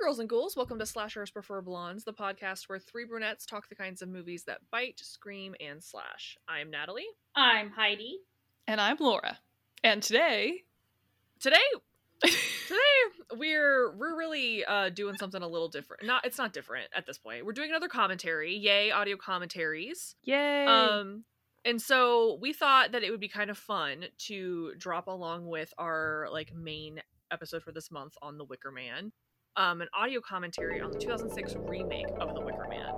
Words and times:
girls 0.00 0.18
and 0.18 0.28
ghouls, 0.28 0.56
welcome 0.56 0.78
to 0.78 0.86
Slashers 0.86 1.30
Prefer 1.30 1.60
Blondes, 1.60 2.04
the 2.04 2.12
podcast 2.12 2.68
where 2.68 2.78
three 2.78 3.04
brunettes 3.04 3.44
talk 3.44 3.68
the 3.68 3.74
kinds 3.74 4.00
of 4.00 4.08
movies 4.08 4.44
that 4.44 4.60
bite, 4.70 4.98
scream, 4.98 5.54
and 5.60 5.82
slash. 5.82 6.38
I'm 6.48 6.70
Natalie. 6.70 7.06
I'm 7.36 7.70
Heidi. 7.70 8.18
And 8.66 8.80
I'm 8.80 8.96
Laura. 8.98 9.38
And 9.84 10.02
today, 10.02 10.62
Today, 11.40 11.56
today 12.22 12.76
we're 13.34 13.96
we're 13.96 14.16
really 14.16 14.62
uh, 14.64 14.90
doing 14.90 15.16
something 15.18 15.42
a 15.42 15.48
little 15.48 15.68
different. 15.68 16.04
Not 16.04 16.26
it's 16.26 16.36
not 16.36 16.52
different 16.52 16.88
at 16.94 17.06
this 17.06 17.16
point. 17.16 17.46
We're 17.46 17.52
doing 17.52 17.70
another 17.70 17.88
commentary. 17.88 18.54
Yay, 18.54 18.90
audio 18.90 19.16
commentaries. 19.16 20.16
yay! 20.22 20.66
Um, 20.66 21.24
and 21.64 21.80
so 21.80 22.38
we 22.42 22.52
thought 22.52 22.92
that 22.92 23.02
it 23.02 23.10
would 23.10 23.20
be 23.20 23.28
kind 23.28 23.50
of 23.50 23.56
fun 23.56 24.04
to 24.26 24.72
drop 24.76 25.06
along 25.06 25.46
with 25.46 25.72
our 25.78 26.28
like 26.30 26.54
main 26.54 27.00
episode 27.30 27.62
for 27.62 27.72
this 27.72 27.90
month 27.90 28.14
on 28.20 28.36
The 28.36 28.44
Wicker 28.44 28.70
Man, 28.70 29.12
um, 29.56 29.80
an 29.80 29.88
audio 29.94 30.20
commentary 30.20 30.80
on 30.80 30.90
the 30.90 30.98
2006 30.98 31.54
remake 31.68 32.06
of 32.20 32.34
The 32.34 32.40
Wicker 32.40 32.66
Man. 32.68 32.92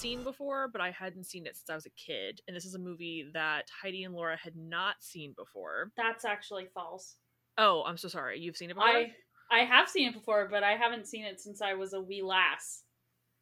Seen 0.00 0.22
before, 0.24 0.68
but 0.68 0.80
I 0.80 0.90
hadn't 0.90 1.26
seen 1.26 1.46
it 1.46 1.56
since 1.56 1.68
I 1.70 1.74
was 1.74 1.86
a 1.86 1.90
kid. 1.90 2.40
And 2.46 2.56
this 2.56 2.64
is 2.64 2.74
a 2.74 2.78
movie 2.78 3.26
that 3.34 3.64
Heidi 3.82 4.04
and 4.04 4.14
Laura 4.14 4.36
had 4.42 4.54
not 4.56 4.96
seen 5.00 5.34
before. 5.36 5.92
That's 5.96 6.24
actually 6.24 6.66
false. 6.74 7.16
Oh, 7.58 7.82
I'm 7.86 7.96
so 7.98 8.08
sorry. 8.08 8.38
You've 8.40 8.56
seen 8.56 8.70
it 8.70 8.74
before? 8.74 8.88
I 8.88 9.12
I 9.52 9.64
have 9.64 9.88
seen 9.88 10.08
it 10.08 10.14
before, 10.14 10.48
but 10.50 10.62
I 10.62 10.72
haven't 10.76 11.06
seen 11.08 11.24
it 11.24 11.40
since 11.40 11.60
I 11.60 11.74
was 11.74 11.92
a 11.92 12.00
wee 12.00 12.22
lass. 12.22 12.84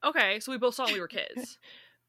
Okay, 0.05 0.41
so 0.41 0.51
we 0.53 0.59
both 0.59 0.75
saw 0.75 0.85
it 0.85 0.87
when 0.87 0.95
we 0.95 1.01
were 1.01 1.09
kids. 1.21 1.59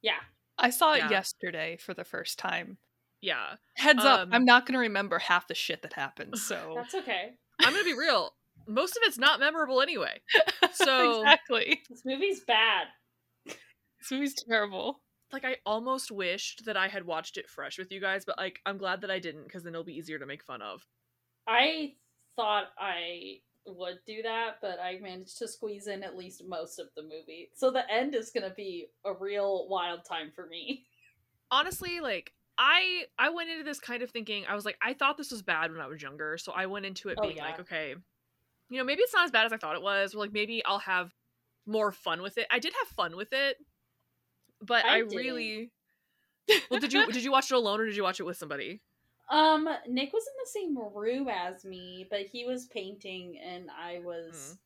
Yeah. 0.02 0.20
I 0.58 0.70
saw 0.70 0.94
it 0.94 1.00
yeah. 1.00 1.10
yesterday 1.10 1.78
for 1.78 1.94
the 1.94 2.04
first 2.04 2.40
time. 2.40 2.78
yeah. 3.22 3.56
Heads 3.76 4.04
up, 4.04 4.22
Um, 4.22 4.30
I'm 4.34 4.46
not 4.46 4.66
going 4.66 4.74
to 4.74 4.80
remember 4.80 5.20
half 5.20 5.48
the 5.48 5.56
shit 5.56 5.82
that 5.84 5.94
happens. 5.94 6.42
So 6.48 6.74
That's 6.76 6.96
okay. 6.96 7.32
I'm 7.62 7.74
gonna 7.74 7.84
be 7.84 7.94
real. 7.94 8.32
Most 8.68 8.92
of 8.96 9.04
it's 9.06 9.18
not 9.18 9.40
memorable 9.40 9.82
anyway. 9.82 10.22
So- 10.74 11.22
exactly, 11.22 11.82
This 11.90 12.04
movie's 12.06 12.42
bad. 12.42 12.88
this 14.02 14.12
movie's 14.12 14.36
terrible. 14.48 15.02
Like 15.32 15.46
I 15.46 15.58
almost 15.66 16.12
wished 16.12 16.66
that 16.66 16.76
I 16.78 16.88
had 16.88 17.06
watched 17.06 17.38
it 17.38 17.50
fresh 17.50 17.78
with 17.78 17.92
you 17.92 18.02
guys, 18.02 18.26
but 18.26 18.38
like 18.38 18.60
I'm 18.66 18.78
glad 18.78 19.02
that 19.02 19.12
I 19.12 19.20
didn't 19.20 19.44
because 19.44 19.64
then 19.64 19.74
it'll 19.74 19.84
be 19.84 19.94
easier 19.98 20.18
to 20.20 20.26
make 20.26 20.44
fun 20.44 20.62
of. 20.62 20.86
I 21.48 21.94
thought 22.36 22.68
I 22.80 23.40
would 23.66 24.00
do 24.08 24.22
that, 24.24 24.56
but 24.62 24.80
I 24.80 24.98
managed 25.00 25.38
to 25.40 25.48
squeeze 25.48 25.88
in 25.88 26.04
at 26.04 26.18
least 26.18 26.44
most 26.48 26.80
of 26.80 26.88
the 26.96 27.04
movie. 27.04 27.50
So 27.56 27.70
the 27.70 27.90
end 27.92 28.16
is 28.16 28.32
going 28.32 28.50
to 28.50 28.56
be 28.56 28.88
a 29.06 29.14
real 29.14 29.68
wild 29.70 30.06
time 30.06 30.32
for 30.34 30.48
me. 30.48 30.86
Honestly, 31.52 32.00
like 32.00 32.34
I 32.58 33.04
I 33.18 33.30
went 33.30 33.50
into 33.50 33.64
this 33.64 33.80
kind 33.80 34.02
of 34.04 34.12
thinking 34.12 34.46
I 34.48 34.56
was 34.56 34.66
like 34.66 34.78
I 34.82 34.94
thought 34.94 35.18
this 35.18 35.32
was 35.32 35.42
bad 35.42 35.72
when 35.72 35.82
I 35.82 35.88
was 35.88 36.02
younger, 36.02 36.38
so 36.38 36.52
I 36.52 36.66
went 36.68 36.86
into 36.86 37.10
it 37.10 37.18
Oh, 37.20 37.24
being 37.24 37.38
yeah. 37.38 37.46
like, 37.46 37.60
okay, 37.62 37.96
you 38.70 38.78
know, 38.78 38.84
maybe 38.84 39.02
it's 39.02 39.14
not 39.14 39.26
as 39.26 39.32
bad 39.32 39.46
as 39.46 39.54
I 39.54 39.58
thought 39.58 39.76
it 39.76 39.82
was, 39.82 40.14
or 40.16 40.20
like 40.20 40.32
maybe 40.34 40.64
I'll 40.66 40.80
have 40.80 41.12
more 41.66 41.92
fun 41.92 42.22
with 42.22 42.38
it. 42.38 42.48
I 42.52 42.60
did 42.60 42.74
have 42.80 42.88
fun 42.96 43.16
with 43.16 43.34
it, 43.34 43.58
but 44.62 44.86
I 44.86 44.98
I, 44.98 45.00
really 45.00 45.72
Well, 46.72 46.80
did 46.80 46.94
you 46.94 47.06
did 47.12 47.24
you 47.24 47.32
watch 47.32 47.52
it 47.52 47.56
alone 47.56 47.80
or 47.80 47.86
did 47.86 47.96
you 47.96 48.04
watch 48.04 48.20
it 48.20 48.24
with 48.24 48.38
somebody? 48.38 48.82
Um, 49.30 49.70
Nick 49.88 50.12
was 50.12 50.24
in 50.26 50.34
the 50.44 50.50
same 50.50 50.96
room 50.96 51.28
as 51.30 51.64
me, 51.64 52.08
but 52.10 52.22
he 52.22 52.46
was 52.46 52.66
painting 52.66 53.38
and 53.38 53.70
I 53.70 54.00
was 54.04 54.58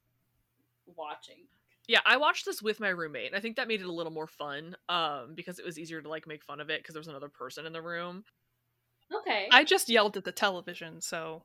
watching. 0.95 1.43
Yeah, 1.85 1.99
I 2.05 2.15
watched 2.15 2.45
this 2.45 2.61
with 2.61 2.79
my 2.79 2.87
roommate, 2.89 3.27
and 3.27 3.35
I 3.35 3.41
think 3.41 3.57
that 3.57 3.67
made 3.67 3.81
it 3.81 3.87
a 3.87 3.91
little 3.91 4.11
more 4.11 4.27
fun, 4.27 4.77
um, 4.87 5.33
because 5.35 5.59
it 5.59 5.65
was 5.65 5.77
easier 5.77 6.01
to 6.01 6.07
like 6.07 6.25
make 6.27 6.41
fun 6.41 6.61
of 6.61 6.69
it 6.69 6.81
because 6.81 6.93
there 6.93 7.01
was 7.01 7.09
another 7.09 7.27
person 7.27 7.65
in 7.65 7.73
the 7.73 7.81
room. 7.81 8.23
Okay. 9.13 9.49
I 9.51 9.65
just 9.65 9.89
yelled 9.89 10.15
at 10.15 10.23
the 10.23 10.31
television, 10.31 11.01
so 11.01 11.43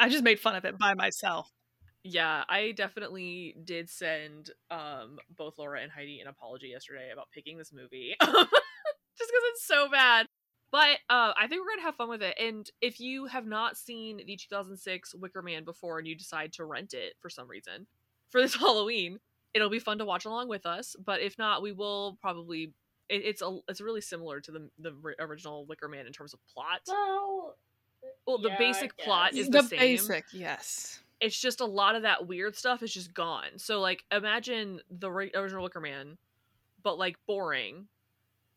I 0.00 0.08
just 0.08 0.24
made 0.24 0.40
fun 0.40 0.56
of 0.56 0.64
it 0.64 0.76
by 0.76 0.94
myself. 0.94 1.52
Yeah, 2.04 2.44
I 2.48 2.72
definitely 2.72 3.56
did 3.64 3.90
send 3.90 4.50
um 4.70 5.18
both 5.36 5.58
Laura 5.58 5.80
and 5.80 5.90
Heidi 5.90 6.20
an 6.20 6.28
apology 6.28 6.68
yesterday 6.68 7.10
about 7.12 7.28
picking 7.32 7.58
this 7.58 7.72
movie, 7.72 8.14
just 8.20 8.30
because 8.30 9.42
it's 9.52 9.66
so 9.66 9.88
bad. 9.90 10.26
But 10.72 10.98
uh, 11.08 11.32
I 11.38 11.46
think 11.48 11.62
we're 11.62 11.70
gonna 11.72 11.82
have 11.82 11.96
fun 11.96 12.08
with 12.08 12.22
it. 12.22 12.36
And 12.40 12.68
if 12.80 13.00
you 13.00 13.26
have 13.26 13.46
not 13.46 13.76
seen 13.76 14.18
the 14.26 14.36
2006 14.36 15.14
Wicker 15.14 15.42
Man 15.42 15.64
before, 15.64 15.98
and 15.98 16.06
you 16.06 16.14
decide 16.16 16.52
to 16.54 16.64
rent 16.64 16.92
it 16.92 17.14
for 17.20 17.30
some 17.30 17.48
reason 17.48 17.86
for 18.30 18.40
this 18.40 18.54
Halloween, 18.60 19.18
it'll 19.54 19.70
be 19.70 19.78
fun 19.78 19.98
to 19.98 20.04
watch 20.04 20.24
along 20.24 20.48
with 20.48 20.66
us. 20.66 20.94
But 21.02 21.20
if 21.22 21.38
not, 21.38 21.62
we 21.62 21.72
will 21.72 22.18
probably. 22.20 22.72
It, 23.08 23.22
it's 23.24 23.42
a 23.42 23.58
it's 23.68 23.80
really 23.80 24.00
similar 24.00 24.40
to 24.40 24.50
the 24.52 24.68
the 24.78 24.92
original 25.20 25.64
Wicker 25.66 25.88
Man 25.88 26.06
in 26.06 26.12
terms 26.12 26.34
of 26.34 26.40
plot. 26.52 26.80
well, 26.88 27.56
Well, 28.26 28.38
the 28.38 28.48
yeah, 28.50 28.58
basic 28.58 28.96
plot 28.98 29.34
is 29.34 29.48
the, 29.48 29.62
the 29.62 29.68
same. 29.68 29.78
basic, 29.78 30.24
yes. 30.32 31.00
It's 31.20 31.38
just 31.40 31.60
a 31.60 31.64
lot 31.66 31.94
of 31.96 32.02
that 32.02 32.26
weird 32.26 32.56
stuff 32.56 32.82
is 32.82 32.92
just 32.92 33.14
gone. 33.14 33.58
So 33.58 33.80
like 33.80 34.04
imagine 34.12 34.80
the 34.90 35.08
original 35.10 35.62
Wicker 35.62 35.80
Man, 35.80 36.18
but 36.82 36.98
like 36.98 37.16
boring, 37.26 37.86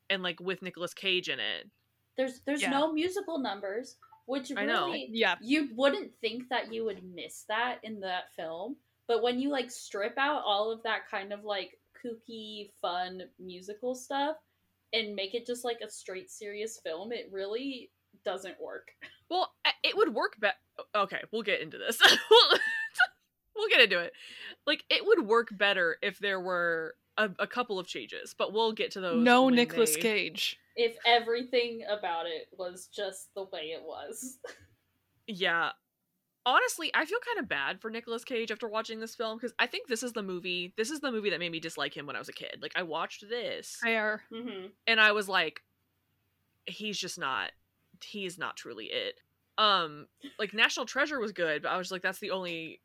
and 0.09 0.21
like 0.23 0.39
with 0.39 0.61
Nicolas 0.61 0.93
Cage 0.93 1.29
in 1.29 1.39
it. 1.39 1.69
there's 2.17 2.41
there's 2.41 2.61
Yeah. 2.61 2.71
no 2.71 2.91
musical 2.91 3.39
numbers, 3.39 3.95
which 4.25 4.51
I 4.55 4.65
know. 4.65 4.93
Yeah, 4.93 5.35
you 5.41 5.69
wouldn't 5.75 6.13
think 6.19 6.49
that 6.49 6.73
you 6.73 6.83
would 6.85 7.01
miss 7.15 7.43
that 7.47 7.79
in 7.83 7.99
that 8.01 8.33
film. 8.35 8.75
But 9.07 9.23
when 9.23 9.39
you 9.39 9.49
like 9.49 9.71
strip 9.71 10.17
out 10.17 10.43
all 10.45 10.69
of 10.71 10.83
that 10.83 11.07
kind 11.09 11.31
of 11.33 11.43
like 11.45 11.79
kooky, 12.03 12.71
fun 12.81 13.23
musical 13.39 13.95
stuff 13.95 14.35
and 14.93 15.15
make 15.15 15.33
it 15.33 15.45
just 15.45 15.63
like 15.65 15.79
a 15.81 15.89
straight 15.89 16.29
serious 16.29 16.79
film, 16.83 17.11
it 17.11 17.29
really 17.31 17.89
doesn't 18.25 18.59
work. 18.61 18.91
Well, 19.29 19.51
it 19.83 19.95
would 19.95 20.13
work 20.13 20.39
better. 20.39 20.55
Okay, 20.95 21.21
we'll 21.31 21.43
get 21.43 21.61
into 21.61 21.77
this. 21.77 21.99
we'll 23.55 23.69
get 23.69 23.81
into 23.81 23.99
it. 23.99 24.13
Like 24.65 24.83
it 24.89 25.05
would 25.05 25.27
work 25.27 25.49
better 25.51 25.97
if 26.01 26.19
there 26.19 26.39
were 26.39 26.95
a, 27.17 27.29
a 27.39 27.47
couple 27.47 27.79
of 27.79 27.87
changes, 27.87 28.33
but 28.37 28.53
we'll 28.53 28.71
get 28.73 28.91
to 28.91 29.01
those. 29.01 29.23
no 29.23 29.43
when 29.45 29.55
Nicolas 29.55 29.95
they- 29.95 30.01
Cage. 30.01 30.57
If 30.75 30.95
everything 31.05 31.81
about 31.89 32.25
it 32.25 32.47
was 32.57 32.87
just 32.87 33.33
the 33.35 33.43
way 33.43 33.71
it 33.73 33.81
was. 33.83 34.37
Yeah. 35.27 35.71
Honestly, 36.45 36.89
I 36.95 37.03
feel 37.05 37.19
kind 37.19 37.37
of 37.43 37.49
bad 37.49 37.81
for 37.81 37.91
Nicolas 37.91 38.23
Cage 38.23 38.49
after 38.49 38.67
watching 38.67 39.01
this 39.01 39.13
film 39.13 39.37
because 39.37 39.53
I 39.59 39.67
think 39.67 39.87
this 39.89 40.03
is 40.03 40.13
the 40.13 40.23
movie. 40.23 40.73
This 40.77 40.89
is 40.89 41.01
the 41.01 41.11
movie 41.11 41.31
that 41.31 41.39
made 41.39 41.51
me 41.51 41.59
dislike 41.59 41.95
him 41.95 42.05
when 42.07 42.15
I 42.15 42.19
was 42.19 42.29
a 42.29 42.33
kid. 42.33 42.59
Like 42.61 42.71
I 42.77 42.83
watched 42.83 43.27
this 43.29 43.77
Fair. 43.83 44.23
hmm 44.33 44.67
and 44.87 45.01
I 45.01 45.11
was 45.11 45.27
like, 45.27 45.61
he's 46.65 46.97
just 46.97 47.19
not. 47.19 47.51
He's 48.03 48.37
not 48.37 48.55
truly 48.55 48.85
it. 48.85 49.19
Um, 49.57 50.07
like 50.37 50.53
National 50.53 50.85
Treasure 50.85 51.19
was 51.19 51.31
good, 51.31 51.63
but 51.63 51.69
I 51.69 51.77
was 51.77 51.91
like, 51.91 52.01
that's 52.01 52.19
the 52.19 52.31
only. 52.31 52.81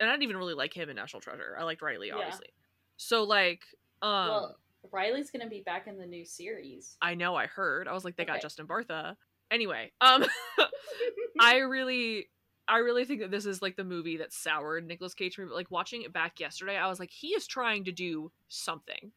And 0.00 0.08
I 0.08 0.12
didn't 0.12 0.24
even 0.24 0.36
really 0.36 0.54
like 0.54 0.74
him 0.74 0.88
in 0.90 0.96
National 0.96 1.20
Treasure. 1.20 1.56
I 1.58 1.64
liked 1.64 1.82
Riley, 1.82 2.08
Yeah. 2.08 2.16
obviously. 2.16 2.48
So 2.96 3.24
like, 3.24 3.62
um, 4.02 4.28
well, 4.28 4.58
Riley's 4.92 5.30
gonna 5.30 5.48
be 5.48 5.60
back 5.60 5.86
in 5.86 5.98
the 5.98 6.06
new 6.06 6.24
series. 6.24 6.96
I 7.00 7.14
know 7.14 7.34
I 7.34 7.46
heard. 7.46 7.88
I 7.88 7.92
was 7.92 8.04
like, 8.04 8.16
they 8.16 8.24
got 8.24 8.40
Justin 8.40 8.66
Bartha. 8.66 9.16
Anyway, 9.50 9.92
um, 10.00 10.24
I 11.40 11.58
really, 11.58 12.28
I 12.66 12.78
really 12.78 13.04
think 13.04 13.20
that 13.20 13.30
this 13.30 13.46
is 13.46 13.62
like 13.62 13.76
the 13.76 13.84
movie 13.84 14.16
that 14.18 14.32
soured 14.32 14.86
Nicolas 14.86 15.14
Cage. 15.14 15.36
But 15.36 15.50
like 15.50 15.70
watching 15.70 16.02
it 16.02 16.12
back 16.12 16.40
yesterday, 16.40 16.76
I 16.76 16.88
was 16.88 16.98
like, 16.98 17.10
he 17.10 17.28
is 17.28 17.46
trying 17.46 17.84
to 17.84 17.92
do 17.92 18.32
something. 18.48 19.12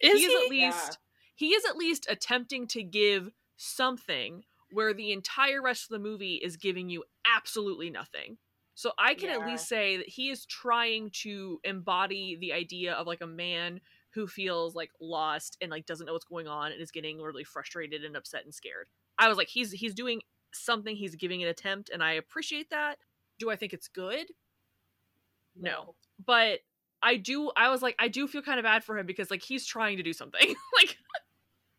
Is 0.00 0.12
he 0.12 0.18
he? 0.20 0.24
is 0.26 0.34
at 0.34 0.54
Yeah. 0.54 0.66
least 0.66 0.98
he 1.34 1.48
is 1.50 1.64
at 1.66 1.76
least 1.76 2.06
attempting 2.08 2.66
to 2.68 2.82
give 2.82 3.30
something 3.56 4.44
where 4.76 4.92
the 4.92 5.10
entire 5.10 5.62
rest 5.62 5.84
of 5.84 5.88
the 5.88 6.06
movie 6.06 6.34
is 6.34 6.58
giving 6.58 6.90
you 6.90 7.02
absolutely 7.24 7.88
nothing. 7.88 8.36
So 8.74 8.92
I 8.98 9.14
can 9.14 9.30
at 9.30 9.46
least 9.46 9.66
say 9.66 9.96
that 9.96 10.06
he 10.06 10.28
is 10.28 10.44
trying 10.44 11.08
to 11.22 11.58
embody 11.64 12.36
the 12.38 12.52
idea 12.52 12.92
of 12.92 13.06
like 13.06 13.22
a 13.22 13.26
man 13.26 13.80
who 14.10 14.26
feels 14.26 14.74
like 14.74 14.90
lost 15.00 15.56
and 15.62 15.70
like 15.70 15.86
doesn't 15.86 16.04
know 16.04 16.12
what's 16.12 16.26
going 16.26 16.46
on 16.46 16.72
and 16.72 16.82
is 16.82 16.90
getting 16.90 17.22
really 17.22 17.42
frustrated 17.42 18.04
and 18.04 18.18
upset 18.18 18.44
and 18.44 18.54
scared. 18.54 18.88
I 19.18 19.28
was 19.28 19.38
like 19.38 19.48
he's 19.48 19.72
he's 19.72 19.94
doing 19.94 20.20
something, 20.52 20.94
he's 20.94 21.14
giving 21.14 21.42
an 21.42 21.48
attempt 21.48 21.88
and 21.88 22.02
I 22.02 22.12
appreciate 22.12 22.68
that. 22.68 22.98
Do 23.38 23.48
I 23.48 23.56
think 23.56 23.72
it's 23.72 23.88
good? 23.88 24.26
No. 25.58 25.94
But 26.22 26.58
I 27.02 27.16
do 27.16 27.50
I 27.56 27.70
was 27.70 27.80
like 27.80 27.96
I 27.98 28.08
do 28.08 28.28
feel 28.28 28.42
kind 28.42 28.58
of 28.58 28.64
bad 28.64 28.84
for 28.84 28.98
him 28.98 29.06
because 29.06 29.30
like 29.30 29.42
he's 29.42 29.64
trying 29.64 29.96
to 29.96 30.02
do 30.02 30.12
something. 30.12 30.48
like 30.78 30.98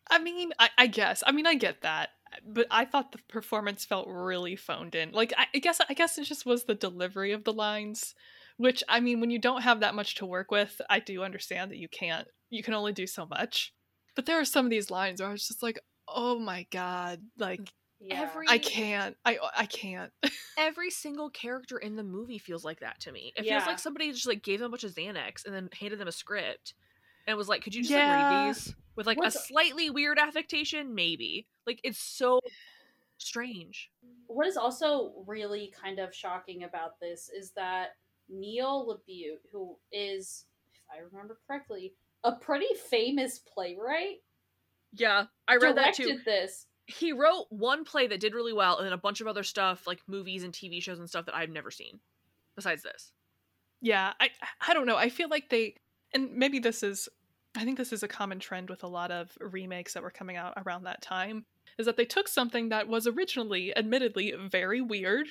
I 0.10 0.20
mean, 0.20 0.52
I, 0.58 0.70
I 0.78 0.88
guess. 0.88 1.24
I 1.26 1.32
mean, 1.32 1.46
I 1.46 1.56
get 1.56 1.82
that. 1.82 2.10
But 2.45 2.68
I 2.71 2.85
thought 2.85 3.12
the 3.12 3.19
performance 3.27 3.85
felt 3.85 4.07
really 4.07 4.56
phoned 4.56 4.95
in. 4.95 5.12
Like 5.12 5.33
I, 5.38 5.47
I 5.53 5.59
guess 5.59 5.79
I 5.89 5.94
guess 5.94 6.18
it 6.18 6.25
just 6.25 6.45
was 6.45 6.65
the 6.65 6.75
delivery 6.75 7.31
of 7.31 7.44
the 7.44 7.53
lines, 7.53 8.15
which 8.57 8.83
I 8.88 9.00
mean, 9.00 9.19
when 9.19 9.29
you 9.29 9.39
don't 9.39 9.62
have 9.63 9.79
that 9.81 9.95
much 9.95 10.15
to 10.15 10.25
work 10.25 10.51
with, 10.51 10.81
I 10.89 11.00
do 11.00 11.24
understand 11.24 11.71
that 11.71 11.77
you 11.77 11.88
can't. 11.89 12.27
You 12.50 12.63
can 12.63 12.74
only 12.74 12.94
do 12.94 13.07
so 13.07 13.25
much. 13.25 13.74
But 14.15 14.25
there 14.25 14.39
are 14.39 14.45
some 14.45 14.65
of 14.65 14.69
these 14.71 14.89
lines 14.89 15.21
where 15.21 15.29
I 15.29 15.31
was 15.31 15.47
just 15.47 15.62
like, 15.62 15.79
"Oh 16.07 16.39
my 16.39 16.65
god!" 16.71 17.21
Like 17.38 17.62
mm, 17.62 17.69
Yeah. 18.00 18.21
Every 18.21 18.45
I 18.50 18.57
can't. 18.57 19.15
I 19.25 19.38
oh, 19.41 19.50
I 19.56 19.65
can't. 19.65 20.12
every 20.57 20.89
single 20.89 21.29
character 21.29 21.77
in 21.77 21.95
the 21.95 22.03
movie 22.03 22.39
feels 22.39 22.65
like 22.65 22.79
that 22.79 23.00
to 23.01 23.12
me. 23.12 23.33
It 23.35 23.45
feels 23.45 23.65
like 23.68 23.79
somebody 23.79 24.12
just 24.12 24.27
like 24.27 24.44
gave 24.44 24.59
them 24.59 24.68
a 24.68 24.69
bunch 24.69 24.83
of 24.83 24.94
Xanax 24.94 25.45
and 25.45 25.53
then 25.53 25.69
handed 25.79 26.00
them 26.00 26.07
a 26.07 26.12
script 26.12 26.74
and 27.27 27.38
was 27.38 27.47
like, 27.50 27.63
"Could 27.63 27.75
you 27.75 27.81
just 27.83 27.91
Yeah. 27.94 28.07
like 28.09 28.29
read 28.29 28.29
these 28.29 28.75
with 28.98 29.08
like 29.08 29.18
What's- 29.18 29.36
a 29.36 29.40
slightly 29.40 29.90
weird 29.90 30.20
affectation, 30.20 30.94
maybe?" 30.94 31.48
Like 31.66 31.80
it's 31.84 32.00
so 32.00 32.42
strange. 33.18 33.90
what 34.28 34.46
is 34.46 34.58
also 34.58 35.14
really 35.26 35.68
kind 35.82 36.00
of 36.00 36.14
shocking 36.14 36.64
about 36.64 37.00
this 37.00 37.30
is 37.30 37.52
that 37.52 37.96
Neil 38.30 38.86
LaBute, 39.08 39.40
who 39.52 39.78
is, 39.92 40.46
if 40.74 40.82
I 40.94 41.00
remember 41.00 41.40
correctly, 41.48 41.94
a 42.26 42.34
pretty 42.34 42.74
famous 42.90 43.40
playwright, 43.40 44.22
Yeah, 44.94 45.28
I 45.48 45.56
read 45.56 45.78
that 45.78 45.96
directed 45.96 46.18
too. 46.18 46.24
this. 46.26 46.68
He 46.88 47.12
wrote 47.14 47.48
one 47.50 47.84
play 47.86 48.08
that 48.08 48.20
did 48.20 48.34
really 48.36 48.54
well, 48.54 48.78
and 48.78 48.86
then 48.86 48.94
a 48.94 48.98
bunch 48.98 49.20
of 49.22 49.28
other 49.28 49.44
stuff 49.44 49.88
like 49.88 50.02
movies 50.08 50.44
and 50.44 50.54
TV 50.54 50.82
shows 50.82 51.00
and 51.00 51.10
stuff 51.10 51.26
that 51.26 51.36
I've 51.36 51.50
never 51.50 51.72
seen. 51.72 52.00
Besides 52.56 52.84
this, 52.84 53.12
Yeah, 53.82 54.14
I 54.20 54.30
I 54.62 54.74
don't 54.74 54.88
know. 54.88 54.98
I 54.98 55.10
feel 55.10 55.30
like 55.30 55.50
they 55.50 55.76
and 56.14 56.34
maybe 56.36 56.60
this 56.60 56.84
is 56.84 57.08
I 57.57 57.65
think 57.65 57.77
this 57.77 57.92
is 57.92 58.04
a 58.04 58.07
common 58.07 58.39
trend 58.39 58.69
with 58.69 58.83
a 58.83 58.88
lot 58.88 59.12
of 59.12 59.38
remakes 59.42 59.94
that 59.94 60.04
were 60.04 60.12
coming 60.12 60.38
out 60.38 60.54
around 60.65 60.83
that 60.83 61.01
time 61.01 61.45
is 61.77 61.86
that 61.86 61.98
they 61.98 62.06
took 62.06 62.27
something 62.27 62.69
that 62.69 62.88
was 62.88 63.07
originally 63.07 63.75
admittedly 63.75 64.33
very 64.50 64.80
weird 64.81 65.27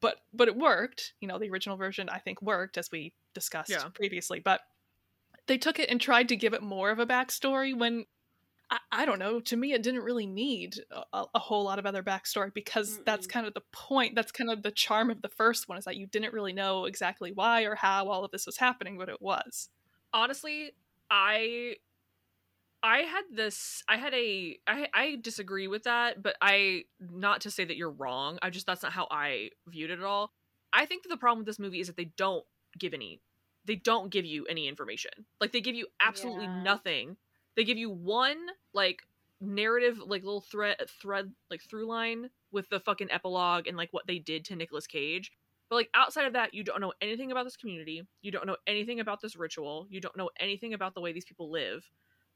but 0.00 0.16
but 0.32 0.48
it 0.48 0.56
worked. 0.56 1.14
You 1.20 1.28
know, 1.28 1.38
the 1.38 1.50
original 1.50 1.76
version 1.76 2.08
I 2.08 2.18
think 2.18 2.42
worked 2.42 2.78
as 2.78 2.90
we 2.90 3.12
discussed 3.34 3.70
Yeah. 3.70 3.88
previously, 3.94 4.40
but 4.40 4.60
they 5.46 5.58
took 5.58 5.78
it 5.78 5.90
and 5.90 6.00
tried 6.00 6.28
to 6.28 6.36
give 6.36 6.54
it 6.54 6.62
more 6.62 6.90
of 6.90 6.98
a 6.98 7.06
backstory 7.06 7.76
when 7.76 8.04
I, 8.70 8.78
I 8.92 9.06
don't 9.06 9.18
know. 9.18 9.40
To 9.40 9.56
me, 9.56 9.72
it 9.72 9.82
didn't 9.82 10.02
really 10.02 10.26
need 10.26 10.76
a, 11.12 11.24
a 11.34 11.38
whole 11.38 11.64
lot 11.64 11.78
of 11.78 11.86
other 11.86 12.02
backstory 12.02 12.52
because 12.52 13.00
that's 13.06 13.26
Mm-mm. 13.26 13.30
kind 13.30 13.46
of 13.46 13.54
the 13.54 13.62
point. 13.72 14.14
That's 14.14 14.32
kind 14.32 14.50
of 14.50 14.62
the 14.62 14.70
charm 14.72 15.10
of 15.10 15.22
the 15.22 15.28
first 15.28 15.68
one 15.68 15.78
is 15.78 15.84
that 15.84 15.96
you 15.96 16.06
didn't 16.06 16.32
really 16.34 16.52
know 16.52 16.84
exactly 16.86 17.32
why 17.32 17.62
or 17.62 17.74
how 17.76 18.08
all 18.08 18.24
of 18.24 18.32
this 18.32 18.46
was 18.46 18.58
happening, 18.58 18.98
but 18.98 19.08
it 19.08 19.20
was. 19.22 19.68
honestly, 20.12 20.72
I 21.10 21.76
I 22.82 22.98
had 22.98 23.24
this 23.32 23.82
I 23.88 23.96
had 23.96 24.14
a 24.14 24.58
I 24.66 24.88
I 24.94 25.16
disagree 25.20 25.66
with 25.66 25.84
that, 25.84 26.22
but 26.22 26.36
I 26.40 26.84
not 27.00 27.40
to 27.42 27.50
say 27.50 27.64
that 27.64 27.76
you're 27.76 27.90
wrong. 27.90 28.38
I 28.42 28.50
just 28.50 28.66
that's 28.66 28.82
not 28.82 28.92
how 28.92 29.08
I 29.10 29.50
viewed 29.66 29.90
it 29.90 29.98
at 29.98 30.04
all. 30.04 30.32
I 30.72 30.86
think 30.86 31.02
that 31.02 31.08
the 31.08 31.16
problem 31.16 31.38
with 31.38 31.46
this 31.46 31.58
movie 31.58 31.80
is 31.80 31.86
that 31.88 31.96
they 31.96 32.12
don't 32.16 32.44
give 32.78 32.94
any 32.94 33.20
they 33.64 33.76
don't 33.76 34.10
give 34.10 34.24
you 34.24 34.44
any 34.46 34.68
information. 34.68 35.10
Like 35.40 35.52
they 35.52 35.60
give 35.60 35.74
you 35.74 35.88
absolutely 36.00 36.44
Yeah. 36.44 36.62
nothing. 36.62 37.16
They 37.56 37.64
give 37.64 37.78
you 37.78 37.90
one 37.90 38.46
like 38.72 39.02
narrative 39.40 39.98
like 39.98 40.22
little 40.22 40.40
thread 40.40 40.76
thread 41.00 41.32
like 41.50 41.62
through 41.62 41.86
line 41.86 42.30
with 42.52 42.68
the 42.68 42.80
fucking 42.80 43.10
epilogue 43.10 43.66
and 43.66 43.76
like 43.76 43.92
what 43.92 44.06
they 44.06 44.18
did 44.18 44.44
to 44.46 44.56
Nicolas 44.56 44.86
Cage. 44.86 45.32
But 45.68 45.76
like 45.76 45.90
outside 45.94 46.26
of 46.26 46.32
that, 46.34 46.54
you 46.54 46.62
don't 46.64 46.80
know 46.80 46.92
anything 47.00 47.32
about 47.32 47.44
this 47.44 47.56
community. 47.56 48.02
You 48.22 48.30
don't 48.30 48.46
know 48.46 48.56
anything 48.66 49.00
about 49.00 49.20
this 49.20 49.36
ritual. 49.36 49.86
You 49.90 50.00
don't 50.00 50.16
know 50.16 50.30
anything 50.38 50.74
about 50.74 50.94
the 50.94 51.00
way 51.00 51.12
these 51.12 51.24
people 51.24 51.50
live. 51.50 51.84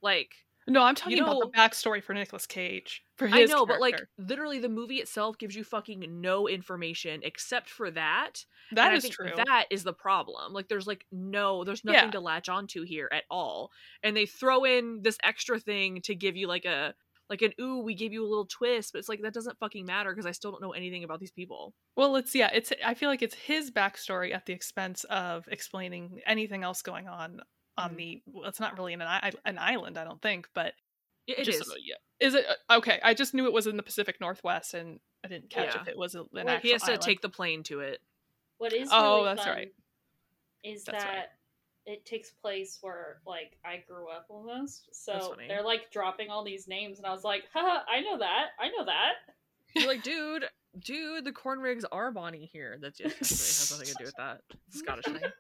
Like 0.03 0.33
No, 0.67 0.83
I'm 0.83 0.95
talking 0.95 1.21
about 1.21 1.35
know- 1.35 1.51
the 1.53 1.57
backstory 1.59 2.03
for 2.03 2.13
Nicolas 2.15 2.47
Cage. 2.47 3.03
For 3.17 3.29
I 3.29 3.41
his 3.41 3.51
know, 3.51 3.67
but 3.67 3.81
like 3.81 4.01
literally 4.19 4.59
the 4.59 4.69
movie 4.69 4.97
itself 4.97 5.37
gives 5.39 5.55
you 5.55 5.63
fucking 5.63 6.21
no 6.21 6.49
information 6.49 7.21
except 7.23 7.69
for 7.69 7.91
that. 7.93 8.45
that 8.73 8.95
is 8.95 9.05
I 9.05 9.09
true. 9.11 9.31
That 9.37 9.67
is 9.71 9.85
the 9.85 9.93
problem. 9.93 10.53
Like 10.53 10.69
there's 10.69 10.87
like 10.87 11.05
no 11.13 11.65
there's 11.65 11.85
nothing 11.85 12.05
Yeah. 12.07 12.11
to 12.13 12.21
latch 12.21 12.49
onto 12.49 12.83
here 12.83 13.09
at 13.13 13.25
all. 13.31 13.71
And 14.03 14.17
they 14.17 14.27
throw 14.27 14.65
in 14.65 15.03
this 15.03 15.19
extra 15.23 15.59
thing 15.61 16.01
to 16.03 16.15
give 16.15 16.35
you 16.37 16.47
like 16.49 16.65
a 16.65 16.95
like 17.31 17.41
an 17.43 17.53
ooh, 17.61 17.79
we 17.79 17.95
gave 17.95 18.13
you 18.13 18.23
a 18.25 18.29
little 18.29 18.45
twist, 18.47 18.93
but 18.93 18.99
it's 18.99 19.09
like 19.09 19.23
that 19.23 19.33
doesn't 19.33 19.59
fucking 19.59 19.87
matter 19.87 20.11
because 20.11 20.27
I 20.27 20.33
still 20.33 20.51
don't 20.51 20.61
know 20.61 20.73
anything 20.73 21.05
about 21.05 21.21
these 21.21 21.31
people. 21.31 21.73
Well, 21.97 22.17
it's 22.17 22.35
yeah, 22.35 22.51
it's 22.53 22.73
I 22.85 22.93
feel 22.95 23.09
like 23.09 23.23
it's 23.23 23.35
his 23.37 23.71
backstory 23.71 24.35
at 24.35 24.45
the 24.47 24.53
expense 24.53 25.05
of 25.05 25.47
explaining 25.49 26.21
anything 26.27 26.63
else 26.65 26.83
going 26.83 27.07
on 27.09 27.41
on 27.79 27.93
Mhm. 27.93 27.97
the. 27.97 28.23
Well, 28.27 28.49
it's 28.49 28.61
not 28.61 28.77
really 28.77 28.93
an 28.95 29.01
an 29.01 29.59
island, 29.59 29.97
I 29.97 30.05
don't 30.05 30.21
think, 30.21 30.49
but 30.55 30.75
It, 31.29 31.39
it 31.39 31.45
just, 31.45 31.61
is. 31.61 31.75
yeah. 31.85 31.95
Is 32.19 32.35
it 32.35 32.45
uh, 32.69 32.79
okay? 32.79 32.99
I 33.03 33.15
just 33.15 33.33
knew 33.33 33.47
it 33.47 33.53
was 33.53 33.67
in 33.69 33.77
the 33.77 33.83
Pacific 33.85 34.21
Northwest, 34.21 34.75
and 34.75 34.99
I 35.25 35.29
didn't 35.29 35.51
catch 35.51 35.75
Yeah. 35.75 35.83
if 35.83 35.89
it 35.89 35.97
was 35.97 36.15
a- 36.17 36.23
an 36.23 36.29
Well, 36.33 36.49
actual 36.49 36.67
He 36.67 36.73
has 36.73 36.83
to 36.83 36.89
island. 36.89 37.03
take 37.03 37.21
the 37.21 37.29
plane 37.29 37.63
to 37.65 37.81
it. 37.81 38.03
What 38.59 38.73
is 38.73 38.89
Oh, 38.93 39.19
really 39.19 39.25
that's 39.27 39.45
fun 39.47 39.55
right. 39.57 39.75
is 40.65 40.85
That's 40.85 41.05
that 41.05 41.17
right. 41.17 41.29
It 41.91 42.07
takes 42.07 42.31
place 42.31 42.79
where 42.81 43.21
like 43.27 43.59
I 43.65 43.83
grew 43.87 44.09
up 44.09 44.27
almost. 44.29 44.89
So 44.93 45.35
they're 45.49 45.65
like 45.65 45.91
dropping 45.91 46.31
all 46.31 46.45
these 46.45 46.69
names, 46.69 46.99
and 46.99 47.07
I 47.07 47.11
was 47.11 47.25
like, 47.25 47.45
haha, 47.53 47.83
I 47.93 48.01
know 48.01 48.19
that. 48.19 48.47
I 48.59 48.69
know 48.69 48.85
that. 48.85 49.13
You're 49.75 49.89
like, 49.89 50.03
dude, 50.03 50.45
dude, 50.79 51.25
the 51.25 51.33
corn 51.33 51.59
rigs 51.61 51.85
are 51.91 52.11
Bonnie 52.11 52.49
here. 52.53 52.79
That's 52.81 52.99
just 52.99 53.19
has 53.19 53.71
nothing 53.71 53.87
to 53.87 53.95
do 53.99 54.05
with 54.05 54.17
that. 54.19 54.41
Scottish 54.71 55.05
thing. 55.05 55.21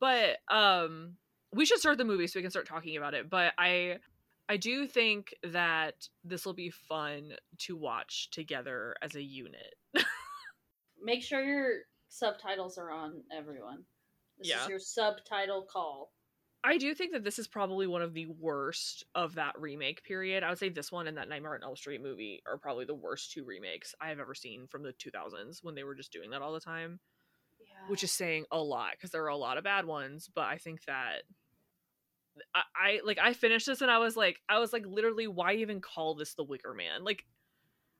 But 0.00 0.36
um 0.48 1.16
we 1.52 1.66
should 1.66 1.80
start 1.80 1.98
the 1.98 2.04
movie 2.04 2.28
so 2.28 2.38
we 2.38 2.42
can 2.42 2.52
start 2.52 2.68
talking 2.68 2.96
about 2.96 3.14
it. 3.14 3.28
But 3.28 3.52
I 3.58 3.98
I 4.48 4.56
do 4.56 4.86
think 4.86 5.34
that 5.42 6.08
this 6.22 6.46
will 6.46 6.54
be 6.54 6.70
fun 6.70 7.32
to 7.62 7.76
watch 7.76 8.30
together 8.30 8.94
as 9.02 9.16
a 9.16 9.22
unit. 9.22 9.74
Make 11.02 11.24
sure 11.24 11.42
your 11.42 11.80
subtitles 12.08 12.78
are 12.78 12.92
on, 12.92 13.22
everyone. 13.36 13.82
This 14.38 14.48
Yeah. 14.48 14.62
is 14.62 14.68
your 14.68 14.78
subtitle 14.78 15.62
call. 15.62 16.12
I 16.64 16.76
do 16.76 16.92
think 16.94 17.12
that 17.12 17.22
this 17.22 17.38
is 17.38 17.46
probably 17.46 17.86
one 17.86 18.02
of 18.02 18.14
the 18.14 18.26
worst 18.26 19.04
of 19.14 19.36
that 19.36 19.58
remake 19.58 20.02
period. 20.02 20.42
I 20.42 20.48
would 20.48 20.58
say 20.58 20.68
this 20.68 20.90
one 20.90 21.06
and 21.06 21.16
that 21.16 21.28
Nightmare 21.28 21.54
on 21.54 21.62
Elm 21.62 21.76
Street 21.76 22.02
movie 22.02 22.42
are 22.46 22.58
probably 22.58 22.84
the 22.84 22.94
worst 22.94 23.30
two 23.32 23.44
remakes 23.44 23.94
I 24.00 24.08
have 24.08 24.18
ever 24.18 24.34
seen 24.34 24.66
from 24.66 24.82
the 24.82 24.92
2000s 24.92 25.62
when 25.62 25.74
they 25.76 25.84
were 25.84 25.94
just 25.94 26.12
doing 26.12 26.30
that 26.30 26.42
all 26.42 26.52
the 26.52 26.60
time. 26.60 27.00
Yeah. 27.60 27.88
which 27.90 28.04
is 28.04 28.12
saying 28.12 28.44
a 28.52 28.58
lot 28.58 28.92
because 28.92 29.10
there 29.10 29.24
are 29.24 29.28
a 29.28 29.36
lot 29.36 29.58
of 29.58 29.64
bad 29.64 29.84
ones 29.84 30.28
but 30.32 30.44
i 30.44 30.58
think 30.58 30.84
that 30.84 31.22
I, 32.54 32.62
I 32.74 33.00
like 33.04 33.18
i 33.18 33.32
finished 33.32 33.66
this 33.66 33.80
and 33.82 33.90
i 33.90 33.98
was 33.98 34.16
like 34.16 34.40
i 34.48 34.58
was 34.60 34.72
like 34.72 34.86
literally 34.86 35.26
why 35.26 35.54
even 35.54 35.80
call 35.80 36.14
this 36.14 36.34
the 36.34 36.44
wicker 36.44 36.72
man 36.72 37.02
like 37.04 37.24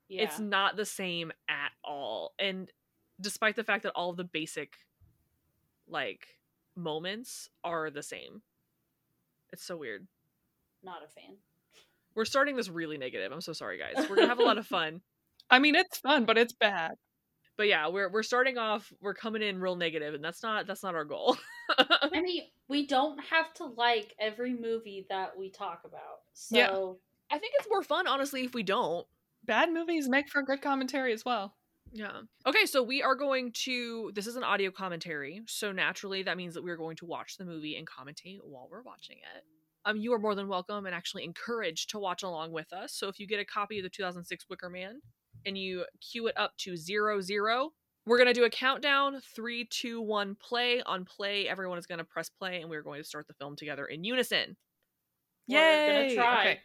yeah. 0.08 0.22
it's 0.22 0.38
not 0.38 0.76
the 0.76 0.84
same 0.84 1.32
at 1.48 1.72
all 1.84 2.34
and 2.38 2.70
despite 3.20 3.56
the 3.56 3.64
fact 3.64 3.82
that 3.82 3.92
all 3.96 4.10
of 4.10 4.16
the 4.16 4.24
basic 4.24 4.74
like 5.88 6.37
moments 6.78 7.48
are 7.64 7.90
the 7.90 8.02
same 8.02 8.42
it's 9.52 9.64
so 9.64 9.76
weird 9.76 10.06
not 10.82 11.02
a 11.04 11.08
fan. 11.08 11.36
we're 12.14 12.24
starting 12.24 12.56
this 12.56 12.68
really 12.68 12.96
negative 12.98 13.32
i'm 13.32 13.40
so 13.40 13.52
sorry 13.52 13.78
guys 13.78 14.08
we're 14.08 14.16
gonna 14.16 14.28
have 14.28 14.38
a 14.38 14.44
lot 14.44 14.58
of 14.58 14.66
fun 14.66 15.00
I 15.50 15.60
mean, 15.60 15.76
it's 15.76 15.96
fun, 15.96 16.26
but 16.26 16.36
it's 16.36 16.52
bad. 16.52 16.92
but 17.56 17.68
yeah 17.68 17.88
we're 17.88 18.10
we're 18.10 18.22
starting 18.22 18.58
off 18.58 18.92
we're 19.00 19.14
coming 19.14 19.40
in 19.42 19.58
real 19.58 19.76
negative 19.76 20.12
and 20.14 20.22
that's 20.22 20.42
not 20.42 20.66
that's 20.66 20.82
not 20.82 20.94
our 20.94 21.06
goal 21.06 21.38
I 21.78 22.20
mean, 22.20 22.42
we 22.68 22.86
don't 22.86 23.18
have 23.24 23.52
to 23.54 23.64
like 23.64 24.14
every 24.20 24.52
movie 24.54 25.06
that 25.08 25.36
we 25.38 25.48
talk 25.50 25.82
about. 25.84 26.20
So 26.34 26.56
Yeah. 26.56 27.36
i 27.36 27.38
think 27.38 27.54
it's 27.58 27.68
more 27.70 27.82
fun 27.82 28.06
honestly 28.06 28.44
if 28.44 28.54
we 28.54 28.62
don't 28.62 29.06
Bad 29.44 29.72
movies 29.72 30.08
make 30.08 30.28
for 30.28 30.42
good 30.42 30.60
commentary 30.60 31.12
as 31.14 31.24
well. 31.24 31.54
Yeah. 31.92 32.20
Okay, 32.46 32.66
so 32.66 32.82
we 32.82 33.02
are 33.02 33.14
going 33.14 33.52
to 33.64 34.10
this 34.14 34.26
is 34.26 34.36
an 34.36 34.44
audio 34.44 34.70
commentary, 34.70 35.42
so 35.46 35.72
naturally 35.72 36.22
that 36.22 36.36
means 36.36 36.54
that 36.54 36.62
we're 36.62 36.76
going 36.76 36.96
to 36.96 37.06
watch 37.06 37.36
the 37.36 37.44
movie 37.44 37.76
and 37.76 37.86
commentate 37.86 38.38
while 38.44 38.68
we're 38.70 38.82
watching 38.82 39.16
it. 39.18 39.44
Um 39.84 39.96
you 39.96 40.12
are 40.12 40.18
more 40.18 40.34
than 40.34 40.48
welcome 40.48 40.86
and 40.86 40.94
actually 40.94 41.24
encouraged 41.24 41.90
to 41.90 41.98
watch 41.98 42.22
along 42.22 42.52
with 42.52 42.72
us. 42.72 42.92
So 42.92 43.08
if 43.08 43.18
you 43.18 43.26
get 43.26 43.40
a 43.40 43.44
copy 43.44 43.78
of 43.78 43.84
the 43.84 43.90
2006 43.90 44.46
Wicker 44.50 44.70
Man 44.70 45.00
and 45.46 45.56
you 45.56 45.84
cue 46.00 46.26
it 46.26 46.36
up 46.36 46.56
to 46.58 46.76
zero 46.76 47.20
zero, 47.20 47.72
we're 48.06 48.18
gonna 48.18 48.34
do 48.34 48.44
a 48.44 48.50
countdown 48.50 49.20
three, 49.34 49.64
two, 49.64 50.00
one, 50.00 50.34
play. 50.34 50.82
On 50.82 51.04
play, 51.04 51.48
everyone 51.48 51.78
is 51.78 51.86
gonna 51.86 52.04
press 52.04 52.28
play, 52.28 52.60
and 52.60 52.70
we're 52.70 52.82
going 52.82 53.00
to 53.00 53.08
start 53.08 53.26
the 53.28 53.34
film 53.34 53.54
together 53.56 53.86
in 53.86 54.02
unison. 54.04 54.56
We're 55.48 55.86
gonna 55.86 56.06
Yay! 56.08 56.14
try. 56.14 56.40
Okay. 56.40 56.60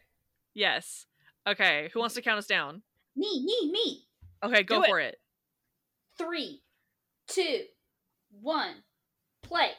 Yes. 0.54 1.06
Okay. 1.48 1.90
Who 1.94 2.00
wants 2.00 2.16
to 2.16 2.22
count 2.22 2.40
us 2.40 2.48
down? 2.48 2.82
me, 3.16 3.44
me, 3.46 3.72
me. 3.72 4.08
Okay, 4.44 4.64
go 4.64 4.78
Do 4.78 4.84
it. 4.84 4.88
for 4.88 5.00
it. 5.00 5.20
Three, 6.18 6.62
two, 7.28 7.62
one, 8.42 8.76
play. 9.42 9.72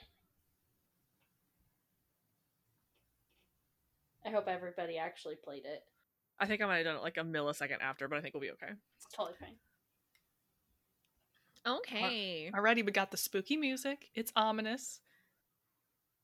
I 4.27 4.31
hope 4.31 4.49
everybody 4.49 4.97
actually 4.97 5.37
played 5.37 5.65
it. 5.67 5.83
I 6.41 6.47
think 6.47 6.63
I 6.63 6.67
might 6.67 6.79
have 6.79 6.87
done 6.87 6.97
it 6.97 7.03
like 7.03 7.19
a 7.19 7.21
millisecond 7.21 7.81
after, 7.81 8.09
but 8.09 8.19
I 8.19 8.21
think 8.21 8.35
we'll 8.35 8.41
be 8.41 8.51
okay. 8.53 8.73
It's 8.97 9.07
totally 9.15 9.37
fine. 9.39 9.57
Okay. 11.67 12.51
Already, 12.55 12.83
we 12.83 12.93
got 12.93 13.11
the 13.11 13.17
spooky 13.17 13.57
music. 13.57 14.11
It's 14.15 14.33
ominous. 14.35 15.01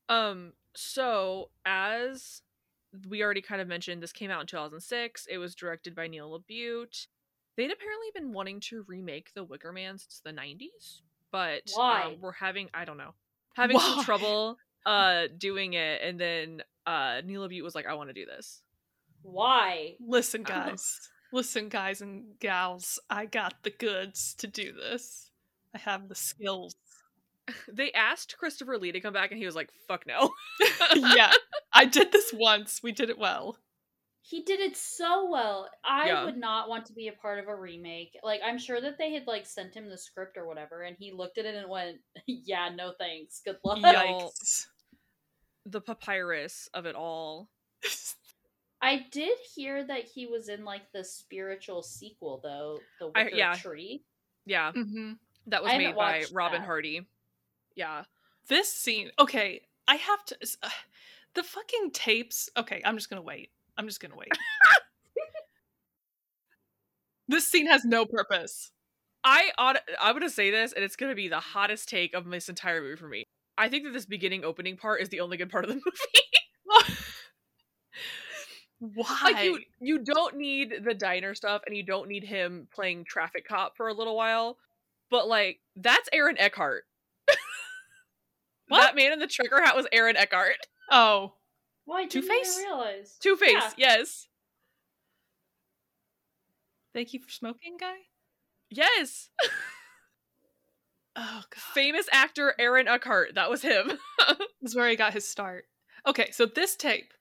Um, 0.09 0.53
so 0.75 1.49
as 1.65 2.41
we 3.07 3.23
already 3.23 3.41
kind 3.41 3.61
of 3.61 3.67
mentioned, 3.67 4.03
this 4.03 4.11
came 4.11 4.29
out 4.29 4.41
in 4.41 4.47
2006. 4.47 5.27
It 5.29 5.37
was 5.37 5.55
directed 5.55 5.95
by 5.95 6.07
Neil 6.07 6.39
LaBute. 6.39 7.07
They'd 7.61 7.71
apparently 7.71 8.07
been 8.15 8.33
wanting 8.33 8.59
to 8.59 8.83
remake 8.87 9.33
The 9.35 9.43
Wicker 9.43 9.71
Man 9.71 9.99
since 9.99 10.21
the 10.23 10.31
90s, 10.31 11.01
but 11.31 11.61
Why? 11.75 12.03
um, 12.05 12.15
we're 12.19 12.31
having 12.31 12.69
I 12.73 12.85
don't 12.85 12.97
know 12.97 13.13
having 13.55 13.77
some 13.79 14.03
trouble 14.03 14.57
uh 14.85 15.27
doing 15.37 15.73
it, 15.73 16.01
and 16.01 16.19
then 16.19 16.63
uh 16.87 17.21
Neil 17.23 17.47
Butte 17.47 17.63
was 17.63 17.75
like, 17.75 17.85
I 17.85 17.93
want 17.93 18.09
to 18.09 18.13
do 18.13 18.25
this. 18.25 18.61
Why? 19.21 19.93
Listen, 19.99 20.41
guys. 20.41 20.99
Listen, 21.31 21.69
guys 21.69 22.01
and 22.01 22.39
gals. 22.39 22.99
I 23.09 23.25
got 23.27 23.53
the 23.61 23.69
goods 23.69 24.33
to 24.39 24.47
do 24.47 24.73
this. 24.73 25.29
I 25.75 25.77
have 25.77 26.09
the 26.09 26.15
skills. 26.15 26.75
They 27.67 27.91
asked 27.91 28.37
Christopher 28.37 28.77
Lee 28.77 28.93
to 28.93 29.01
come 29.01 29.13
back, 29.13 29.31
and 29.31 29.37
he 29.37 29.45
was 29.45 29.55
like, 29.55 29.71
"Fuck 29.87 30.05
no." 30.07 30.31
yeah, 30.95 31.33
I 31.73 31.83
did 31.85 32.11
this 32.13 32.31
once. 32.33 32.81
We 32.81 32.93
did 32.93 33.09
it 33.09 33.17
well. 33.17 33.57
He 34.23 34.43
did 34.43 34.59
it 34.59 34.77
so 34.77 35.29
well. 35.29 35.67
I 35.83 36.07
Yeah. 36.07 36.25
would 36.25 36.37
not 36.37 36.69
want 36.69 36.85
to 36.85 36.93
be 36.93 37.07
a 37.07 37.11
part 37.13 37.39
of 37.39 37.47
a 37.47 37.55
remake. 37.55 38.15
Like 38.23 38.41
I'm 38.43 38.57
sure 38.59 38.79
that 38.79 38.97
they 38.97 39.11
had 39.13 39.25
like 39.27 39.45
sent 39.47 39.73
him 39.73 39.89
the 39.89 39.97
script 39.97 40.37
or 40.37 40.45
whatever, 40.47 40.83
and 40.83 40.95
he 40.99 41.11
looked 41.11 41.37
at 41.39 41.45
it 41.45 41.55
and 41.55 41.69
went, 41.69 41.97
"Yeah, 42.27 42.69
no 42.69 42.93
thanks. 42.97 43.41
Good 43.43 43.57
luck." 43.63 43.79
Yikes. 43.79 44.67
the 45.65 45.81
papyrus 45.81 46.69
of 46.73 46.85
it 46.85 46.95
all. 46.95 47.49
I 48.81 49.05
did 49.11 49.37
hear 49.55 49.83
that 49.85 50.05
he 50.05 50.25
was 50.25 50.49
in 50.49 50.65
like 50.65 50.91
the 50.91 51.03
spiritual 51.03 51.83
sequel 51.83 52.39
though, 52.43 52.79
the 52.99 53.11
I- 53.15 53.29
yeah. 53.33 53.53
Tree. 53.55 54.03
Yeah, 54.45 54.71
hmm 54.71 55.13
that 55.47 55.61
was 55.63 55.71
I 55.71 55.77
made 55.77 55.95
by 55.95 56.25
Robin 56.31 56.61
that. 56.61 56.65
Hardy. 56.65 57.07
Yeah, 57.75 58.03
This 58.47 58.71
scene. 58.71 59.11
Okay, 59.19 59.61
I 59.87 59.95
have 59.95 60.25
to. 60.25 60.37
Uh, 60.63 60.69
the 61.35 61.43
fucking 61.43 61.91
tapes. 61.91 62.49
Okay, 62.57 62.81
I'm 62.85 62.97
just 62.97 63.09
gonna 63.09 63.21
wait. 63.21 63.49
I'm 63.77 63.87
just 63.87 63.99
gonna 63.99 64.15
wait. 64.15 64.29
this 67.27 67.47
scene 67.47 67.67
has 67.67 67.83
no 67.85 68.05
purpose. 68.05 68.71
I 69.23 69.51
ought 69.57 69.77
I'm 69.99 70.13
gonna 70.13 70.29
say 70.29 70.51
this, 70.51 70.73
and 70.73 70.83
it's 70.83 70.95
gonna 70.95 71.15
be 71.15 71.27
the 71.27 71.39
hottest 71.39 71.89
take 71.89 72.13
of 72.13 72.29
this 72.29 72.49
entire 72.49 72.81
movie 72.81 72.95
for 72.95 73.07
me. 73.07 73.25
I 73.57 73.69
think 73.69 73.83
that 73.83 73.93
this 73.93 74.05
beginning 74.05 74.43
opening 74.43 74.77
part 74.77 75.01
is 75.01 75.09
the 75.09 75.19
only 75.19 75.37
good 75.37 75.49
part 75.49 75.65
of 75.65 75.69
the 75.69 75.75
movie. 75.85 75.85
Why? 78.79 79.19
like 79.23 79.45
you, 79.45 79.59
you 79.79 79.99
don't 79.99 80.37
need 80.37 80.73
the 80.83 80.95
diner 80.95 81.35
stuff, 81.35 81.61
and 81.67 81.77
you 81.77 81.83
don't 81.83 82.09
need 82.09 82.23
him 82.23 82.67
playing 82.73 83.05
traffic 83.05 83.47
cop 83.47 83.77
for 83.77 83.87
a 83.87 83.93
little 83.93 84.17
while. 84.17 84.57
But 85.11 85.27
like, 85.27 85.59
that's 85.75 86.09
Aaron 86.11 86.37
Eckhart. 86.37 86.83
What? 88.67 88.79
That 88.79 88.95
man 88.95 89.11
in 89.11 89.19
the 89.19 89.27
trigger 89.27 89.61
hat 89.61 89.75
was 89.75 89.85
Aaron 89.91 90.15
Eckhart. 90.15 90.55
oh, 90.89 91.33
Why 91.85 92.05
didn't 92.05 92.11
Two-Face? 92.23 92.57
I 92.57 92.61
realize? 92.63 93.17
Two 93.19 93.35
Face, 93.35 93.51
Yeah. 93.53 93.71
yes, 93.77 94.27
thank 96.93 97.13
you 97.13 97.19
for 97.19 97.29
smoking, 97.29 97.77
guy. 97.79 97.95
yes. 98.69 99.29
Oh 101.13 101.41
god, 101.49 101.61
Famous 101.73 102.07
actor 102.13 102.55
Aaron 102.57 102.87
Eckhart. 102.87 103.35
That 103.35 103.49
was 103.49 103.61
him. 103.61 103.87
this 104.29 104.71
is 104.71 104.75
where 104.77 104.87
he 104.87 104.95
got 104.95 105.11
his 105.11 105.27
start. 105.27 105.65
Okay, 106.07 106.31
so 106.31 106.45
this 106.45 106.77
tape 106.77 107.13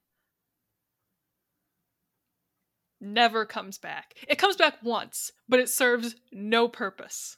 never 3.01 3.45
comes 3.45 3.79
back. 3.79 4.15
It 4.29 4.37
comes 4.39 4.55
back 4.55 4.75
once, 4.85 5.33
but 5.49 5.59
it 5.59 5.69
serves 5.69 6.15
no 6.31 6.69
purpose. 6.69 7.37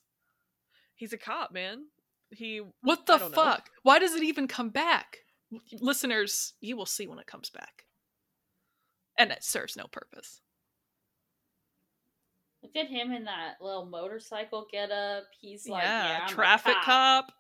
He's 0.95 1.15
a 1.15 1.19
cop, 1.19 1.53
man. 1.55 1.85
He 2.31 2.61
What 2.83 3.07
the 3.07 3.17
don't 3.17 3.31
know. 3.31 3.35
fuck? 3.43 3.71
Why 3.83 3.99
does 3.99 4.15
it 4.15 4.23
even 4.23 4.47
come 4.47 4.69
back? 4.69 5.21
Listeners, 5.81 6.55
you 6.61 6.77
will 6.77 6.87
see 6.87 7.07
when 7.07 7.19
it 7.19 7.27
comes 7.27 7.51
back. 7.51 7.85
And 9.19 9.31
it 9.31 9.45
serves 9.45 9.77
no 9.77 9.87
purpose. 9.87 10.41
Look 12.63 12.77
at 12.77 12.89
him 12.89 13.13
in 13.13 13.25
that 13.25 13.57
little 13.61 13.87
motorcycle 13.87 14.67
getup. 14.71 15.25
He's 15.41 15.69
like, 15.69 15.83
yeah, 15.83 16.19
yeah, 16.21 16.27
traffic 16.27 16.75
cop. 16.85 17.27
cop. 17.27 17.33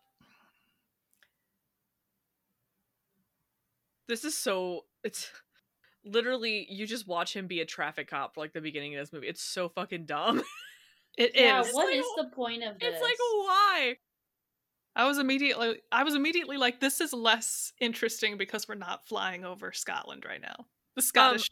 this 4.08 4.24
is 4.24 4.36
so 4.36 4.84
it's 5.04 5.30
literally 6.04 6.66
you 6.68 6.86
just 6.86 7.06
watch 7.08 7.34
him 7.34 7.46
be 7.46 7.60
a 7.60 7.64
traffic 7.64 8.08
cop 8.10 8.34
for 8.34 8.40
like 8.40 8.52
the 8.52 8.60
beginning 8.60 8.94
of 8.94 9.00
this 9.00 9.12
movie. 9.12 9.28
It's 9.28 9.42
so 9.42 9.68
fucking 9.68 10.06
dumb. 10.06 10.42
It 11.18 11.36
is. 11.36 11.42
Yeah, 11.42 11.60
It's 11.60 11.74
what 11.74 11.88
like, 11.88 11.96
is 11.96 12.06
the 12.16 12.24
point 12.34 12.62
of 12.64 12.78
this? 12.78 12.94
it's 12.94 13.02
like 13.02 13.18
why? 13.18 13.96
I 14.96 15.06
was 15.06 15.18
immediately 15.18 15.80
I 15.90 16.02
was 16.04 16.14
immediately 16.14 16.56
like, 16.58 16.80
this 16.80 17.00
is 17.00 17.12
less 17.12 17.72
interesting 17.80 18.36
because 18.36 18.68
we're 18.68 18.74
not 18.74 19.06
flying 19.08 19.44
over 19.44 19.72
Scotland 19.72 20.24
right 20.26 20.40
now. 20.40 20.66
The 20.96 21.02
Scottish 21.02 21.48
Um, 21.48 21.50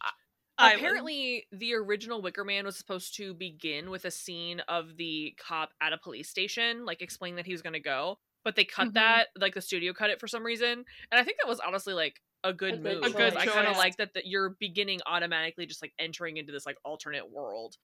island. 0.59 1.02
Apparently, 1.02 1.47
the 1.52 1.75
original 1.75 2.23
Wicker 2.23 2.44
Man 2.44 2.66
was 2.66 2.76
supposed 2.76 3.16
to 3.16 3.35
begin 3.35 3.90
with 3.90 4.04
a 4.04 4.11
scene 4.11 4.61
of 4.68 4.97
the 4.97 5.35
cop 5.38 5.75
at 5.80 5.92
a 5.94 5.99
police 5.99 6.28
station, 6.30 6.85
like 6.87 7.02
explaining 7.02 7.37
that 7.37 7.47
he 7.47 7.52
was 7.52 7.62
going 7.62 7.75
to 7.75 7.80
go. 7.80 8.18
But 8.44 8.56
they 8.56 8.64
cut 8.66 8.88
Mhm. 8.88 8.94
that, 8.94 9.28
like 9.38 9.54
the 9.54 9.62
studio 9.62 9.92
cut 9.94 10.11
it 10.11 10.20
for 10.20 10.28
some 10.28 10.44
reason, 10.44 10.70
and 11.11 11.20
I 11.20 11.25
think 11.25 11.38
that 11.42 11.49
was 11.49 11.61
honestly 11.61 11.94
like 11.94 12.20
a 12.44 12.52
good 12.52 12.76
A 12.76 12.78
good 12.78 13.00
move. 13.00 13.02
A 13.02 13.11
good 13.11 13.35
'cause 13.35 13.37
I 13.37 13.47
kind 13.47 13.68
of 13.68 13.76
like 13.76 13.97
that 13.99 14.14
that 14.14 14.26
you're 14.26 14.50
beginning 14.61 15.00
automatically 15.06 15.66
just 15.66 15.82
like 15.82 15.94
entering 15.99 16.37
into 16.38 16.52
this 16.52 16.66
like 16.66 16.78
alternate 16.85 17.30
world. 17.30 17.76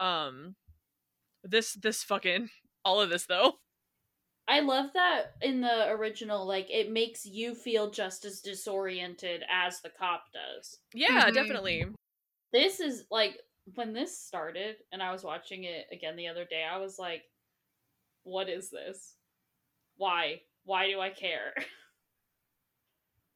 Um, 0.00 0.56
this 1.44 1.74
this 1.74 2.04
fucking 2.04 2.50
all 2.84 3.00
of 3.00 3.10
this 3.10 3.26
though. 3.26 3.60
I 4.48 4.60
love 4.60 4.94
that 4.94 5.34
in 5.42 5.60
the 5.60 5.90
original, 5.90 6.46
like 6.46 6.70
it 6.70 6.90
makes 6.90 7.26
you 7.26 7.54
feel 7.54 7.90
just 7.90 8.24
as 8.24 8.40
disoriented 8.40 9.44
as 9.50 9.80
the 9.82 9.90
cop 9.90 10.32
does. 10.32 10.78
Yeah, 10.94 11.30
Mhm. 11.30 11.34
definitely. 11.34 11.86
This 12.50 12.80
is 12.80 13.04
like 13.10 13.42
when 13.74 13.92
this 13.92 14.18
started 14.18 14.76
and 14.90 15.02
I 15.02 15.12
was 15.12 15.22
watching 15.22 15.64
it 15.64 15.86
again 15.92 16.16
the 16.16 16.28
other 16.28 16.46
day, 16.46 16.64
I 16.64 16.78
was 16.78 16.98
like, 16.98 17.30
what 18.22 18.48
is 18.48 18.70
this? 18.70 19.16
Why? 19.96 20.42
Why 20.64 20.86
do 20.88 20.98
I 21.00 21.10
care? 21.10 21.54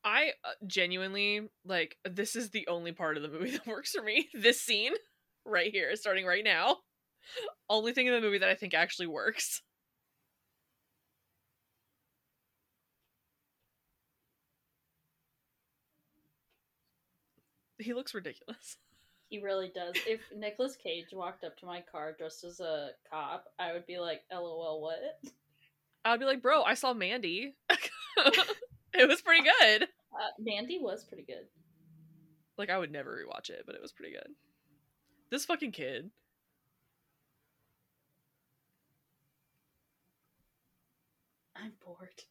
I 0.05 0.33
uh, 0.45 0.53
genuinely 0.67 1.49
like 1.65 1.97
this 2.05 2.35
is 2.35 2.51
the 2.51 2.67
only 2.67 2.93
part 2.93 3.17
of 3.17 3.23
the 3.23 3.29
movie 3.29 3.51
that 3.57 3.67
works 3.67 3.93
for 3.93 4.03
me. 4.03 4.29
This 4.33 4.61
scene 4.61 4.95
right 5.45 5.71
here, 5.71 5.95
starting 5.97 6.25
right 6.25 6.45
now. 6.45 6.79
Only 7.69 7.93
thing 7.93 8.07
in 8.07 8.15
the 8.15 8.21
movie 8.21 8.39
that 8.39 8.49
I 8.49 8.55
think 8.55 8.75
actually 8.75 9.07
works. 9.07 9.63
He 17.83 17.95
looks 17.95 18.15
ridiculous. 18.15 18.77
He 19.29 19.39
really 19.39 19.73
does. 19.75 19.95
If 20.07 20.21
Nicolas 20.37 20.77
Cage 20.77 21.07
walked 21.11 21.43
up 21.43 21.57
to 21.57 21.65
my 21.65 21.83
car 21.91 22.13
dressed 22.13 22.45
as 22.45 22.61
a 22.61 22.91
cop, 23.11 23.47
I 23.59 23.73
would 23.73 23.87
be 23.87 23.99
like, 23.99 24.21
LOL, 24.31 24.83
what? 24.83 25.01
I'd 26.05 26.21
be 26.21 26.27
like, 26.27 26.43
bro, 26.43 26.63
I 26.63 26.75
saw 26.75 26.93
Mandy. 26.93 27.55
it 28.93 29.09
was 29.09 29.23
pretty 29.23 29.49
good. 29.59 29.85
Uh, 29.85 30.31
Mandy 30.39 30.79
was 30.79 31.05
pretty 31.05 31.23
good. 31.23 31.47
Like, 32.59 32.69
I 32.69 32.77
would 32.77 32.93
never 32.93 33.25
rewatch 33.25 33.49
it, 33.49 33.63
but 33.65 33.75
it 33.75 33.81
was 33.81 33.93
pretty 33.93 34.13
good. 34.13 34.35
This 35.31 35.47
fucking 35.47 35.73
kid. 35.73 36.11
I'm 41.57 41.73
bored. 41.83 42.23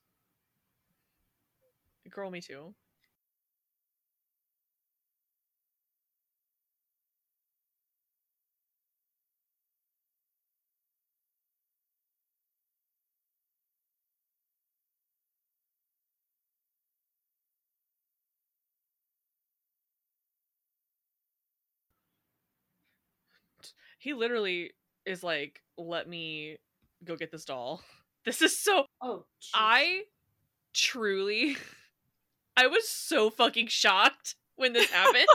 Girl, 2.11 2.29
me 2.29 2.41
too. 2.41 2.75
He 24.01 24.15
literally 24.15 24.71
is 25.05 25.21
like, 25.23 25.61
let 25.77 26.09
me 26.09 26.57
go 27.05 27.15
get 27.15 27.31
this 27.31 27.45
doll. 27.45 27.81
This 28.25 28.41
is 28.43 28.55
so 28.59 28.85
Oh, 29.01 29.25
jeez. 29.41 29.49
I 29.55 30.01
truly 30.75 31.57
I 32.57 32.67
was 32.67 32.87
so 32.87 33.29
fucking 33.31 33.65
shocked 33.67 34.35
when 34.55 34.73
this 34.73 34.91
happened. 34.91 35.25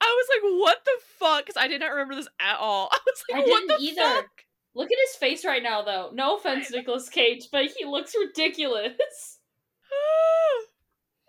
I 0.00 0.04
was 0.04 0.26
like, 0.34 0.60
what 0.60 0.84
the 0.84 0.98
fuck? 1.18 1.46
Because 1.46 1.56
I 1.56 1.68
did 1.68 1.80
not 1.80 1.90
remember 1.92 2.14
this 2.16 2.28
at 2.40 2.58
all. 2.58 2.88
I 2.92 2.98
was 3.06 3.22
like, 3.30 3.42
I 3.44 3.48
what 3.48 3.60
didn't 3.60 3.68
the 3.80 3.84
either. 4.02 4.02
fuck? 4.16 4.28
Look 4.74 4.90
at 4.92 4.98
his 5.08 5.16
face 5.16 5.44
right 5.44 5.62
now, 5.62 5.80
though. 5.82 6.10
No 6.12 6.36
offense, 6.36 6.70
Nicolas 6.70 7.08
Cage, 7.08 7.48
but 7.50 7.66
he 7.78 7.84
looks 7.86 8.14
ridiculous. 8.18 9.38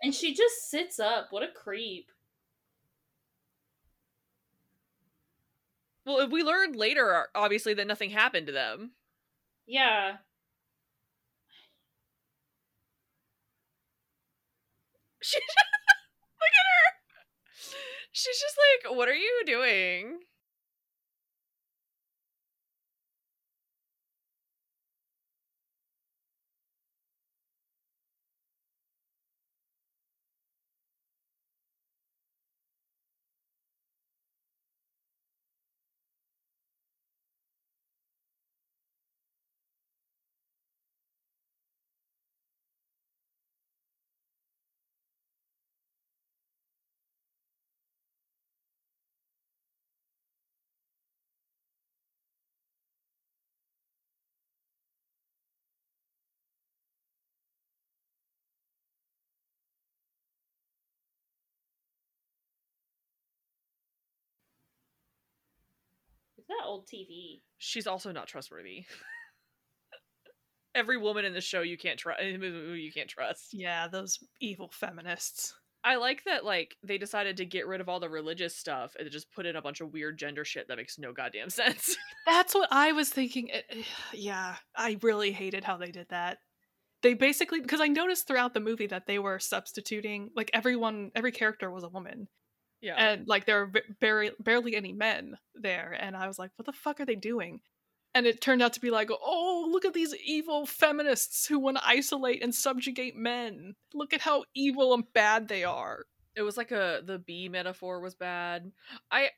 and 0.02 0.14
she 0.14 0.34
just 0.34 0.70
sits 0.70 0.98
up. 1.00 1.28
What 1.30 1.42
a 1.42 1.48
creep. 1.48 2.10
Well, 6.06 6.28
we 6.28 6.42
learned 6.42 6.76
later, 6.76 7.14
uh, 7.14 7.24
obviously, 7.34 7.74
that 7.74 7.86
nothing 7.86 8.10
happened 8.10 8.46
to 8.46 8.52
them. 8.52 8.92
Yeah. 9.66 10.18
She 15.22 15.38
look 16.40 16.52
at 16.52 16.66
her. 16.70 16.94
She's 18.12 18.38
just 18.40 18.56
like, 18.84 18.96
what 18.96 19.08
are 19.08 19.14
you 19.14 19.42
doing? 19.46 20.20
Old 66.74 66.86
TV? 66.86 67.40
She's 67.58 67.86
also 67.86 68.12
not 68.12 68.26
trustworthy. 68.26 68.84
Every 70.74 70.96
woman 70.96 71.24
in 71.24 71.32
the 71.32 71.40
show 71.40 71.62
you 71.62 71.78
can't 71.78 71.98
trust. 71.98 72.20
You 72.22 72.90
can't 72.92 73.08
trust. 73.08 73.50
Yeah, 73.52 73.86
those 73.86 74.18
evil 74.40 74.70
feminists. 74.72 75.54
I 75.84 75.96
like 75.96 76.24
that 76.24 76.44
like 76.46 76.76
they 76.82 76.96
decided 76.96 77.36
to 77.36 77.44
get 77.44 77.66
rid 77.66 77.82
of 77.82 77.88
all 77.90 78.00
the 78.00 78.08
religious 78.08 78.56
stuff 78.56 78.96
and 78.98 79.08
just 79.10 79.30
put 79.32 79.44
in 79.44 79.54
a 79.54 79.62
bunch 79.62 79.82
of 79.82 79.92
weird 79.92 80.18
gender 80.18 80.44
shit 80.44 80.66
that 80.68 80.78
makes 80.78 80.98
no 80.98 81.12
goddamn 81.12 81.50
sense. 81.50 81.94
That's 82.26 82.54
what 82.54 82.68
I 82.72 82.92
was 82.92 83.10
thinking. 83.10 83.50
Yeah, 84.12 84.56
I 84.74 84.96
really 85.02 85.30
hated 85.30 85.62
how 85.62 85.76
they 85.76 85.90
did 85.90 86.08
that. 86.08 86.38
They 87.02 87.12
basically 87.12 87.60
because 87.60 87.82
I 87.82 87.88
noticed 87.88 88.26
throughout 88.26 88.54
the 88.54 88.60
movie 88.60 88.86
that 88.86 89.06
they 89.06 89.18
were 89.18 89.38
substituting 89.38 90.30
like 90.34 90.50
everyone, 90.54 91.10
every 91.14 91.32
character 91.32 91.70
was 91.70 91.84
a 91.84 91.88
woman, 91.88 92.28
yeah. 92.84 92.94
and 92.96 93.26
like 93.26 93.46
there 93.46 93.60
were 93.60 93.66
ba- 93.66 93.80
barely 94.00 94.32
barely 94.38 94.76
any 94.76 94.92
men 94.92 95.38
there, 95.54 95.96
and 95.98 96.14
I 96.16 96.26
was 96.26 96.38
like, 96.38 96.50
what 96.56 96.66
the 96.66 96.72
fuck 96.72 97.00
are 97.00 97.06
they 97.06 97.14
doing? 97.16 97.60
And 98.14 98.26
it 98.26 98.40
turned 98.40 98.62
out 98.62 98.74
to 98.74 98.80
be 98.80 98.90
like, 98.90 99.10
oh, 99.10 99.68
look 99.72 99.84
at 99.84 99.94
these 99.94 100.14
evil 100.24 100.66
feminists 100.66 101.46
who 101.46 101.58
want 101.58 101.78
to 101.78 101.88
isolate 101.88 102.44
and 102.44 102.54
subjugate 102.54 103.16
men. 103.16 103.74
Look 103.92 104.12
at 104.12 104.20
how 104.20 104.44
evil 104.54 104.94
and 104.94 105.02
bad 105.12 105.48
they 105.48 105.64
are. 105.64 106.04
it 106.36 106.42
was 106.42 106.56
like 106.56 106.70
a 106.72 107.00
the 107.04 107.18
bee 107.18 107.48
metaphor 107.48 108.00
was 108.00 108.14
bad. 108.14 108.70
I 109.10 109.30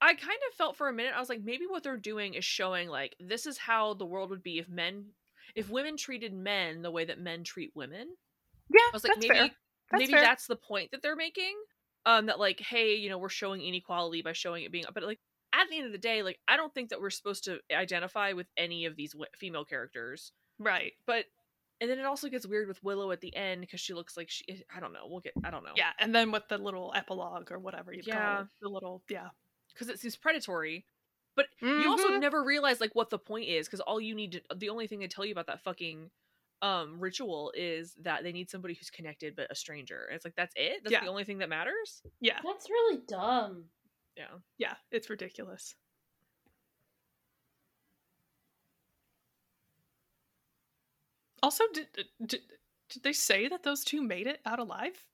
I 0.00 0.14
kind 0.14 0.40
of 0.48 0.56
felt 0.56 0.76
for 0.76 0.88
a 0.88 0.92
minute 0.92 1.12
I 1.14 1.20
was 1.20 1.28
like 1.28 1.42
maybe 1.42 1.66
what 1.66 1.82
they're 1.82 1.96
doing 1.96 2.34
is 2.34 2.44
showing 2.44 2.88
like 2.88 3.14
this 3.20 3.46
is 3.46 3.58
how 3.58 3.94
the 3.94 4.06
world 4.06 4.30
would 4.30 4.42
be 4.42 4.58
if 4.58 4.68
men 4.68 5.06
if 5.54 5.70
women 5.70 5.96
treated 5.96 6.32
men 6.32 6.82
the 6.82 6.90
way 6.90 7.04
that 7.04 7.20
men 7.20 7.44
treat 7.44 7.70
women. 7.74 8.08
Yeah, 8.70 8.80
I 8.80 8.90
was 8.92 9.04
like 9.04 9.18
maybe 9.18 9.28
fair. 9.28 9.50
That's 9.90 10.00
maybe 10.00 10.12
fair. 10.12 10.22
that's 10.22 10.46
the 10.46 10.56
point 10.56 10.90
that 10.90 11.02
they're 11.02 11.16
making. 11.16 11.54
Um 12.06 12.26
that 12.26 12.38
like 12.38 12.60
hey, 12.60 12.94
you 12.96 13.08
know, 13.08 13.18
we're 13.18 13.28
showing 13.28 13.62
inequality 13.62 14.22
by 14.22 14.32
showing 14.32 14.64
it 14.64 14.72
being 14.72 14.84
but 14.92 15.02
like 15.02 15.20
at 15.52 15.68
the 15.70 15.76
end 15.76 15.86
of 15.86 15.92
the 15.92 15.98
day, 15.98 16.22
like 16.22 16.38
I 16.48 16.56
don't 16.56 16.74
think 16.74 16.90
that 16.90 17.00
we're 17.00 17.10
supposed 17.10 17.44
to 17.44 17.60
identify 17.72 18.32
with 18.32 18.48
any 18.56 18.86
of 18.86 18.96
these 18.96 19.12
w- 19.12 19.30
female 19.36 19.64
characters. 19.64 20.32
right. 20.58 20.92
But 21.06 21.26
and 21.80 21.90
then 21.90 21.98
it 21.98 22.04
also 22.06 22.28
gets 22.28 22.46
weird 22.46 22.68
with 22.68 22.82
Willow 22.82 23.10
at 23.10 23.20
the 23.20 23.34
end 23.36 23.60
because 23.60 23.80
she 23.80 23.94
looks 23.94 24.16
like 24.16 24.30
she 24.30 24.44
I 24.74 24.80
don't 24.80 24.92
know. 24.92 25.06
We'll 25.08 25.20
get 25.20 25.32
I 25.44 25.50
don't 25.50 25.64
know. 25.64 25.72
Yeah, 25.76 25.90
and 25.98 26.14
then 26.14 26.30
with 26.32 26.48
the 26.48 26.58
little 26.58 26.92
epilogue 26.94 27.50
or 27.52 27.58
whatever 27.58 27.92
you 27.92 28.02
Yeah. 28.04 28.34
call 28.34 28.42
it, 28.42 28.48
the 28.62 28.68
little 28.68 29.02
yeah. 29.08 29.28
because 29.72 29.88
it 29.88 29.98
seems 30.00 30.16
predatory. 30.16 30.84
But 31.36 31.46
you 31.60 31.88
also 31.90 32.10
Mhm. 32.10 32.20
never 32.20 32.44
realize 32.44 32.80
like 32.80 32.94
what 32.94 33.10
the 33.10 33.18
point 33.18 33.48
is 33.48 33.66
because 33.66 33.80
all 33.80 34.00
you 34.00 34.14
need 34.14 34.32
to 34.32 34.42
the 34.54 34.68
only 34.68 34.86
thing 34.86 35.00
they 35.00 35.08
tell 35.08 35.24
you 35.24 35.32
about 35.32 35.46
that 35.48 35.62
fucking 35.64 36.10
um 36.64 36.98
ritual 36.98 37.52
is 37.54 37.94
that 38.00 38.22
they 38.24 38.32
need 38.32 38.48
somebody 38.50 38.74
who's 38.74 38.90
connected 38.90 39.36
but 39.36 39.50
a 39.50 39.54
stranger. 39.54 40.06
And 40.06 40.16
it's 40.16 40.24
like 40.24 40.34
that's 40.36 40.54
it. 40.56 40.80
That's 40.82 40.92
Yeah. 40.92 41.00
the 41.00 41.08
only 41.08 41.24
thing 41.24 41.38
that 41.38 41.48
matters. 41.50 42.02
yeah, 42.20 42.40
That's 42.42 42.68
really 42.70 43.02
dumb. 43.06 43.64
Yeah. 44.16 44.38
yeah, 44.58 44.74
it's 44.90 45.10
ridiculous. 45.10 45.74
Also, 51.42 51.64
did, 51.72 51.88
did 52.26 52.40
did 52.88 53.02
they 53.02 53.12
say 53.12 53.48
that 53.48 53.62
those 53.62 53.84
two 53.84 54.02
made 54.02 54.26
it 54.26 54.40
out 54.46 54.58
alive? 54.58 55.04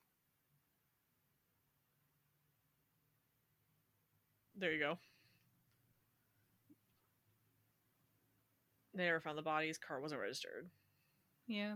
There 4.56 4.72
you 4.72 4.78
go. 4.78 4.98
They 8.94 9.04
never 9.04 9.20
found 9.20 9.38
the 9.38 9.42
bodies. 9.42 9.78
Car 9.78 10.00
wasn't 10.00 10.20
registered. 10.20 10.70
Yeah. 11.50 11.74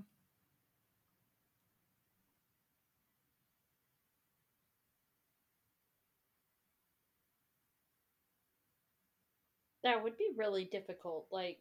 That 9.82 10.02
would 10.02 10.16
be 10.16 10.28
really 10.37 10.64
difficult. 10.64 11.26
Like, 11.30 11.58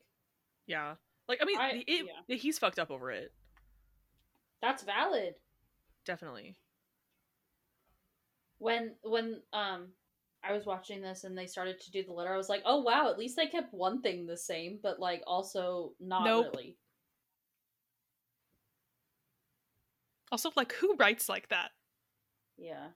Yeah. 0.67 0.95
Like 1.27 1.39
I 1.41 1.45
mean, 1.45 1.57
I- 1.59 1.83
it, 1.87 2.05
yeah. 2.27 2.35
he's 2.35 2.59
fucked 2.59 2.79
up 2.79 2.91
over 2.91 3.11
it. 3.11 3.33
that's 4.61 4.83
valid. 4.83 5.35
Definitely. 6.05 6.55
When 8.59 8.95
when 9.03 9.41
um 9.51 9.89
I 10.43 10.53
was 10.53 10.65
watching 10.65 11.01
this 11.01 11.23
and 11.23 11.37
they 11.37 11.47
started 11.47 11.79
to 11.81 11.91
do 11.91 12.03
the 12.03 12.13
letter, 12.13 12.33
I 12.33 12.37
was 12.37 12.49
like, 12.49 12.61
oh 12.65 12.81
wow, 12.81 13.09
at 13.09 13.17
least 13.17 13.35
they 13.35 13.47
kept 13.47 13.73
one 13.73 14.01
thing 14.01 14.25
the 14.25 14.37
same, 14.37 14.79
but 14.81 14.99
like 14.99 15.23
also 15.27 15.93
not 15.99 16.25
Nope. 16.25 16.51
really. 16.53 16.77
Also, 20.33 20.49
like, 20.55 20.73
who 20.73 20.95
writes 20.95 21.29
like 21.29 21.49
that? 21.49 21.69
Yeah. 22.57 22.87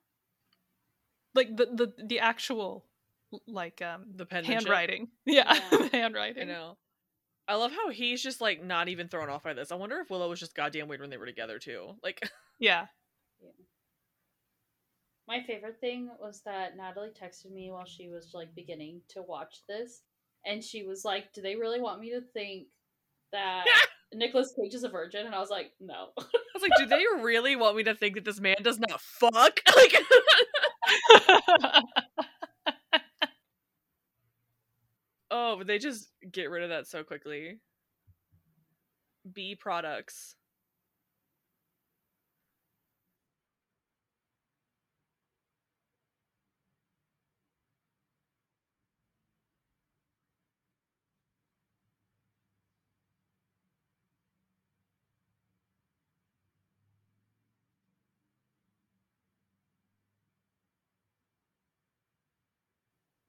Like 1.35 1.55
the 1.55 1.67
the 1.67 1.93
the 2.03 2.17
actual 2.19 2.83
like 3.45 3.79
um 3.83 4.05
The 4.15 4.25
penmanship. 4.25 4.53
handwriting. 4.61 5.09
Yeah, 5.27 5.53
Yeah. 5.53 5.69
the 5.77 5.89
handwriting. 5.93 6.49
I 6.49 6.51
know. 6.51 6.77
I 7.47 7.53
love 7.55 7.71
how 7.71 7.89
he's 7.91 8.23
just 8.23 8.41
like 8.41 8.63
not 8.63 8.89
even 8.89 9.07
thrown 9.07 9.29
off 9.29 9.43
by 9.43 9.53
this. 9.53 9.71
I 9.71 9.75
wonder 9.75 9.99
if 9.99 10.09
Willow 10.09 10.27
was 10.29 10.39
just 10.39 10.55
goddamn 10.55 10.87
weird 10.87 10.99
when 10.99 11.11
they 11.11 11.17
were 11.17 11.27
together 11.27 11.59
too. 11.59 11.93
Like, 12.03 12.27
Yeah. 12.59 12.87
My 15.27 15.43
favorite 15.45 15.79
thing 15.79 16.09
was 16.19 16.41
that 16.45 16.75
Natalie 16.75 17.11
texted 17.11 17.51
me 17.51 17.69
while 17.69 17.85
she 17.85 18.09
was 18.09 18.31
like 18.33 18.55
beginning 18.55 19.01
to 19.09 19.21
watch 19.21 19.61
this, 19.69 20.01
and 20.43 20.63
she 20.63 20.81
was 20.81 21.05
like, 21.05 21.33
"Do 21.33 21.43
they 21.43 21.55
really 21.55 21.81
want 21.81 21.99
me 22.01 22.09
to 22.13 22.21
think 22.33 22.69
that 23.31 23.65
Nicolas 24.13 24.53
Cage 24.57 24.73
is 24.73 24.83
a 24.83 24.89
virgin?" 24.89 25.25
And 25.25 25.35
I 25.35 25.39
was 25.39 25.49
like, 25.49 25.71
"No." 25.79 26.09
I 26.17 26.59
was 26.59 26.61
like, 26.61 26.71
do 26.77 26.85
they 26.87 27.03
really 27.21 27.55
want 27.55 27.77
me 27.77 27.83
to 27.83 27.93
think 27.93 28.15
that 28.15 28.25
this 28.25 28.39
man 28.39 28.55
does 28.63 28.79
not 28.79 28.99
fuck? 28.99 29.59
Like, 29.75 29.95
oh, 35.29 35.57
but 35.57 35.67
they 35.67 35.77
just 35.77 36.09
get 36.31 36.49
rid 36.49 36.63
of 36.63 36.69
that 36.69 36.87
so 36.87 37.03
quickly. 37.03 37.59
B 39.31 39.55
products. 39.55 40.35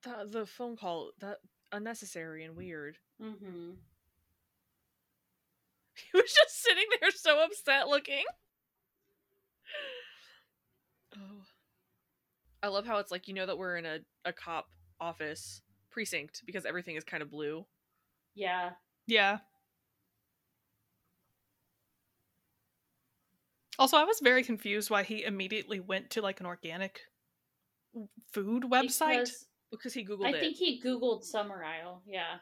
The, 0.08 0.40
the 0.40 0.46
phone 0.46 0.76
call 0.76 1.10
that 1.20 1.38
unnecessary 1.72 2.44
and 2.44 2.56
weird. 2.56 2.96
mm-hmm. 3.22 3.70
He 6.12 6.16
was 6.16 6.32
just 6.32 6.62
sitting 6.62 6.84
there 7.00 7.10
so 7.10 7.42
upset 7.44 7.88
looking. 7.88 8.24
Oh. 11.16 11.42
I 12.62 12.68
love 12.68 12.86
how 12.86 12.98
it's 12.98 13.10
like 13.10 13.28
you 13.28 13.34
know 13.34 13.46
that 13.46 13.56
we're 13.56 13.76
in 13.76 13.86
a, 13.86 14.00
a 14.26 14.32
cop 14.32 14.66
office 15.00 15.62
precinct 15.90 16.42
because 16.44 16.66
everything 16.66 16.96
is 16.96 17.02
kind 17.02 17.22
of 17.22 17.30
blue. 17.30 17.64
Yeah. 18.34 18.70
yeah. 19.06 19.38
Also, 23.78 23.96
I 23.96 24.04
was 24.04 24.20
very 24.20 24.42
confused 24.42 24.90
why 24.90 25.02
he 25.02 25.24
immediately 25.24 25.80
went 25.80 26.10
to 26.10 26.22
like 26.22 26.40
an 26.40 26.46
organic 26.46 27.00
food 28.32 28.64
website. 28.64 29.20
Because 29.20 29.46
Because 29.70 29.92
he 29.94 30.04
googled 30.04 30.26
I 30.26 30.30
it. 30.30 30.40
think 30.40 30.56
he 30.56 30.80
googled 30.80 31.24
summer 31.24 31.62
isle. 31.64 32.02
Yeah. 32.06 32.36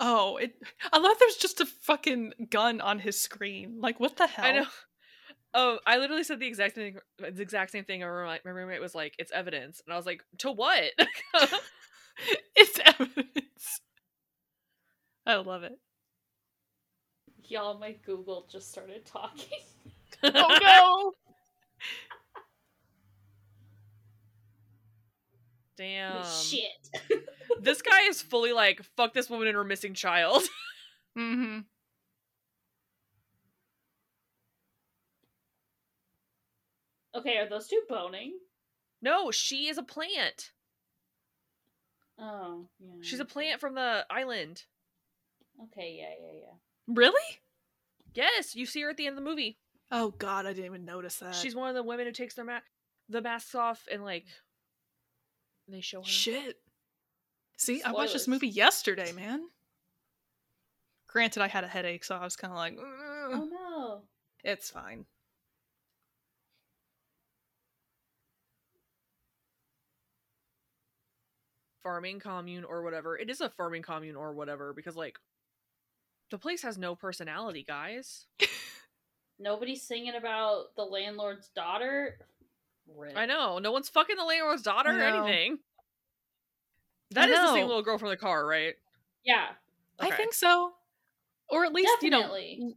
Oh, 0.00 0.36
it. 0.36 0.54
I 0.92 0.98
love 0.98 1.16
there's 1.18 1.36
just 1.36 1.60
a 1.60 1.66
fucking 1.66 2.32
gun 2.50 2.80
on 2.80 2.98
his 2.98 3.20
screen. 3.20 3.78
Like, 3.80 4.00
what 4.00 4.16
the 4.16 4.26
hell? 4.26 4.44
I 4.44 4.52
know. 4.52 4.66
Oh, 5.56 5.78
I 5.86 5.98
literally 5.98 6.24
said 6.24 6.40
the 6.40 6.48
exact 6.48 6.74
thing. 6.74 6.98
The 7.18 7.42
exact 7.42 7.70
same 7.70 7.84
thing. 7.84 8.00
My 8.00 8.06
roommate, 8.06 8.44
my 8.44 8.50
roommate 8.50 8.80
was 8.80 8.94
like, 8.94 9.14
"It's 9.20 9.30
evidence," 9.30 9.80
and 9.86 9.94
I 9.94 9.96
was 9.96 10.04
like, 10.04 10.24
"To 10.38 10.50
what?" 10.50 10.82
it's 12.56 12.80
evidence. 12.84 13.80
I 15.24 15.36
love 15.36 15.62
it. 15.62 15.78
Y'all, 17.44 17.78
my 17.78 17.92
Google 18.04 18.48
just 18.50 18.70
started 18.70 19.06
talking. 19.06 19.60
Oh 20.22 20.58
no! 20.62 21.12
Damn. 25.76 26.24
Shit. 26.24 26.90
This 27.60 27.82
guy 27.82 28.02
is 28.08 28.20
fully 28.20 28.52
like, 28.52 28.82
"Fuck 28.96 29.14
this 29.14 29.30
woman 29.30 29.46
and 29.46 29.56
her 29.56 29.64
missing 29.64 29.94
child." 29.94 30.42
mm-hmm. 31.18 31.60
okay, 37.14 37.38
are 37.38 37.48
those 37.48 37.68
two 37.68 37.82
boning? 37.88 38.38
no, 39.00 39.30
she 39.30 39.68
is 39.68 39.78
a 39.78 39.82
plant. 39.82 40.52
Oh, 42.18 42.66
yeah. 42.80 43.02
She's 43.02 43.20
a 43.20 43.24
plant 43.24 43.60
from 43.60 43.74
the 43.74 44.06
island. 44.10 44.64
Okay, 45.64 45.96
yeah, 45.98 46.14
yeah, 46.20 46.40
yeah. 46.40 46.54
Really? 46.94 47.40
Yes, 48.14 48.54
you 48.54 48.66
see 48.66 48.82
her 48.82 48.90
at 48.90 48.96
the 48.96 49.06
end 49.06 49.16
of 49.18 49.24
the 49.24 49.28
movie. 49.28 49.58
Oh 49.90 50.10
god, 50.10 50.46
I 50.46 50.52
didn't 50.52 50.66
even 50.66 50.84
notice 50.84 51.16
that. 51.18 51.34
She's 51.34 51.54
one 51.54 51.68
of 51.68 51.74
the 51.74 51.82
women 51.82 52.06
who 52.06 52.12
takes 52.12 52.34
their 52.34 52.44
ma- 52.44 52.60
the 53.08 53.20
masks 53.20 53.54
off 53.54 53.86
and 53.90 54.04
like 54.04 54.26
they 55.68 55.80
show 55.80 56.00
her. 56.00 56.06
shit. 56.06 56.58
See, 57.56 57.82
I 57.82 57.92
watched 57.92 58.12
this 58.12 58.28
movie 58.28 58.48
yesterday, 58.48 59.12
man. 59.12 59.48
Granted, 61.06 61.42
I 61.42 61.48
had 61.48 61.64
a 61.64 61.68
headache, 61.68 62.04
so 62.04 62.16
I 62.16 62.24
was 62.24 62.36
kind 62.36 62.52
of 62.52 62.56
like, 62.56 62.76
"Ugh." 62.76 62.84
Oh 63.32 63.48
no. 63.50 64.02
it's 64.42 64.70
fine. 64.70 65.06
farming 71.84 72.18
commune 72.18 72.64
or 72.64 72.82
whatever. 72.82 73.16
It 73.16 73.30
is 73.30 73.40
a 73.40 73.50
farming 73.50 73.82
commune 73.82 74.16
or 74.16 74.32
whatever 74.32 74.72
because 74.72 74.96
like 74.96 75.18
the 76.30 76.38
place 76.38 76.62
has 76.62 76.76
no 76.76 76.96
personality, 76.96 77.62
guys. 77.62 78.26
Nobody's 79.38 79.82
singing 79.82 80.14
about 80.16 80.74
the 80.76 80.82
landlord's 80.82 81.48
daughter. 81.48 82.18
Rip. 82.96 83.16
I 83.16 83.26
know. 83.26 83.58
No 83.58 83.72
one's 83.72 83.88
fucking 83.88 84.16
the 84.16 84.24
landlord's 84.24 84.62
daughter 84.62 84.90
or 84.90 85.02
anything. 85.02 85.58
That 87.10 87.28
is 87.28 87.38
the 87.38 87.52
same 87.52 87.66
little 87.66 87.82
girl 87.82 87.98
from 87.98 88.08
the 88.08 88.16
car, 88.16 88.44
right? 88.46 88.74
Yeah, 89.24 89.46
I 90.00 90.10
think 90.10 90.34
so. 90.34 90.72
Or 91.48 91.64
at 91.64 91.72
least, 91.72 91.90
definitely. 92.00 92.56
you 92.58 92.68
know, 92.68 92.74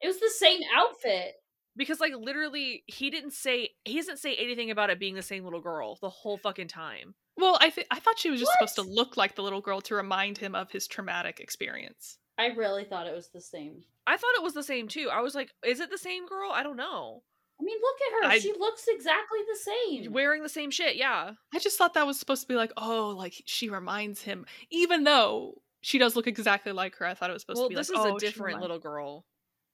It 0.00 0.06
was 0.08 0.18
the 0.20 0.30
same 0.36 0.60
outfit. 0.76 1.34
Because 1.76 2.00
like 2.00 2.12
literally 2.16 2.82
he 2.86 3.08
didn't 3.10 3.32
say 3.34 3.70
he 3.84 3.96
doesn't 3.96 4.18
say 4.18 4.34
anything 4.34 4.70
about 4.72 4.90
it 4.90 4.98
being 4.98 5.14
the 5.14 5.22
same 5.22 5.44
little 5.44 5.60
girl 5.60 5.96
the 6.00 6.08
whole 6.10 6.36
fucking 6.38 6.66
time. 6.68 7.14
well, 7.36 7.56
I 7.60 7.70
th- 7.70 7.86
I 7.90 8.00
thought 8.00 8.18
she 8.18 8.30
was 8.30 8.40
just 8.40 8.50
supposed 8.58 8.74
to 8.76 8.82
look 8.82 9.16
like 9.16 9.36
the 9.36 9.42
little 9.42 9.60
girl 9.60 9.80
to 9.82 9.94
remind 9.94 10.38
him 10.38 10.56
of 10.56 10.72
his 10.72 10.88
traumatic 10.88 11.38
experience. 11.38 12.18
I 12.36 12.46
really 12.48 12.84
thought 12.84 13.06
it 13.06 13.14
was 13.14 13.28
the 13.28 13.40
same. 13.40 13.82
I 14.08 14.16
thought 14.16 14.34
it 14.36 14.42
was 14.42 14.54
the 14.54 14.62
same 14.64 14.88
too. 14.88 15.08
I 15.12 15.20
was 15.20 15.36
like, 15.36 15.50
is 15.64 15.78
it 15.78 15.90
the 15.90 15.98
same 15.98 16.26
girl? 16.26 16.50
I 16.52 16.64
don't 16.64 16.76
know. 16.76 17.22
I 17.60 17.64
mean, 17.64 17.78
look 17.80 17.96
at 18.06 18.24
her. 18.24 18.30
I- 18.32 18.38
She 18.38 18.52
looks 18.52 18.84
exactly 18.88 19.40
the 19.50 19.58
same. 19.58 20.12
Wearing 20.12 20.42
the 20.42 20.48
same 20.48 20.70
shit, 20.70 20.96
yeah. 20.96 21.32
I 21.52 21.58
just 21.58 21.76
thought 21.76 21.94
that 21.94 22.06
was 22.06 22.18
supposed 22.18 22.42
to 22.42 22.48
be 22.48 22.54
like, 22.54 22.72
oh, 22.76 23.08
like 23.16 23.34
she 23.46 23.68
reminds 23.68 24.22
him, 24.22 24.46
even 24.70 25.04
though 25.04 25.54
she 25.80 25.98
does 25.98 26.14
look 26.16 26.26
exactly 26.26 26.72
like 26.72 26.96
her. 26.96 27.06
I 27.06 27.14
thought 27.14 27.30
it 27.30 27.34
was 27.34 27.42
supposed 27.42 27.58
Well, 27.58 27.66
to 27.66 27.70
be 27.70 27.74
Well, 27.76 27.80
this 27.80 27.90
like, 27.90 27.98
is 28.06 28.12
oh, 28.12 28.16
a 28.16 28.20
different 28.20 28.60
little 28.60 28.78
girl. 28.78 29.24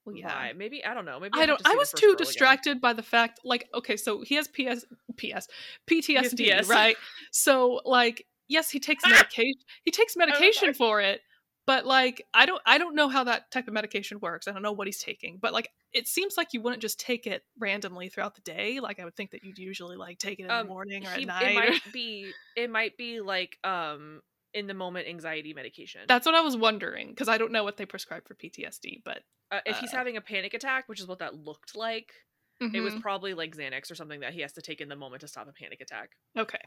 Well, 0.06 0.14
yeah. 0.16 0.30
vibe. 0.50 0.56
Maybe 0.56 0.84
I 0.84 0.92
don't 0.92 1.06
know. 1.06 1.18
Maybe 1.18 1.32
I 1.34 1.40
have 1.40 1.46
don't. 1.48 1.62
I 1.66 1.74
was 1.76 1.90
too 1.90 2.08
girl 2.08 2.12
again. 2.14 2.26
distracted 2.26 2.80
by 2.80 2.92
the 2.92 3.02
fact, 3.02 3.40
like, 3.44 3.68
okay, 3.74 3.96
so 3.96 4.22
he 4.22 4.34
has 4.34 4.48
PS, 4.48 4.84
PS, 5.16 5.48
PTSD, 5.90 6.48
PTS. 6.50 6.68
right? 6.68 6.96
So, 7.30 7.80
like, 7.86 8.26
yes, 8.48 8.68
he 8.70 8.80
takes 8.80 9.02
medication. 9.08 9.54
he 9.84 9.90
takes 9.90 10.14
medication 10.16 10.74
for 10.74 11.00
it, 11.00 11.22
but 11.66 11.86
like, 11.86 12.26
I 12.34 12.46
don't, 12.46 12.60
I 12.66 12.78
don't 12.78 12.94
know 12.94 13.08
how 13.08 13.24
that 13.24 13.50
type 13.50 13.66
of 13.68 13.74
medication 13.74 14.18
works. 14.20 14.46
I 14.48 14.52
don't 14.52 14.62
know 14.62 14.72
what 14.72 14.86
he's 14.86 14.98
taking, 15.02 15.38
but 15.40 15.52
like, 15.52 15.70
it 15.92 16.08
seems 16.08 16.36
like 16.36 16.52
you 16.52 16.60
wouldn't 16.60 16.82
just 16.82 16.98
take 17.00 17.26
it 17.26 17.44
randomly 17.58 18.08
throughout 18.08 18.34
the 18.34 18.40
day. 18.40 18.80
Like, 18.80 18.98
I 19.00 19.04
would 19.04 19.16
think 19.16 19.30
that 19.30 19.44
you'd 19.44 19.58
usually 19.58 19.96
like 19.96 20.18
take 20.18 20.40
it 20.40 20.44
in 20.44 20.50
Um, 20.50 20.66
the 20.66 20.72
morning 20.72 21.06
or 21.06 21.10
He- 21.10 21.22
at 21.22 21.28
night. 21.28 21.46
It 21.46 21.56
or- 21.56 21.70
might 21.70 21.92
be. 21.92 22.32
It 22.56 22.70
might 22.70 22.96
be 22.96 23.20
like 23.20 23.58
um 23.64 24.20
in 24.52 24.66
the 24.68 24.74
moment 24.74 25.08
anxiety 25.08 25.52
medication. 25.54 26.02
That's 26.06 26.26
what 26.26 26.34
I 26.36 26.40
was 26.40 26.56
wondering 26.56 27.08
because 27.10 27.28
I 27.28 27.38
don't 27.38 27.50
know 27.52 27.64
what 27.64 27.76
they 27.76 27.86
prescribe 27.86 28.26
for 28.28 28.34
PTSD, 28.34 29.02
but 29.04 29.22
uh, 29.50 29.60
if 29.66 29.78
he's 29.78 29.92
uh, 29.92 29.96
having 29.96 30.16
a 30.16 30.20
panic 30.20 30.54
attack, 30.54 30.88
which 30.88 31.00
is 31.00 31.06
what 31.08 31.18
that 31.18 31.34
looked 31.34 31.76
like, 31.76 32.12
it 32.60 32.80
was 32.80 32.94
Mhm. 32.94 33.00
probably 33.00 33.34
like 33.34 33.56
Xanax 33.56 33.90
or 33.90 33.94
something 33.96 34.20
that 34.20 34.32
he 34.32 34.40
has 34.42 34.52
to 34.52 34.62
take 34.62 34.80
in 34.80 34.88
the 34.88 34.94
moment 34.96 35.20
to 35.22 35.28
stop 35.28 35.48
a 35.48 35.52
panic 35.52 35.80
attack. 35.80 36.10
okay. 36.38 36.60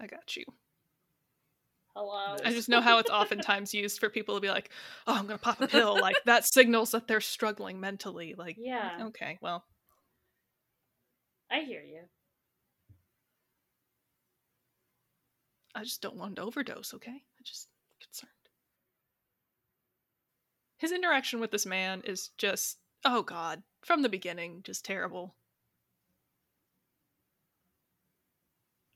I 0.00 0.06
got 0.08 0.36
you. 0.36 0.44
Hello. 1.94 2.36
I 2.44 2.52
just 2.52 2.68
know 2.68 2.80
how 2.80 2.98
it's 2.98 3.10
oftentimes 3.10 3.74
used 3.74 3.98
for 4.00 4.08
people 4.08 4.34
to 4.34 4.40
be 4.40 4.48
like, 4.50 4.70
"Oh, 5.06 5.14
I'm 5.14 5.26
gonna 5.26 5.38
pop 5.38 5.60
a 5.60 5.66
pill." 5.66 5.98
Like 6.00 6.22
that 6.24 6.44
signals 6.46 6.90
that 6.92 7.06
they're 7.08 7.20
struggling 7.20 7.80
mentally. 7.80 8.34
Like, 8.34 8.58
Yeah. 8.58 8.98
okay, 9.00 9.38
well, 9.40 9.64
I 11.50 11.60
hear 11.60 11.82
you. 11.84 12.08
I 15.74 15.84
just 15.84 16.00
don't 16.00 16.16
want 16.16 16.36
to 16.36 16.42
overdose. 16.42 16.94
Okay, 16.94 17.10
I 17.38 17.42
just 17.42 17.68
concerned. 18.00 18.32
His 20.76 20.92
interaction 20.92 21.40
with 21.40 21.50
this 21.50 21.64
man 21.64 22.02
is 22.02 22.28
just, 22.36 22.78
oh 23.06 23.22
god, 23.22 23.62
from 23.80 24.02
the 24.02 24.10
beginning, 24.10 24.62
just 24.62 24.84
terrible. 24.84 25.34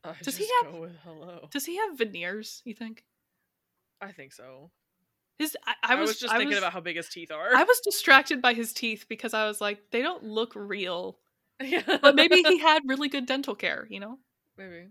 I 0.07 0.15
Does 0.23 0.37
he 0.37 0.49
have- 0.63 0.73
hello? 1.05 1.49
Does 1.51 1.65
he 1.67 1.77
have 1.77 1.99
veneers? 1.99 2.63
You 2.65 2.75
think? 2.75 3.05
I 4.01 4.13
think 4.13 4.33
so. 4.33 4.71
His, 5.39 5.57
I, 5.67 5.75
I 5.83 5.93
I 5.93 5.95
was, 5.97 6.11
was, 6.11 6.21
just 6.21 6.33
I 6.33 6.37
thinking 6.39 6.51
was- 6.51 6.59
about 6.59 6.73
how 6.73 6.81
big 6.81 6.97
his 6.97 7.09
teeth 7.09 7.31
are. 7.31 7.55
I 7.55 7.65
was 7.65 7.81
distracted 7.81 8.41
by 8.41 8.55
his 8.55 8.73
teeth 8.73 9.07
because 9.09 9.35
I 9.35 9.47
was 9.47 9.61
like, 9.61 9.91
they 9.91 10.03
don't 10.03 10.23
look 10.25 10.53
real. 10.55 11.19
yeah. 11.61 11.83
But 12.03 12.15
maybe 12.15 12.43
he 12.43 12.59
had 12.59 12.83
really 12.87 13.09
good 13.09 13.27
dental 13.27 13.55
care. 13.55 13.87
You 13.91 14.01
know, 14.01 14.19
maybe. 14.57 14.89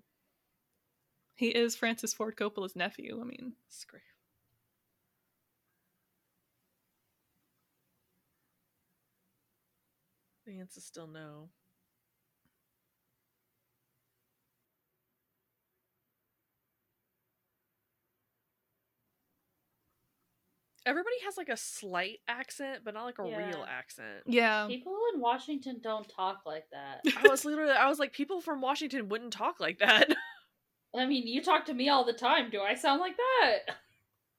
he 1.36 1.48
is 1.50 1.76
Francis 1.76 2.14
Ford 2.14 2.36
Coppola's 2.36 2.76
nephew. 2.76 3.20
I 3.22 3.26
mean, 3.26 3.54
It's 3.68 3.86
great. 3.86 4.02
The 10.46 10.60
answer 10.60 10.78
is 10.80 10.86
still 10.86 11.08
no. 11.08 11.50
Everybody 20.86 21.16
has 21.26 21.36
like 21.38 21.50
a 21.50 21.58
slight 21.58 22.20
accent, 22.28 22.82
but 22.86 22.94
not 22.94 23.06
like 23.06 23.18
a 23.20 23.24
real 23.24 23.66
accent. 23.68 24.24
yeah. 24.28 24.68
People 24.68 24.96
in 25.14 25.20
Washington 25.20 25.80
don't 25.82 26.08
talk 26.08 26.42
like 26.46 26.66
that. 26.72 27.02
I 27.26 27.28
was 27.28 27.44
literally, 27.46 27.72
I 27.72 27.88
was 27.90 27.98
like, 28.00 28.14
people 28.14 28.40
from 28.42 28.62
Washington 28.62 29.10
wouldn't 29.10 29.34
talk 29.34 29.60
like 29.60 29.80
that. 29.80 30.10
I 30.96 31.06
mean, 31.06 31.28
you 31.28 31.42
talk 31.42 31.66
to 31.66 31.74
me 31.74 31.90
all 31.90 32.06
the 32.06 32.14
time. 32.14 32.50
Do 32.52 32.62
I 32.62 32.76
sound 32.76 33.00
like 33.02 33.18
that? 33.18 33.76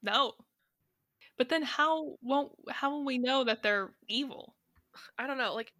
No. 0.01 0.33
But 1.37 1.49
then 1.49 1.61
how 1.63 2.15
won't 2.21 2.51
how 2.69 2.89
will 2.91 3.05
we 3.05 3.17
know 3.19 3.43
that 3.43 3.61
they're 3.61 3.91
evil? 4.07 4.55
I 5.19 5.27
don't 5.27 5.37
know, 5.37 5.53
like 5.53 5.71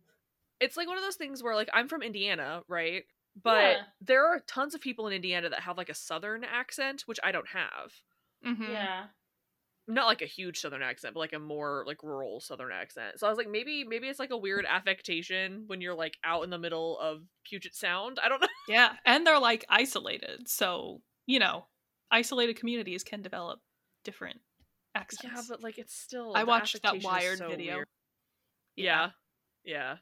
it's 0.59 0.77
like 0.77 0.87
one 0.87 0.97
of 0.97 1.03
those 1.03 1.15
things 1.15 1.41
where 1.41 1.55
like 1.55 1.69
I'm 1.73 1.87
from 1.87 2.03
Indiana, 2.03 2.61
right? 2.67 3.03
But 3.41 3.61
Yeah. 3.61 3.81
there 4.01 4.25
are 4.27 4.39
tons 4.47 4.75
of 4.75 4.81
people 4.81 5.07
in 5.07 5.13
Indiana 5.13 5.49
that 5.49 5.61
have 5.61 5.77
like 5.77 5.89
a 5.89 5.93
southern 5.95 6.43
accent, 6.43 7.03
which 7.07 7.19
I 7.23 7.31
don't 7.31 7.47
have. 7.47 7.91
Mm-hmm. 8.45 8.71
Yeah. 8.71 9.05
Not 9.89 10.05
like 10.07 10.21
a 10.21 10.25
huge 10.25 10.59
southern 10.59 10.81
accent, 10.83 11.13
but 11.13 11.21
like 11.21 11.33
a 11.33 11.39
more 11.39 11.83
like 11.87 12.03
rural 12.03 12.41
southern 12.41 12.71
accent. 12.73 13.19
So 13.19 13.27
I 13.27 13.29
was 13.29 13.37
like 13.37 13.49
maybe 13.49 13.85
maybe 13.85 14.07
it's 14.07 14.19
like 14.19 14.31
a 14.31 14.37
weird 14.37 14.65
affectation 14.67 15.63
when 15.67 15.79
you're 15.79 15.95
like 15.95 16.17
out 16.25 16.43
in 16.43 16.49
the 16.49 16.57
middle 16.57 16.99
of 16.99 17.21
Puget 17.45 17.73
Sound. 17.73 18.19
I 18.21 18.27
don't 18.27 18.41
know. 18.41 18.47
Yeah, 18.67 18.93
and 19.05 19.25
they're 19.25 19.39
like 19.39 19.63
isolated. 19.69 20.49
So, 20.49 21.01
you 21.25 21.39
know, 21.39 21.67
isolated 22.11 22.57
communities 22.59 23.03
can 23.03 23.21
develop 23.21 23.59
different 24.03 24.39
accents. 24.93 25.23
Yeah, 25.33 25.41
but 25.47 25.63
like 25.63 25.77
it's 25.77 25.95
still 25.95 26.33
I 26.35 26.43
watched 26.43 26.81
that 26.83 27.01
Wired 27.01 27.37
so 27.37 27.47
video. 27.47 27.75
weird. 27.75 27.87
Yeah. 28.75 29.09
Yeah. 29.63 29.97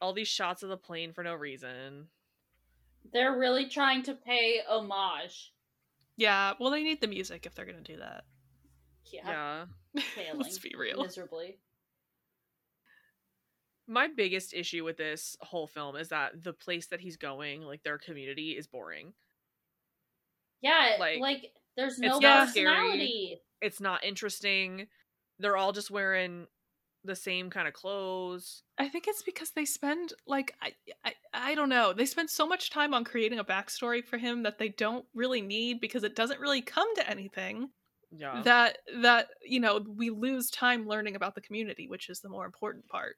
All 0.00 0.12
these 0.12 0.28
shots 0.28 0.62
of 0.62 0.68
the 0.68 0.76
plane 0.76 1.12
for 1.12 1.22
no 1.24 1.34
reason. 1.34 2.08
They're 3.12 3.36
really 3.36 3.68
trying 3.68 4.02
to 4.04 4.14
pay 4.14 4.60
homage. 4.68 5.52
Yeah, 6.20 6.52
well 6.60 6.70
they 6.70 6.82
need 6.82 7.00
the 7.00 7.06
music 7.06 7.46
if 7.46 7.54
they're 7.54 7.64
going 7.64 7.82
to 7.82 7.92
do 7.94 7.98
that. 7.98 8.24
Yeah. 9.06 9.64
Yeah. 9.94 10.32
Let's 10.36 10.58
be 10.58 10.74
real. 10.78 11.02
miserably. 11.02 11.58
My 13.88 14.06
biggest 14.06 14.52
issue 14.52 14.84
with 14.84 14.98
this 14.98 15.36
whole 15.40 15.66
film 15.66 15.96
is 15.96 16.08
that 16.10 16.44
the 16.44 16.52
place 16.52 16.88
that 16.88 17.00
he's 17.00 17.16
going, 17.16 17.62
like 17.62 17.82
their 17.82 17.96
community, 17.98 18.50
is 18.50 18.66
boring. 18.66 19.14
Yeah, 20.60 20.96
Like, 21.00 21.20
like, 21.20 21.52
there's 21.74 21.94
it's 21.94 22.00
no 22.00 22.18
not 22.18 22.50
scary. 22.50 22.66
personality. 22.66 23.40
It's 23.62 23.80
not 23.80 24.04
interesting. 24.04 24.88
They're 25.38 25.56
all 25.56 25.72
just 25.72 25.90
wearing 25.90 26.46
the 27.04 27.16
same 27.16 27.50
kind 27.50 27.66
of 27.66 27.74
clothes. 27.74 28.62
I 28.78 28.88
think 28.88 29.06
it's 29.08 29.22
because 29.22 29.50
they 29.50 29.64
spend 29.64 30.12
like 30.26 30.54
I, 30.62 30.72
I 31.04 31.12
I 31.32 31.54
don't 31.54 31.68
know. 31.68 31.92
They 31.92 32.06
spend 32.06 32.30
so 32.30 32.46
much 32.46 32.70
time 32.70 32.94
on 32.94 33.04
creating 33.04 33.38
a 33.38 33.44
backstory 33.44 34.04
for 34.04 34.18
him 34.18 34.42
that 34.42 34.58
they 34.58 34.68
don't 34.68 35.04
really 35.14 35.40
need 35.40 35.80
because 35.80 36.04
it 36.04 36.16
doesn't 36.16 36.40
really 36.40 36.62
come 36.62 36.94
to 36.96 37.08
anything. 37.08 37.70
Yeah. 38.10 38.42
That 38.42 38.78
that 39.02 39.28
you 39.42 39.60
know 39.60 39.84
we 39.86 40.10
lose 40.10 40.50
time 40.50 40.86
learning 40.86 41.16
about 41.16 41.34
the 41.34 41.40
community, 41.40 41.88
which 41.88 42.08
is 42.08 42.20
the 42.20 42.28
more 42.28 42.44
important 42.44 42.86
part. 42.88 43.16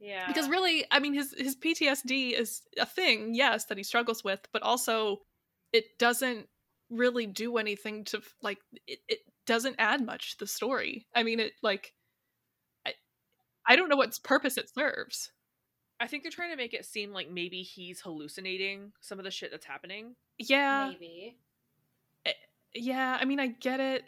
Yeah. 0.00 0.26
Because 0.26 0.48
really, 0.48 0.84
I 0.90 0.98
mean, 0.98 1.14
his 1.14 1.34
his 1.36 1.56
PTSD 1.56 2.38
is 2.38 2.62
a 2.78 2.86
thing, 2.86 3.34
yes, 3.34 3.66
that 3.66 3.78
he 3.78 3.84
struggles 3.84 4.24
with, 4.24 4.40
but 4.52 4.62
also 4.62 5.18
it 5.72 5.98
doesn't 5.98 6.48
really 6.90 7.26
do 7.26 7.56
anything 7.56 8.04
to 8.04 8.20
like 8.42 8.58
it, 8.86 8.98
it 9.08 9.20
doesn't 9.46 9.76
add 9.78 10.04
much 10.04 10.32
to 10.32 10.38
the 10.40 10.46
story. 10.46 11.06
I 11.14 11.22
mean, 11.22 11.40
it 11.40 11.52
like 11.62 11.92
I 13.66 13.76
don't 13.76 13.88
know 13.88 13.96
what 13.96 14.18
purpose 14.22 14.58
it 14.58 14.70
serves. 14.74 15.30
I 16.00 16.08
think 16.08 16.24
they're 16.24 16.32
trying 16.32 16.50
to 16.50 16.56
make 16.56 16.74
it 16.74 16.84
seem 16.84 17.12
like 17.12 17.30
maybe 17.30 17.62
he's 17.62 18.00
hallucinating 18.00 18.92
some 19.00 19.18
of 19.18 19.24
the 19.24 19.30
shit 19.30 19.50
that's 19.52 19.66
happening. 19.66 20.16
Yeah. 20.38 20.90
Maybe. 20.90 21.36
Eh, 22.26 22.32
yeah, 22.74 23.16
I 23.20 23.24
mean, 23.24 23.38
I 23.38 23.48
get 23.48 23.78
it. 23.78 24.02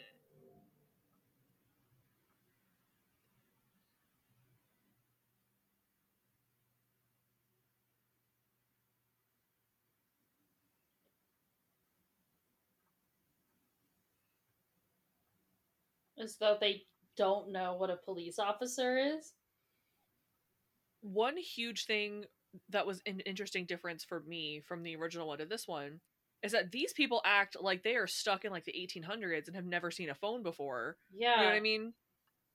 As 16.17 16.37
though 16.37 16.57
they 16.59 16.83
don't 17.15 17.51
know 17.51 17.75
what 17.75 17.89
a 17.89 17.97
police 17.97 18.39
officer 18.39 18.97
is. 18.97 19.33
One 21.05 21.37
huge 21.37 21.85
thing 21.85 22.25
that 22.69 22.87
was 22.87 23.01
an 23.05 23.19
interesting 23.21 23.65
difference 23.65 24.03
for 24.03 24.21
me 24.21 24.61
from 24.65 24.81
the 24.81 24.95
original 24.95 25.27
one 25.27 25.37
to 25.37 25.45
this 25.45 25.67
one 25.67 25.99
is 26.41 26.51
that 26.53 26.71
these 26.71 26.93
people 26.93 27.21
act 27.25 27.55
like 27.59 27.83
they 27.83 27.95
are 27.95 28.07
stuck 28.07 28.43
in 28.45 28.51
like 28.51 28.65
the 28.65 28.73
1800s 28.73 29.47
and 29.47 29.55
have 29.55 29.65
never 29.65 29.91
seen 29.91 30.09
a 30.09 30.15
phone 30.15 30.41
before. 30.41 30.97
Yeah. 31.15 31.35
You 31.35 31.41
know 31.41 31.45
what 31.49 31.55
I 31.55 31.59
mean? 31.59 31.93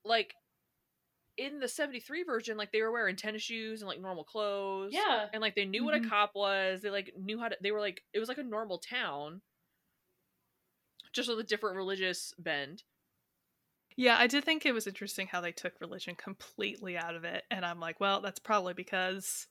Like 0.05 0.35
in 1.37 1.61
the 1.61 1.69
73 1.69 2.25
version, 2.25 2.57
like 2.57 2.73
they 2.73 2.83
were 2.83 2.93
wearing 2.93 3.17
tennis 3.17 3.43
shoes 3.43 3.83
and 3.83 3.89
like 3.89 4.01
normal 4.01 4.25
clothes. 4.25 4.93
Yeah. 4.93 5.27
And 5.33 5.41
like 5.41 5.55
they 5.55 5.65
knew 5.65 5.85
what 5.85 5.95
a 5.95 6.01
Mhm. 6.01 6.09
cop 6.09 6.35
was. 6.35 6.83
They 6.83 6.91
like 6.91 7.13
knew 7.17 7.39
how 7.39 7.49
to 7.49 7.57
they 7.63 7.73
were 7.73 7.81
like 7.81 8.03
it 8.13 8.19
was 8.19 8.29
like 8.29 8.39
a 8.39 8.43
normal 8.43 8.79
town. 8.79 9.43
Just 11.13 11.29
with 11.29 11.39
a 11.41 11.45
different 11.45 11.77
religious 11.77 12.35
bend. 12.39 12.83
Yeah, 13.97 14.17
I 14.19 14.27
did 14.27 14.45
think 14.45 14.65
it 14.65 14.73
was 14.73 14.87
interesting 14.87 15.27
how 15.27 15.41
they 15.41 15.53
took 15.53 15.81
religion 15.81 16.15
completely 16.15 16.97
out 16.97 17.15
of 17.15 17.25
it. 17.25 17.45
And 17.51 17.65
I'm 17.65 17.81
like, 17.81 18.01
well, 18.01 18.21
that's 18.21 18.39
probably 18.39 18.75
because, 18.75 19.47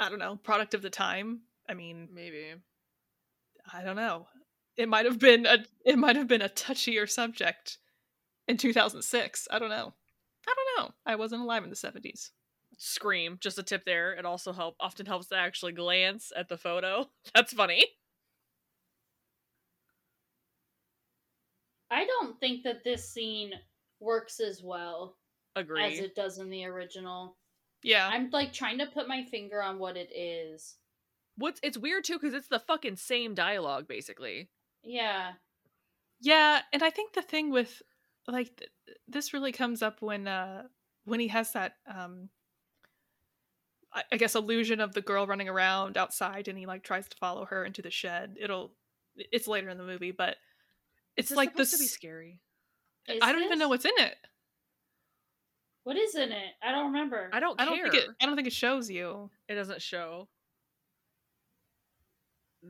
I 0.00 0.08
don't 0.08 0.18
know, 0.18 0.36
product 0.36 0.74
of 0.74 0.82
the 0.82 0.90
time. 0.90 1.42
I 1.68 1.74
mean, 1.74 2.08
Maybe. 2.12 2.54
I 3.72 3.82
don't 3.82 3.96
know. 3.96 4.26
It 4.76 4.88
might 4.88 5.06
have 5.06 5.18
been 5.18 5.46
a 5.46 5.64
it 5.84 5.98
might 5.98 6.16
have 6.16 6.28
been 6.28 6.42
a 6.42 6.48
touchier 6.48 7.08
subject 7.08 7.78
in 8.48 8.56
2006. 8.56 9.48
I 9.50 9.58
don't 9.58 9.70
know. 9.70 9.94
I 10.46 10.54
don't 10.54 10.84
know. 10.84 10.94
I 11.06 11.16
wasn't 11.16 11.42
alive 11.42 11.64
in 11.64 11.70
the 11.70 11.76
70s. 11.76 12.30
Scream, 12.76 13.38
just 13.40 13.58
a 13.58 13.62
tip 13.62 13.84
there. 13.84 14.12
It 14.12 14.26
also 14.26 14.52
help 14.52 14.76
often 14.80 15.06
helps 15.06 15.28
to 15.28 15.36
actually 15.36 15.72
glance 15.72 16.32
at 16.36 16.48
the 16.48 16.58
photo. 16.58 17.08
That's 17.34 17.52
funny. 17.52 17.86
I 21.94 22.04
don't 22.04 22.38
think 22.40 22.64
that 22.64 22.84
this 22.84 23.08
scene 23.08 23.52
works 24.00 24.40
as 24.40 24.62
well 24.62 25.16
Agree. 25.56 25.84
as 25.84 25.98
it 25.98 26.14
does 26.14 26.38
in 26.38 26.50
the 26.50 26.64
original. 26.64 27.36
Yeah. 27.82 28.08
I'm 28.10 28.30
like 28.30 28.52
trying 28.52 28.78
to 28.78 28.86
put 28.86 29.08
my 29.08 29.22
finger 29.24 29.62
on 29.62 29.78
what 29.78 29.96
it 29.96 30.10
is. 30.14 30.76
What's 31.36 31.60
it's 31.62 31.78
weird 31.78 32.04
too 32.04 32.14
because 32.14 32.34
it's 32.34 32.48
the 32.48 32.58
fucking 32.58 32.96
same 32.96 33.34
dialogue 33.34 33.86
basically. 33.86 34.50
Yeah. 34.82 35.32
Yeah, 36.20 36.60
and 36.72 36.82
I 36.82 36.90
think 36.90 37.12
the 37.12 37.22
thing 37.22 37.50
with 37.50 37.82
like 38.26 38.56
th- 38.56 38.70
this 39.06 39.32
really 39.32 39.52
comes 39.52 39.82
up 39.82 40.00
when 40.00 40.26
uh 40.26 40.64
when 41.04 41.20
he 41.20 41.28
has 41.28 41.52
that 41.52 41.74
um 41.86 42.28
I, 43.92 44.02
I 44.12 44.16
guess 44.16 44.34
illusion 44.34 44.80
of 44.80 44.94
the 44.94 45.02
girl 45.02 45.26
running 45.26 45.48
around 45.48 45.96
outside 45.96 46.48
and 46.48 46.58
he 46.58 46.66
like 46.66 46.82
tries 46.82 47.08
to 47.08 47.16
follow 47.16 47.44
her 47.44 47.64
into 47.64 47.82
the 47.82 47.90
shed. 47.90 48.36
It'll 48.40 48.72
it's 49.16 49.46
later 49.46 49.68
in 49.68 49.78
the 49.78 49.84
movie, 49.84 50.10
but 50.10 50.36
it's 51.16 51.28
this 51.30 51.36
like 51.36 51.50
supposed 51.50 51.72
this 51.72 51.78
to 51.78 51.84
be 51.84 51.88
scary. 51.88 52.40
Is 53.08 53.18
I 53.22 53.32
don't 53.32 53.42
even 53.44 53.58
know 53.58 53.68
what's 53.68 53.84
in 53.84 53.92
it. 53.98 54.16
What 55.84 55.96
is 55.96 56.14
in 56.14 56.32
it? 56.32 56.52
I 56.62 56.72
don't 56.72 56.86
remember. 56.86 57.30
I 57.32 57.40
don't 57.40 57.60
I 57.60 57.64
don't 57.66 57.80
think 57.80 57.94
it 57.94 58.08
I 58.20 58.26
don't 58.26 58.36
think 58.36 58.46
it 58.48 58.52
shows 58.54 58.90
you. 58.90 59.30
It 59.48 59.54
doesn't 59.54 59.82
show. 59.82 60.28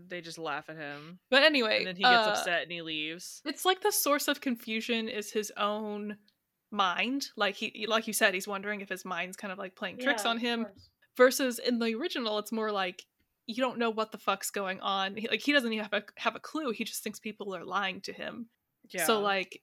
They 0.09 0.21
just 0.21 0.39
laugh 0.39 0.69
at 0.69 0.77
him, 0.77 1.21
But 1.31 1.45
anyway, 1.45 1.79
and 1.79 1.87
then 1.87 1.95
he 1.97 2.03
gets 2.03 2.27
uh, 2.27 2.31
upset 2.31 2.63
and 2.65 2.73
he 2.73 2.83
leaves. 2.83 3.41
It's 3.45 3.65
like 3.65 3.81
the 3.81 3.93
source 3.93 4.27
of 4.27 4.41
confusion 4.41 5.09
is 5.09 5.31
his 5.31 5.53
own 5.57 6.17
mind. 6.73 7.29
Like 7.37 7.55
he 7.55 7.87
like 7.89 8.09
you 8.09 8.13
said, 8.13 8.35
he's 8.35 8.49
wondering 8.49 8.81
if 8.81 8.89
his 8.89 9.05
mind's 9.05 9.37
kind 9.37 9.53
of 9.53 9.59
like 9.59 9.77
playing 9.77 9.99
tricks 9.99 10.25
Yeah, 10.25 10.31
on 10.31 10.39
him. 10.39 10.67
versus 11.17 11.61
in 11.61 11.79
the 11.79 11.95
original 11.95 12.41
it's 12.41 12.51
more 12.51 12.73
like 12.73 13.05
you 13.47 13.57
don't 13.57 13.79
know 13.79 13.91
what 13.91 14.13
the 14.13 14.19
fuck's 14.19 14.51
going 14.51 14.81
on 14.81 15.17
he, 15.17 15.29
like 15.29 15.41
he 15.41 15.53
doesn't 15.53 15.73
even 15.73 15.85
have 15.85 15.93
a, 15.93 16.05
have 16.17 16.37
a 16.37 16.41
clue 16.41 16.71
he 16.71 16.85
just 16.85 17.03
thinks 17.03 17.19
people 17.19 17.55
are 17.55 17.65
lying 17.65 18.01
to 18.01 18.13
him 18.13 18.49
Yeah. 18.91 19.05
so 19.05 19.21
like 19.21 19.63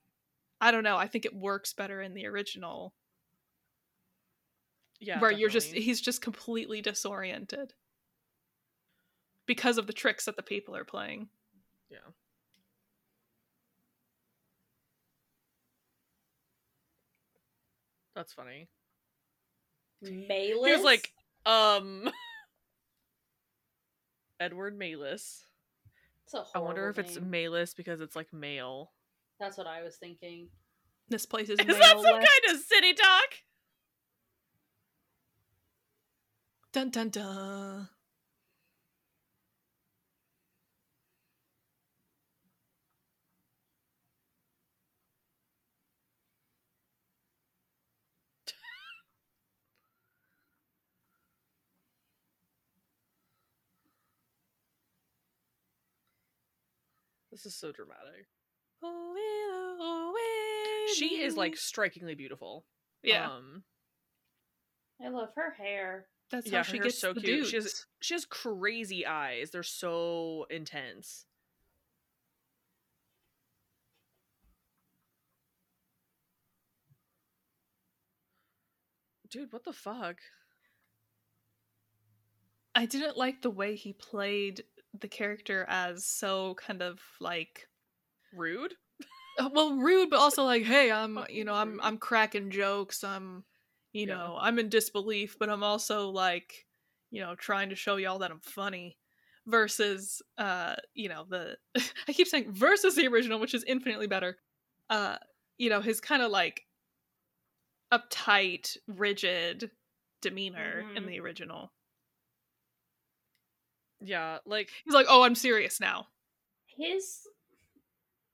i 0.59 0.71
don't 0.71 0.83
know 0.83 0.97
i 0.97 1.07
think 1.07 1.25
it 1.25 1.35
works 1.35 1.73
better 1.73 2.01
in 2.01 2.13
the 2.13 2.27
original 2.27 2.93
yeah, 4.99 5.19
where 5.19 5.31
you're 5.31 5.49
just 5.49 5.73
he's 5.73 5.99
just 5.99 6.21
completely 6.21 6.79
disoriented 6.79 7.73
because 9.47 9.79
of 9.79 9.87
the 9.87 9.93
tricks 9.93 10.25
that 10.25 10.35
the 10.35 10.43
people 10.43 10.75
are 10.75 10.85
playing 10.85 11.27
yeah. 11.89 11.97
That's 18.15 18.33
funny. 18.33 18.67
Malus? 20.01 20.65
He 20.65 20.71
was 20.73 20.83
like, 20.83 21.11
um, 21.45 22.09
Edward 24.41 24.77
Malus. 24.77 25.43
It's 26.25 26.34
a 26.34 26.43
I 26.56 26.60
wonder 26.60 26.89
if 26.89 26.95
horrible 26.95 27.10
it's 27.12 27.19
name. 27.19 27.30
Malus 27.30 27.73
because 27.73 28.01
it's 28.01 28.15
like 28.15 28.34
male. 28.34 28.91
That's 29.39 29.58
what 29.58 29.67
I 29.67 29.84
was 29.84 29.95
thinking. 29.97 30.49
this 31.10 31.25
place 31.25 31.49
is 31.49 31.60
Is 31.67 31.77
that 31.77 31.99
some 32.01 32.13
kind 32.13 32.56
of 32.56 32.58
city 32.62 32.93
talk? 32.93 33.30
dun 36.73 36.89
dun 36.89 37.10
dun 37.10 37.89
This 57.31 57.45
is 57.45 57.55
so 57.55 57.71
dramatic. 57.71 58.27
Oh, 58.83 60.15
She 60.95 61.21
is 61.21 61.37
like 61.37 61.55
strikingly 61.55 62.15
beautiful. 62.15 62.65
yeah 63.03 63.29
Um, 63.29 63.63
I 65.03 65.09
love 65.09 65.29
her 65.35 65.51
hair. 65.57 66.07
that's 66.29 66.47
yeah, 66.47 66.57
how 66.57 66.63
she 66.63 66.77
hair's 66.77 66.85
gets 66.85 66.99
so 66.99 67.13
the 67.13 67.21
cute. 67.21 67.37
dudes. 67.45 67.49
She 67.49 67.55
has 67.57 67.85
she 68.01 68.13
has 68.15 68.25
crazy 68.25 69.05
eyes. 69.05 69.51
They're 69.51 69.63
so 69.63 70.45
intense. 70.49 71.25
Dude, 79.29 79.53
what 79.53 79.63
the 79.63 79.73
fuck? 79.73 80.17
I 82.75 82.85
didn't 82.85 83.17
like 83.17 83.41
the 83.41 83.49
way 83.49 83.75
he 83.75 83.93
played 83.93 84.63
the 84.93 85.08
character 85.08 85.65
as 85.67 86.06
so 86.06 86.56
kind 86.56 86.82
of 86.82 87.01
like 87.19 87.67
Rude? 88.34 88.77
uh, 89.39 89.49
well 89.54 89.75
rude 89.77 90.10
but 90.10 90.19
also 90.19 90.43
like 90.43 90.63
hey 90.63 90.91
I'm 90.91 91.19
you 91.30 91.43
know 91.43 91.54
I'm. 91.54 91.80
I'm 91.82 91.97
cracking 91.97 92.49
jokes 92.51 93.04
I'm 93.04 93.45
you 93.93 94.06
Yeah. 94.06 94.17
know 94.17 94.38
I'm 94.39 94.60
in 94.60 94.69
disbelief 94.69 95.38
but 95.39 95.49
I'm 95.49 95.63
also 95.63 96.10
like 96.10 96.65
you 97.10 97.21
know 97.21 97.36
trying 97.36 97.69
to 97.69 97.75
show 97.75 97.95
y'all 97.97 98.19
that 98.19 98.32
I'm 98.32 98.41
funny 98.41 98.97
versus 99.47 100.21
uh 100.38 100.75
you 100.93 101.10
know 101.10 101.25
the 101.30 101.58
I 102.08 102.13
keep 102.13 102.27
saying 102.27 102.54
versus 102.54 102.95
the 102.95 103.08
original 103.08 103.39
which 103.39 103.54
is 103.54 103.63
infinitely 103.63 104.08
better 104.08 104.38
uh 104.89 105.17
you 105.58 105.69
know 105.69 105.82
his 105.82 106.01
kind 106.01 106.21
of 106.21 106.32
like 106.32 106.63
uptight 107.91 108.77
rigid 108.88 109.71
demeanor 110.21 110.88
in 110.95 111.06
Mhm. 111.06 111.06
the 111.06 111.19
original 111.19 111.73
Yeah, 114.01 114.39
like 114.45 114.69
he's 114.83 114.93
like 114.93 115.07
oh 115.09 115.23
I'm 115.23 115.35
serious 115.35 115.79
now 115.79 116.07
His 116.77 117.21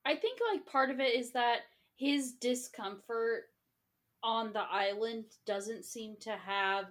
I 0.05 0.15
think 0.15 0.39
like 0.53 0.65
part 0.65 0.89
of 0.89 0.99
it 0.99 1.15
is 1.15 1.31
that 1.33 1.61
his 1.97 2.33
discomfort 2.33 3.43
on 4.23 4.53
the 4.53 4.61
island 4.61 5.25
doesn't 5.45 5.85
seem 5.85 6.15
to 6.21 6.31
have 6.31 6.85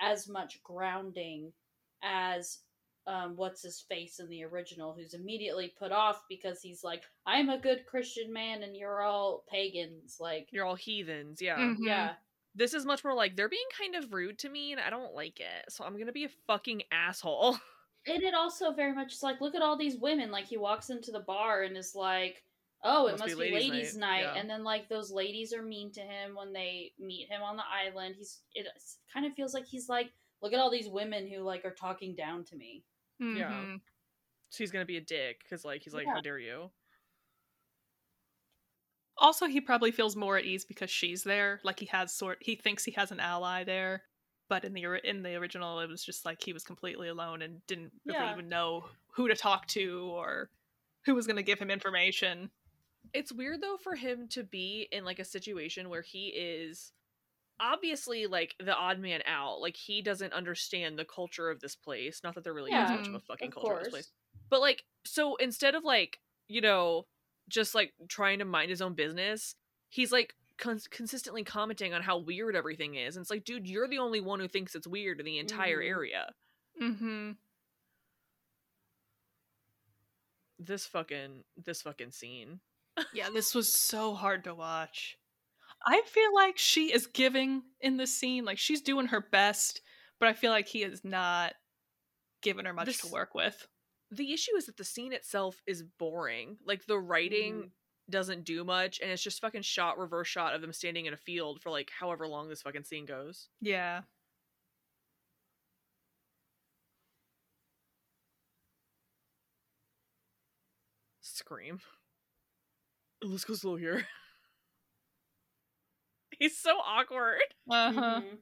as 0.00 0.28
much 0.28 0.62
grounding 0.62 1.52
as 2.02 2.58
um, 3.06 3.36
what's 3.36 3.62
his 3.62 3.80
face 3.82 4.18
in 4.18 4.28
the 4.28 4.44
original, 4.44 4.94
who's 4.94 5.12
immediately 5.14 5.74
put 5.78 5.92
off 5.92 6.22
because 6.28 6.62
he's 6.62 6.82
like, 6.82 7.02
"I'm 7.26 7.50
a 7.50 7.58
good 7.58 7.84
Christian 7.86 8.32
man, 8.32 8.62
and 8.62 8.74
you're 8.74 9.02
all 9.02 9.44
pagans." 9.50 10.16
Like, 10.18 10.48
you're 10.50 10.64
all 10.64 10.74
heathens. 10.74 11.42
Yeah. 11.42 11.58
Mhm. 11.58 11.76
yeah, 11.80 12.14
This 12.54 12.72
is 12.72 12.86
much 12.86 13.04
more 13.04 13.14
like 13.14 13.36
they're 13.36 13.48
being 13.48 13.66
kind 13.78 13.94
of 13.94 14.12
rude 14.14 14.38
to 14.40 14.48
me 14.48 14.72
and 14.72 14.80
I 14.80 14.88
don't 14.88 15.12
like 15.14 15.40
it. 15.40 15.70
So 15.70 15.84
I'm 15.84 15.94
going 15.94 16.06
to 16.06 16.12
be 16.12 16.24
a 16.24 16.30
fucking 16.46 16.84
asshole. 16.90 17.58
and 18.06 18.22
it 18.22 18.34
also 18.34 18.72
very 18.72 18.92
much 18.94 19.12
is 19.14 19.22
like, 19.22 19.40
look 19.40 19.54
at 19.54 19.62
all 19.62 19.76
these 19.76 19.96
women. 19.96 20.30
Like, 20.30 20.46
he 20.46 20.56
walks 20.56 20.90
into 20.90 21.10
the 21.10 21.20
bar 21.20 21.62
and 21.62 21.76
is 21.76 21.94
like, 21.94 22.42
"Oh, 22.82 23.06
it 23.06 23.18
must, 23.18 23.38
be, 23.38 23.50
ladies' 23.52 23.96
night,", 23.96 24.22
yeah. 24.22 24.34
and 24.36 24.48
then 24.48 24.62
like 24.64 24.88
those 24.88 25.10
ladies 25.10 25.52
are 25.52 25.62
mean 25.62 25.90
to 25.92 26.00
him 26.00 26.34
when 26.34 26.52
they 26.52 26.92
meet 26.98 27.28
him 27.30 27.42
on 27.42 27.56
the 27.56 27.64
island. 27.66 28.16
He's 28.16 28.42
it 28.54 28.66
kind 29.12 29.26
of 29.26 29.32
feels 29.34 29.54
like 29.54 29.66
he's 29.66 29.88
like, 29.88 30.12
"Look 30.42 30.52
at 30.52 30.60
all 30.60 30.70
these 30.70 30.88
women 30.88 31.26
who 31.28 31.40
like 31.42 31.64
are 31.64 31.74
talking 31.74 32.14
down 32.14 32.44
to 32.44 32.56
me." 32.56 32.84
Yeah. 33.18 33.50
Mhm. 33.50 33.80
So 34.50 34.58
he's 34.58 34.70
going 34.70 34.82
to 34.82 34.86
be 34.86 34.96
a 34.98 35.00
dick 35.00 35.44
cuz 35.48 35.64
like 35.64 35.82
he's 35.82 35.94
like 35.94 36.06
Yeah. 36.06 36.14
how 36.14 36.20
dare 36.20 36.38
you? 36.38 36.70
also 39.18 39.46
he 39.46 39.60
probably 39.60 39.90
feels 39.90 40.16
more 40.16 40.36
at 40.36 40.44
ease 40.44 40.64
because 40.64 40.90
she's 40.90 41.22
there 41.22 41.60
like 41.62 41.78
he 41.78 41.86
has 41.86 42.12
sort 42.12 42.38
he 42.40 42.56
thinks 42.56 42.84
he 42.84 42.90
has 42.92 43.12
an 43.12 43.20
ally 43.20 43.62
there 43.64 44.02
but 44.48 44.64
in 44.64 44.72
the 44.72 44.84
in 45.08 45.22
the 45.22 45.34
original 45.36 45.80
it 45.80 45.88
was 45.88 46.04
just 46.04 46.24
like 46.24 46.42
he 46.42 46.52
was 46.52 46.64
completely 46.64 47.08
alone 47.08 47.42
and 47.42 47.64
didn't 47.66 47.92
really 48.06 48.18
Yeah. 48.20 48.32
even 48.32 48.48
know 48.48 48.88
who 49.12 49.28
to 49.28 49.34
talk 49.34 49.66
to 49.68 50.10
or 50.12 50.50
who 51.04 51.14
was 51.14 51.26
going 51.26 51.36
to 51.36 51.42
give 51.42 51.58
him 51.58 51.70
information 51.70 52.50
It's 53.12 53.32
weird 53.32 53.60
though 53.62 53.76
for 53.82 53.94
him 53.94 54.28
to 54.30 54.42
be 54.42 54.88
in 54.90 55.04
like 55.04 55.18
a 55.18 55.24
situation 55.24 55.88
where 55.88 56.02
he 56.02 56.28
is 56.28 56.92
obviously 57.60 58.26
like 58.26 58.54
the 58.58 58.74
odd 58.74 58.98
man 58.98 59.22
out. 59.26 59.60
Like 59.60 59.76
he 59.76 60.02
doesn't 60.02 60.32
understand 60.32 60.98
the 60.98 61.04
culture 61.04 61.50
of 61.50 61.60
this 61.60 61.76
place. 61.76 62.20
Not 62.24 62.34
that 62.34 62.44
there 62.44 62.54
really 62.54 62.72
is 62.72 62.92
much 62.92 63.08
of 63.08 63.14
a 63.14 63.18
mm, 63.18 63.22
fucking 63.26 63.48
of 63.48 63.54
culture 63.54 63.72
of 63.74 63.78
this 63.78 63.88
place. 63.88 64.12
But 64.50 64.60
like 64.60 64.84
so 65.04 65.36
instead 65.36 65.74
of 65.74 65.84
like, 65.84 66.20
you 66.48 66.60
know, 66.60 67.06
just 67.48 67.74
like 67.74 67.92
trying 68.08 68.40
to 68.40 68.44
mind 68.44 68.70
his 68.70 68.82
own 68.82 68.94
business, 68.94 69.54
he's 69.88 70.10
like 70.12 70.34
cons- 70.58 70.88
consistently 70.88 71.42
commenting 71.44 71.92
on 71.94 72.02
how 72.02 72.18
weird 72.18 72.54
everything 72.56 72.94
is. 72.94 73.16
And 73.16 73.22
it's 73.22 73.30
like, 73.30 73.44
dude, 73.44 73.66
you're 73.66 73.88
the 73.88 73.98
only 73.98 74.20
one 74.20 74.40
who 74.40 74.48
thinks 74.48 74.74
it's 74.74 74.86
weird 74.86 75.20
in 75.20 75.26
the 75.26 75.38
entire 75.38 75.80
Mhm. 75.80 75.88
area. 75.88 76.34
Mm-hmm. 76.80 77.32
This 80.58 80.86
fucking 80.86 81.44
this 81.56 81.82
fucking 81.82 82.12
scene. 82.12 82.60
Yeah, 83.12 83.28
this 83.30 83.54
was 83.54 83.72
so 83.72 84.14
hard 84.14 84.44
to 84.44 84.54
watch. 84.54 85.18
I 85.86 86.00
feel 86.06 86.32
like 86.32 86.56
she 86.56 86.92
is 86.92 87.06
giving 87.08 87.62
in 87.80 87.96
this 87.96 88.14
scene, 88.16 88.44
like 88.44 88.58
she's 88.58 88.80
doing 88.80 89.06
her 89.06 89.20
best, 89.20 89.80
but 90.20 90.28
I 90.28 90.32
feel 90.32 90.52
like 90.52 90.68
he 90.68 90.82
is 90.84 91.04
not 91.04 91.54
giving 92.40 92.64
her 92.64 92.72
much 92.72 92.86
This- 92.86 92.98
to 93.00 93.08
work 93.08 93.34
with. 93.34 93.68
the 94.10 94.32
issue 94.32 94.54
is 94.56 94.66
that 94.66 94.76
the 94.76 94.84
scene 94.84 95.12
itself 95.12 95.60
is 95.66 95.82
boring. 95.82 96.56
Like 96.64 96.86
the 96.86 96.98
writing 96.98 97.54
Mhm. 97.54 97.70
Doesn't 98.10 98.44
do 98.44 98.64
much, 98.64 99.00
and 99.00 99.10
it's 99.10 99.22
just 99.22 99.40
fucking 99.40 99.62
shot 99.62 99.98
reverse 99.98 100.28
shot 100.28 100.54
of 100.54 100.60
them 100.60 100.72
standing 100.72 101.06
in 101.06 101.14
a 101.14 101.18
field 101.18 101.60
for 101.62 101.70
like 101.70 101.90
however 101.98 102.26
long 102.28 102.48
this 102.48 102.62
fucking 102.62 102.84
scene 102.84 103.06
goes. 103.06 103.48
Yeah. 103.60 104.02
Scream. 111.20 111.80
Let's 113.22 113.44
go 113.44 113.54
slow 113.54 113.76
here. 113.76 114.06
He's 116.38 116.58
so 116.58 116.76
awkward. 116.78 117.40
Uh-huh. 117.70 118.20
Mhm. 118.20 118.38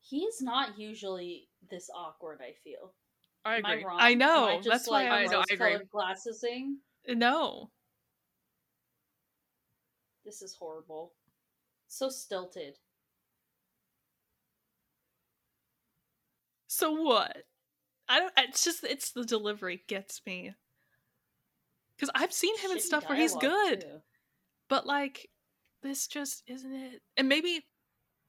He 0.00 0.24
is 0.24 0.40
not 0.42 0.78
usually 0.78 1.48
this 1.70 1.88
awkward. 1.94 2.40
I 2.42 2.54
feel. 2.64 2.94
I 3.44 3.56
Am 3.56 3.64
agree. 3.64 3.82
I 3.82 3.86
wrong? 3.86 3.96
I 4.00 4.10
Am 4.10 4.18
know, 4.18 4.44
I 4.46 4.56
just, 4.56 4.68
that's 4.68 4.88
why 4.88 5.04
like 5.08 5.12
I- 5.12 5.24
no, 5.26 5.38
I 5.40 5.44
agree. 5.50 5.66
rose-colored 5.74 5.90
glassesing. 5.90 6.74
Uh, 7.08 7.14
no. 7.14 7.70
This 10.24 10.42
is 10.42 10.54
horrible. 10.54 11.14
So 11.86 12.10
stilted. 12.10 12.78
So 16.66 16.92
what? 16.92 17.44
I 18.08 18.20
don't 18.20 18.32
it's 18.38 18.64
just 18.64 18.84
it's 18.84 19.10
the 19.12 19.24
delivery 19.24 19.82
gets 19.86 20.20
me. 20.26 20.54
Cuz 21.98 22.10
I've 22.14 22.32
seen 22.32 22.56
him 22.58 22.70
in 22.72 22.80
stuff 22.80 23.08
where 23.08 23.18
he's 23.18 23.34
good, 23.36 23.80
too. 23.82 24.02
but 24.68 24.86
like 24.86 25.30
this 25.82 26.06
just 26.06 26.42
isn't 26.46 26.72
it. 26.72 27.02
And 27.16 27.28
maybe 27.28 27.66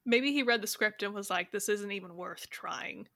maybe 0.05 0.31
he 0.31 0.43
read 0.43 0.61
the 0.61 0.67
script 0.67 1.03
and 1.03 1.13
was 1.13 1.29
like 1.29 1.51
this 1.51 1.69
isn't 1.69 1.91
even 1.91 2.15
worth 2.15 2.49
trying 2.49 3.07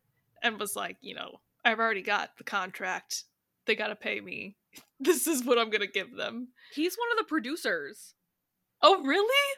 and 0.41 0.59
was 0.59 0.75
like, 0.75 0.97
you 1.01 1.15
know, 1.15 1.39
I've 1.65 1.79
already 1.79 2.01
got 2.01 2.37
the 2.37 2.43
contract. 2.43 3.23
They 3.65 3.75
got 3.75 3.87
to 3.87 3.95
pay 3.95 4.19
me. 4.21 4.55
This 4.99 5.27
is 5.27 5.43
what 5.43 5.57
I'm 5.57 5.69
going 5.69 5.81
to 5.81 5.87
give 5.87 6.15
them. 6.15 6.49
He's 6.73 6.95
one 6.95 7.09
of 7.11 7.17
the 7.17 7.27
producers. 7.27 8.13
Oh, 8.81 9.03
really? 9.03 9.57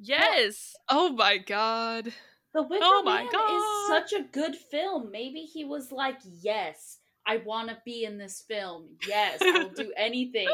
Yes. 0.00 0.74
Oh 0.88 1.12
my 1.12 1.38
god. 1.38 2.12
The 2.52 2.62
Wicker 2.62 2.82
Oh 2.84 3.02
my 3.04 3.22
Man 3.22 3.32
God. 3.32 3.56
is 3.56 3.86
such 4.10 4.12
a 4.20 4.24
good 4.24 4.56
film. 4.56 5.12
Maybe 5.12 5.40
he 5.42 5.64
was 5.64 5.92
like, 5.92 6.18
"Yes, 6.40 6.98
I 7.24 7.36
want 7.36 7.68
to 7.68 7.78
be 7.84 8.04
in 8.04 8.18
this 8.18 8.42
film. 8.48 8.88
Yes, 9.06 9.40
I 9.40 9.52
will 9.52 9.70
do 9.70 9.92
anything." 9.96 10.48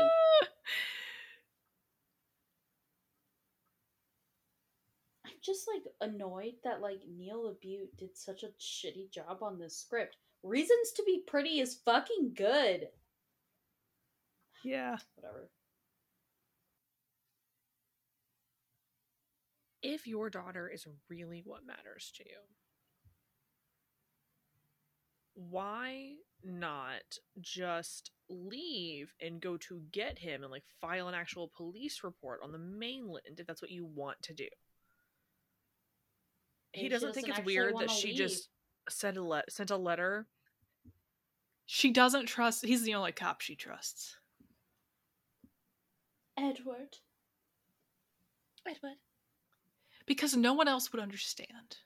I'm 5.24 5.32
just 5.42 5.66
like 5.66 5.84
annoyed 6.00 6.54
that 6.64 6.80
like 6.80 7.00
Neil 7.16 7.44
LaBute 7.54 7.96
did 7.98 8.16
such 8.16 8.42
a 8.42 8.48
shitty 8.60 9.10
job 9.10 9.38
on 9.42 9.58
this 9.58 9.76
script. 9.76 10.16
Reasons 10.42 10.92
to 10.96 11.02
be 11.04 11.22
pretty 11.26 11.60
is 11.60 11.80
fucking 11.84 12.32
good. 12.34 12.88
yeah. 14.64 14.96
Whatever. 15.16 15.50
If 19.82 20.06
your 20.06 20.28
daughter 20.30 20.68
is 20.68 20.86
really 21.08 21.42
what 21.44 21.66
matters 21.66 22.12
to 22.16 22.24
you, 22.24 22.36
why 25.34 26.14
not 26.44 27.02
just 27.40 28.10
leave 28.28 29.12
and 29.20 29.40
go 29.40 29.56
to 29.56 29.80
get 29.92 30.18
him 30.18 30.42
and 30.42 30.50
like 30.50 30.64
file 30.80 31.08
an 31.08 31.14
actual 31.14 31.50
police 31.56 32.02
report 32.02 32.40
on 32.42 32.52
the 32.52 32.58
mainland 32.58 33.38
if 33.38 33.46
that's 33.46 33.62
what 33.62 33.70
you 33.70 33.86
want 33.86 34.20
to 34.22 34.34
do? 34.34 34.48
He 36.72 36.88
doesn't 36.88 37.14
think 37.14 37.28
doesn't 37.28 37.42
it's 37.42 37.46
weird 37.46 37.74
that 37.78 37.90
she 37.90 38.08
leave. 38.08 38.16
just 38.16 38.48
sent 38.90 39.16
a 39.16 39.22
le- 39.22 39.42
sent 39.48 39.70
a 39.70 39.76
letter. 39.76 40.26
She 41.66 41.90
doesn't 41.90 42.26
trust 42.26 42.64
he's 42.64 42.82
the 42.82 42.94
only 42.94 43.12
cop 43.12 43.40
she 43.40 43.54
trusts. 43.54 44.16
Edward. 46.36 46.98
Edward. 48.66 48.96
Because 50.06 50.36
no 50.36 50.54
one 50.54 50.68
else 50.68 50.92
would 50.92 51.02
understand. 51.02 51.78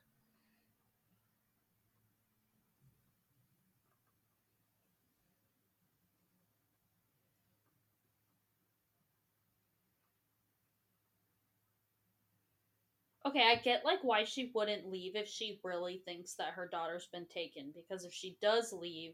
Okay, 13.26 13.42
I 13.42 13.56
get 13.62 13.84
like 13.84 14.00
why 14.02 14.24
she 14.24 14.50
wouldn't 14.54 14.90
leave 14.90 15.14
if 15.14 15.28
she 15.28 15.60
really 15.62 16.02
thinks 16.04 16.34
that 16.34 16.54
her 16.54 16.68
daughter's 16.70 17.08
been 17.12 17.26
taken. 17.26 17.72
Because 17.74 18.04
if 18.04 18.12
she 18.12 18.36
does 18.42 18.72
leave, 18.72 19.12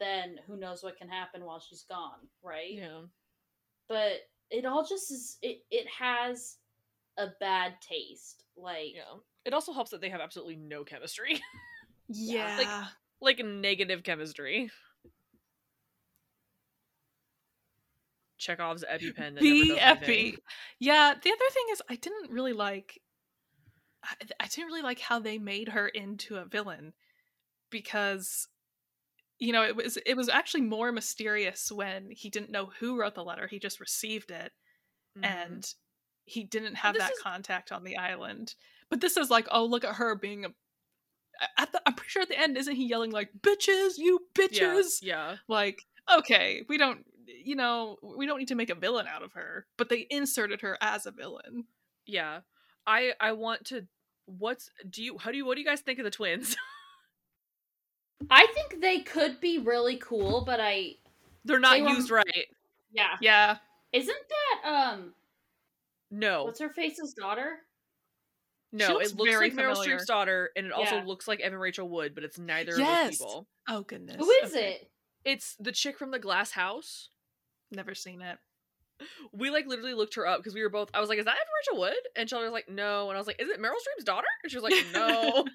then 0.00 0.36
who 0.46 0.56
knows 0.56 0.82
what 0.82 0.96
can 0.96 1.08
happen 1.08 1.44
while 1.44 1.60
she's 1.60 1.84
gone, 1.88 2.28
right? 2.42 2.72
Yeah. 2.72 3.00
But 3.88 4.20
it 4.50 4.64
all 4.64 4.86
just 4.86 5.10
is. 5.10 5.38
It 5.42 5.58
it 5.70 5.86
has 5.98 6.56
a 7.18 7.28
bad 7.40 7.74
taste. 7.86 8.44
Like 8.56 8.94
Yeah. 8.94 9.18
It 9.44 9.52
also 9.52 9.72
helps 9.72 9.90
that 9.90 10.00
they 10.00 10.08
have 10.10 10.20
absolutely 10.20 10.56
no 10.56 10.84
chemistry. 10.84 11.40
Yeah. 12.08 12.56
Like- 12.56 12.88
like 13.38 13.44
negative 13.44 14.02
chemistry. 14.04 14.70
Chekhov's 18.38 18.84
EpiPen. 18.84 19.16
That 19.16 19.42
never 19.42 19.42
the 19.42 19.78
epi. 19.80 20.12
anything. 20.18 20.36
Yeah, 20.78 21.14
the 21.14 21.30
other 21.30 21.50
thing 21.52 21.64
is 21.72 21.82
I 21.88 21.96
didn't 21.96 22.30
really 22.30 22.52
like 22.52 23.00
I, 24.06 24.14
I 24.40 24.46
didn't 24.46 24.66
really 24.66 24.82
like 24.82 25.00
how 25.00 25.18
they 25.18 25.38
made 25.38 25.68
her 25.70 25.88
into 25.88 26.36
a 26.36 26.44
villain 26.44 26.92
because 27.70 28.48
you 29.38 29.52
know, 29.52 29.62
it 29.64 29.76
was 29.76 29.98
it 30.06 30.16
was 30.16 30.28
actually 30.30 30.62
more 30.62 30.90
mysterious 30.92 31.70
when 31.70 32.10
he 32.10 32.30
didn't 32.30 32.50
know 32.50 32.70
who 32.80 32.98
wrote 32.98 33.14
the 33.14 33.24
letter. 33.24 33.46
He 33.46 33.58
just 33.58 33.80
received 33.80 34.30
it 34.30 34.52
Mhm. 35.18 35.24
and 35.26 35.74
he 36.24 36.42
didn't 36.44 36.76
have 36.76 36.96
that 36.96 37.12
is- 37.12 37.18
contact 37.22 37.70
on 37.70 37.84
the 37.84 37.96
island. 37.98 38.54
But 38.88 39.00
this 39.00 39.16
is 39.16 39.28
like, 39.30 39.46
oh, 39.50 39.64
look 39.66 39.84
at 39.84 39.96
her 39.96 40.14
being 40.14 40.44
a. 40.46 40.48
At 41.58 41.70
the, 41.72 41.82
I'm 41.84 41.92
pretty 41.94 42.08
sure 42.08 42.22
at 42.22 42.28
the 42.28 42.38
end, 42.40 42.56
isn't 42.56 42.76
he 42.76 42.86
yelling 42.86 43.10
like 43.10 43.30
"bitches, 43.42 43.98
you 43.98 44.20
yeah, 44.38 44.46
bitches"? 44.48 44.98
yeah. 45.02 45.36
Like, 45.48 45.82
okay, 46.10 46.62
we 46.66 46.78
don't, 46.78 47.04
you 47.26 47.56
know, 47.56 47.98
we 48.02 48.24
don't 48.24 48.38
need 48.38 48.48
to 48.48 48.54
make 48.54 48.70
a 48.70 48.74
villain 48.74 49.06
out 49.06 49.22
of 49.22 49.32
her, 49.34 49.66
but 49.76 49.90
they 49.90 50.06
inserted 50.08 50.62
her 50.62 50.78
as 50.80 51.04
a 51.04 51.10
villain. 51.10 51.66
Yeah. 52.06 52.40
I 52.86 53.12
I 53.20 53.32
want 53.32 53.66
to 53.66 53.86
what's 54.26 54.70
do 54.90 55.02
you 55.02 55.18
how 55.18 55.30
do 55.30 55.36
you 55.36 55.46
what 55.46 55.54
do 55.54 55.60
you 55.60 55.66
guys 55.66 55.80
think 55.80 55.98
of 55.98 56.04
the 56.04 56.10
twins? 56.10 56.56
I 58.30 58.46
think 58.54 58.80
they 58.80 59.00
could 59.00 59.40
be 59.40 59.58
really 59.58 59.96
cool, 59.96 60.42
but 60.44 60.58
I 60.60 60.94
They're 61.44 61.58
not 61.60 61.74
They 61.74 61.82
were- 61.82 61.88
used 61.90 62.10
right. 62.10 62.46
yeah. 62.92 63.16
Yeah, 63.20 63.56
Isn't 63.92 64.16
that 64.62 64.68
um 64.92 65.14
No. 66.10 66.44
what's 66.44 66.60
her 66.60 66.70
face's 66.70 67.12
daughter? 67.14 67.58
no, 68.72 68.94
looks 68.94 69.12
it 69.12 69.16
looks 69.18 69.30
very 69.30 69.50
like 69.50 69.58
Meryl. 69.58 69.76
Streep's 69.76 70.06
daughter 70.06 70.50
and 70.56 70.66
it 70.66 70.72
also 70.72 71.00
looks 71.02 71.28
like 71.28 71.40
Evan 71.40 71.58
Rachel 71.58 71.88
Wood, 71.88 72.14
but 72.14 72.24
it's 72.24 72.38
neither 72.38 72.72
of 72.72 72.78
those 72.78 73.10
people. 73.18 73.46
Oh 73.68 73.82
goodness. 73.82 74.16
Who 74.18 74.30
is 74.44 74.52
Okay. 74.52 74.72
it? 74.72 74.90
It's 75.24 75.56
the 75.60 75.72
chick 75.72 75.98
from 75.98 76.10
the 76.10 76.18
glass 76.18 76.50
house. 76.52 77.10
Never 77.70 77.94
seen 77.94 78.22
it. 78.22 78.38
We 79.32 79.50
like 79.50 79.66
literally 79.66 79.94
looked 79.94 80.14
her 80.14 80.26
up 80.26 80.38
because 80.40 80.54
we 80.54 80.62
were 80.62 80.70
both 80.70 80.90
I 80.94 81.00
was 81.00 81.08
like, 81.08 81.18
is 81.18 81.24
that 81.26 81.36
Rachel 81.60 81.80
Wood? 81.80 81.94
And 82.16 82.28
Shelly 82.28 82.44
was 82.44 82.52
like, 82.52 82.68
no. 82.68 83.08
And 83.08 83.16
I 83.16 83.20
was 83.20 83.26
like, 83.26 83.40
is 83.40 83.48
it 83.48 83.60
Meryl 83.60 83.72
Streep's 83.74 84.04
daughter? 84.04 84.26
And 84.42 84.50
she 84.50 84.56
was 84.56 84.64
like, 84.64 84.74
no. 84.92 85.44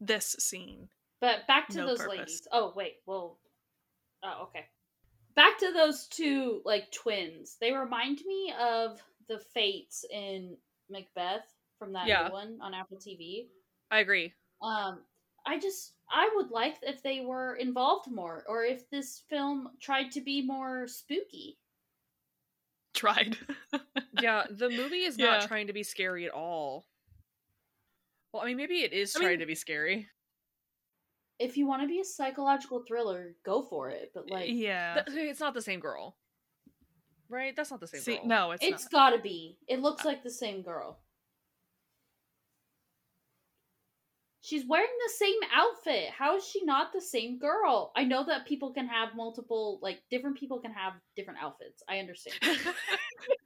This 0.00 0.36
scene. 0.38 0.88
But 1.20 1.46
back 1.46 1.68
to 1.70 1.78
No 1.78 1.86
those 1.86 1.98
purpose. 1.98 2.18
ladies. 2.18 2.48
Oh 2.52 2.72
wait, 2.76 2.96
well 3.06 3.38
Oh, 4.22 4.44
okay. 4.44 4.66
Back 5.34 5.58
to 5.58 5.72
those 5.72 6.06
two 6.08 6.60
like 6.64 6.90
twins. 6.92 7.56
They 7.60 7.72
remind 7.72 8.20
me 8.26 8.52
of 8.60 9.02
the 9.28 9.38
Fates 9.38 10.04
in 10.10 10.56
Macbeth 10.90 11.46
from 11.78 11.92
that 11.94 12.06
Yeah. 12.06 12.26
new 12.26 12.32
one 12.32 12.58
on 12.60 12.74
Apple 12.74 12.98
TV. 12.98 13.46
I 13.90 14.00
agree. 14.00 14.32
Um 14.60 15.00
I 15.46 15.58
just 15.58 15.93
I 16.10 16.30
would 16.36 16.50
like 16.50 16.76
if 16.82 17.02
they 17.02 17.20
were 17.20 17.56
involved 17.56 18.10
more, 18.10 18.44
or 18.48 18.64
if 18.64 18.88
this 18.90 19.22
film 19.28 19.68
tried 19.80 20.10
to 20.12 20.20
be 20.20 20.42
more 20.42 20.86
spooky. 20.86 21.58
Tried. 22.94 23.36
yeah, 24.20 24.44
the 24.50 24.70
movie 24.70 25.02
is 25.04 25.18
Yeah. 25.18 25.26
not 25.38 25.48
trying 25.48 25.66
to 25.66 25.72
be 25.72 25.82
scary 25.82 26.26
at 26.26 26.32
all. 26.32 26.86
Well, 28.32 28.42
I 28.42 28.46
mean, 28.46 28.56
maybe 28.56 28.82
it 28.82 28.92
is 28.92 29.14
I 29.16 29.20
trying 29.20 29.30
mean- 29.32 29.38
to 29.40 29.46
be 29.46 29.54
scary. 29.54 30.08
If 31.40 31.56
you 31.56 31.66
want 31.66 31.82
to 31.82 31.88
be 31.88 31.98
a 31.98 32.04
psychological 32.04 32.84
thriller, 32.86 33.34
go 33.44 33.62
for 33.62 33.90
it. 33.90 34.12
But 34.14 34.30
like, 34.30 34.46
yeah. 34.50 35.02
Th- 35.02 35.30
it's 35.30 35.40
not 35.40 35.52
the 35.52 35.60
same 35.62 35.80
girl, 35.80 36.16
right? 37.28 37.56
That's 37.56 37.72
not 37.72 37.80
the 37.80 37.88
same 37.88 38.00
See, 38.02 38.16
girl. 38.18 38.26
no, 38.26 38.50
it's, 38.52 38.64
it's 38.64 38.82
not. 38.84 38.92
gotta 38.92 39.18
be. 39.20 39.58
It 39.66 39.80
looks 39.80 40.04
uh, 40.04 40.08
like 40.10 40.22
the 40.22 40.30
same 40.30 40.62
girl. 40.62 41.00
She's 44.46 44.66
wearing 44.68 44.90
the 45.06 45.12
same 45.14 45.38
outfit. 45.54 46.10
How 46.10 46.36
is 46.36 46.46
she 46.46 46.62
not 46.66 46.92
the 46.92 47.00
same 47.00 47.38
girl? 47.38 47.92
I 47.96 48.04
know 48.04 48.26
that 48.26 48.46
people 48.46 48.74
can 48.74 48.86
have 48.88 49.16
multiple, 49.16 49.78
like 49.80 50.02
different 50.10 50.36
people 50.36 50.60
can 50.60 50.70
have 50.70 50.92
different 51.16 51.38
outfits. 51.42 51.82
I 51.88 51.98
understand. 51.98 52.36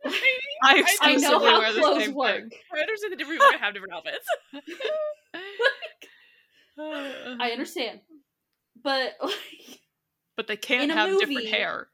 I 0.05 0.21
I 0.65 0.79
exclusively 0.81 1.23
know 1.23 1.39
how 1.39 1.61
wear 1.61 1.73
the 1.73 1.81
clothes 1.81 2.05
same 2.05 2.15
work. 2.15 2.51
thing. 2.51 2.59
I 2.75 2.81
understand 2.81 3.13
that 3.13 3.19
different 3.19 3.41
people 3.41 3.51
can 3.53 3.61
have 3.61 3.75
different 3.75 3.95
outfits. 3.95 4.27
I 7.41 7.51
understand, 7.53 8.01
but 8.83 9.13
like, 9.23 9.81
But 10.37 10.47
they 10.49 10.57
can't 10.57 10.85
In 10.85 10.91
a 10.91 10.95
have 10.95 11.19
different 11.19 11.47
hair. 11.49 11.89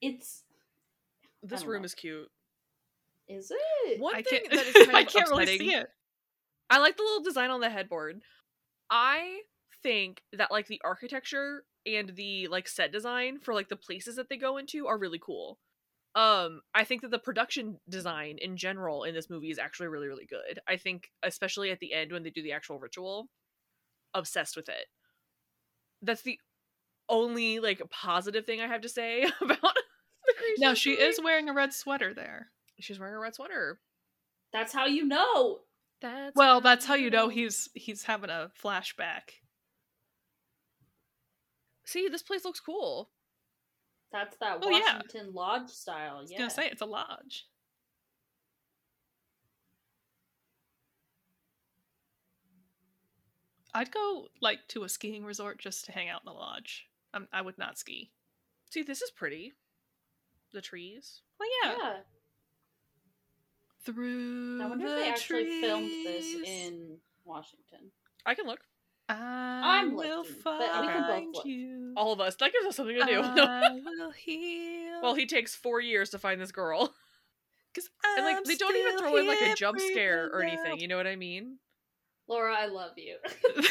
it's 0.00 0.42
This 1.42 1.64
room 1.64 1.82
know. 1.82 1.86
is 1.86 1.94
cute. 1.94 2.30
is 3.28 3.50
it? 3.50 4.00
One 4.00 4.14
I 4.14 4.22
thing 4.22 4.40
can't, 4.48 4.50
that 4.50 4.66
is 4.66 4.74
kind 4.86 4.96
I 4.96 5.00
of 5.02 5.08
can't 5.08 5.30
really 5.30 5.58
see 5.58 5.74
it. 5.74 5.90
I 6.70 6.78
like 6.78 6.96
the 6.96 7.02
little 7.02 7.22
design 7.22 7.50
on 7.50 7.60
the 7.60 7.70
headboard. 7.70 8.20
I 8.90 9.40
think 9.82 10.22
that 10.32 10.50
like 10.50 10.66
the 10.66 10.80
architecture 10.84 11.64
and 11.86 12.14
the 12.16 12.48
like 12.48 12.68
set 12.68 12.92
design 12.92 13.38
for 13.40 13.54
like 13.54 13.68
the 13.68 13.76
places 13.76 14.16
that 14.16 14.28
they 14.28 14.36
go 14.36 14.56
into 14.58 14.86
are 14.86 14.98
really 14.98 15.18
cool. 15.20 15.58
Um 16.14 16.62
I 16.74 16.84
think 16.84 17.02
that 17.02 17.10
the 17.10 17.18
production 17.18 17.78
design 17.88 18.38
in 18.40 18.56
general 18.56 19.04
in 19.04 19.14
this 19.14 19.30
movie 19.30 19.50
is 19.50 19.58
actually 19.58 19.88
really 19.88 20.08
really 20.08 20.26
good. 20.26 20.58
I 20.66 20.76
think 20.76 21.10
especially 21.22 21.70
at 21.70 21.80
the 21.80 21.92
end 21.92 22.12
when 22.12 22.22
they 22.22 22.30
do 22.30 22.42
the 22.42 22.52
actual 22.52 22.78
ritual 22.78 23.28
obsessed 24.14 24.56
with 24.56 24.68
it. 24.68 24.86
That's 26.02 26.22
the 26.22 26.38
only 27.08 27.60
like 27.60 27.82
positive 27.90 28.46
thing 28.46 28.60
I 28.60 28.66
have 28.66 28.82
to 28.82 28.88
say 28.88 29.22
about 29.40 29.60
the 30.26 30.34
creation 30.36 30.56
No, 30.58 30.74
she 30.74 30.90
movie. 30.90 31.02
is 31.02 31.20
wearing 31.22 31.48
a 31.48 31.54
red 31.54 31.72
sweater 31.72 32.14
there. 32.14 32.50
She's 32.80 32.98
wearing 32.98 33.14
a 33.14 33.18
red 33.18 33.34
sweater. 33.34 33.80
That's 34.52 34.72
how 34.72 34.86
you 34.86 35.04
know. 35.06 35.60
That's 36.00 36.36
Well, 36.36 36.60
that's 36.60 36.86
how 36.86 36.94
you 36.94 37.10
know 37.10 37.24
know. 37.24 37.28
he's 37.28 37.68
he's 37.74 38.04
having 38.04 38.30
a 38.30 38.50
flashback. 38.62 39.40
See, 41.84 42.08
this 42.08 42.22
place 42.22 42.44
looks 42.44 42.60
cool. 42.60 43.10
That's 44.12 44.36
that 44.38 44.58
Oh, 44.62 44.70
yeah. 44.70 44.96
Washington 44.98 45.32
Lodge 45.34 45.70
style. 45.70 45.96
Yeah, 45.96 46.18
I 46.18 46.20
was 46.20 46.30
Yeah. 46.30 46.38
gonna 46.38 46.50
say 46.50 46.68
it's 46.68 46.82
a 46.82 46.86
lodge. 46.86 47.46
I'd 53.74 53.90
go 53.92 54.28
like 54.40 54.66
to 54.68 54.84
a 54.84 54.88
skiing 54.88 55.24
resort 55.24 55.58
just 55.58 55.84
to 55.86 55.92
hang 55.92 56.08
out 56.08 56.22
in 56.22 56.26
the 56.26 56.32
lodge. 56.38 56.86
Um, 57.14 57.28
I 57.32 57.42
would 57.42 57.58
not 57.58 57.78
ski. 57.78 58.10
See, 58.70 58.82
this 58.82 59.02
is 59.02 59.10
pretty. 59.10 59.52
The 60.52 60.60
trees. 60.60 61.20
Well, 61.38 61.48
yeah. 61.62 61.74
yeah. 61.78 61.96
Through 63.84 64.60
I 64.62 64.66
wonder 64.66 64.86
the 64.86 64.92
if 64.98 65.04
they 65.04 65.10
actually 65.10 65.44
trees, 65.44 65.60
filmed 65.64 65.90
this 66.04 66.34
in 66.44 66.96
Washington. 67.24 67.90
I 68.26 68.34
can 68.34 68.46
look. 68.46 68.60
I 69.08 69.80
I'm 69.80 69.94
will 69.94 70.18
looking, 70.18 70.34
we 70.36 70.42
can 70.42 70.42
both 70.42 71.06
find 71.06 71.34
look. 71.34 71.46
you. 71.46 71.94
All 71.96 72.12
of 72.12 72.20
us. 72.20 72.34
That 72.36 72.52
gives 72.52 72.66
us 72.66 72.76
something 72.76 72.98
to 72.98 73.06
do. 73.06 73.20
I 73.22 73.70
will 73.84 74.10
heal. 74.10 75.00
well, 75.02 75.14
he 75.14 75.24
takes 75.26 75.54
four 75.54 75.80
years 75.80 76.10
to 76.10 76.18
find 76.18 76.40
this 76.40 76.52
girl. 76.52 76.92
'Cause 77.74 77.88
And 78.16 78.24
like 78.26 78.44
they 78.44 78.56
don't 78.56 78.76
even 78.76 78.98
throw 78.98 79.16
in 79.16 79.26
like 79.26 79.40
a 79.40 79.54
jump 79.54 79.78
scare 79.78 80.26
or 80.32 80.42
anything, 80.42 80.72
out. 80.72 80.80
you 80.80 80.88
know 80.88 80.96
what 80.96 81.06
I 81.06 81.16
mean? 81.16 81.58
Laura, 82.26 82.54
I 82.54 82.66
love 82.66 82.92
you. 82.96 83.16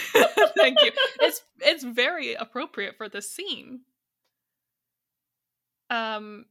Thank 0.58 0.82
you. 0.82 0.92
It's 1.22 1.42
it's 1.60 1.84
very 1.84 2.34
appropriate 2.34 2.96
for 2.96 3.10
this 3.10 3.30
scene. 3.30 3.82
Um 5.90 6.46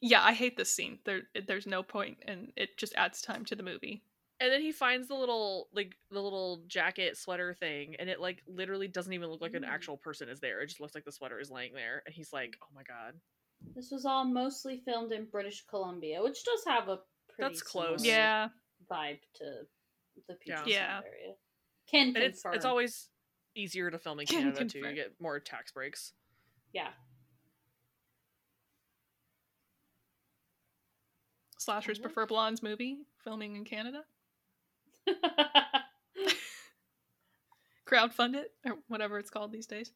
yeah, 0.00 0.22
I 0.22 0.32
hate 0.32 0.56
this 0.56 0.72
scene. 0.72 0.98
There 1.04 1.22
there's 1.46 1.66
no 1.66 1.82
point 1.82 2.18
and 2.26 2.52
it 2.56 2.76
just 2.78 2.94
adds 2.96 3.20
time 3.22 3.44
to 3.46 3.54
the 3.56 3.62
movie. 3.62 4.02
And 4.40 4.52
then 4.52 4.60
he 4.60 4.70
finds 4.70 5.08
the 5.08 5.14
little 5.16 5.68
like 5.72 5.96
the 6.12 6.20
little 6.20 6.62
jacket 6.68 7.16
sweater 7.16 7.54
thing, 7.54 7.96
and 7.98 8.08
it 8.08 8.20
like 8.20 8.42
literally 8.46 8.86
doesn't 8.86 9.12
even 9.12 9.28
look 9.28 9.40
like 9.40 9.54
an 9.54 9.64
Mm. 9.64 9.68
actual 9.68 9.96
person 9.96 10.28
is 10.28 10.38
there. 10.38 10.60
It 10.60 10.68
just 10.68 10.80
looks 10.80 10.94
like 10.94 11.04
the 11.04 11.10
sweater 11.10 11.40
is 11.40 11.50
laying 11.50 11.72
there, 11.74 12.02
and 12.06 12.14
he's 12.14 12.32
like, 12.32 12.56
"Oh 12.62 12.68
my 12.72 12.84
god, 12.84 13.14
This 13.74 13.90
was 13.90 14.04
all 14.06 14.24
mostly 14.24 14.80
filmed 14.84 15.10
in 15.10 15.24
British 15.24 15.66
Columbia, 15.66 16.22
which 16.22 16.44
does 16.44 16.62
have 16.68 16.88
a 16.88 17.00
pretty 17.28 17.48
That's 17.50 17.62
close. 17.62 18.04
Yeah. 18.04 18.50
vibe 18.88 19.18
to 19.34 19.66
the 20.28 20.34
Puget 20.34 20.68
Yeah. 20.68 21.00
area. 21.04 21.34
Can 21.90 22.08
and 22.08 22.16
it's 22.18 22.42
confirm. 22.42 22.54
it's 22.56 22.64
always 22.64 23.08
easier 23.56 23.90
to 23.90 23.98
film 23.98 24.20
in 24.20 24.26
Can 24.26 24.52
Canada 24.52 24.64
too. 24.66 24.78
You 24.78 24.94
get 24.94 25.20
more 25.20 25.40
tax 25.40 25.72
breaks. 25.72 26.12
yeah. 26.72 26.92
Slashers 31.68 31.98
Mhm. 31.98 32.02
prefer 32.04 32.24
blondes 32.24 32.62
movie 32.62 33.04
filming 33.22 33.54
in 33.54 33.66
Canada. 33.66 34.06
Crowdfund 37.86 38.36
it 38.36 38.54
or 38.64 38.78
whatever 38.88 39.18
it's 39.18 39.28
called 39.28 39.52
these 39.52 39.66
days. 39.66 39.92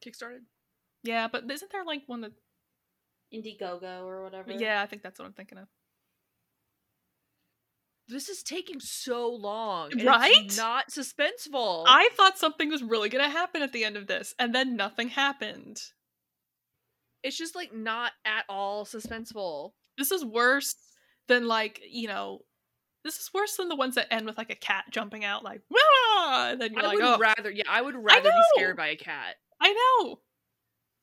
Kickstarted. 0.00 0.44
Yeah, 1.02 1.26
but 1.26 1.50
isn't 1.50 1.72
there 1.72 1.84
like 1.84 2.04
one 2.06 2.20
that 2.20 2.34
Indiegogo 3.34 4.04
or 4.04 4.22
whatever. 4.22 4.52
Yeah, 4.52 4.80
I 4.80 4.86
think 4.86 5.02
that's 5.02 5.18
what 5.18 5.26
I'm 5.26 5.32
thinking 5.32 5.58
of. 5.58 5.66
This 8.06 8.28
is 8.28 8.44
taking 8.44 8.78
so 8.78 9.28
long, 9.28 9.90
Right? 10.04 10.44
It's 10.44 10.56
not 10.56 10.90
suspenseful. 10.90 11.84
I 11.88 12.10
thought 12.14 12.38
something 12.38 12.70
was 12.70 12.82
really 12.84 13.08
going 13.08 13.24
to 13.24 13.30
happen 13.30 13.60
at 13.60 13.72
the 13.72 13.84
end 13.84 13.96
of 13.96 14.06
this, 14.06 14.36
and 14.38 14.54
then 14.54 14.76
nothing 14.76 15.08
happened. 15.08 15.82
It's 17.24 17.36
just 17.36 17.56
like 17.56 17.74
not 17.74 18.12
at 18.24 18.44
all 18.48 18.86
suspenseful. 18.86 19.72
This 19.98 20.12
is 20.12 20.24
worse 20.24 20.76
than 21.28 21.46
like 21.46 21.80
you 21.88 22.08
know, 22.08 22.40
this 23.04 23.16
is 23.18 23.30
worse 23.32 23.56
than 23.56 23.68
the 23.68 23.76
ones 23.76 23.94
that 23.94 24.12
end 24.12 24.26
with 24.26 24.38
like 24.38 24.50
a 24.50 24.56
cat 24.56 24.84
jumping 24.90 25.24
out 25.24 25.44
like 25.44 25.62
Wah! 25.70 26.50
and 26.50 26.60
then 26.60 26.72
you're 26.72 26.82
I 26.82 26.86
like, 26.86 26.96
would 26.96 27.04
oh, 27.04 27.18
rather, 27.18 27.50
yeah, 27.50 27.64
I 27.68 27.80
would 27.80 27.94
rather 27.96 28.30
be 28.30 28.42
scared 28.56 28.76
by 28.76 28.88
a 28.88 28.96
cat. 28.96 29.36
I 29.60 29.72
know. 29.72 30.20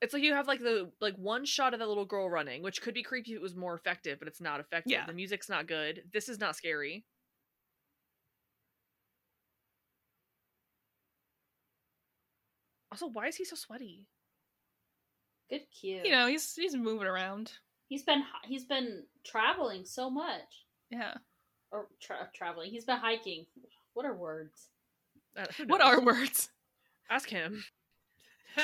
It's 0.02 0.12
like 0.12 0.22
you 0.22 0.34
have 0.34 0.46
like 0.46 0.60
the 0.60 0.90
like 1.00 1.16
one 1.16 1.46
shot 1.46 1.72
of 1.72 1.80
that 1.80 1.88
little 1.88 2.04
girl 2.04 2.28
running, 2.28 2.62
which 2.62 2.82
could 2.82 2.92
be 2.94 3.02
creepy 3.02 3.32
if 3.32 3.36
it 3.36 3.42
was 3.42 3.56
more 3.56 3.74
effective, 3.74 4.18
but 4.18 4.28
it's 4.28 4.40
not 4.42 4.60
effective. 4.60 4.92
Yeah. 4.92 5.06
The 5.06 5.14
music's 5.14 5.48
not 5.48 5.66
good. 5.66 6.02
This 6.12 6.28
is 6.28 6.38
not 6.38 6.54
scary. 6.54 7.04
Also, 12.92 13.08
why 13.08 13.26
is 13.26 13.36
he 13.36 13.44
so 13.44 13.56
sweaty? 13.56 14.06
Good 15.50 15.62
cue. 15.70 16.02
You 16.04 16.10
know, 16.12 16.26
he's 16.26 16.54
he's 16.54 16.74
moving 16.74 17.06
around. 17.06 17.52
he's 17.88 18.02
been 18.04 18.20
hi- 18.20 18.46
he's 18.48 18.64
been 18.64 19.04
traveling 19.30 19.84
so 19.84 20.08
much. 20.10 20.64
Yeah. 20.90 21.14
Or 21.72 21.88
tra- 22.00 22.30
traveling. 22.34 22.70
He's 22.70 22.84
been 22.84 22.98
hiking. 22.98 23.46
What 23.94 24.06
are 24.06 24.14
words? 24.14 24.68
Uh, 25.36 25.46
What 25.66 25.80
are 25.80 26.00
words? 26.00 26.50
Ask 27.10 27.28
him. 27.28 27.64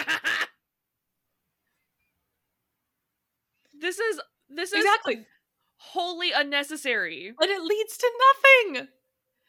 this 3.79 3.99
is 3.99 4.21
this 4.49 4.73
is 4.73 4.79
Exactly. 4.85 5.27
wholly 5.77 6.31
unnecessary. 6.33 7.29
And 7.41 7.51
it 7.51 7.63
leads 7.63 7.97
to 7.99 8.11
nothing. 8.75 8.89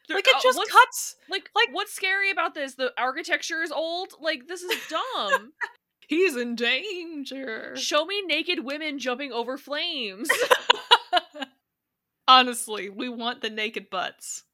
There- 0.08 0.16
Like 0.16 0.26
it 0.28 0.34
uh, 0.36 0.40
just 0.42 0.58
what's- 0.58 0.72
cuts. 0.72 1.16
Like, 1.30 1.50
like- 1.54 1.68
what's 1.72 1.92
scary 1.94 2.30
about 2.30 2.54
this? 2.54 2.74
The 2.74 2.92
architecture 2.98 3.62
is 3.62 3.70
old. 3.72 4.12
Like, 4.20 4.48
this 4.48 4.62
is 4.62 4.78
dumb. 4.88 5.52
He's 6.08 6.36
in 6.36 6.54
danger. 6.54 7.74
Show 7.76 8.04
me 8.04 8.20
naked 8.26 8.64
women 8.64 8.98
jumping 8.98 9.32
over 9.32 9.56
flames. 9.56 10.28
Honestly, 12.28 12.88
we 12.88 13.08
want 13.08 13.42
the 13.42 13.50
naked 13.50 13.90
butts. 13.90 14.44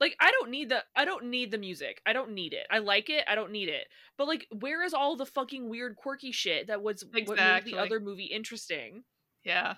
like, 0.00 0.16
I 0.20 0.30
don't 0.32 0.50
need 0.50 0.68
the 0.68 0.84
I 0.94 1.04
don't 1.04 1.26
need 1.26 1.50
the 1.50 1.58
music. 1.58 2.00
I 2.06 2.12
don't 2.12 2.32
need 2.32 2.52
it. 2.52 2.66
I 2.70 2.78
like 2.78 3.08
it. 3.10 3.24
I 3.28 3.34
don't 3.34 3.52
need 3.52 3.68
it. 3.68 3.86
But 4.18 4.26
like, 4.28 4.46
where 4.58 4.84
is 4.84 4.92
all 4.94 5.16
the 5.16 5.26
fucking 5.26 5.68
weird, 5.68 5.96
quirky 5.96 6.32
shit 6.32 6.66
that 6.66 6.82
was 6.82 7.04
what 7.04 7.38
made 7.38 7.64
the 7.64 7.78
other 7.78 8.00
movie 8.00 8.24
interesting? 8.24 9.04
Yeah. 9.44 9.74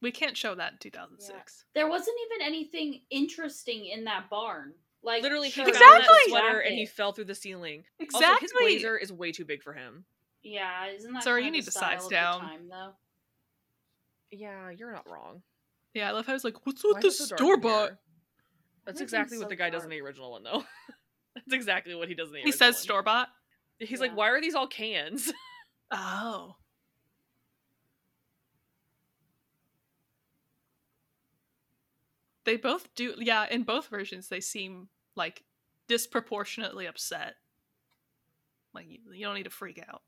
We 0.00 0.12
can't 0.12 0.36
show 0.36 0.54
that 0.54 0.72
in 0.72 0.78
2006. 0.78 1.64
There 1.74 1.88
wasn't 1.88 2.16
even 2.26 2.46
anything 2.46 3.00
interesting 3.10 3.86
in 3.86 4.04
that 4.04 4.30
barn. 4.30 4.74
Like 5.02 5.22
Literally, 5.22 5.48
he 5.48 5.52
sure, 5.52 5.64
found 5.64 5.76
Exactly! 5.76 6.06
that 6.06 6.20
his 6.24 6.30
sweater 6.30 6.58
and 6.60 6.74
he 6.74 6.86
fell 6.86 7.12
through 7.12 7.24
the 7.26 7.34
ceiling. 7.34 7.84
Exactly. 7.98 8.26
Also, 8.26 8.40
his 8.40 8.52
blazer 8.52 8.96
is 8.96 9.12
way 9.12 9.32
too 9.32 9.44
big 9.44 9.62
for 9.62 9.72
him. 9.72 10.04
Yeah, 10.42 10.86
isn't 10.88 11.12
that 11.12 11.22
Sorry, 11.24 11.42
kind 11.42 11.46
you 11.54 11.60
of 11.60 11.64
need 11.64 11.66
the 11.66 11.72
to 11.72 11.78
size 11.78 12.04
of 12.04 12.08
the 12.08 12.14
down. 12.14 12.40
Time, 12.40 12.68
though? 12.68 12.92
Yeah, 14.30 14.70
you're 14.70 14.92
not 14.92 15.08
wrong. 15.08 15.42
Yeah, 15.94 16.08
I 16.08 16.12
love 16.12 16.26
how 16.26 16.32
he's 16.34 16.44
like, 16.44 16.64
what's 16.66 16.82
with 16.84 17.04
is 17.04 17.18
the 17.18 17.24
so 17.26 17.36
store 17.36 17.56
bought? 17.56 17.90
That's 18.84 19.00
Everything's 19.00 19.02
exactly 19.02 19.38
what 19.38 19.48
the 19.48 19.56
guy 19.56 19.70
does 19.70 19.84
in 19.84 19.90
the 19.90 20.00
original 20.00 20.30
one, 20.30 20.42
though. 20.42 20.64
That's 21.34 21.52
exactly 21.52 21.94
what 21.94 22.08
he 22.08 22.14
does 22.14 22.28
in 22.28 22.34
the 22.34 22.40
He 22.42 22.52
says 22.52 22.60
original 22.76 22.82
store 22.82 23.02
bought. 23.02 23.28
He's 23.78 23.92
Yeah. 23.92 23.98
like, 23.98 24.16
why 24.16 24.28
are 24.30 24.40
these 24.40 24.54
all 24.54 24.66
cans? 24.68 25.32
Oh. 25.90 26.56
They 32.44 32.56
both 32.56 32.94
do 32.94 33.14
yeah, 33.18 33.46
in 33.50 33.62
both 33.62 33.88
versions 33.88 34.28
they 34.28 34.40
seem 34.40 34.88
like 35.16 35.44
disproportionately 35.86 36.86
upset. 36.86 37.34
Like 38.74 38.86
you, 38.88 38.98
you 39.12 39.24
don't 39.26 39.34
need 39.34 39.44
to 39.44 39.50
freak 39.50 39.82
out. 39.86 40.02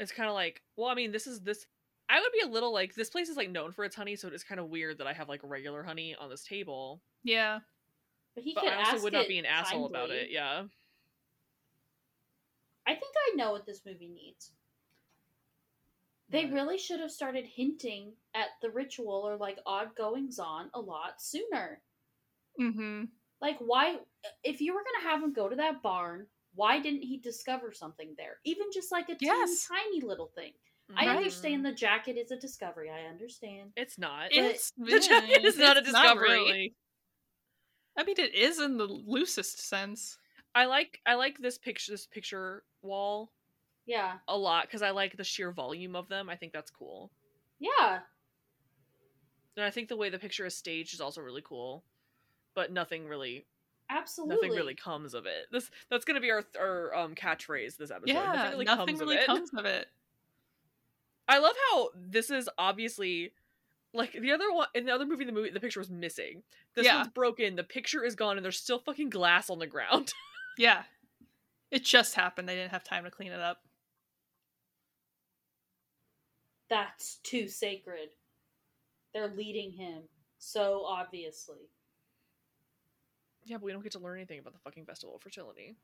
it's 0.00 0.12
kind 0.12 0.28
of 0.28 0.34
like, 0.34 0.62
well, 0.76 0.88
I 0.88 0.94
mean, 0.94 1.12
this 1.12 1.26
is 1.26 1.40
this. 1.40 1.66
I 2.08 2.20
would 2.20 2.32
be 2.32 2.40
a 2.40 2.50
little 2.50 2.72
like, 2.72 2.94
this 2.94 3.10
place 3.10 3.28
is 3.28 3.36
like 3.36 3.50
known 3.50 3.72
for 3.72 3.84
its 3.84 3.96
honey, 3.96 4.16
so 4.16 4.28
it's 4.28 4.44
kind 4.44 4.60
of 4.60 4.68
weird 4.68 4.98
that 4.98 5.06
I 5.06 5.12
have 5.12 5.28
like 5.28 5.40
regular 5.42 5.82
honey 5.82 6.14
on 6.18 6.30
this 6.30 6.44
table. 6.44 7.00
Yeah. 7.24 7.60
But 8.34 8.44
he 8.44 8.54
But 8.54 8.64
could 8.64 8.72
I 8.72 8.90
also 8.90 9.02
would 9.02 9.12
not 9.12 9.28
be 9.28 9.38
an 9.38 9.46
asshole 9.46 9.86
about 9.86 10.10
it. 10.10 10.30
Yeah. 10.30 10.64
I 12.86 12.94
think 12.94 13.14
I 13.32 13.34
know 13.34 13.50
what 13.50 13.66
this 13.66 13.80
movie 13.84 14.08
needs. 14.08 14.52
They 16.28 16.44
What? 16.44 16.54
really 16.54 16.78
should 16.78 17.00
have 17.00 17.10
started 17.10 17.46
hinting 17.46 18.12
at 18.34 18.48
the 18.62 18.70
ritual 18.70 19.26
or 19.26 19.36
like 19.36 19.58
odd 19.66 19.94
goings 19.96 20.38
on 20.38 20.70
a 20.74 20.80
lot 20.80 21.20
sooner. 21.20 21.80
Mm-hmm. 22.60 23.04
Like, 23.40 23.58
why, 23.58 23.96
if 24.44 24.60
you 24.60 24.74
were 24.74 24.80
going 24.80 25.02
to 25.02 25.08
have 25.08 25.22
him 25.22 25.32
go 25.32 25.48
to 25.48 25.56
that 25.56 25.82
barn, 25.82 26.26
why 26.54 26.80
didn't 26.80 27.02
he 27.02 27.18
discover 27.18 27.72
something 27.72 28.14
there? 28.16 28.38
Even 28.44 28.66
just 28.72 28.90
like 28.90 29.08
a 29.08 29.14
teeny 29.14 29.32
tiny 29.68 30.00
little 30.00 30.30
thing. 30.34 30.52
I 30.94 31.08
understand 31.08 31.64
the 31.64 31.72
jacket 31.72 32.16
is 32.16 32.30
a 32.30 32.36
discovery. 32.36 32.90
I 32.90 33.08
understand. 33.08 33.72
It's 33.76 33.98
not. 33.98 34.28
It's 34.30 34.72
the 34.78 35.00
jacket 35.00 35.44
is 35.44 35.58
not 35.58 35.76
a 35.76 35.80
it's 35.80 35.90
discovery. 35.90 36.28
really. 36.30 36.74
I 37.96 38.04
mean 38.04 38.16
it 38.18 38.34
is 38.34 38.60
in 38.60 38.76
the 38.76 38.84
loosest 38.86 39.66
sense. 39.68 40.18
I 40.54 40.66
like 40.66 41.00
I 41.06 41.14
like 41.14 41.38
this 41.38 41.58
picture 41.58 41.92
this 41.92 42.06
picture 42.06 42.62
wall 42.82 43.32
Yeah. 43.86 44.18
a 44.28 44.36
lot 44.36 44.64
because 44.66 44.82
I 44.82 44.90
like 44.90 45.16
the 45.16 45.24
sheer 45.24 45.50
volume 45.50 45.96
of 45.96 46.08
them. 46.08 46.28
I 46.28 46.36
think 46.36 46.52
that's 46.52 46.70
cool, 46.70 47.10
Yeah. 47.58 48.00
and 49.56 49.64
I 49.64 49.70
think 49.70 49.88
the 49.88 49.96
way 49.96 50.08
the 50.10 50.18
picture 50.18 50.46
is 50.46 50.54
staged 50.56 50.94
is 50.94 51.00
also 51.00 51.20
really 51.20 51.42
cool. 51.42 51.84
But 52.54 52.72
nothing 52.72 53.06
really, 53.06 53.46
Absolutely. 53.90 54.36
nothing 54.36 54.50
really 54.52 54.74
comes 54.74 55.12
of 55.14 55.26
it. 55.26 55.46
This 55.50 55.70
that's 55.90 56.04
gonna 56.04 56.20
be 56.20 56.30
our 56.30 56.44
our 56.58 56.94
um 56.94 57.14
catchphrase 57.14 57.76
this 57.76 57.90
episode. 57.90 58.14
yeah, 58.14 58.32
nothing 58.32 58.50
really 58.52 58.64
nothing 58.64 58.86
comes 58.86 59.00
really 59.00 59.16
of 59.16 59.22
it. 59.22 59.26
comes 59.26 59.50
of 59.56 59.64
it. 59.66 59.88
I 61.28 61.38
love 61.38 61.54
how 61.70 61.88
this 61.94 62.30
is 62.30 62.48
obviously 62.58 63.32
like 63.92 64.12
the 64.12 64.32
other 64.32 64.52
one 64.52 64.68
in 64.74 64.84
the 64.86 64.92
other 64.92 65.06
movie. 65.06 65.24
The 65.24 65.32
movie 65.32 65.50
the 65.50 65.60
picture 65.60 65.80
was 65.80 65.90
missing. 65.90 66.42
This 66.74 66.84
Yeah. 66.86 66.96
one's 66.96 67.08
broken. 67.08 67.56
The 67.56 67.64
picture 67.64 68.04
is 68.04 68.14
gone, 68.14 68.36
and 68.36 68.44
there's 68.44 68.58
still 68.58 68.78
fucking 68.78 69.10
glass 69.10 69.50
on 69.50 69.58
the 69.58 69.66
ground. 69.66 70.12
Yeah. 70.58 70.84
It 71.70 71.84
just 71.84 72.14
happened. 72.14 72.48
They 72.48 72.54
didn't 72.54 72.70
have 72.70 72.82
time 72.82 73.04
to 73.04 73.10
clean 73.10 73.30
it 73.32 73.40
up. 73.40 73.58
That's 76.70 77.16
too 77.16 77.46
sacred. 77.46 78.08
They're 79.12 79.28
leading 79.36 79.70
him 79.72 80.02
so 80.38 80.84
obviously. 80.86 81.68
yeah, 83.44 83.56
but 83.58 83.64
we 83.64 83.72
don't 83.72 83.82
get 83.82 83.92
to 83.92 83.98
learn 83.98 84.16
anything 84.18 84.38
about 84.38 84.54
the 84.54 84.58
fucking 84.60 84.86
festival 84.86 85.16
of 85.16 85.22
fertility. 85.22 85.76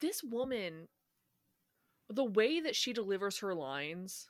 This 0.00 0.22
woman, 0.22 0.88
the 2.14 2.24
way 2.24 2.60
that 2.60 2.76
she 2.76 2.92
delivers 2.92 3.38
her 3.38 3.54
lines, 3.54 4.28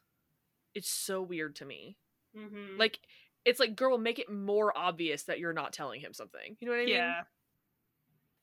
it's 0.74 0.88
so 0.88 1.22
weird 1.22 1.56
to 1.56 1.64
me. 1.64 1.98
Mm-hmm. 2.36 2.78
Like, 2.78 3.00
it's 3.44 3.60
like, 3.60 3.76
girl, 3.76 3.98
make 3.98 4.18
it 4.18 4.30
more 4.30 4.76
obvious 4.76 5.24
that 5.24 5.38
you're 5.38 5.52
not 5.52 5.72
telling 5.72 6.00
him 6.00 6.12
something. 6.14 6.56
You 6.60 6.66
know 6.66 6.72
what 6.72 6.80
I 6.82 6.84
mean? 6.86 6.94
Yeah. 6.94 7.22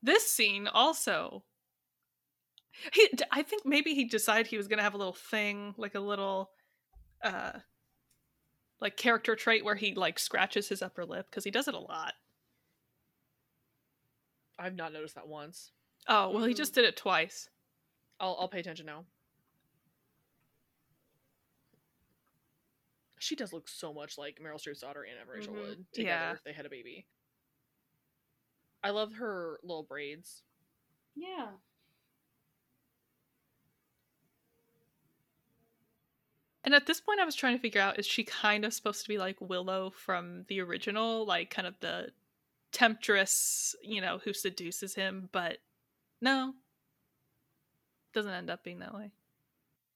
This 0.03 0.27
scene 0.31 0.67
also. 0.67 1.43
He, 2.93 3.09
I 3.31 3.41
think 3.41 3.65
maybe 3.65 3.93
he 3.93 4.05
decided 4.05 4.47
he 4.47 4.57
was 4.57 4.67
gonna 4.67 4.81
have 4.81 4.93
a 4.93 4.97
little 4.97 5.13
thing, 5.13 5.75
like 5.77 5.93
a 5.95 5.99
little, 5.99 6.51
uh, 7.23 7.59
like 8.79 8.95
character 8.97 9.35
trait 9.35 9.63
where 9.65 9.75
he 9.75 9.93
like 9.93 10.17
scratches 10.17 10.69
his 10.69 10.81
upper 10.81 11.05
lip 11.05 11.27
because 11.29 11.43
he 11.43 11.51
does 11.51 11.67
it 11.67 11.73
a 11.75 11.79
lot. 11.79 12.13
I've 14.57 14.75
not 14.75 14.93
noticed 14.93 15.15
that 15.15 15.27
once. 15.27 15.71
Oh 16.07 16.29
well, 16.29 16.45
he 16.45 16.53
Mhm. 16.53 16.57
just 16.57 16.73
did 16.73 16.85
it 16.85 16.95
twice. 16.97 17.49
I'll 18.19 18.37
I'll 18.39 18.47
pay 18.47 18.59
attention 18.59 18.85
now. 18.85 19.05
She 23.21 23.35
does 23.35 23.53
look 23.53 23.69
so 23.69 23.93
much 23.93 24.17
like 24.17 24.39
Meryl 24.39 24.55
Streep's 24.59 24.79
daughter 24.79 25.05
Anna 25.05 25.25
Rachel 25.31 25.53
Mhm. 25.53 25.57
Wood 25.61 25.85
together 25.93 26.09
Yeah. 26.25 26.31
if 26.33 26.43
they 26.43 26.53
had 26.53 26.65
a 26.65 26.69
baby. 26.69 27.05
I 28.83 28.89
love 28.89 29.13
her 29.13 29.59
little 29.61 29.83
braids. 29.83 30.41
yeah. 31.13 31.57
And 36.63 36.75
at 36.75 36.85
this 36.85 37.01
point, 37.01 37.19
I 37.19 37.25
was 37.25 37.35
trying 37.35 37.55
to 37.55 37.61
figure 37.61 37.81
out 37.81 37.97
is 37.99 38.05
she 38.05 38.23
kind 38.23 38.65
of 38.65 38.73
supposed 38.73 39.01
to 39.03 39.09
be 39.09 39.17
like 39.17 39.39
Willow 39.41 39.89
from 39.89 40.45
the 40.47 40.61
original, 40.61 41.25
like 41.25 41.49
kind 41.49 41.67
of 41.67 41.79
the 41.79 42.11
temptress, 42.71 43.75
you 43.81 43.99
know, 44.01 44.19
who 44.19 44.31
seduces 44.33 44.95
him, 44.95 45.29
but 45.31 45.57
no. 46.21 46.55
Doesn't 48.13 48.31
end 48.31 48.49
up 48.49 48.63
being 48.63 48.79
that 48.79 48.93
way. 48.93 49.11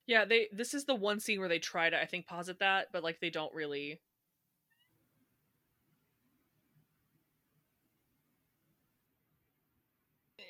Yeah, 0.08 0.26
they 0.26 0.50
this 0.52 0.74
is 0.74 0.86
the 0.86 0.96
one 0.96 1.20
scene 1.20 1.40
where 1.40 1.50
they 1.50 1.60
try 1.60 1.90
to 1.90 2.00
I 2.00 2.06
think 2.06 2.28
posit 2.28 2.60
that, 2.60 2.90
but 2.92 3.04
like 3.04 3.20
they 3.20 3.30
don't 3.32 3.54
really 3.54 4.00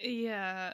Yeah. 0.02 0.74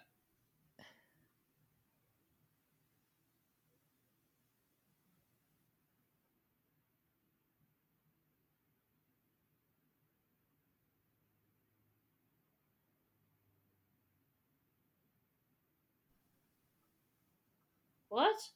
What? 18.12 18.52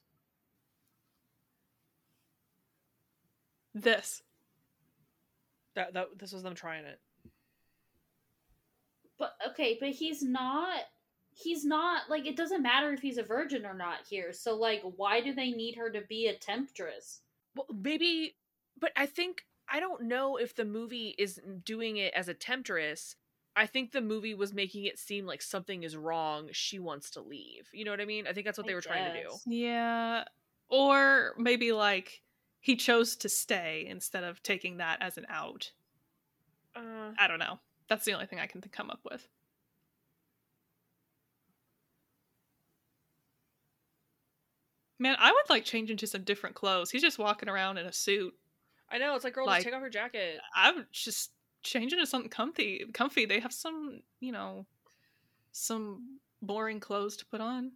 This. 3.76 4.23
that 5.76 5.93
that 5.93 6.17
this 6.17 6.32
was 6.32 6.43
them 6.43 6.55
trying 6.55 6.86
it. 6.86 6.99
But 9.19 9.34
okay, 9.49 9.78
but 9.80 9.89
he's 9.89 10.23
not 10.23 10.80
he's 11.34 11.65
not 11.65 12.09
like 12.09 12.26
it 12.26 12.38
doesn't 12.38 12.61
matter 12.63 12.91
if 12.93 13.01
he's 13.01 13.17
a 13.17 13.23
virgin 13.23 13.65
or 13.65 13.73
not 13.73 13.97
here. 14.09 14.34
So 14.34 14.55
like 14.55 14.82
why 14.95 15.21
do 15.21 15.34
they 15.34 15.51
need 15.51 15.76
her 15.76 15.89
to 15.91 16.01
be 16.07 16.28
a 16.28 16.34
temptress? 16.34 17.21
Well, 17.55 17.67
maybe 17.73 18.36
but 18.80 18.91
I 18.95 19.05
think 19.05 19.45
I 19.69 19.80
don't 19.80 20.03
know 20.03 20.38
if 20.38 20.55
the 20.55 20.65
movie 20.65 21.15
is 21.17 21.39
doing 21.63 21.97
it 21.97 22.13
as 22.13 22.30
a 22.30 22.34
temptress. 22.34 23.15
I 23.57 23.65
think 23.65 23.91
the 23.91 24.01
movie 24.01 24.36
was 24.36 24.53
making 24.53 24.86
it 24.86 24.99
seem 24.99 25.26
like 25.26 25.41
something 25.41 25.84
is 25.84 25.95
wrong. 25.95 26.49
She 26.51 26.78
wants 26.78 27.11
to 27.11 27.21
leave. 27.21 27.69
You 27.73 27.86
know 27.86 27.91
what 27.91 28.01
I 28.01 28.05
mean? 28.05 28.28
I 28.28 28.34
think 28.34 28.45
that's 28.45 28.57
what 28.57 28.65
I 28.65 28.69
they 28.69 28.76
were 28.76 28.82
trying 28.82 29.13
to 29.13 29.21
do. 29.21 29.30
Yeah. 29.45 30.26
Or 30.69 31.34
maybe 31.38 31.71
like 31.71 32.21
he 32.66 32.76
chose 32.76 33.16
to 33.18 33.30
stay 33.30 33.86
instead 33.88 34.24
of 34.24 34.41
taking 34.41 34.78
that 34.78 34.97
as 34.99 35.20
an 35.20 35.28
out. 35.30 35.70
Uh, 36.76 37.11
I 37.16 37.28
don't 37.28 37.38
know. 37.38 37.59
That's 37.88 38.05
the 38.05 38.13
only 38.13 38.26
thing 38.26 38.39
I 38.39 38.47
can 38.47 38.59
come 38.59 38.89
up 38.89 39.01
with. 39.07 39.28
Man, 44.97 45.16
I 45.20 45.32
would 45.32 45.47
like 45.47 45.63
change 45.63 45.91
into 45.91 46.07
some 46.07 46.24
different 46.24 46.55
clothes. 46.55 46.89
He's 46.89 47.03
just 47.03 47.20
walking 47.20 47.49
around 47.49 47.78
in 47.78 47.86
a 47.86 47.93
suit. 47.93 48.34
I 48.89 48.97
know 48.97 49.13
it's 49.13 49.24
like, 49.24 49.34
girl, 49.34 49.45
Like- 49.45 49.57
just 49.57 49.66
take 49.66 49.76
off 49.76 49.82
your 49.82 49.89
jacket. 49.91 50.39
I 50.55 50.72
would 50.72 50.88
just 50.91 51.34
change 51.61 51.93
into 51.93 52.07
something 52.07 52.32
comfy. 52.32 52.84
Comfy. 52.95 53.26
They 53.28 53.41
have 53.41 53.53
some, 53.53 54.01
you 54.20 54.32
know, 54.32 54.66
some 55.51 56.20
boring 56.41 56.80
clothes 56.80 57.16
to 57.18 57.26
put 57.28 57.41
on. 57.41 57.74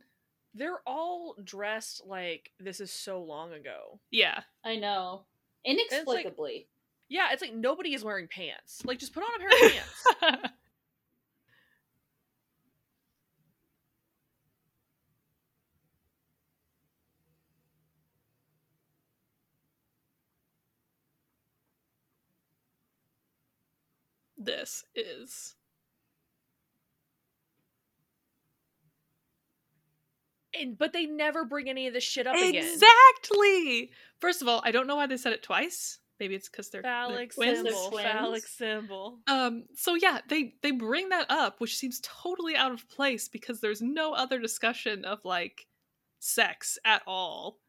They're 0.53 0.79
all 0.85 1.35
dressed 1.43 2.05
like 2.05 2.51
this 2.59 2.79
is 2.79 2.91
so 2.91 3.21
long 3.21 3.53
ago. 3.53 3.99
Yeah. 4.11 4.41
I 4.63 4.75
know. 4.77 5.25
like- 5.65 5.77
Inexplicably. 5.77 6.67
Yeah, 7.11 7.29
it's 7.31 7.41
like 7.41 7.53
nobody 7.53 7.93
is 7.95 8.03
wearing 8.03 8.27
pants. 8.27 8.81
Like, 8.85 8.99
just 8.99 9.13
put 9.15 9.23
on 9.23 9.29
a 9.35 9.39
pair 9.39 9.49
of 9.49 9.71
pants. 9.73 10.51
this 24.37 24.83
is 24.95 25.55
And 30.59 30.77
but 30.77 30.93
they 30.93 31.05
never 31.05 31.45
bring 31.45 31.69
any 31.69 31.87
of 31.87 31.93
this 31.93 32.03
shit 32.03 32.27
up 32.27 32.35
again. 32.35 32.55
Exactly. 32.55 33.91
First 34.19 34.41
of 34.41 34.47
all, 34.47 34.61
I 34.65 34.71
don't 34.71 34.87
know 34.87 34.95
why 34.97 35.07
they 35.07 35.17
said 35.17 35.33
it 35.33 35.43
twice. 35.43 35.99
Maybe 36.19 36.35
it's 36.35 36.49
because 36.49 36.69
they're 36.69 36.81
they're 36.81 37.27
twins. 37.27 37.59
symbol. 37.59 37.89
twins. 37.91 38.07
Phallic 38.07 38.45
symbol. 38.45 39.19
Um, 39.27 39.63
so 39.75 39.95
yeah, 39.95 40.19
they 40.27 40.55
they 40.61 40.71
bring 40.71 41.09
that 41.09 41.27
up, 41.29 41.61
which 41.61 41.77
seems 41.77 42.01
totally 42.03 42.55
out 42.57 42.73
of 42.73 42.89
place 42.89 43.29
because 43.29 43.61
there's 43.61 43.81
no 43.81 44.13
other 44.13 44.37
discussion 44.39 45.05
of 45.05 45.23
like 45.23 45.65
sex 46.19 46.77
at 46.83 47.01
all, 47.07 47.59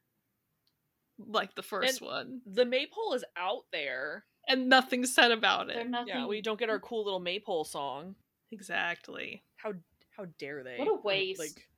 like 1.19 1.55
the 1.55 1.63
first 1.63 2.01
And- 2.01 2.09
one, 2.11 2.41
The 2.47 2.65
maypole 2.65 3.15
is 3.15 3.25
out 3.37 3.67
there. 3.73 4.25
and 4.49 4.69
nothing's 4.69 5.15
said 5.15 5.31
about 5.31 5.71
it. 5.71 5.89
nothing. 5.89 6.09
Yeah, 6.09 6.27
we 6.27 6.41
don't 6.43 6.59
get 6.59 6.71
our 6.71 6.81
cool 6.89 7.05
little 7.05 7.21
maypole 7.21 7.65
song. 7.65 8.17
Exactly. 8.51 9.45
How 9.57 9.75
how 10.17 10.25
dare 10.41 10.65
they? 10.65 10.77
What 10.77 10.89
a 10.89 10.95
waste. 11.03 11.39
Like 11.39 11.69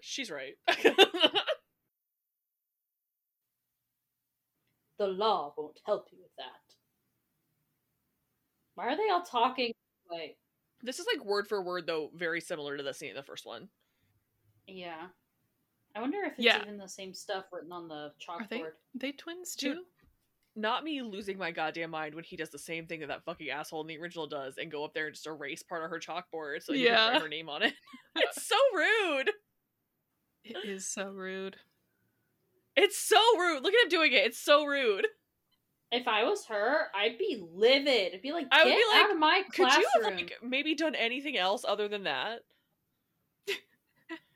She's 0.00 0.30
right. 0.30 0.54
The 4.98 5.06
law 5.08 5.52
won't 5.56 5.80
help 5.84 6.06
you 6.12 6.18
with 6.22 6.30
that. 6.38 6.74
Why 8.76 8.86
are 8.92 8.96
they 8.96 9.10
all 9.10 9.22
talking? 9.22 9.72
Like, 10.10 10.36
this 10.82 10.98
is 11.00 11.06
like 11.12 11.24
word 11.24 11.48
for 11.48 11.62
word 11.62 11.86
though, 11.86 12.10
very 12.14 12.40
similar 12.40 12.76
to 12.76 12.82
the 12.82 12.94
scene 12.94 13.10
in 13.10 13.16
the 13.16 13.22
first 13.22 13.46
one. 13.46 13.68
yeah. 14.66 15.06
I 15.96 16.00
wonder 16.00 16.18
if 16.24 16.32
it's 16.32 16.40
Yeah. 16.42 16.60
even 16.62 16.76
the 16.76 16.88
same 16.88 17.14
stuff 17.14 17.44
written 17.52 17.70
on 17.70 17.86
the 17.86 18.12
Are 18.28 18.46
they 18.50 18.58
chalkboard. 18.60 18.72
they 18.94 19.12
twins 19.12 19.54
Dude, 19.54 19.76
too? 19.76 19.82
Not 20.56 20.82
me 20.82 21.02
losing 21.02 21.38
my 21.38 21.52
goddamn 21.52 21.90
mind 21.90 22.14
when 22.16 22.24
he 22.24 22.36
does 22.36 22.50
the 22.50 22.58
same 22.58 22.86
thing 22.86 22.98
that 23.00 23.06
that 23.08 23.24
fucking 23.24 23.48
asshole 23.50 23.80
in 23.80 23.86
the 23.86 23.98
original 23.98 24.26
does 24.26 24.58
and 24.58 24.72
go 24.72 24.84
up 24.84 24.92
there 24.94 25.06
and 25.06 25.14
just 25.14 25.26
erase 25.28 25.62
part 25.62 25.84
of 25.84 25.90
her 25.90 26.00
chalkboard 26.00 26.62
so 26.62 26.72
you 26.72 26.86
can 26.86 26.94
Yeah. 26.94 27.08
write 27.10 27.22
her 27.22 27.28
name 27.28 27.48
on 27.48 27.62
it. 27.62 27.74
it's 28.16 28.44
so 28.46 28.56
rude. 28.74 29.30
It 30.44 30.56
is 30.68 30.86
so 30.86 31.08
rude. 31.08 31.56
It's 32.76 32.98
so 32.98 33.16
rude. 33.38 33.62
Look 33.62 33.72
at 33.74 33.84
him 33.84 33.88
doing 33.88 34.12
it. 34.12 34.24
It's 34.26 34.38
so 34.38 34.64
rude. 34.64 35.06
If 35.92 36.08
I 36.08 36.24
was 36.24 36.44
her, 36.46 36.88
I'd 36.94 37.18
be 37.18 37.40
livid. 37.54 38.14
I'd 38.14 38.22
be 38.22 38.32
like, 38.32 38.46
I 38.50 38.64
get 38.64 38.66
would 38.66 38.72
be 38.74 38.84
like, 38.92 39.04
out 39.04 39.10
of 39.12 39.18
my 39.18 39.42
Could 39.52 39.66
classroom. 39.66 39.84
you 39.94 40.04
have 40.04 40.14
like 40.16 40.32
maybe 40.42 40.74
done 40.74 40.94
anything 40.94 41.36
else 41.38 41.64
other 41.66 41.88
than 41.88 42.04
that? 42.04 42.40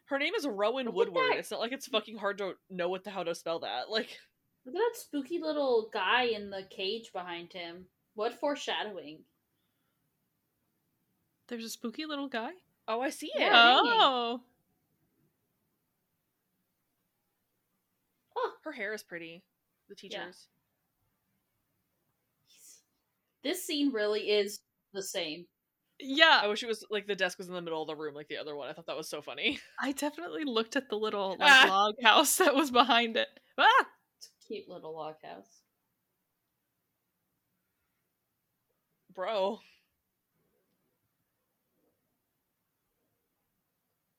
Her 0.06 0.18
name 0.18 0.34
is 0.34 0.46
Rowan 0.46 0.86
Look 0.86 0.94
Woodward. 0.94 1.32
that. 1.32 1.38
It's 1.38 1.50
not 1.50 1.60
like 1.60 1.72
it's 1.72 1.86
fucking 1.88 2.16
hard 2.16 2.38
to 2.38 2.52
know 2.70 2.88
what 2.88 3.04
the 3.04 3.10
how 3.10 3.24
to 3.24 3.34
spell 3.34 3.58
that. 3.60 3.90
Like 3.90 4.18
Look 4.64 4.74
at 4.74 4.78
that 4.78 4.92
spooky 4.94 5.38
little 5.38 5.90
guy 5.92 6.24
in 6.24 6.48
the 6.48 6.62
cage 6.70 7.10
behind 7.12 7.52
him. 7.52 7.86
What 8.14 8.38
foreshadowing? 8.40 9.18
There's 11.48 11.64
a 11.64 11.68
spooky 11.70 12.06
little 12.06 12.28
guy. 12.28 12.50
Oh, 12.86 13.00
I 13.00 13.10
see 13.10 13.26
it. 13.34 13.40
Yeah. 13.40 13.50
hanging. 13.74 13.92
Oh, 13.94 14.40
Oh, 18.38 18.52
Her 18.64 18.72
hair 18.72 18.94
is 18.94 19.02
pretty. 19.02 19.42
The 19.88 19.94
teachers. 19.94 20.46
he's- 22.46 22.80
this 23.42 23.64
scene 23.64 23.92
really 23.92 24.30
is 24.30 24.60
the 24.92 25.02
same. 25.02 25.46
yeah. 26.00 26.40
I 26.42 26.46
wish 26.48 26.62
it 26.62 26.66
was 26.68 26.84
like 26.90 27.06
the 27.06 27.14
desk 27.16 27.38
was 27.38 27.48
in 27.48 27.54
the 27.54 27.62
middle 27.62 27.80
of 27.82 27.88
the 27.88 27.96
room 27.96 28.14
like 28.14 28.28
the 28.28 28.36
other 28.36 28.54
one. 28.56 28.68
I 28.68 28.72
thought 28.72 28.86
that 28.86 28.96
was 28.96 29.08
so 29.08 29.22
funny. 29.22 29.58
I 29.80 29.92
definitely 29.92 30.44
looked 30.44 30.76
at 30.76 30.88
the 30.90 30.96
little 30.96 31.30
like 31.38 31.50
Ah. 31.50 31.66
log 31.68 31.94
house 32.02 32.36
that 32.36 32.54
was 32.54 32.70
behind 32.70 33.16
it. 33.16 33.28
Ah! 33.56 33.86
It's 34.18 34.28
a 34.28 34.46
cute 34.46 34.68
little 34.68 34.94
log 34.94 35.14
house. 35.24 35.62
Bro. 39.14 39.58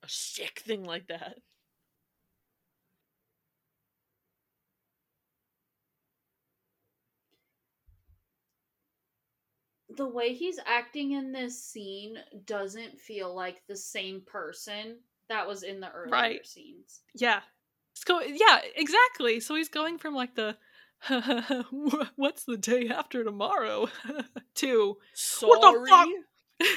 A 0.04 0.08
sick 0.10 0.60
thing 0.66 0.84
like 0.84 1.08
that. 1.08 1.38
The 9.98 10.08
way 10.08 10.34
he's 10.34 10.60
acting 10.66 11.14
in 11.14 11.32
this 11.32 11.64
scene 11.64 12.18
doesn't 12.46 13.00
feel 13.00 13.34
like 13.36 13.62
the 13.68 13.76
same 13.76 14.22
person 14.26 14.98
that 15.30 15.48
was 15.48 15.64
in 15.64 15.80
the 15.80 15.90
earlier 15.92 16.12
Right. 16.12 16.46
scenes. 16.46 17.02
Yeah. 17.16 17.42
It's 17.94 18.04
go- 18.04 18.22
yeah, 18.22 18.62
exactly. 18.76 19.40
So 19.40 19.56
he's 19.56 19.70
going 19.70 19.98
from 19.98 20.14
like 20.16 20.36
the 20.36 20.58
what's 22.16 22.44
the 22.44 22.58
day 22.58 22.90
after 22.90 23.24
tomorrow 23.24 23.88
to 24.56 24.98
Sorry. 25.14 25.50
What 25.50 25.84
the 25.86 25.90
fuck? 25.90 26.68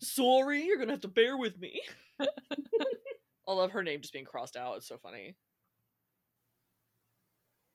Sorry, 0.00 0.64
you're 0.64 0.78
gonna 0.78 0.92
have 0.92 1.00
to 1.02 1.08
bear 1.08 1.36
with 1.36 1.58
me. 1.58 1.80
I 2.20 3.52
love 3.52 3.72
her 3.72 3.82
name 3.82 4.00
just 4.00 4.12
being 4.12 4.24
crossed 4.26 4.56
out. 4.56 4.76
It's 4.76 4.86
so 4.88 4.98
funny. 4.98 5.34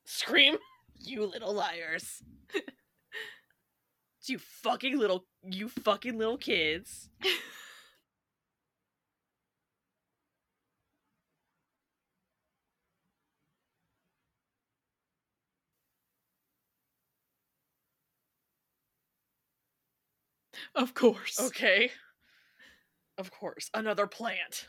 Scream, 0.05 0.57
you 0.99 1.25
little 1.25 1.53
liars. 1.53 2.21
You 4.29 4.39
fucking 4.39 4.97
little 4.97 5.25
you 5.43 5.69
fucking 5.69 6.17
little 6.17 6.37
kids. 6.37 7.09
of 20.75 20.93
course. 20.93 21.39
Okay. 21.39 21.91
Of 23.17 23.31
course, 23.31 23.69
another 23.73 24.07
plant. 24.07 24.65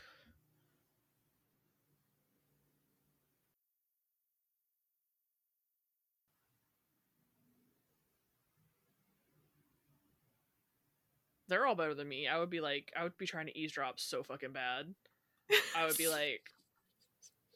They're 11.51 11.67
all 11.67 11.75
better 11.75 11.93
than 11.93 12.07
me. 12.07 12.29
I 12.29 12.39
would 12.39 12.49
be 12.49 12.61
like, 12.61 12.93
I 12.97 13.03
would 13.03 13.17
be 13.17 13.27
trying 13.27 13.47
to 13.47 13.57
eavesdrop 13.59 13.99
so 13.99 14.23
fucking 14.23 14.53
bad. 14.53 14.95
I 15.75 15.85
would 15.85 15.97
be 15.97 16.07
like, 16.07 16.43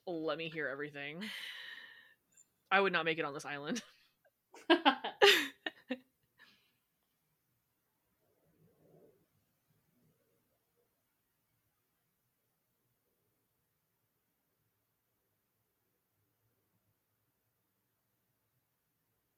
let 0.07 0.37
me 0.37 0.49
hear 0.49 0.67
everything. 0.67 1.23
I 2.71 2.79
would 2.79 2.93
not 2.93 3.05
make 3.05 3.19
it 3.19 3.25
on 3.25 3.33
this 3.33 3.45
island. 3.45 3.81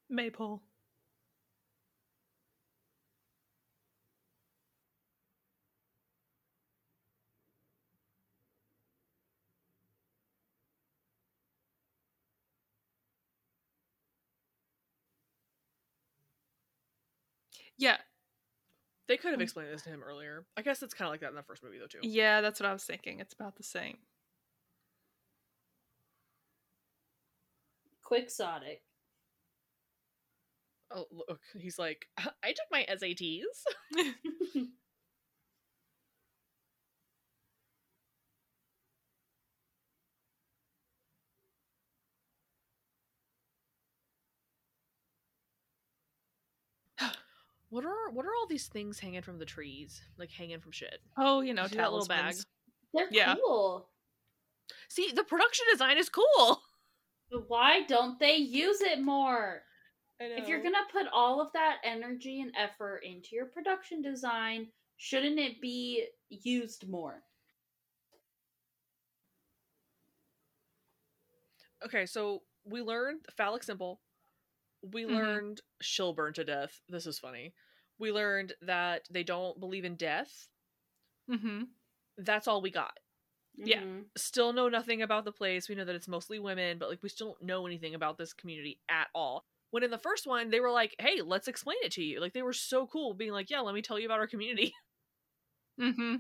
Maypole. 0.10 0.62
Yeah, 17.78 17.98
They 19.08 19.16
could 19.18 19.32
have 19.32 19.40
Mm. 19.40 19.44
explained 19.44 19.72
this 19.72 19.84
to 19.84 19.90
him 19.90 20.04
earlier. 20.04 20.46
I 20.58 20.62
guess 20.62 20.84
it's 20.84 20.94
kind 20.94 21.08
of 21.08 21.12
like 21.14 21.22
that 21.22 21.30
in 21.30 21.36
the 21.36 21.44
first 21.44 21.64
movie, 21.64 21.78
though, 21.80 21.88
too. 21.88 22.00
yeah, 22.02 22.42
that's 22.42 22.60
what 22.60 22.68
I 22.70 22.74
was 22.74 22.84
thinking. 22.84 23.20
It's 23.22 23.34
about 23.34 23.56
the 23.56 23.64
same. 23.64 24.00
Quixotic. 28.04 28.82
Oh, 30.92 31.06
look, 31.12 31.42
he's 31.54 31.78
like, 31.78 32.08
I 32.18 32.50
took 32.54 32.68
my 32.72 32.86
SATs. 32.90 33.64
What 47.70 47.86
are 47.86 48.10
what 48.12 48.26
are 48.26 48.34
all 48.34 48.48
these 48.48 48.68
things 48.68 49.00
hanging 49.00 49.22
from 49.22 49.40
the 49.40 49.46
trees, 49.46 50.02
like 50.18 50.32
hanging 50.32 50.60
from 50.60 50.72
shit? 50.72 51.02
Oh, 51.18 51.42
you 51.42 51.54
know, 51.54 51.64
You 51.64 51.70
see 51.70 51.76
that 51.78 51.92
little 51.92 52.08
bag? 52.08 52.36
They're 52.94 53.08
Yeah. 53.12 53.36
cool. 53.36 53.90
See, 54.90 55.12
the 55.12 55.24
production 55.24 55.66
design 55.72 55.98
is 55.98 56.10
cool. 56.10 56.62
But 57.30 57.50
why 57.50 57.82
don't 57.82 58.18
they 58.20 58.38
use 58.38 58.80
it 58.80 59.02
more? 59.02 59.64
If 60.20 60.48
you're 60.48 60.64
gonna 60.64 60.88
put 60.92 61.08
all 61.08 61.42
of 61.42 61.52
that 61.52 61.82
energy 61.84 62.40
and 62.40 62.56
effort 62.56 63.00
into 63.00 63.36
your 63.36 63.48
production 63.48 64.02
design, 64.02 64.72
shouldn't 64.96 65.38
it 65.38 65.60
be 65.60 66.08
used 66.30 66.88
more? 66.88 67.24
okay, 71.86 72.06
so 72.06 72.44
we 72.66 72.82
learned 72.82 73.26
phallic 73.36 73.64
symbol. 73.64 74.02
We 74.82 75.04
Mhm. 75.04 75.10
learned 75.10 75.62
she'll 75.82 76.14
burn 76.14 76.34
to 76.34 76.44
death. 76.44 76.82
This 76.90 77.06
is 77.06 77.20
funny. 77.20 77.54
We 77.98 78.12
learned 78.12 78.54
that 78.62 79.08
they 79.10 79.24
don't 79.24 79.60
believe 79.60 79.86
in 79.86 79.96
death. 79.96 80.48
Mm-hmm. 81.30 81.64
That's 82.18 82.48
all 82.48 82.62
we 82.62 82.72
got. 82.72 83.00
Yeah. 83.56 83.82
Mhm. 83.82 84.10
still 84.16 84.54
know 84.54 84.70
nothing 84.70 85.02
about 85.02 85.26
the 85.26 85.32
place. 85.32 85.68
We 85.68 85.76
know 85.76 85.86
that 85.86 85.96
it's 85.96 86.08
mostly 86.08 86.38
women, 86.40 86.78
but 86.78 86.90
like 86.90 87.02
we 87.02 87.10
still 87.10 87.30
don't 87.34 87.42
know 87.44 87.66
anything 87.66 87.96
about 87.96 88.18
this 88.18 88.34
community 88.34 88.80
at 88.88 89.10
all. 89.16 89.46
When 89.72 89.84
in 89.84 89.90
the 89.92 89.98
first 89.98 90.28
one, 90.28 90.50
they 90.52 90.60
were 90.60 90.72
like, 90.72 90.96
"Hey, 91.00 91.22
let's 91.22 91.48
explain 91.48 91.78
it 91.82 91.92
to 91.94 92.04
you." 92.04 92.20
Like 92.20 92.34
they 92.34 92.44
were 92.44 92.54
so 92.54 92.86
cool, 92.88 93.14
being 93.16 93.32
like, 93.32 93.50
"Yeah, 93.50 93.62
let 93.62 93.74
me 93.76 93.82
tell 93.82 93.98
you 94.00 94.06
about 94.06 94.20
our 94.20 94.28
community." 94.28 94.74
Mm-hmm. 95.80 96.16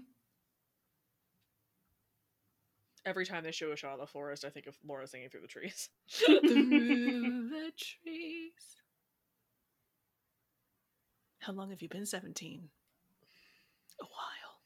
Every 3.06 3.26
time 3.26 3.44
they 3.44 3.52
show 3.52 3.72
a 3.72 3.76
shot 3.78 3.94
of 3.94 4.00
the 4.00 4.06
forest, 4.08 4.44
I 4.44 4.50
think 4.50 4.68
of 4.68 4.78
Laura 4.86 5.08
singing 5.08 5.30
through 5.30 5.42
the 5.42 5.48
trees. 5.48 5.90
The 7.58 7.72
trees. 7.76 8.78
How 11.40 11.54
long 11.54 11.72
have 11.72 11.82
you 11.82 11.90
been 11.90 12.06
17? 12.06 12.70
A 14.00 14.04
while. 14.04 14.62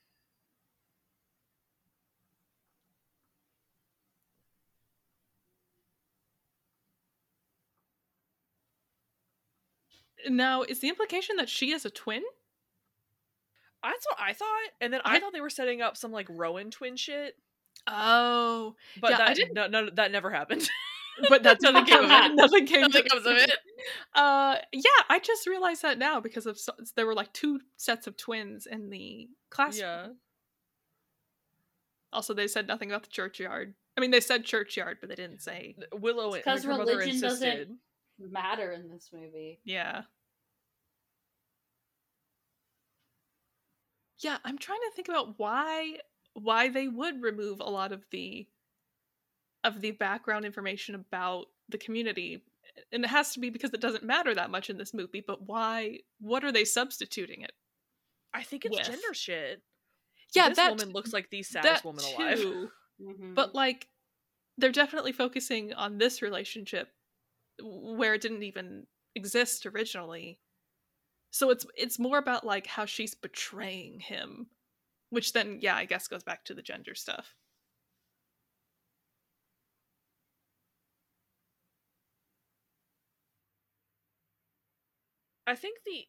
Now, 10.30 10.62
is 10.64 10.80
the 10.80 10.90
implication 10.90 11.38
that 11.38 11.50
she 11.50 11.72
is 11.72 11.86
a 11.86 11.90
twin? 11.90 12.22
That's 13.84 14.06
what 14.06 14.20
I 14.20 14.34
thought, 14.34 14.48
and 14.80 14.94
then 14.94 15.02
I, 15.04 15.16
I- 15.16 15.20
thought 15.20 15.34
they 15.34 15.42
were 15.42 15.50
setting 15.50 15.82
up 15.82 15.98
some 15.98 16.12
like 16.12 16.28
Rowan 16.30 16.70
twin 16.70 16.96
shit, 16.96 17.36
Oh, 17.88 18.76
but 19.00 19.10
Yeah, 19.12 19.16
I 19.16 19.20
that 19.28 19.36
didn't- 19.36 19.54
no, 19.56 19.68
no, 19.68 19.90
that 19.90 20.12
never 20.12 20.30
happened. 20.30 20.70
but 21.30 21.44
that 21.44 21.60
nothing 21.62 21.86
came 21.86 22.04
of 22.06 22.12
it. 22.12 22.36
Nothing 22.36 22.66
came 22.66 22.82
Nothing 22.82 23.04
comes 23.06 23.26
of 23.26 23.38
it. 23.38 23.52
Uh, 24.14 24.58
yeah, 24.72 25.02
I 25.10 25.18
just 25.18 25.48
realized 25.48 25.82
that 25.82 25.98
now 25.98 26.20
because 26.20 26.46
of 26.46 26.60
so- 26.60 26.76
there 26.96 27.08
were 27.08 27.16
like 27.16 27.34
two 27.34 27.60
sets 27.78 28.06
of 28.06 28.16
twins 28.16 28.68
in 28.68 28.92
the 28.92 29.28
class. 29.50 29.80
Yeah, 29.80 30.10
Also, 32.14 32.34
they 32.36 32.48
said 32.48 32.68
nothing 32.68 32.92
about 32.92 33.04
the 33.04 33.10
churchyard. 33.10 33.74
I 33.98 34.02
mean, 34.02 34.12
they 34.12 34.20
said 34.20 34.46
churchyard, 34.46 34.98
but 35.00 35.10
they 35.10 35.16
didn't 35.16 35.42
say. 35.42 35.76
Willow 35.94 36.28
It's 36.34 36.36
and 36.36 36.44
'cause 36.46 36.64
like, 36.66 36.72
her 36.74 36.78
mother 36.78 36.98
religion 36.98 37.22
doesn't- 37.22 37.78
Matter 38.20 38.72
in 38.72 38.88
this 38.90 39.10
movie. 39.12 39.60
Yeah. 39.64 40.04
Yeah, 44.20 44.38
I'm 44.46 44.60
trying 44.60 44.80
to 44.82 44.92
think 44.96 45.10
about 45.10 45.40
why 45.40 45.98
why 46.34 46.70
they 46.70 46.88
would 46.88 47.22
remove 47.22 47.60
a 47.60 47.70
lot 47.70 47.92
of 47.92 48.06
the 48.12 48.48
of 49.64 49.82
the 49.82 49.92
background 49.92 50.46
information 50.46 50.96
about 50.96 51.46
the 51.70 51.78
community. 51.78 52.44
And 52.92 53.04
it 53.04 53.10
has 53.10 53.34
to 53.34 53.40
be 53.40 53.50
because 53.50 53.74
it 53.74 53.82
doesn't 53.82 54.04
matter 54.04 54.34
that 54.34 54.50
much 54.50 54.70
in 54.70 54.78
this 54.78 54.94
movie, 54.94 55.24
but 55.26 55.48
why 55.48 56.00
what 56.20 56.44
are 56.44 56.52
they 56.52 56.66
substituting 56.66 57.42
it? 57.42 57.52
I 58.34 58.44
think 58.44 58.66
it's 58.66 58.76
with. 58.78 58.86
gender 58.86 59.14
shit. 59.14 59.62
Yeah, 60.34 60.50
this 60.50 60.58
that 60.58 60.72
woman 60.72 60.90
looks 60.92 61.12
like 61.12 61.30
the 61.30 61.44
saddest 61.44 61.84
that 61.84 61.86
woman 61.86 62.04
alive. 62.06 62.38
too. 62.38 62.70
Mhm. 63.02 63.34
But 63.34 63.56
like 63.56 63.88
they're 64.60 64.72
definitely 64.72 65.12
focusing 65.12 65.74
on 65.74 65.98
this 65.98 66.22
relationship 66.22 66.90
where 67.64 68.14
it 68.14 68.22
didn't 68.22 68.44
even 68.44 68.86
exist 69.16 69.66
originally. 69.66 70.40
So 71.32 71.50
it's 71.50 71.66
it's 71.76 71.98
more 71.98 72.20
about 72.20 72.46
like 72.46 72.68
how 72.68 72.86
she's 72.86 73.16
betraying 73.16 74.02
him, 74.02 74.48
which 75.10 75.34
then 75.34 75.60
yeah, 75.62 75.76
I 75.76 75.86
guess 75.86 76.08
goes 76.08 76.22
back 76.24 76.46
to 76.46 76.54
the 76.54 76.62
gender 76.62 76.94
stuff. 76.94 77.34
I 85.52 85.56
think 85.56 85.80
the 85.86 86.06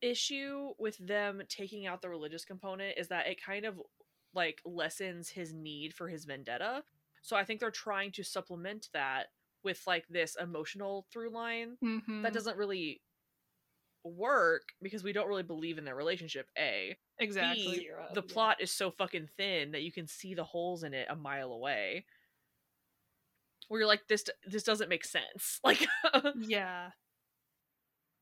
issue 0.00 0.70
with 0.78 0.96
them 0.98 1.42
taking 1.48 1.86
out 1.86 2.00
the 2.00 2.08
religious 2.08 2.44
component 2.44 2.96
is 2.98 3.08
that 3.08 3.26
it 3.26 3.42
kind 3.44 3.66
of 3.66 3.78
like 4.34 4.60
lessens 4.64 5.28
his 5.28 5.52
need 5.52 5.92
for 5.92 6.08
his 6.08 6.24
vendetta. 6.24 6.82
So 7.22 7.36
I 7.36 7.44
think 7.44 7.60
they're 7.60 7.70
trying 7.70 8.12
to 8.12 8.22
supplement 8.24 8.88
that 8.94 9.26
with 9.62 9.82
like 9.86 10.06
this 10.08 10.36
emotional 10.40 11.06
through 11.12 11.30
line 11.30 11.76
Mm-hmm. 11.84 12.22
that 12.22 12.32
doesn't 12.32 12.56
really 12.56 13.02
work 14.04 14.62
because 14.80 15.02
we 15.02 15.12
don't 15.12 15.28
really 15.28 15.42
believe 15.42 15.76
in 15.78 15.84
their 15.84 15.96
relationship. 15.96 16.46
A 16.56 16.96
exactly. 17.18 17.66
B, 17.66 17.74
Zero, 17.80 18.06
the 18.14 18.22
yeah. 18.26 18.32
plot 18.32 18.56
is 18.60 18.70
so 18.70 18.90
fucking 18.90 19.28
thin 19.36 19.72
that 19.72 19.82
you 19.82 19.92
can 19.92 20.06
see 20.06 20.34
the 20.34 20.44
holes 20.44 20.84
in 20.84 20.94
it 20.94 21.06
a 21.10 21.16
mile 21.16 21.52
away. 21.52 22.06
Where 23.68 23.80
you're 23.80 23.88
like, 23.88 24.06
this 24.08 24.24
this 24.46 24.62
doesn't 24.62 24.88
make 24.88 25.04
sense. 25.04 25.60
Like, 25.64 25.86
Yeah. 26.38 26.90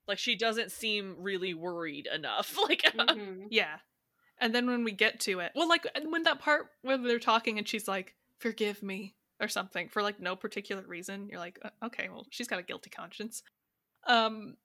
Like 0.06 0.18
she 0.18 0.36
doesn't 0.36 0.72
seem 0.72 1.16
really 1.18 1.54
worried 1.54 2.06
enough. 2.12 2.56
Like, 2.68 2.82
Mhm. 2.82 3.46
Yeah. 3.50 3.78
And 4.38 4.54
then 4.54 4.66
when 4.66 4.84
we 4.84 4.92
get 4.92 5.20
to 5.20 5.40
it, 5.40 5.52
well, 5.54 5.68
like 5.68 5.86
when 6.06 6.24
that 6.24 6.40
part 6.40 6.66
where 6.82 6.98
they're 6.98 7.18
talking 7.18 7.58
and 7.58 7.68
she's 7.68 7.86
like, 7.86 8.14
"Forgive 8.38 8.82
me" 8.82 9.14
or 9.40 9.48
something 9.48 9.88
for 9.88 10.02
like 10.02 10.18
no 10.20 10.34
particular 10.36 10.82
reason, 10.86 11.28
you're 11.28 11.38
like, 11.38 11.58
"Uh, 11.62 11.70
"Okay, 11.84 12.08
well, 12.08 12.26
she's 12.30 12.48
got 12.48 12.58
a 12.58 12.62
guilty 12.64 12.90
conscience." 12.90 13.42
Um, 14.06 14.56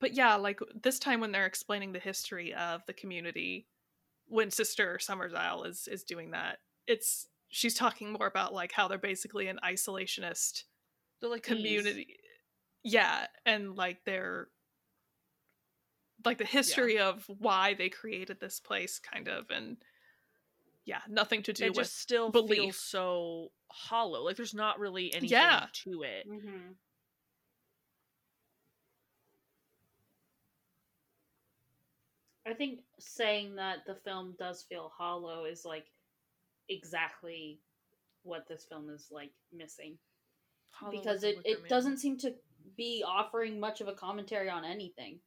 but 0.00 0.14
yeah, 0.14 0.34
like 0.34 0.58
this 0.74 0.98
time 0.98 1.20
when 1.20 1.30
they're 1.32 1.46
explaining 1.46 1.92
the 1.92 2.00
history 2.00 2.52
of 2.54 2.84
the 2.86 2.92
community, 2.92 3.68
when 4.26 4.50
Sister 4.50 4.98
Summersisle 5.00 5.64
is 5.66 5.86
is 5.86 6.02
doing 6.02 6.32
that, 6.32 6.58
it's 6.88 7.28
she's 7.48 7.74
talking 7.74 8.12
more 8.12 8.26
about 8.26 8.52
like 8.52 8.72
how 8.72 8.88
they're 8.88 8.98
basically 8.98 9.46
an 9.46 9.60
isolationist 9.64 10.64
they're 11.20 11.30
like 11.30 11.42
community 11.44 12.16
yeah 12.82 13.26
and 13.46 13.76
like 13.76 14.04
their 14.04 14.48
like 16.24 16.38
the 16.38 16.44
history 16.44 16.98
of 16.98 17.24
why 17.26 17.74
they 17.74 17.88
created 17.88 18.38
this 18.40 18.60
place 18.60 18.98
kind 18.98 19.28
of 19.28 19.50
and 19.50 19.76
yeah 20.84 21.00
nothing 21.08 21.42
to 21.42 21.52
do 21.52 21.64
it 21.64 21.70
with 21.70 21.86
just 21.86 21.98
still 21.98 22.30
belief. 22.30 22.58
feels 22.58 22.76
so 22.76 23.52
hollow. 23.72 24.22
Like 24.24 24.36
there's 24.36 24.54
not 24.54 24.78
really 24.78 25.12
anything 25.14 25.30
Yeah. 25.30 25.66
to 25.84 26.02
it. 26.02 26.28
Mhm. 26.28 26.74
I 32.44 32.54
think 32.54 32.80
saying 32.98 33.54
that 33.56 33.86
the 33.86 33.94
film 33.94 34.34
does 34.38 34.62
feel 34.64 34.92
hollow 34.96 35.44
is 35.44 35.64
like 35.64 35.86
exactly 36.68 37.60
what 38.24 38.46
this 38.48 38.64
film 38.64 38.90
is 38.90 39.08
like 39.10 39.32
missing 39.52 39.98
Hollow 40.70 40.92
because 40.92 41.22
it, 41.22 41.38
it 41.44 41.68
doesn't 41.68 41.98
seem 41.98 42.16
to 42.18 42.34
be 42.76 43.04
offering 43.06 43.60
much 43.60 43.80
of 43.80 43.88
a 43.88 43.92
commentary 43.92 44.48
on 44.48 44.64
anything 44.64 45.18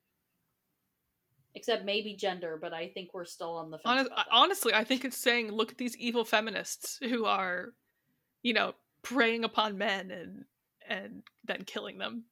except 1.54 1.86
maybe 1.86 2.16
gender 2.16 2.58
but 2.62 2.74
i 2.74 2.88
think 2.88 3.14
we're 3.14 3.26
still 3.26 3.56
on 3.56 3.72
the 3.72 3.78
fence 3.78 3.86
Honest, 3.86 4.08
about 4.08 4.18
that. 4.18 4.28
honestly 4.32 4.74
i 4.74 4.84
think 4.84 5.06
it's 5.06 5.18
saying 5.18 5.52
look 5.52 5.72
at 5.72 5.78
these 5.78 5.96
evil 5.98 6.26
feminists 6.26 6.98
who 7.02 7.26
are 7.26 7.74
you 8.44 8.54
know 8.54 8.74
preying 9.04 9.44
upon 9.44 9.78
men 9.78 10.12
and 10.12 10.46
and 10.88 11.24
then 11.46 11.64
killing 11.64 11.98
them 11.98 12.26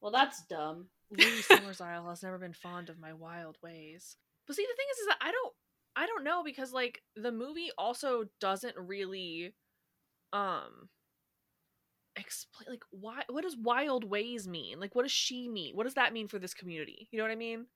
well 0.00 0.12
that's 0.12 0.44
dumb 0.48 0.88
Lady 1.10 1.42
Summersisle 1.42 2.08
has 2.08 2.22
never 2.22 2.38
been 2.38 2.52
fond 2.52 2.88
of 2.88 2.98
my 2.98 3.12
wild 3.12 3.56
ways. 3.62 4.16
But 4.46 4.56
see, 4.56 4.62
the 4.62 4.76
thing 4.76 4.86
is, 4.92 4.98
is 4.98 5.06
that 5.08 5.18
I 5.20 5.30
don't, 5.30 5.54
I 5.94 6.06
don't 6.06 6.24
know 6.24 6.42
because 6.44 6.72
like 6.72 7.00
the 7.14 7.32
movie 7.32 7.70
also 7.78 8.24
doesn't 8.40 8.76
really, 8.76 9.54
um, 10.32 10.88
explain 12.16 12.70
like 12.70 12.84
why. 12.90 13.22
What 13.28 13.42
does 13.42 13.56
wild 13.56 14.04
ways 14.04 14.48
mean? 14.48 14.80
Like, 14.80 14.94
what 14.94 15.02
does 15.02 15.12
she 15.12 15.48
mean? 15.48 15.76
What 15.76 15.84
does 15.84 15.94
that 15.94 16.12
mean 16.12 16.28
for 16.28 16.38
this 16.38 16.54
community? 16.54 17.08
You 17.10 17.18
know 17.18 17.24
what 17.24 17.32
I 17.32 17.36
mean? 17.36 17.66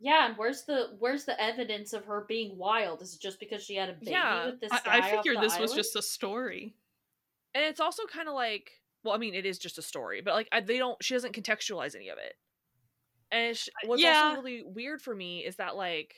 yeah 0.00 0.26
and 0.26 0.36
where's 0.36 0.64
the 0.64 0.96
where's 0.98 1.24
the 1.24 1.40
evidence 1.40 1.92
of 1.92 2.04
her 2.04 2.24
being 2.28 2.58
wild 2.58 3.00
is 3.00 3.14
it 3.14 3.20
just 3.20 3.38
because 3.38 3.62
she 3.62 3.76
had 3.76 3.88
a 3.88 3.92
baby 3.92 4.10
Yeah, 4.10 4.46
with 4.46 4.60
this 4.60 4.72
i, 4.72 4.80
guy 4.84 4.96
I 4.96 5.00
off 5.00 5.10
figured 5.10 5.40
this 5.40 5.58
was 5.58 5.72
just 5.72 5.94
a 5.96 6.02
story 6.02 6.74
And 7.54 7.64
it's 7.64 7.80
also 7.80 8.04
kind 8.06 8.28
of 8.28 8.34
like, 8.34 8.70
well, 9.04 9.14
I 9.14 9.18
mean, 9.18 9.34
it 9.34 9.44
is 9.46 9.58
just 9.58 9.78
a 9.78 9.82
story, 9.82 10.22
but 10.22 10.34
like 10.34 10.48
I, 10.52 10.60
they 10.60 10.78
don't. 10.78 10.96
She 11.02 11.14
doesn't 11.14 11.34
contextualize 11.34 11.94
any 11.94 12.08
of 12.08 12.18
it. 12.18 12.34
And 13.30 13.58
what's 13.86 14.02
yeah. 14.02 14.24
also 14.24 14.42
really 14.42 14.62
weird 14.64 15.02
for 15.02 15.14
me 15.14 15.40
is 15.40 15.56
that 15.56 15.76
like 15.76 16.14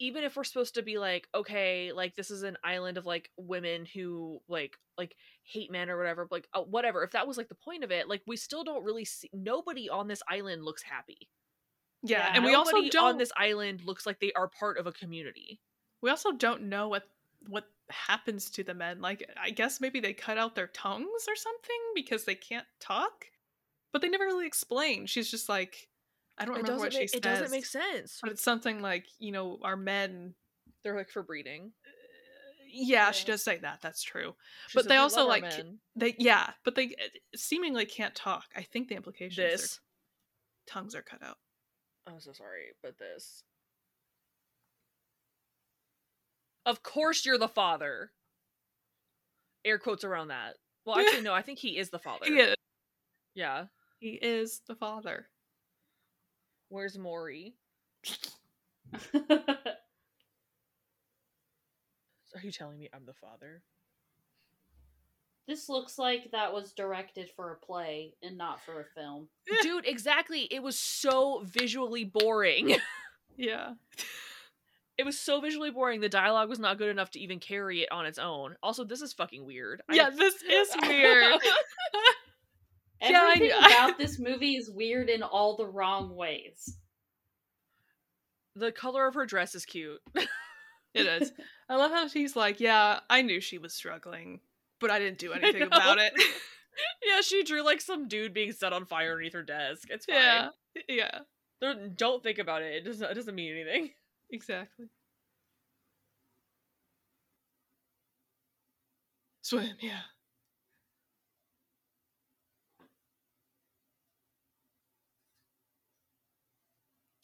even 0.00 0.24
if 0.24 0.34
we're 0.34 0.44
supposed 0.44 0.74
to 0.74 0.82
be 0.82 0.98
like 0.98 1.28
okay 1.34 1.92
like 1.92 2.16
this 2.16 2.30
is 2.30 2.42
an 2.42 2.56
island 2.64 2.96
of 2.98 3.06
like 3.06 3.30
women 3.36 3.84
who 3.84 4.40
like 4.48 4.76
like 4.98 5.14
hate 5.44 5.70
men 5.70 5.88
or 5.88 5.96
whatever 5.96 6.26
like 6.30 6.48
uh, 6.54 6.62
whatever 6.62 7.04
if 7.04 7.12
that 7.12 7.28
was 7.28 7.36
like 7.36 7.48
the 7.48 7.54
point 7.54 7.84
of 7.84 7.92
it 7.92 8.08
like 8.08 8.22
we 8.26 8.36
still 8.36 8.64
don't 8.64 8.82
really 8.84 9.04
see 9.04 9.30
nobody 9.32 9.88
on 9.88 10.08
this 10.08 10.22
island 10.28 10.64
looks 10.64 10.82
happy 10.82 11.28
yeah, 12.02 12.18
Yeah. 12.18 12.32
and 12.34 12.44
we 12.44 12.54
also 12.54 12.80
don't 12.88 13.04
on 13.04 13.18
this 13.18 13.32
island 13.36 13.84
looks 13.84 14.06
like 14.06 14.18
they 14.18 14.32
are 14.32 14.48
part 14.48 14.78
of 14.78 14.86
a 14.86 14.92
community 14.92 15.60
we 16.02 16.10
also 16.10 16.32
don't 16.32 16.62
know 16.62 16.88
what 16.88 17.04
what 17.48 17.64
happens 17.90 18.50
to 18.50 18.64
the 18.64 18.74
men 18.74 19.00
like 19.00 19.28
i 19.42 19.50
guess 19.50 19.80
maybe 19.80 20.00
they 20.00 20.12
cut 20.12 20.38
out 20.38 20.54
their 20.54 20.68
tongues 20.68 21.26
or 21.28 21.36
something 21.36 21.80
because 21.94 22.24
they 22.24 22.34
can't 22.34 22.66
talk 22.80 23.26
but 23.92 24.00
they 24.00 24.08
never 24.08 24.24
really 24.24 24.46
explain 24.46 25.04
she's 25.06 25.30
just 25.30 25.48
like 25.48 25.88
i 26.40 26.44
don't 26.44 26.56
it 26.56 26.62
remember 26.62 26.72
doesn't, 26.72 26.80
what 26.80 26.92
she 26.92 26.98
make, 27.00 27.10
says 27.10 27.18
it 27.18 27.22
doesn't 27.22 27.50
make 27.50 27.66
sense 27.66 28.18
but 28.22 28.30
it's 28.30 28.42
something 28.42 28.82
like 28.82 29.06
you 29.18 29.30
know 29.32 29.58
our 29.62 29.76
men 29.76 30.34
they're 30.82 30.96
like 30.96 31.10
for 31.10 31.22
breeding 31.22 31.72
yeah, 32.72 33.10
she 33.10 33.26
does 33.26 33.42
say 33.42 33.58
that 33.58 33.80
that's 33.82 34.00
true 34.00 34.36
She 34.68 34.78
But 34.78 34.86
they 34.86 34.94
also, 34.94 35.26
like, 35.26 35.42
men." 35.42 35.80
they 35.96 36.14
yeah 36.20 36.50
but 36.64 36.76
they 36.76 36.84
uh, 36.86 37.08
seemingly 37.34 37.84
can't 37.84 38.14
talk 38.14 38.44
i 38.56 38.62
think 38.62 38.88
the 38.88 38.94
implication 38.94 39.44
is 39.44 39.80
tongues 40.68 40.94
are 40.94 41.02
cut 41.02 41.20
out 41.20 41.38
i'm 42.06 42.20
so 42.20 42.32
sorry 42.32 42.66
but 42.80 42.96
this 42.96 43.42
Of 46.66 46.82
course 46.82 47.24
you're 47.24 47.38
the 47.38 47.48
father. 47.48 48.12
Air 49.64 49.78
quotes 49.78 50.04
around 50.04 50.28
that. 50.28 50.56
Well, 50.84 50.98
actually, 51.00 51.22
no. 51.22 51.34
I 51.34 51.42
think 51.42 51.58
he 51.58 51.78
is 51.78 51.90
the 51.90 51.98
father. 51.98 52.26
He 52.26 52.34
is. 52.34 52.54
Yeah. 53.34 53.64
He 53.98 54.10
is 54.10 54.60
the 54.66 54.74
father. 54.74 55.26
Where's 56.70 56.96
Maury? 56.96 57.54
Are 62.34 62.40
you 62.42 62.52
telling 62.52 62.78
me 62.78 62.88
I'm 62.92 63.04
the 63.06 63.12
father? 63.14 63.62
this 65.48 65.68
looks 65.68 65.98
like 65.98 66.30
that 66.30 66.52
was 66.52 66.72
directed 66.72 67.28
for 67.34 67.50
a 67.50 67.56
play 67.56 68.14
and 68.22 68.38
not 68.38 68.64
for 68.64 68.80
a 68.82 68.84
film. 68.94 69.26
Dude, 69.62 69.84
exactly. 69.84 70.42
It 70.42 70.62
was 70.62 70.78
so 70.78 71.42
visually 71.44 72.04
boring. 72.04 72.76
Yeah. 73.36 73.70
It 74.98 75.06
was 75.06 75.18
so 75.18 75.40
visually 75.40 75.70
boring. 75.70 76.00
The 76.02 76.10
dialogue 76.10 76.50
was 76.50 76.58
not 76.58 76.76
good 76.76 76.90
enough 76.90 77.10
to 77.12 77.18
even 77.20 77.38
carry 77.38 77.80
it 77.82 77.90
on 77.90 78.04
its 78.04 78.18
own. 78.18 78.54
Also, 78.62 78.84
this 78.84 79.00
is 79.00 79.14
fucking 79.14 79.46
weird. 79.46 79.80
I- 79.88 79.94
Yeah, 79.94 80.10
this 80.10 80.34
is 80.42 80.68
weird. 80.82 81.40
Yeah, 83.00 83.12
I 83.22 83.32
Everything 83.34 83.58
about 83.58 83.98
this 83.98 84.18
movie 84.18 84.56
is 84.56 84.70
weird 84.70 85.08
in 85.08 85.22
all 85.22 85.56
the 85.56 85.66
wrong 85.66 86.14
ways. 86.14 86.76
the 88.54 88.72
color 88.72 89.06
of 89.06 89.14
her 89.14 89.26
dress 89.26 89.54
is 89.54 89.64
cute. 89.64 90.00
it 90.94 91.06
is. 91.06 91.32
I 91.68 91.76
love 91.76 91.92
how 91.92 92.08
she's 92.08 92.36
like, 92.36 92.60
yeah, 92.60 93.00
I 93.08 93.22
knew 93.22 93.40
she 93.40 93.58
was 93.58 93.72
struggling, 93.74 94.40
but 94.80 94.90
I 94.90 94.98
didn't 94.98 95.18
do 95.18 95.32
anything 95.32 95.62
about 95.62 95.98
it. 95.98 96.12
yeah, 97.06 97.20
she 97.22 97.42
drew 97.44 97.62
like 97.64 97.80
some 97.80 98.08
dude 98.08 98.34
being 98.34 98.52
set 98.52 98.72
on 98.72 98.84
fire 98.86 99.12
underneath 99.12 99.32
her 99.34 99.42
desk. 99.42 99.88
It's 99.90 100.04
fine. 100.06 100.16
yeah. 100.16 100.48
Yeah. 100.88 101.18
Don't- 101.62 101.96
Don't 101.96 102.22
think 102.22 102.38
about 102.38 102.62
it. 102.62 102.74
It 102.74 102.84
doesn't. 102.84 103.10
It 103.10 103.14
doesn't 103.14 103.34
mean 103.34 103.52
anything. 103.52 103.90
Exactly. 104.30 104.86
Swim, 109.42 109.76
yeah. 109.80 110.00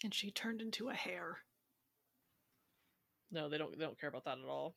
And 0.02 0.14
she 0.14 0.30
turned 0.30 0.62
into 0.62 0.88
a 0.88 0.94
hare. 0.94 1.44
No, 3.30 3.48
they 3.48 3.58
don't. 3.58 3.76
They 3.78 3.84
don't 3.84 3.98
care 4.00 4.08
about 4.08 4.24
that 4.24 4.38
at 4.38 4.44
all. 4.44 4.74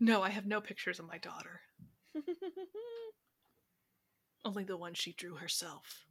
No, 0.00 0.22
I 0.22 0.30
have 0.30 0.46
no 0.46 0.60
pictures 0.62 0.98
of 0.98 1.06
my 1.06 1.18
daughter. 1.18 1.60
Only 4.46 4.62
the 4.62 4.76
one 4.76 4.94
she 4.94 5.12
drew 5.12 5.34
herself. 5.34 6.04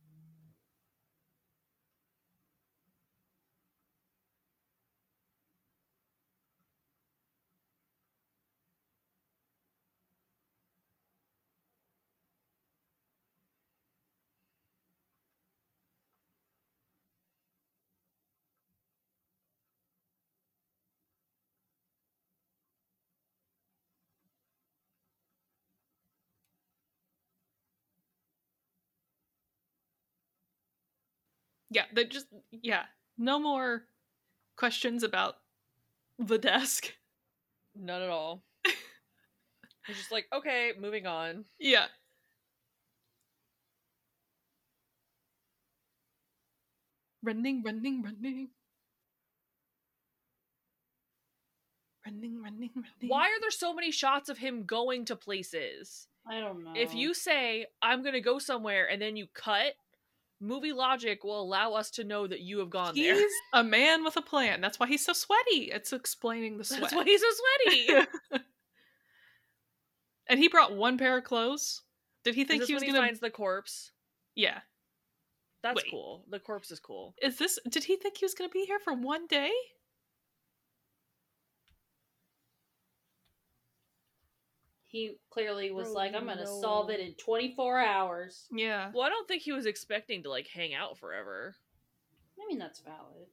Yeah, 31.76 31.84
they 31.93 32.05
just 32.05 32.28
yeah, 32.51 32.84
no 33.17 33.38
more 33.38 33.84
questions 34.55 35.03
about 35.03 35.36
the 36.17 36.38
desk. 36.38 36.93
None 37.76 38.01
at 38.01 38.09
all. 38.09 38.43
It's 39.88 39.99
just 39.99 40.11
like 40.11 40.26
okay, 40.34 40.71
moving 40.80 41.05
on. 41.05 41.45
Yeah. 41.59 41.86
Running, 47.21 47.61
running, 47.63 48.01
running. 48.01 48.49
Running, 52.03 52.41
running, 52.41 52.69
running. 52.76 53.09
Why 53.09 53.26
are 53.28 53.39
there 53.41 53.51
so 53.51 53.76
many 53.76 53.91
shots 53.91 54.30
of 54.30 54.39
him 54.39 54.63
going 54.63 55.05
to 55.05 55.15
places? 55.15 56.07
I 56.28 56.39
don't 56.39 56.63
know. 56.63 56.73
If 56.76 56.95
you 56.95 57.13
say 57.13 57.67
I'm 57.82 58.03
gonna 58.03 58.21
go 58.21 58.39
somewhere 58.39 58.89
and 58.89 58.99
then 58.99 59.15
you 59.15 59.28
cut, 59.36 59.73
movie 60.46 60.74
logic 60.74 61.24
will 61.24 61.41
allow 61.41 61.74
us 61.74 61.89
to 61.91 62.04
know 62.04 62.28
that 62.28 62.41
you 62.41 62.60
have 62.60 62.70
gone 62.70 62.96
He's 62.96 63.06
there. 63.06 63.16
He's 63.16 63.32
a 63.54 63.64
man 63.64 64.04
with 64.04 64.18
a 64.18 64.22
plan. 64.22 64.62
That's 64.62 64.80
why 64.80 64.88
he's 64.88 65.06
so 65.06 65.14
sweaty. 65.14 65.72
It's 65.72 65.93
explaining 65.93 66.58
the 66.58 66.64
sweat. 66.66 66.82
That's 66.82 66.93
why 66.93 67.04
he's 67.04 67.22
so 67.22 67.28
sweaty. 67.32 68.08
and 70.30 70.39
he 70.39 70.48
brought 70.48 70.76
one 70.76 70.98
pair 70.98 71.18
of 71.18 71.24
clothes. 71.24 71.82
Did 72.24 72.36
he 72.36 72.43
think 72.43 72.64
he 72.64 72.74
was 72.74 72.84
gonna? 72.84 72.93
he 72.93 73.00
finds 73.00 73.20
the 73.20 73.30
corpse? 73.30 73.91
Yeah. 74.36 74.60
That's 75.62 75.78
Wait. 75.78 75.91
cool. 75.91 76.26
The 76.30 76.39
corpse 76.39 76.72
is 76.72 76.80
cool. 76.80 77.16
Is 77.22 77.38
this? 77.38 77.60
Did 77.70 77.84
he 77.84 77.96
think 77.96 78.18
he 78.18 78.26
was 78.26 78.34
gonna 78.34 78.50
be 78.50 78.66
here 78.66 78.80
for 78.80 78.93
one 78.93 79.28
day? 79.28 79.52
He 84.96 85.18
clearly 85.30 85.72
was 85.72 85.88
Bro, 85.89 85.93
like, 85.96 86.14
I'm 86.16 86.26
gonna 86.26 86.46
know- 86.46 86.62
solve 86.62 86.89
it 86.89 87.02
in 87.02 87.16
24 87.16 87.80
hours. 87.80 88.48
Yeah. 88.50 88.91
Well, 88.93 89.04
I 89.04 89.10
don't 89.10 89.28
think 89.28 89.41
he 89.41 89.52
was 89.52 89.66
expecting 89.66 90.24
to 90.24 90.30
like 90.30 90.48
hang 90.48 90.74
out 90.74 90.98
forever. 90.98 91.54
I 92.41 92.48
mean, 92.48 92.58
that's 92.60 92.80
valid. 92.80 93.28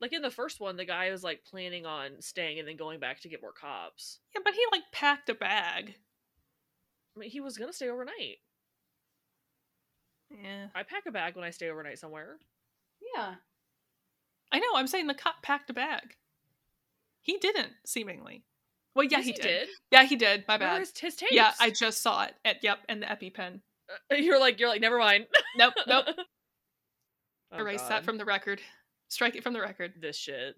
Like 0.00 0.12
in 0.12 0.22
the 0.22 0.30
first 0.30 0.58
one, 0.58 0.76
the 0.76 0.84
guy 0.84 1.10
was 1.12 1.22
like 1.22 1.44
planning 1.44 1.86
on 1.86 2.20
staying 2.20 2.58
and 2.58 2.66
then 2.66 2.76
going 2.76 2.98
back 2.98 3.20
to 3.20 3.28
get 3.28 3.40
more 3.42 3.52
cops. 3.52 4.18
Yeah, 4.34 4.40
but 4.44 4.54
he 4.54 4.60
like 4.72 4.82
packed 4.92 5.28
a 5.28 5.34
bag. 5.34 5.94
I 7.16 7.20
mean, 7.20 7.30
he 7.30 7.40
was 7.40 7.56
gonna 7.56 7.72
stay 7.72 7.88
overnight. 7.88 8.38
Yeah. 10.30 10.66
I 10.74 10.82
pack 10.82 11.06
a 11.06 11.12
bag 11.12 11.36
when 11.36 11.44
I 11.44 11.50
stay 11.50 11.70
overnight 11.70 12.00
somewhere. 12.00 12.38
Yeah. 13.14 13.36
I 14.50 14.58
know. 14.58 14.66
I'm 14.74 14.88
saying 14.88 15.06
the 15.06 15.14
cop 15.14 15.42
packed 15.42 15.70
a 15.70 15.74
bag. 15.74 16.16
He 17.22 17.36
didn't, 17.38 17.72
seemingly. 17.86 18.44
Well, 18.98 19.06
yeah, 19.06 19.18
Yes, 19.18 19.26
he, 19.26 19.30
he 19.30 19.36
did. 19.36 19.42
did. 19.42 19.68
Yeah, 19.92 20.02
he 20.02 20.16
did. 20.16 20.44
My 20.48 20.58
bad. 20.58 20.82
is 20.82 20.92
his 20.98 21.14
tapes? 21.14 21.30
Yeah, 21.30 21.52
I 21.60 21.70
just 21.70 22.02
saw 22.02 22.24
it. 22.24 22.34
At 22.44 22.64
yep, 22.64 22.78
and 22.88 23.00
the 23.00 23.06
EpiPen. 23.06 23.60
Uh, 24.10 24.16
You're 24.16 24.40
like 24.40 24.58
you're 24.58 24.68
like 24.68 24.80
never 24.80 24.98
mind. 24.98 25.26
Nope, 25.56 25.74
nope. 25.86 26.06
Oh, 27.52 27.58
Erase 27.58 27.80
God. 27.82 27.90
that 27.90 28.04
from 28.04 28.18
the 28.18 28.24
record. 28.26 28.60
Strike 29.08 29.36
it 29.36 29.42
from 29.44 29.52
the 29.54 29.60
record. 29.60 29.92
this 30.00 30.18
shit. 30.18 30.54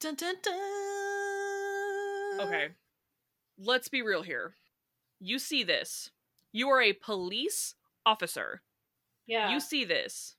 Dun, 0.00 0.14
dun, 0.16 0.34
dun. 0.42 0.54
Okay. 2.46 2.68
Let's 3.58 3.88
be 3.88 4.02
real 4.02 4.20
here. 4.22 4.54
You 5.20 5.38
see 5.38 5.62
this. 5.62 6.10
You 6.52 6.68
are 6.68 6.82
a 6.82 6.92
police 6.92 7.76
officer. 8.04 8.60
Yeah. 9.26 9.50
You 9.52 9.60
see 9.60 9.84
this. 9.86 10.34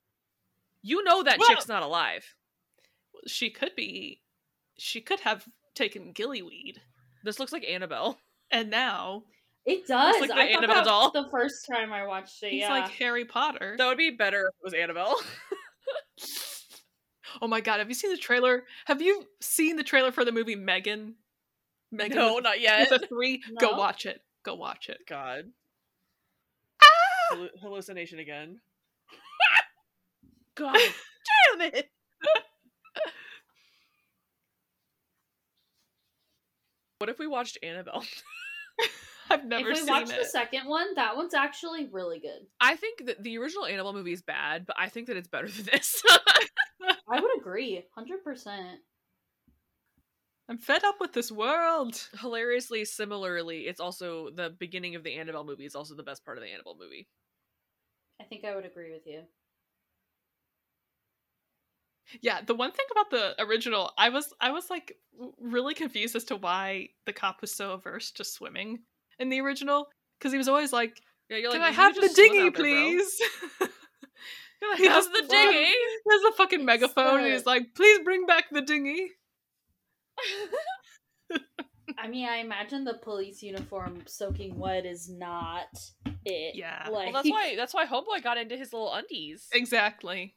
You 0.83 1.03
know 1.05 1.23
that 1.23 1.39
Well- 1.39 1.47
chick's 1.47 1.67
not 1.67 1.81
alive. 1.81 2.35
She 3.25 3.49
could 3.49 3.75
be. 3.75 4.21
She 4.77 5.01
could 5.01 5.21
have 5.21 5.47
taken 5.75 6.13
gillyweed, 6.13 6.77
This 7.23 7.39
looks 7.39 7.51
like 7.51 7.65
Annabelle. 7.67 8.19
and 8.51 8.69
now 8.69 9.23
it 9.65 9.87
does. 9.87 10.19
like 10.21 10.29
the 10.29 10.35
I 10.35 10.53
thought 10.53 10.63
Annabelle 10.63 10.75
that 10.75 10.85
doll. 10.85 11.11
the 11.11 11.27
first 11.29 11.67
time 11.69 11.91
I 11.91 12.05
watched 12.05 12.41
it. 12.43 12.51
he's 12.51 12.61
yeah. 12.61 12.69
like 12.71 12.89
Harry 12.91 13.25
Potter. 13.25 13.75
That 13.77 13.87
would 13.87 13.97
be 13.97 14.11
better 14.11 14.47
if 14.47 14.55
it 14.59 14.63
was 14.63 14.73
Annabelle. 14.73 15.15
Oh 17.41 17.47
my 17.47 17.61
god, 17.61 17.79
have 17.79 17.89
you 17.89 17.93
seen 17.93 18.11
the 18.11 18.17
trailer? 18.17 18.63
Have 18.85 19.01
you 19.01 19.25
seen 19.41 19.75
the 19.75 19.83
trailer 19.83 20.11
for 20.11 20.25
the 20.25 20.31
movie 20.31 20.55
Megan? 20.55 21.15
Megan 21.91 22.17
no, 22.17 22.35
with, 22.35 22.43
not 22.43 22.59
yet. 22.59 22.89
with 22.89 23.03
a 23.03 23.07
three. 23.07 23.41
Go 23.59 23.77
watch 23.77 24.05
it. 24.05 24.21
Go 24.43 24.55
watch 24.55 24.89
it. 24.89 24.99
God. 25.07 25.45
Ah! 26.81 27.35
Hallu- 27.35 27.59
hallucination 27.61 28.19
again. 28.19 28.59
God 30.55 30.77
damn 30.77 31.61
it. 31.73 31.89
What 36.99 37.09
if 37.09 37.19
we 37.19 37.27
watched 37.27 37.57
Annabelle? 37.63 38.03
I've 39.29 39.45
never 39.45 39.69
if 39.69 39.75
we 39.75 39.81
seen 39.81 39.93
watch 39.93 40.09
it. 40.09 40.19
the 40.19 40.25
second 40.25 40.67
one, 40.67 40.93
that 40.95 41.15
one's 41.15 41.33
actually 41.33 41.89
really 41.91 42.19
good. 42.19 42.45
I 42.61 42.75
think 42.75 43.05
that 43.05 43.23
the 43.23 43.37
original 43.37 43.65
Annabelle 43.65 43.93
movie 43.93 44.13
is 44.13 44.21
bad, 44.21 44.65
but 44.65 44.75
I 44.79 44.89
think 44.89 45.07
that 45.07 45.17
it's 45.17 45.27
better 45.27 45.49
than 45.49 45.65
this. 45.65 46.01
I 47.09 47.19
would 47.19 47.37
agree, 47.37 47.83
hundred 47.93 48.23
percent. 48.23 48.79
I'm 50.49 50.57
fed 50.57 50.85
up 50.85 50.95
with 51.01 51.11
this 51.11 51.29
world. 51.29 52.01
Hilariously, 52.21 52.85
similarly, 52.85 53.61
it's 53.61 53.81
also 53.81 54.29
the 54.29 54.49
beginning 54.49 54.95
of 54.95 55.03
the 55.03 55.15
Annabelle 55.15 55.43
movie 55.43 55.65
is 55.65 55.75
also 55.75 55.93
the 55.93 56.03
best 56.03 56.23
part 56.23 56.37
of 56.37 56.43
the 56.43 56.49
Annabelle 56.49 56.77
movie. 56.79 57.07
I 58.21 58.23
think 58.23 58.45
I 58.45 58.55
would 58.55 58.65
agree 58.65 58.91
with 58.91 59.05
you. 59.05 59.23
Yeah, 62.21 62.41
the 62.45 62.55
one 62.55 62.71
thing 62.71 62.85
about 62.91 63.09
the 63.11 63.35
original, 63.43 63.91
I 63.97 64.09
was 64.09 64.33
I 64.39 64.51
was 64.51 64.69
like 64.69 64.97
really 65.39 65.73
confused 65.73 66.15
as 66.15 66.23
to 66.25 66.35
why 66.35 66.89
the 67.05 67.13
cop 67.13 67.41
was 67.41 67.53
so 67.53 67.71
averse 67.71 68.11
to 68.11 68.23
swimming 68.23 68.79
in 69.19 69.29
the 69.29 69.41
original 69.41 69.87
because 70.19 70.31
he 70.31 70.37
was 70.37 70.47
always 70.47 70.71
like, 70.71 71.01
Yeah, 71.29 71.37
you're 71.37 71.51
"Can 71.51 71.61
like, 71.61 71.69
I 71.69 71.71
"You 71.71 71.75
have 71.75 71.95
the 71.95 72.09
dinghy, 72.15 72.39
out 72.39 72.53
there, 72.55 72.63
please?" 72.63 73.21
You're 74.61 74.71
like, 74.71 74.79
He 74.79 74.87
has 74.87 75.05
the 75.05 75.21
the 75.21 75.27
dinghy? 75.27 75.73
There's 76.05 76.23
a 76.29 76.31
fucking 76.33 76.65
megaphone, 76.65 77.19
and 77.19 77.27
he's 77.31 77.45
like, 77.45 77.75
"Please 77.75 77.99
bring 78.03 78.25
back 78.25 78.45
the 78.51 78.61
dinghy." 78.61 79.11
I 81.97 82.07
mean, 82.07 82.27
I 82.27 82.37
imagine 82.37 82.83
the 82.83 82.95
police 82.95 83.41
uniform 83.41 84.03
soaking 84.07 84.57
wet 84.57 84.85
is 84.85 85.09
not 85.09 85.67
it. 86.25 86.55
Yeah. 86.55 86.87
Like, 86.91 87.13
well, 87.13 87.23
that's 87.23 87.29
why 87.29 87.55
that's 87.55 87.73
why 87.73 87.85
Homeboy 87.85 88.23
got 88.23 88.37
into 88.37 88.57
his 88.57 88.73
little 88.73 88.93
undies. 88.93 89.47
Exactly. 89.53 90.35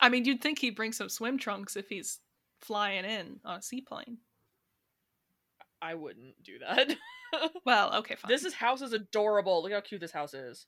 I 0.00 0.08
mean, 0.08 0.24
you'd 0.24 0.40
think 0.40 0.58
he'd 0.60 0.76
bring 0.76 0.92
some 0.92 1.08
swim 1.08 1.38
trunks 1.38 1.76
if 1.76 1.88
he's 1.88 2.20
flying 2.60 3.04
in 3.04 3.40
on 3.44 3.58
a 3.58 3.62
seaplane. 3.62 4.18
I 5.80 5.94
wouldn't 5.94 6.42
do 6.42 6.58
that. 6.60 6.96
Well, 7.66 7.94
okay, 7.96 8.14
fine. 8.14 8.30
this 8.30 8.42
is 8.46 8.54
house 8.54 8.80
is 8.80 8.94
adorable. 8.94 9.62
Look 9.62 9.70
how 9.72 9.82
cute 9.82 10.00
this 10.00 10.12
house 10.12 10.32
is. 10.32 10.64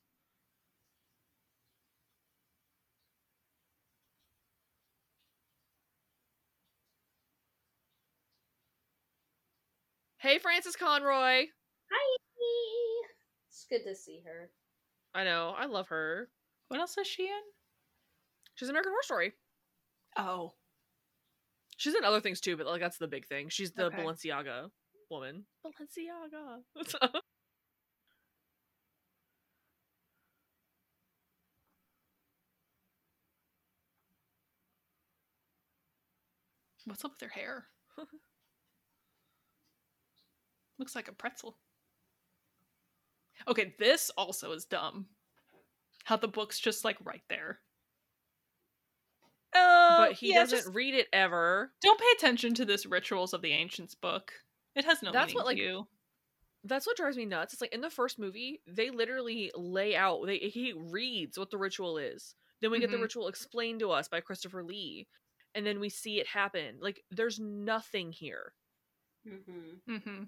Hey, 10.17 10.37
Frances 10.37 10.75
Conroy. 10.75 11.45
Hi. 11.91 12.17
It's 13.49 13.65
good 13.69 13.83
to 13.89 13.95
see 13.95 14.21
her. 14.25 14.49
I 15.13 15.23
know. 15.23 15.53
I 15.57 15.65
love 15.65 15.87
her. 15.89 16.29
what 16.67 16.79
else 16.79 16.97
is 16.97 17.07
she 17.07 17.23
in? 17.23 17.41
She's 18.55 18.69
American 18.69 18.91
Horror 18.91 19.03
Story. 19.03 19.33
Oh, 20.17 20.53
She's 21.81 21.95
in 21.95 22.03
other 22.03 22.21
things 22.21 22.39
too, 22.39 22.55
but 22.57 22.67
like 22.67 22.79
that's 22.79 22.99
the 22.99 23.07
big 23.07 23.25
thing. 23.25 23.49
She's 23.49 23.71
the 23.71 23.85
Okay. 23.85 23.97
Balenciaga 24.03 24.69
woman. 25.09 25.45
Balenciaga. 25.65 26.61
what's 36.85 37.03
up 37.03 37.11
with 37.13 37.21
her 37.21 37.29
hair? 37.29 37.65
Looks 40.77 40.95
like 40.95 41.07
a 41.07 41.13
pretzel. 41.13 41.57
Okay, 43.47 43.73
this 43.79 44.11
also 44.17 44.51
is 44.51 44.65
dumb. 44.65 45.07
How 46.03 46.17
the 46.17 46.27
book's 46.27 46.59
just 46.59 46.85
like 46.85 46.97
right 47.03 47.23
there. 47.27 47.59
Uh, 49.53 50.05
but 50.07 50.13
he 50.13 50.29
yeah, 50.29 50.41
doesn't 50.41 50.59
just 50.59 50.75
read 50.75 50.93
it 50.95 51.07
ever. 51.11 51.71
don't 51.81 51.99
pay 51.99 52.05
attention 52.17 52.53
to 52.55 52.65
this 52.65 52.85
Rituals 52.85 53.33
of 53.33 53.41
the 53.41 53.51
Ancients 53.51 53.95
book. 53.95 54.31
It 54.75 54.85
has 54.85 55.01
no 55.01 55.11
That's 55.11 55.27
meaning 55.27 55.35
what, 55.35 55.45
like, 55.45 55.57
to 55.57 55.63
you. 55.63 55.87
That's 56.63 56.85
what 56.87 56.95
drives 56.95 57.17
me 57.17 57.25
nuts. 57.25 57.53
It's 57.53 57.61
like 57.61 57.73
in 57.73 57.81
the 57.81 57.89
first 57.89 58.17
movie, 58.19 58.61
they 58.67 58.89
literally 58.91 59.51
lay 59.55 59.95
out. 59.95 60.25
They 60.25 60.37
he 60.37 60.73
reads 60.75 61.37
what 61.37 61.49
the 61.51 61.57
ritual 61.57 61.97
is. 61.97 62.35
Then 62.61 62.71
we 62.71 62.79
get 62.79 62.91
the 62.91 62.97
Mhm. 62.97 63.01
ritual 63.01 63.27
explained 63.27 63.79
to 63.79 63.91
us 63.91 64.07
by 64.07 64.21
Christopher 64.21 64.63
Lee, 64.63 65.07
and 65.55 65.65
then 65.65 65.79
we 65.79 65.89
see 65.89 66.19
it 66.19 66.27
happen. 66.27 66.77
Like 66.79 67.03
there's 67.09 67.39
nothing 67.39 68.11
here. 68.11 68.53
Mm-hmm. 69.27 69.91
Mm-hmm. 69.93 70.23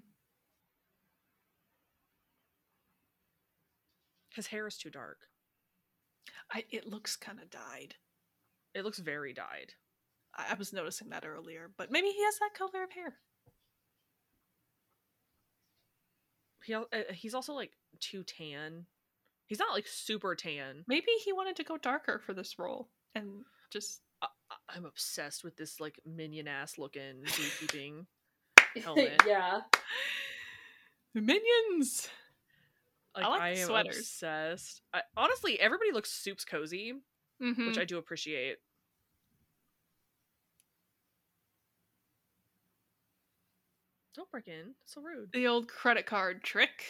His 4.34 4.48
hair 4.48 4.66
is 4.66 4.76
too 4.76 4.90
dark. 4.90 5.28
I, 6.52 6.64
it 6.70 6.86
looks 6.86 7.16
kind 7.16 7.38
of 7.40 7.50
dyed. 7.50 7.94
It 8.74 8.84
looks 8.84 8.98
very 8.98 9.32
dyed. 9.32 9.72
I, 10.36 10.46
I 10.50 10.54
was 10.54 10.72
noticing 10.72 11.10
that 11.10 11.24
earlier, 11.26 11.70
but 11.76 11.90
maybe 11.90 12.08
he 12.08 12.22
has 12.24 12.38
that 12.40 12.54
color 12.56 12.82
of 12.82 12.92
hair. 12.92 13.14
He 16.64 16.74
uh, 16.74 16.84
he's 17.12 17.34
also 17.34 17.52
like 17.52 17.72
too 18.00 18.22
tan. 18.24 18.86
He's 19.46 19.58
not 19.58 19.74
like 19.74 19.86
super 19.86 20.34
tan. 20.34 20.84
Maybe 20.88 21.08
he 21.24 21.32
wanted 21.32 21.56
to 21.56 21.64
go 21.64 21.76
darker 21.76 22.20
for 22.24 22.32
this 22.32 22.58
role 22.58 22.88
and 23.14 23.42
just 23.70 24.00
I- 24.22 24.28
I- 24.50 24.76
I'm 24.76 24.86
obsessed 24.86 25.44
with 25.44 25.56
this 25.56 25.78
like 25.80 26.00
minion 26.06 26.48
ass 26.48 26.78
looking 26.78 27.22
beekeeping. 27.60 28.06
Helmet. 28.82 29.22
yeah. 29.26 29.60
minions. 31.14 32.08
Like, 33.14 33.26
like 33.28 33.40
I 33.40 33.54
the 33.54 33.60
am 33.60 33.66
sweaters. 33.68 33.98
obsessed. 33.98 34.80
I, 34.92 35.02
honestly, 35.16 35.60
everybody 35.60 35.92
looks 35.92 36.10
soups 36.10 36.44
cozy, 36.44 36.94
Mm-hmm. 37.42 37.66
which 37.66 37.78
I 37.78 37.84
do 37.84 37.98
appreciate. 37.98 38.56
Don't 44.14 44.30
break 44.30 44.46
in. 44.48 44.74
So 44.86 45.00
rude. 45.00 45.30
the 45.32 45.46
old 45.48 45.68
credit 45.68 46.06
card 46.06 46.42
trick. 46.42 46.84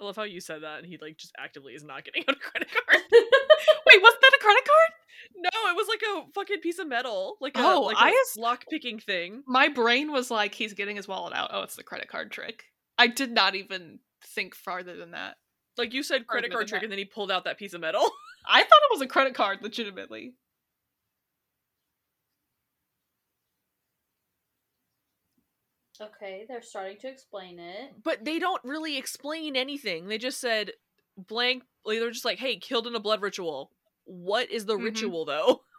I 0.00 0.04
love 0.04 0.16
how 0.16 0.24
you 0.24 0.40
said 0.40 0.62
that, 0.62 0.78
and 0.78 0.86
he 0.86 0.98
like 1.00 1.16
just 1.16 1.32
actively 1.38 1.72
is 1.74 1.84
not 1.84 2.04
getting 2.04 2.24
out 2.28 2.36
a 2.36 2.38
credit 2.38 2.68
card. 2.70 3.02
Wait, 3.12 4.02
wasn't 4.02 4.20
that 4.20 4.36
a 4.38 4.42
credit 4.42 4.64
card? 4.64 4.92
no, 5.36 5.70
it 5.70 5.76
was 5.76 5.88
like 5.88 6.02
a 6.02 6.32
fucking 6.34 6.60
piece 6.60 6.78
of 6.78 6.86
metal, 6.88 7.36
like 7.40 7.56
a 7.56 7.60
Oh, 7.62 7.82
like 7.82 7.96
I 7.98 8.10
a 8.10 8.40
lock 8.40 8.64
picking 8.68 8.98
thing. 8.98 9.42
My 9.46 9.68
brain 9.68 10.12
was 10.12 10.30
like, 10.30 10.54
he's 10.54 10.74
getting 10.74 10.96
his 10.96 11.08
wallet 11.08 11.34
out. 11.34 11.50
Oh, 11.52 11.62
it's 11.62 11.76
the 11.76 11.82
credit 11.82 12.08
card 12.08 12.30
trick. 12.30 12.64
I 12.98 13.06
did 13.06 13.30
not 13.30 13.54
even 13.54 14.00
think 14.24 14.54
farther 14.54 14.96
than 14.96 15.12
that. 15.12 15.36
Like 15.76 15.92
you 15.92 16.02
said, 16.02 16.26
credit 16.26 16.52
card 16.52 16.68
trick, 16.68 16.82
and 16.82 16.90
then 16.90 16.98
he 16.98 17.04
pulled 17.04 17.30
out 17.30 17.44
that 17.44 17.58
piece 17.58 17.74
of 17.74 17.80
metal. 17.80 18.08
I 18.48 18.62
thought 18.62 18.80
it 18.90 18.92
was 18.92 19.02
a 19.02 19.06
credit 19.06 19.34
card, 19.34 19.58
legitimately. 19.62 20.34
Okay, 26.00 26.44
they're 26.48 26.62
starting 26.62 26.98
to 26.98 27.08
explain 27.08 27.58
it. 27.58 27.94
but 28.04 28.24
they 28.24 28.38
don't 28.38 28.62
really 28.64 28.98
explain 28.98 29.56
anything. 29.56 30.08
They 30.08 30.18
just 30.18 30.40
said 30.40 30.72
blank. 31.16 31.62
Like, 31.84 32.00
they're 32.00 32.10
just 32.10 32.24
like, 32.24 32.38
"Hey, 32.38 32.58
killed 32.58 32.86
in 32.86 32.94
a 32.94 33.00
blood 33.00 33.22
ritual." 33.22 33.70
What 34.04 34.50
is 34.50 34.66
the 34.66 34.76
Mhm. 34.76 34.84
ritual 34.84 35.24
though? 35.24 35.62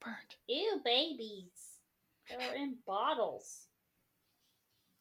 Burned. 0.00 0.36
Ew, 0.46 0.80
babies. 0.84 1.80
They're 2.28 2.54
in 2.54 2.76
bottles, 2.86 3.66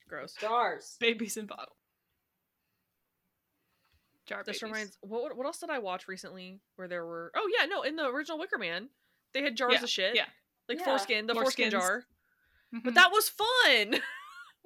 Gross. 0.08 0.34
jars. 0.39 0.97
Babies 0.99 1.38
in 1.38 1.45
bottle. 1.47 1.76
Jar 4.26 4.43
This 4.43 4.60
babies. 4.60 4.64
reminds. 4.74 4.97
What 5.01 5.38
what 5.38 5.45
else 5.45 5.60
did 5.60 5.70
I 5.70 5.80
watch 5.80 6.08
recently? 6.08 6.60
Where 6.76 6.88
there 6.88 7.06
were? 7.06 7.32
Oh 7.36 7.49
yeah, 7.60 7.66
no, 7.66 7.84
in 7.84 7.95
the 7.95 8.08
original 8.08 8.39
Wicker 8.39 8.58
Man, 8.58 8.89
they 9.34 9.41
had 9.43 9.56
jars 9.56 9.74
Yeah, 9.74 9.84
of 9.84 9.89
shit. 9.89 10.16
yeah. 10.16 10.26
like 10.68 10.80
Yeah. 10.80 10.86
foreskin, 10.86 11.28
the 11.28 11.34
foreskin 11.36 11.68
Foreskins. 11.68 11.72
jar. 11.72 12.06
Mhm. 12.74 12.84
But 12.84 12.95
that 12.95 13.12
was 13.12 13.30
fun. 13.30 14.01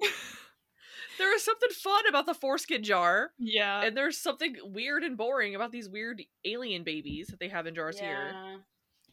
there 1.18 1.30
was 1.30 1.44
something 1.44 1.68
fun 1.70 2.06
about 2.08 2.24
the 2.24 2.32
foreskin 2.32 2.82
jar, 2.82 3.32
yeah. 3.38 3.82
and 3.82 3.94
there's 3.94 4.16
something 4.16 4.56
weird 4.64 5.04
and 5.04 5.18
boring 5.18 5.54
about 5.54 5.72
these 5.72 5.88
weird 5.90 6.22
alien 6.46 6.82
babies 6.82 7.26
that 7.28 7.38
they 7.38 7.48
have 7.48 7.66
in 7.66 7.74
jars 7.74 7.98
here. 8.00 8.32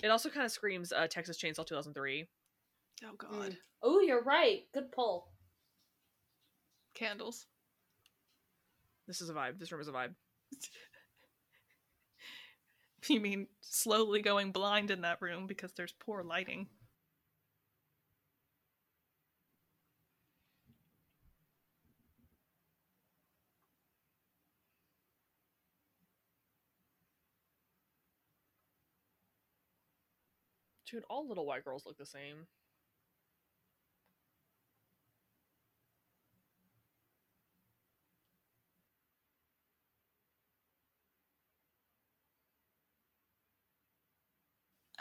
It 0.01 0.07
also 0.07 0.30
kind 0.30 0.45
of 0.45 0.51
screams 0.51 0.93
uh, 0.93 1.07
Texas 1.07 1.38
Chainsaw 1.38 1.65
2003. 1.65 2.30
oh 3.03 3.13
god. 3.17 3.32
Mm. 3.51 3.57
Oh, 3.84 3.99
you're 3.99 4.23
right. 4.23 4.61
Good 4.73 4.91
pull. 4.93 5.28
Candles. 6.97 7.45
This 9.07 9.21
is 9.21 9.29
a 9.29 9.33
vibe. 9.33 9.59
This 9.59 9.71
room 9.71 9.81
is 9.81 9.87
a 9.87 9.91
vibe. 9.91 10.13
You 13.07 13.21
mean 13.21 13.47
slowly 13.61 14.21
going 14.21 14.51
blind 14.51 14.91
in 14.91 15.01
that 15.01 15.21
room 15.21 15.47
because 15.47 15.71
there's 15.71 15.93
poor 15.93 16.23
lighting? 16.23 16.67
Dude, 30.89 31.03
all 31.09 31.27
little 31.29 31.45
white 31.45 31.63
girls 31.63 31.85
look 31.85 31.97
the 31.97 32.05
same. 32.05 32.47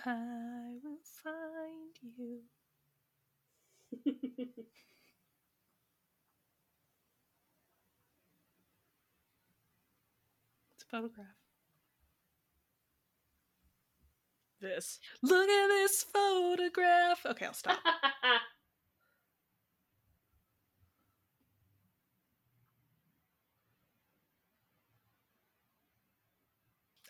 I 0.07 0.79
will 0.83 1.01
find 1.23 1.99
you. 2.17 2.41
It's 10.75 10.85
a 10.85 10.87
photograph. 10.87 11.27
This. 14.61 14.99
Look 15.23 15.49
at 15.49 15.67
this 15.69 16.03
photograph. 16.03 17.25
Okay, 17.27 17.47
I'll 17.47 17.55
stop. 17.55 17.79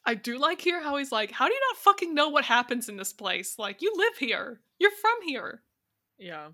I 0.07 0.15
do 0.15 0.39
like 0.39 0.61
here 0.61 0.81
how 0.83 0.97
he's 0.97 1.11
like, 1.13 1.33
how 1.33 1.49
do 1.49 1.55
you 1.55 1.61
not 1.71 1.79
fucking 1.79 2.15
know 2.15 2.29
what 2.29 2.45
happens 2.45 2.89
in 2.89 2.97
this 2.97 3.13
place? 3.13 3.59
Like, 3.59 3.83
you 3.83 3.93
live 3.97 4.17
here. 4.19 4.61
You're 4.79 4.91
from 4.93 5.23
here. 5.25 5.63
Yeah. 6.19 6.49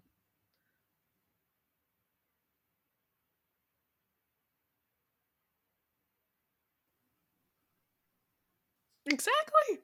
Exactly. 9.07 9.79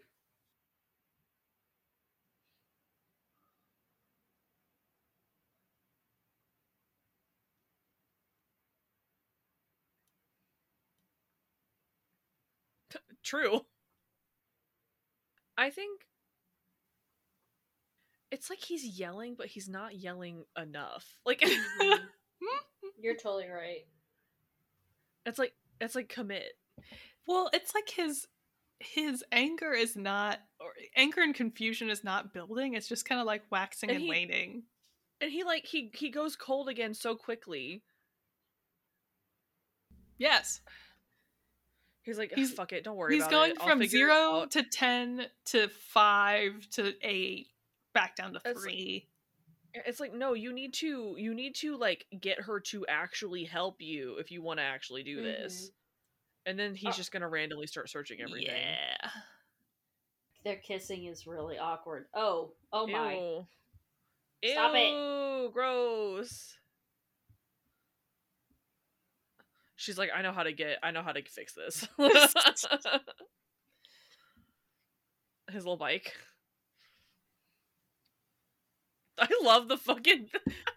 True. 13.22 13.60
I 15.56 15.70
think 15.70 16.02
it's 18.30 18.50
like 18.50 18.60
he's 18.62 18.84
yelling, 18.98 19.34
but 19.36 19.46
he's 19.46 19.68
not 19.68 19.96
yelling 19.96 20.44
enough. 20.56 21.04
Like 21.26 21.40
Mhm. 21.82 21.98
You're 23.00 23.16
totally 23.22 23.48
right. 23.48 23.86
it's 25.26 25.38
like 25.38 25.54
it's 25.80 25.94
like 25.94 26.08
commit. 26.08 26.52
Well, 27.26 27.50
it's 27.52 27.74
like 27.74 27.88
his 27.90 28.26
his 28.80 29.24
anger 29.32 29.72
is 29.72 29.96
not 29.96 30.38
or 30.60 30.72
anger 30.96 31.20
and 31.22 31.34
confusion 31.34 31.90
is 31.90 32.04
not 32.04 32.32
building. 32.32 32.74
It's 32.74 32.88
just 32.88 33.04
kind 33.04 33.20
of 33.20 33.26
like 33.26 33.42
waxing 33.50 33.90
And 33.90 33.96
and 33.96 34.04
he- 34.04 34.10
waning. 34.10 34.62
And 35.20 35.32
he 35.32 35.42
like 35.42 35.66
he 35.66 35.90
he 35.94 36.10
goes 36.10 36.36
cold 36.36 36.68
again 36.68 36.94
so 36.94 37.16
quickly. 37.16 37.82
Yes. 40.18 40.60
He's 42.02 42.16
like, 42.18 42.32
He's- 42.34 42.52
fuck 42.52 42.72
it, 42.72 42.84
don't 42.84 42.96
worry 42.96 43.14
He's 43.14 43.22
about 43.24 43.30
going 43.30 43.50
it. 43.52 43.58
I'll 43.60 43.66
from 43.68 43.84
0 43.86 44.46
to 44.50 44.62
10 44.62 45.26
to 45.46 45.68
5 45.68 46.70
to 46.70 46.94
8 47.02 47.46
back 47.92 48.16
down 48.16 48.32
to 48.34 48.40
It's 48.44 48.64
like- 48.64 48.72
3. 48.74 49.08
It's 49.74 50.00
like, 50.00 50.14
no, 50.14 50.32
you 50.32 50.52
need 50.52 50.72
to 50.74 51.14
you 51.18 51.34
need 51.34 51.54
to 51.56 51.76
like 51.76 52.06
get 52.18 52.40
her 52.40 52.58
to 52.60 52.86
actually 52.86 53.44
help 53.44 53.82
you 53.82 54.16
if 54.16 54.30
you 54.30 54.40
want 54.42 54.58
to 54.58 54.64
actually 54.64 55.02
do 55.02 55.22
this. 55.22 55.70
And 56.46 56.58
then 56.58 56.74
he's 56.74 56.94
Uh, 56.94 56.96
just 56.96 57.12
gonna 57.12 57.28
randomly 57.28 57.66
start 57.66 57.90
searching 57.90 58.20
everything. 58.22 58.48
Yeah. 58.56 59.10
Their 60.44 60.56
kissing 60.56 61.04
is 61.04 61.26
really 61.26 61.58
awkward. 61.58 62.06
Oh, 62.14 62.54
oh 62.72 62.86
my. 62.86 63.14
Ew. 63.14 63.46
Stop 64.52 64.72
it. 64.74 65.52
Gross. 65.52 66.56
She's 69.78 69.96
like, 69.96 70.10
I 70.12 70.22
know 70.22 70.32
how 70.32 70.42
to 70.42 70.52
get 70.52 70.78
I 70.82 70.90
know 70.90 71.02
how 71.02 71.12
to 71.12 71.22
fix 71.22 71.54
this. 71.54 71.86
His 75.50 75.64
little 75.64 75.76
bike. 75.76 76.12
I 79.20 79.28
love 79.40 79.68
the 79.68 79.76
fucking 79.76 80.30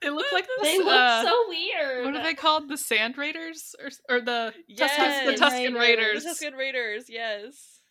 They 0.04 0.10
look 0.12 0.28
like 0.32 0.46
this, 0.46 0.62
They 0.62 0.78
this, 0.78 0.86
look 0.86 0.94
uh, 0.94 1.24
so 1.24 1.46
weird. 1.50 2.06
What 2.06 2.16
are 2.16 2.22
they 2.24 2.36
called? 2.36 2.70
The 2.70 2.78
Sand 2.78 3.18
Raiders 3.18 3.76
or, 3.82 3.90
or 4.18 4.22
the 4.22 4.54
Tusken, 4.70 5.26
the 5.26 5.32
Yes. 5.32 5.40
Tusken 5.40 5.76
Raiders. 5.76 6.24
Raiders? 6.24 6.24
the 6.24 6.30
Tusken 6.30 6.56
Raiders, 6.56 7.06
yes. 7.10 7.82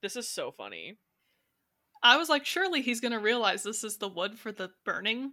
This 0.00 0.16
is 0.16 0.26
so 0.26 0.52
funny. 0.52 0.96
I 2.02 2.16
was 2.16 2.30
like, 2.30 2.46
surely 2.46 2.80
he's 2.80 3.00
gonna 3.00 3.20
realize 3.20 3.62
this 3.62 3.84
is 3.84 3.98
the 3.98 4.08
wood 4.08 4.38
for 4.38 4.52
the 4.52 4.70
burning, 4.86 5.32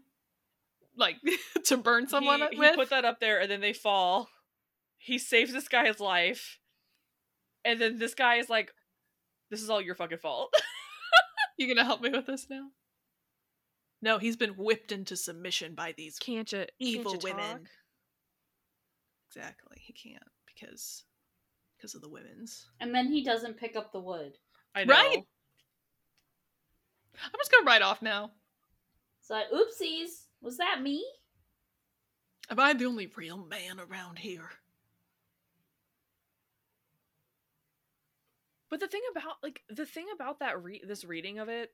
like 0.98 1.16
to 1.66 1.78
burn 1.78 2.10
someone 2.10 2.42
he, 2.52 2.60
with. 2.60 2.72
he 2.72 2.76
put 2.76 2.90
that 2.90 3.06
up 3.06 3.22
there 3.22 3.40
and 3.40 3.50
then 3.50 3.62
they 3.62 3.74
fall. 3.74 4.28
He 5.00 5.18
saves 5.18 5.52
this 5.52 5.68
guy's 5.68 6.00
life. 6.00 6.60
And 7.66 7.82
then 7.82 7.98
this 7.98 8.14
guy 8.14 8.36
is 8.36 8.50
like, 8.50 8.72
This 9.50 9.62
is 9.62 9.70
all 9.70 9.82
your 9.82 9.96
fucking 9.96 10.20
fault. 10.20 10.54
You 11.60 11.68
gonna 11.68 11.86
help 11.86 12.00
me 12.00 12.10
with 12.10 12.26
this 12.26 12.48
now? 12.50 12.70
No, 14.02 14.18
he's 14.18 14.38
been 14.38 14.52
whipped 14.52 14.94
into 14.94 15.18
submission 15.18 15.76
by 15.76 15.94
these 15.96 16.18
Can't 16.18 16.50
you 16.54 16.66
evil 16.80 17.18
women. 17.22 17.68
Exactly, 19.28 19.76
he 19.82 19.92
can't 19.92 20.24
because 20.48 21.04
because 21.76 21.96
of 21.96 22.02
the 22.02 22.08
women's. 22.08 22.68
And 22.80 22.96
then 22.96 23.12
he 23.12 23.26
doesn't 23.26 23.58
pick 23.58 23.76
up 23.76 23.92
the 23.92 24.00
wood. 24.00 24.38
I 24.74 24.86
know. 24.86 24.94
Right? 24.94 25.18
I'm 27.22 27.40
just 27.40 27.52
gonna 27.52 27.66
write 27.66 27.82
off 27.82 28.02
now. 28.02 28.32
So, 29.22 29.34
like, 29.34 29.52
oopsies. 29.52 30.28
Was 30.42 30.58
that 30.60 30.82
me? 30.82 31.06
Am 32.50 32.58
I 32.58 32.72
the 32.72 32.86
only 32.86 33.12
real 33.18 33.38
man 33.38 33.82
around 33.82 34.20
here? 34.20 34.50
But 38.70 38.80
the 38.80 38.88
thing 38.88 39.02
about 39.12 39.36
like 39.44 39.62
the 39.70 39.86
thing 39.86 40.06
about 40.14 40.40
that 40.40 40.62
re- 40.64 40.84
this 40.88 41.04
reading 41.04 41.40
of 41.40 41.50
it 41.50 41.72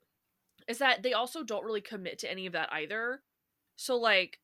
is 0.67 0.77
that 0.77 1.03
they 1.03 1.13
also 1.13 1.43
don't 1.43 1.65
really 1.65 1.81
commit 1.81 2.19
to 2.19 2.31
any 2.31 2.45
of 2.45 2.53
that 2.53 2.71
either. 2.71 3.21
So 3.75 3.97
like 3.97 4.39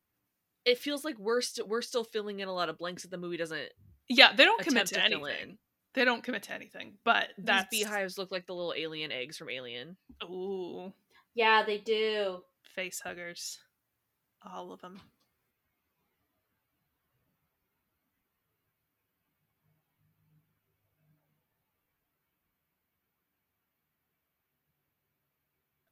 it 0.64 0.78
feels 0.78 1.04
like 1.04 1.18
we're 1.18 1.40
still 1.40 1.66
we're 1.66 1.82
still 1.82 2.04
filling 2.04 2.40
in 2.40 2.48
a 2.48 2.52
lot 2.54 2.68
of 2.68 2.78
blanks 2.78 3.02
that 3.02 3.10
the 3.10 3.18
movie 3.18 3.36
doesn't 3.38 3.70
Yeah, 4.08 4.32
they 4.34 4.44
don't 4.44 4.60
commit 4.62 4.86
to 4.88 4.94
to 4.94 5.02
anything. 5.02 5.58
They 5.94 6.04
don't 6.04 6.22
commit 6.22 6.44
to 6.44 6.52
anything, 6.54 6.94
but 7.04 7.28
that's 7.38 7.68
These 7.70 7.84
beehives 7.84 8.16
look 8.18 8.30
like 8.30 8.46
the 8.46 8.54
little 8.54 8.72
alien 8.76 9.12
eggs 9.12 9.36
from 9.36 9.50
Alien. 9.50 9.96
Ooh, 10.24 10.92
Yeah, 11.34 11.64
they 11.64 11.78
do. 11.78 12.42
face 12.62 13.00
huggers, 13.00 13.58
all 14.42 14.72
of 14.72 14.80
them. 14.80 15.00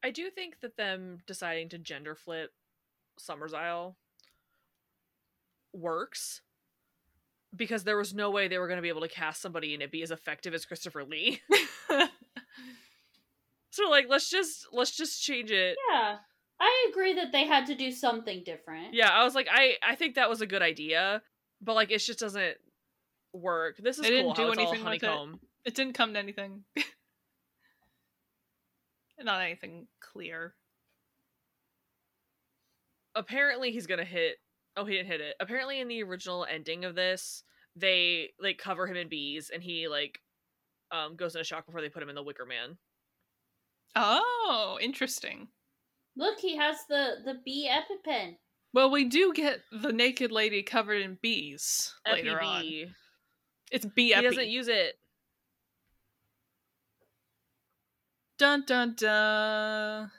I 0.02 0.10
do 0.10 0.30
think 0.30 0.60
that 0.60 0.76
them 0.76 1.18
deciding 1.26 1.68
to 1.70 1.78
gender 1.78 2.14
flip 2.14 2.52
Summersisle 3.18 3.96
works 5.72 6.40
because 7.54 7.84
there 7.84 7.96
was 7.96 8.14
no 8.14 8.30
way 8.30 8.48
they 8.48 8.58
were 8.58 8.66
going 8.68 8.78
to 8.78 8.82
be 8.82 8.88
able 8.88 9.00
to 9.02 9.08
cast 9.08 9.42
somebody 9.42 9.74
and 9.74 9.82
it 9.82 9.90
be 9.90 10.02
as 10.02 10.10
effective 10.10 10.54
as 10.54 10.64
Christopher 10.64 11.04
Lee. 11.04 11.40
so 13.70 13.88
like 13.90 14.06
let's 14.08 14.30
just 14.30 14.66
let's 14.72 14.96
just 14.96 15.22
change 15.22 15.50
it. 15.50 15.76
Yeah. 15.90 16.16
I 16.62 16.88
agree 16.90 17.14
that 17.14 17.32
they 17.32 17.46
had 17.46 17.66
to 17.66 17.74
do 17.74 17.90
something 17.90 18.42
different. 18.44 18.92
Yeah, 18.92 19.08
I 19.10 19.24
was 19.24 19.34
like 19.34 19.48
I 19.50 19.74
I 19.82 19.94
think 19.94 20.14
that 20.14 20.28
was 20.28 20.40
a 20.40 20.46
good 20.46 20.62
idea, 20.62 21.22
but 21.60 21.74
like 21.74 21.90
it 21.90 21.98
just 21.98 22.18
doesn't 22.20 22.56
work. 23.32 23.76
This 23.78 23.96
is 23.96 24.02
They 24.02 24.10
didn't 24.10 24.36
do 24.36 24.42
how 24.42 24.50
it's 24.50 24.58
all 24.58 24.68
anything 24.68 24.84
with 24.84 25.02
it. 25.02 25.06
honeycomb. 25.06 25.40
it 25.64 25.74
didn't 25.74 25.94
come 25.94 26.12
to 26.14 26.18
anything. 26.18 26.64
Not 29.22 29.40
anything 29.42 29.86
clear. 30.00 30.54
apparently 33.14 33.72
he's 33.72 33.86
gonna 33.86 34.04
hit 34.04 34.36
oh 34.76 34.84
he 34.84 34.94
didn't 34.94 35.08
hit 35.08 35.20
it 35.20 35.34
apparently 35.40 35.80
in 35.80 35.88
the 35.88 36.02
original 36.02 36.46
ending 36.48 36.84
of 36.84 36.94
this 36.94 37.42
they 37.76 38.30
like 38.40 38.56
cover 38.56 38.86
him 38.86 38.96
in 38.96 39.08
bees 39.08 39.50
and 39.52 39.62
he 39.62 39.88
like 39.88 40.20
um 40.92 41.16
goes 41.16 41.34
into 41.34 41.44
shock 41.44 41.66
before 41.66 41.80
they 41.80 41.88
put 41.88 42.02
him 42.02 42.08
in 42.08 42.14
the 42.14 42.22
wicker 42.22 42.46
man 42.46 42.78
Oh, 43.96 44.78
interesting. 44.80 45.48
Look, 46.16 46.38
he 46.38 46.56
has 46.56 46.76
the 46.88 47.16
the 47.24 47.34
bee 47.44 47.68
epipen. 47.68 48.36
Well, 48.72 48.88
we 48.90 49.04
do 49.06 49.32
get 49.32 49.62
the 49.72 49.92
naked 49.92 50.30
lady 50.30 50.62
covered 50.62 51.02
in 51.02 51.18
bees 51.20 51.92
later 52.06 52.40
on. 52.40 52.62
It's 53.72 53.86
bee 53.86 54.12
he 54.14 54.20
doesn't 54.20 54.48
use 54.48 54.68
it 54.68 54.94
dun 58.40 58.64
dun 58.66 58.94
dun. 58.96 60.10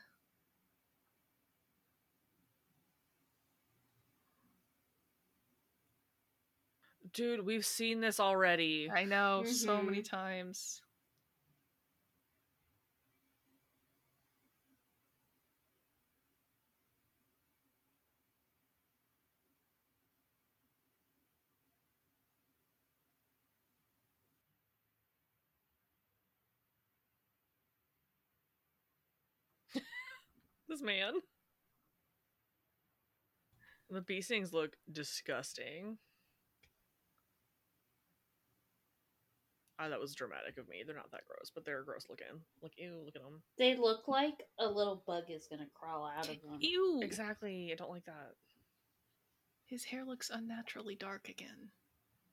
dude 7.13 7.45
we've 7.45 7.65
seen 7.65 7.99
this 8.01 8.19
already 8.19 8.89
I 8.93 9.05
know 9.05 9.43
so 9.45 9.81
many 9.81 10.01
Mhm. 10.01 10.09
times. 10.09 10.81
This 30.71 30.81
man 30.81 31.13
the 33.89 34.01
bee 34.01 34.21
stings 34.21 34.53
look 34.53 34.75
disgusting 34.91 35.97
Ah, 39.81 39.89
that 39.89 39.99
was 39.99 40.13
dramatic 40.13 40.59
of 40.59 40.69
me. 40.69 40.83
They're 40.85 40.95
not 40.95 41.09
that 41.11 41.25
gross, 41.27 41.51
but 41.53 41.65
they're 41.65 41.81
gross 41.81 42.05
looking. 42.07 42.39
Like, 42.61 42.73
ew, 42.77 43.01
look 43.03 43.15
at 43.15 43.23
them. 43.23 43.41
They 43.57 43.75
look 43.75 44.07
like 44.07 44.43
a 44.59 44.67
little 44.67 45.03
bug 45.07 45.23
is 45.29 45.47
gonna 45.49 45.65
crawl 45.73 46.05
out 46.05 46.29
of 46.29 46.39
them. 46.39 46.59
Ew. 46.59 46.99
Exactly. 47.01 47.71
I 47.71 47.75
don't 47.75 47.89
like 47.89 48.05
that. 48.05 48.35
His 49.65 49.85
hair 49.85 50.05
looks 50.05 50.29
unnaturally 50.29 50.93
dark 50.95 51.29
again. 51.29 51.71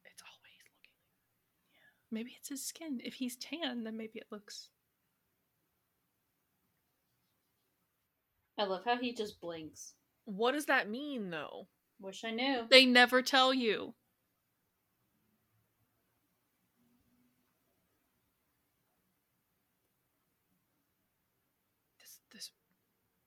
It's 0.05 0.23
always 0.23 0.60
looking. 0.60 0.93
Yeah. 1.73 1.89
Maybe 2.10 2.36
it's 2.39 2.51
his 2.51 2.66
skin. 2.66 3.01
If 3.02 3.15
he's 3.15 3.36
tan, 3.36 3.85
then 3.85 3.97
maybe 3.97 4.19
it 4.19 4.27
looks. 4.31 4.69
I 8.59 8.65
love 8.65 8.83
how 8.85 8.97
he 8.99 9.15
just 9.15 9.41
blinks. 9.41 9.95
What 10.25 10.53
does 10.53 10.67
that 10.67 10.91
mean 10.91 11.31
though? 11.31 11.69
Wish 12.01 12.25
I 12.25 12.33
knew. 12.33 12.67
They 12.69 12.85
never 12.87 13.23
tell 13.23 13.55
you. 13.55 13.95
This 22.01 22.19
this 22.33 22.51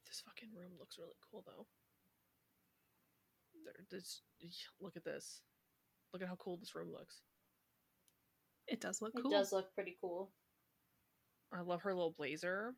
this 0.05 0.21
fucking 0.25 0.49
room 0.53 0.71
looks 0.79 0.97
really 0.97 1.15
cool 1.31 1.43
though. 1.45 1.65
There, 3.65 3.73
this 3.89 4.21
look 4.79 4.97
at 4.97 5.05
this. 5.05 5.41
Look 6.13 6.21
at 6.21 6.27
how 6.27 6.35
cool 6.35 6.57
this 6.57 6.75
room 6.75 6.91
looks. 6.91 7.21
It 8.67 8.81
does 8.81 9.01
look 9.01 9.13
cool. 9.15 9.31
It 9.31 9.35
does 9.35 9.51
look 9.53 9.73
pretty 9.73 9.97
cool. 10.01 10.31
I 11.53 11.61
love 11.61 11.81
her 11.81 11.93
little 11.93 12.13
blazer. 12.17 12.75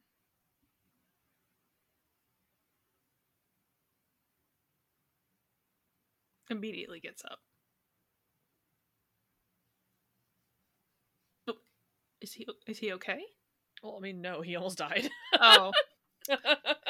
Immediately 6.57 6.99
gets 6.99 7.23
up. 7.25 7.39
Oh, 11.47 11.53
is 12.21 12.33
he 12.33 12.47
is 12.67 12.77
he 12.77 12.93
okay? 12.93 13.19
Well, 13.81 13.95
I 13.97 14.01
mean, 14.01 14.21
no, 14.21 14.41
he 14.41 14.55
almost 14.55 14.77
died. 14.77 15.09
Oh, 15.41 15.71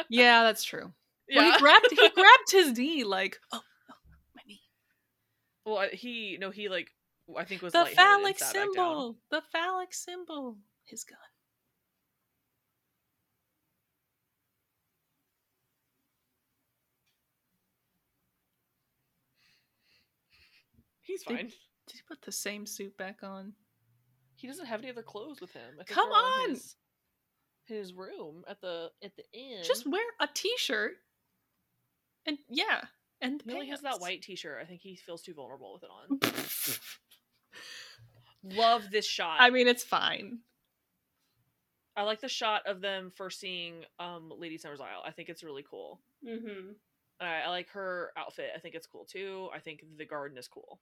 yeah, 0.09 0.43
that's 0.43 0.63
true. 0.63 0.93
Well, 1.33 1.51
he 1.51 1.57
grabbed 1.59 1.87
he 1.89 2.09
grabbed 2.13 2.51
his 2.51 2.77
knee 2.77 3.03
like, 3.03 3.39
oh, 3.51 3.61
oh 3.89 3.95
my 4.35 4.41
knee. 4.47 4.61
well, 5.65 5.87
he 5.91 6.37
no, 6.39 6.51
he 6.51 6.69
like 6.69 6.89
I 7.37 7.45
think 7.45 7.61
was 7.61 7.73
The 7.73 7.85
phallic 7.85 8.37
sat 8.37 8.53
back 8.53 8.53
down. 8.55 8.73
symbol. 8.75 9.17
The 9.31 9.41
phallic 9.51 9.93
symbol. 9.93 10.57
His 10.85 11.03
gun. 11.05 11.17
He's 21.13 21.23
fine. 21.23 21.47
Did 21.87 21.95
he 21.95 22.01
put 22.07 22.23
the 22.23 22.31
same 22.31 22.65
suit 22.65 22.97
back 22.97 23.19
on? 23.21 23.53
He 24.35 24.47
doesn't 24.47 24.65
have 24.65 24.79
any 24.79 24.89
other 24.89 25.03
clothes 25.03 25.41
with 25.41 25.53
him. 25.53 25.75
Come 25.87 26.09
they're 26.09 26.17
all 26.17 26.43
in 26.43 26.43
on! 26.43 26.49
His, 26.49 26.75
his 27.65 27.93
room 27.93 28.43
at 28.47 28.59
the 28.61 28.89
at 29.03 29.11
the 29.15 29.23
end. 29.33 29.63
Just 29.63 29.85
wear 29.85 30.01
a 30.19 30.27
t-shirt. 30.33 30.93
And 32.25 32.39
yeah, 32.49 32.81
and 33.21 33.43
he 33.45 33.53
only 33.53 33.69
has 33.69 33.81
that 33.81 33.99
white 33.99 34.21
T-shirt. 34.21 34.59
I 34.61 34.65
think 34.65 34.81
he 34.81 34.95
feels 34.95 35.21
too 35.21 35.33
vulnerable 35.33 35.73
with 35.73 35.83
it 35.83 35.89
on. 35.89 36.19
Love 38.57 38.89
this 38.91 39.05
shot. 39.05 39.37
I 39.39 39.49
mean, 39.49 39.67
it's 39.67 39.83
fine. 39.83 40.39
I 41.95 42.03
like 42.03 42.21
the 42.21 42.27
shot 42.27 42.63
of 42.65 42.81
them 42.81 43.11
first 43.15 43.39
seeing 43.39 43.83
um 43.99 44.33
Lady 44.35 44.57
Summersisle. 44.57 45.05
I 45.05 45.11
think 45.11 45.29
it's 45.29 45.43
really 45.43 45.63
cool. 45.69 46.01
Mm-hmm. 46.27 46.71
I, 47.21 47.43
I 47.45 47.49
like 47.49 47.69
her 47.69 48.11
outfit. 48.17 48.49
I 48.55 48.59
think 48.59 48.75
it's 48.75 48.87
cool 48.87 49.05
too. 49.05 49.49
I 49.55 49.59
think 49.59 49.83
the 49.97 50.05
garden 50.05 50.37
is 50.37 50.47
cool. 50.47 50.79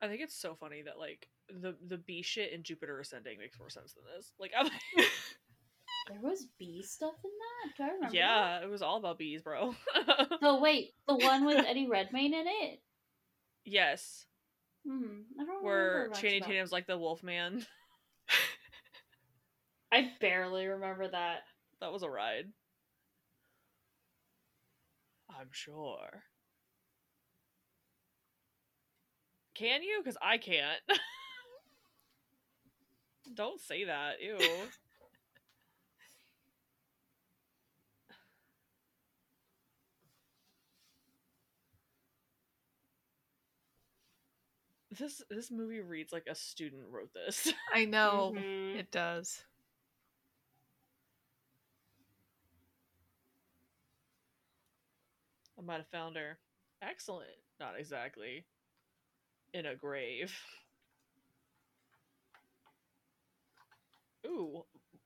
I 0.00 0.06
think 0.08 0.22
it's 0.22 0.36
so 0.38 0.54
funny 0.54 0.82
that 0.82 0.98
like 0.98 1.28
the 1.48 1.74
the 1.86 1.98
bee 1.98 2.22
shit 2.22 2.52
in 2.52 2.62
Jupiter 2.62 3.00
Ascending 3.00 3.38
makes 3.38 3.58
more 3.58 3.70
sense 3.70 3.92
than 3.94 4.04
this. 4.16 4.32
Like, 4.38 4.52
I'm, 4.58 4.66
There 6.08 6.20
was 6.22 6.46
bee 6.58 6.82
stuff 6.82 7.14
in 7.22 7.30
that. 7.30 7.76
Do 7.76 7.82
I 7.82 7.94
remember? 7.94 8.16
yeah, 8.16 8.62
it 8.62 8.70
was 8.70 8.80
all 8.80 8.96
about 8.96 9.18
bees, 9.18 9.42
bro. 9.42 9.74
That? 9.94 10.28
Oh 10.42 10.58
wait, 10.60 10.94
the 11.06 11.16
one 11.16 11.44
with 11.44 11.64
Eddie 11.66 11.86
Redmayne 11.88 12.32
in 12.32 12.44
it. 12.46 12.80
yes, 13.64 14.24
Hmm. 14.86 15.22
I 15.38 15.44
don't 15.44 15.62
where 15.64 15.84
remember 15.84 16.10
much 16.10 16.20
Channing 16.22 16.42
about- 16.42 16.48
Tatum's 16.50 16.72
like 16.72 16.86
the 16.86 16.96
wolf 16.96 17.22
man. 17.22 17.66
I 19.92 20.10
barely 20.20 20.66
remember 20.66 21.08
that. 21.08 21.40
That 21.80 21.92
was 21.92 22.02
a 22.02 22.08
ride. 22.10 22.46
I'm 25.30 25.48
sure. 25.52 26.24
Can 29.58 29.82
you? 29.82 30.00
Because 30.02 30.16
I 30.22 30.38
can't. 30.38 30.80
Don't 33.34 33.60
say 33.60 33.84
that. 33.84 34.20
Ew. 34.22 34.38
this 44.98 45.22
this 45.30 45.50
movie 45.50 45.80
reads 45.80 46.12
like 46.12 46.26
a 46.28 46.34
student 46.34 46.82
wrote 46.90 47.12
this. 47.14 47.52
I 47.74 47.84
know 47.84 48.32
Mhm. 48.36 48.76
it 48.78 48.90
does. 48.90 49.42
I 55.58 55.62
might 55.62 55.78
have 55.78 55.88
found 55.88 56.16
her. 56.16 56.38
Excellent. 56.82 57.30
Not 57.60 57.78
exactly. 57.78 58.44
In 59.54 59.66
a 59.66 59.74
grave. 59.74 60.32
Ooh. 64.26 64.64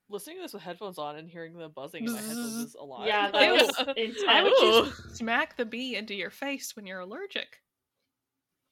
Listening 0.09 0.37
to 0.37 0.43
this 0.43 0.53
with 0.53 0.63
headphones 0.63 0.99
on 0.99 1.17
and 1.17 1.29
hearing 1.29 1.57
the 1.57 1.69
buzzing 1.69 2.05
in 2.05 2.13
my 2.13 2.19
headphones 2.19 2.55
is 2.55 2.77
a 2.79 2.85
lot. 2.85 3.07
Yeah, 3.07 3.31
that 3.31 3.53
was 3.53 3.79
intense. 3.97 4.25
I 4.29 4.43
would 4.43 4.53
Ooh. 4.53 4.85
just 4.91 5.17
smack 5.17 5.57
the 5.57 5.65
bee 5.65 5.97
into 5.97 6.15
your 6.15 6.31
face 6.31 6.77
when 6.77 6.87
you're 6.87 7.01
allergic. 7.01 7.63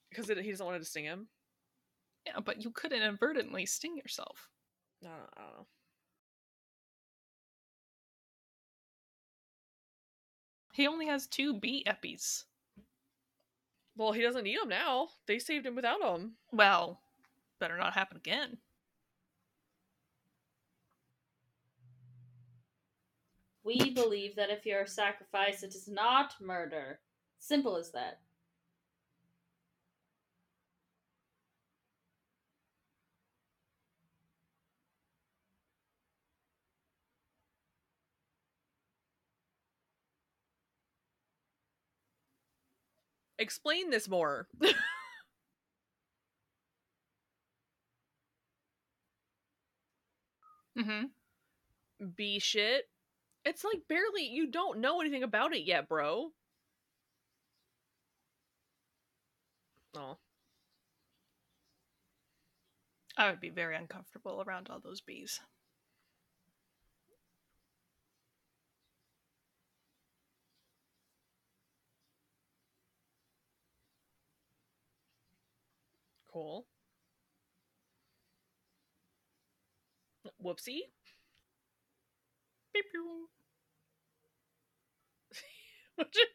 Because 0.09 0.27
he 0.27 0.51
doesn't 0.51 0.65
want 0.65 0.79
to 0.79 0.87
sting 0.87 1.05
him. 1.05 1.27
Yeah, 2.27 2.41
but 2.43 2.63
you 2.63 2.69
could 2.71 2.91
inadvertently 2.91 3.65
sting 3.65 3.97
yourself. 3.97 4.49
No, 5.01 5.09
I 5.09 5.41
don't 5.41 5.57
know. 5.57 5.65
He 10.73 10.87
only 10.87 11.07
has 11.07 11.27
two 11.27 11.59
bee 11.59 11.83
eppies. 11.87 12.43
Well, 14.01 14.13
he 14.13 14.23
doesn't 14.23 14.45
need 14.45 14.57
them 14.59 14.69
now. 14.69 15.09
They 15.27 15.37
saved 15.37 15.67
him 15.67 15.75
without 15.75 16.01
them. 16.01 16.31
Well, 16.51 16.99
better 17.59 17.77
not 17.77 17.93
happen 17.93 18.17
again. 18.17 18.57
We 23.63 23.91
believe 23.91 24.35
that 24.37 24.49
if 24.49 24.65
you're 24.65 24.87
sacrificed, 24.87 25.63
it 25.63 25.75
is 25.75 25.87
not 25.87 26.33
murder. 26.41 26.99
Simple 27.37 27.77
as 27.77 27.91
that. 27.91 28.21
Explain 43.41 43.89
this 43.89 44.07
more. 44.07 44.47
Mm-hmm. 50.77 51.07
Bee 52.15 52.39
shit. 52.39 52.89
It's 53.45 53.63
like 53.63 53.87
barely 53.87 54.23
you 54.25 54.47
don't 54.47 54.79
know 54.79 55.01
anything 55.01 55.23
about 55.23 55.53
it 55.53 55.63
yet, 55.65 55.87
bro. 55.89 56.31
Oh. 59.95 60.17
I 63.17 63.29
would 63.29 63.39
be 63.39 63.49
very 63.49 63.75
uncomfortable 63.77 64.43
around 64.45 64.67
all 64.69 64.79
those 64.81 64.99
bees. 65.01 65.39
Cool. 76.31 76.65
Whoopsie. 80.43 80.91
Beep, 82.73 82.85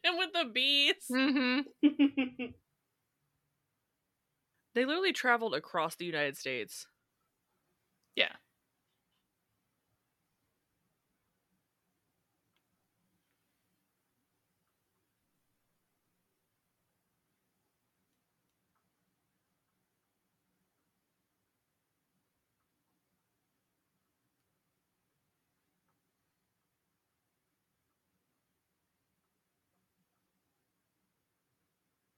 and 0.03 0.17
with 0.17 0.33
the 0.33 0.45
bees. 0.53 0.95
Mm-hmm. 1.11 2.45
They 4.75 4.85
literally 4.85 5.11
traveled 5.11 5.55
across 5.55 5.95
the 5.95 6.05
United 6.05 6.37
States. 6.37 6.87
Yeah. 8.15 8.33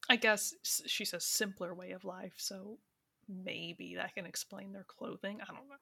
I 0.10 0.16
guess 0.18 0.54
she 0.88 1.06
says 1.06 1.24
simpler 1.26 1.74
way 1.74 1.92
of 1.92 2.04
life, 2.04 2.34
so 2.38 2.80
maybe 3.28 3.96
that 3.96 4.16
can 4.16 4.26
explain 4.26 4.74
their 4.74 4.84
clothing. 4.84 5.40
I 5.42 5.46
don't 5.46 5.70
know. 5.70 5.76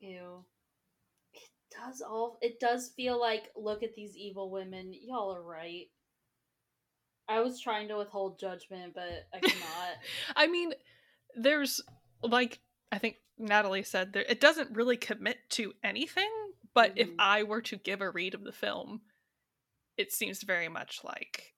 Ew. 0.00 0.44
It 1.78 1.86
does 1.86 2.00
all. 2.00 2.38
It 2.42 2.60
does 2.60 2.88
feel 2.96 3.20
like 3.20 3.50
look 3.56 3.82
at 3.82 3.94
these 3.94 4.16
evil 4.16 4.50
women. 4.50 4.92
Y'all 4.92 5.34
are 5.34 5.42
right. 5.42 5.86
I 7.28 7.40
was 7.40 7.60
trying 7.60 7.88
to 7.88 7.98
withhold 7.98 8.38
judgment, 8.40 8.94
but 8.94 9.26
I 9.34 9.40
cannot. 9.40 9.96
I 10.36 10.46
mean, 10.46 10.72
there's 11.34 11.80
like 12.22 12.58
I 12.90 12.98
think 12.98 13.16
Natalie 13.38 13.82
said 13.82 14.12
there 14.12 14.24
it 14.28 14.40
doesn't 14.40 14.74
really 14.76 14.96
commit 14.96 15.38
to 15.50 15.74
anything, 15.84 16.30
but 16.74 16.92
if 16.96 17.08
Mhm. 17.08 17.16
I 17.18 17.42
were 17.42 17.62
to 17.62 17.76
give 17.76 18.00
a 18.00 18.10
read 18.10 18.34
of 18.34 18.44
the 18.44 18.52
film, 18.52 19.02
it 19.96 20.12
seems 20.12 20.42
very 20.42 20.68
much 20.68 21.00
like 21.04 21.54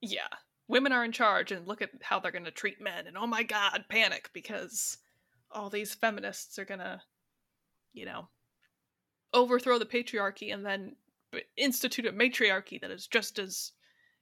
yeah, 0.00 0.28
women 0.68 0.92
are 0.92 1.04
in 1.04 1.12
charge 1.12 1.50
and 1.50 1.66
look 1.66 1.80
at 1.82 1.90
how 2.02 2.20
they're 2.20 2.30
going 2.30 2.44
to 2.44 2.50
treat 2.50 2.80
men 2.80 3.06
and 3.06 3.16
oh 3.16 3.26
my 3.26 3.42
god, 3.42 3.86
panic 3.88 4.30
because 4.32 4.98
all 5.50 5.70
these 5.70 5.94
feminists 5.94 6.58
are 6.58 6.64
going 6.64 6.80
to 6.80 7.00
you 7.94 8.04
know 8.04 8.28
overthrow 9.32 9.78
the 9.78 9.86
patriarchy 9.86 10.52
and 10.52 10.64
then 10.64 10.94
institute 11.56 12.06
a 12.06 12.12
matriarchy 12.12 12.78
that 12.78 12.90
is 12.90 13.06
just 13.06 13.38
as 13.38 13.72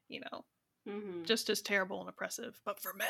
you 0.08 0.20
know 0.20 0.44
mm-hmm. 0.88 1.24
just 1.24 1.50
as 1.50 1.60
terrible 1.60 2.00
and 2.00 2.08
oppressive, 2.08 2.60
but 2.64 2.80
for 2.80 2.92
men. 2.94 3.06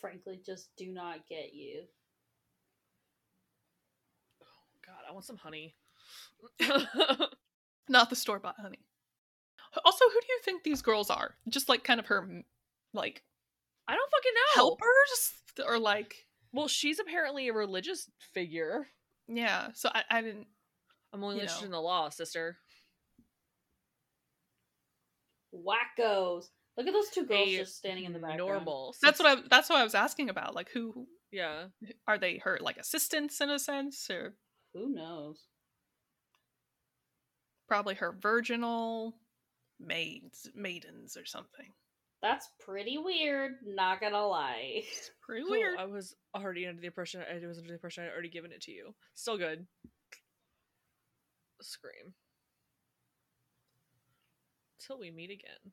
Frankly, 0.00 0.40
just 0.44 0.68
do 0.76 0.86
not 0.86 1.26
get 1.28 1.52
you. 1.52 1.82
God, 4.86 5.02
I 5.08 5.12
want 5.12 5.24
some 5.24 5.36
honey. 5.36 5.74
Not 7.88 8.10
the 8.10 8.14
store 8.14 8.38
bought 8.38 8.60
honey. 8.60 8.85
Also, 9.84 10.04
who 10.06 10.20
do 10.20 10.26
you 10.28 10.40
think 10.44 10.62
these 10.62 10.82
girls 10.82 11.10
are? 11.10 11.34
Just 11.48 11.68
like 11.68 11.84
kind 11.84 12.00
of 12.00 12.06
her, 12.06 12.42
like 12.94 13.22
I 13.88 13.94
don't 13.94 14.10
fucking 14.10 14.32
know. 14.34 14.54
helpers, 14.54 15.32
or 15.66 15.78
like 15.78 16.14
Well, 16.52 16.68
she's 16.68 16.98
apparently 16.98 17.48
a 17.48 17.52
religious 17.52 18.10
figure. 18.34 18.88
yeah. 19.28 19.68
So 19.74 19.88
I, 19.94 20.02
I 20.10 20.20
didn't. 20.22 20.46
I'm 21.12 21.22
only 21.24 21.36
interested 21.40 21.62
know. 21.62 21.66
in 21.66 21.72
the 21.72 21.80
law, 21.80 22.08
sister. 22.10 22.56
Wackos. 25.54 26.44
Look 26.76 26.86
at 26.86 26.92
those 26.92 27.08
two 27.08 27.24
girls 27.24 27.48
A 27.48 27.56
just 27.58 27.76
standing 27.78 28.04
in 28.04 28.12
the 28.12 28.18
background. 28.18 28.38
Normal. 28.48 28.94
That's 29.00 29.18
what 29.18 29.38
I. 29.38 29.42
That's 29.48 29.70
what 29.70 29.78
I 29.78 29.84
was 29.84 29.94
asking 29.94 30.28
about. 30.28 30.54
Like, 30.54 30.68
who 30.70 31.06
Yeah. 31.32 31.66
are 32.06 32.18
they? 32.18 32.38
Her 32.38 32.58
like 32.60 32.76
assistants 32.76 33.40
in 33.40 33.48
a 33.50 33.58
sense, 33.58 34.10
or 34.10 34.34
Who 34.74 34.92
knows? 34.94 35.40
probably 37.68 37.94
her 37.96 38.12
virginal 38.20 39.16
maids, 39.80 40.48
maidens, 40.54 41.16
or 41.16 41.24
something. 41.24 41.66
That's 42.22 42.48
pretty 42.58 42.98
weird. 42.98 43.52
Not 43.64 44.00
gonna 44.00 44.26
lie. 44.26 44.82
Pretty 45.22 45.44
Oh, 45.46 45.50
weird. 45.50 45.78
I 45.78 45.84
was 45.84 46.14
already 46.34 46.66
under 46.66 46.80
the 46.80 46.86
impression 46.86 47.20
I 47.20 47.46
was 47.46 47.58
under 47.58 47.68
the 47.68 47.74
impression 47.74 48.04
I'd 48.04 48.12
already 48.12 48.30
given 48.30 48.52
it 48.52 48.62
to 48.62 48.72
you. 48.72 48.94
Still 49.14 49.36
good. 49.36 49.66
Scream. 51.60 52.14
Till 54.78 54.98
we 54.98 55.10
meet 55.10 55.30
again. 55.30 55.72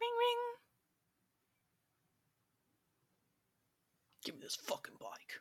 Ring 0.00 0.10
ring. 0.18 0.38
Give 4.24 4.34
me 4.36 4.40
this 4.42 4.56
fucking 4.56 4.94
bike. 5.00 5.40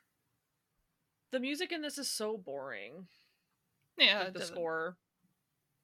The 1.31 1.39
music 1.39 1.71
in 1.71 1.81
this 1.81 1.97
is 1.97 2.09
so 2.09 2.37
boring. 2.37 3.07
Yeah, 3.99 4.19
Like 4.23 4.33
the 4.33 4.39
doesn't- 4.39 4.55
score. 4.55 4.97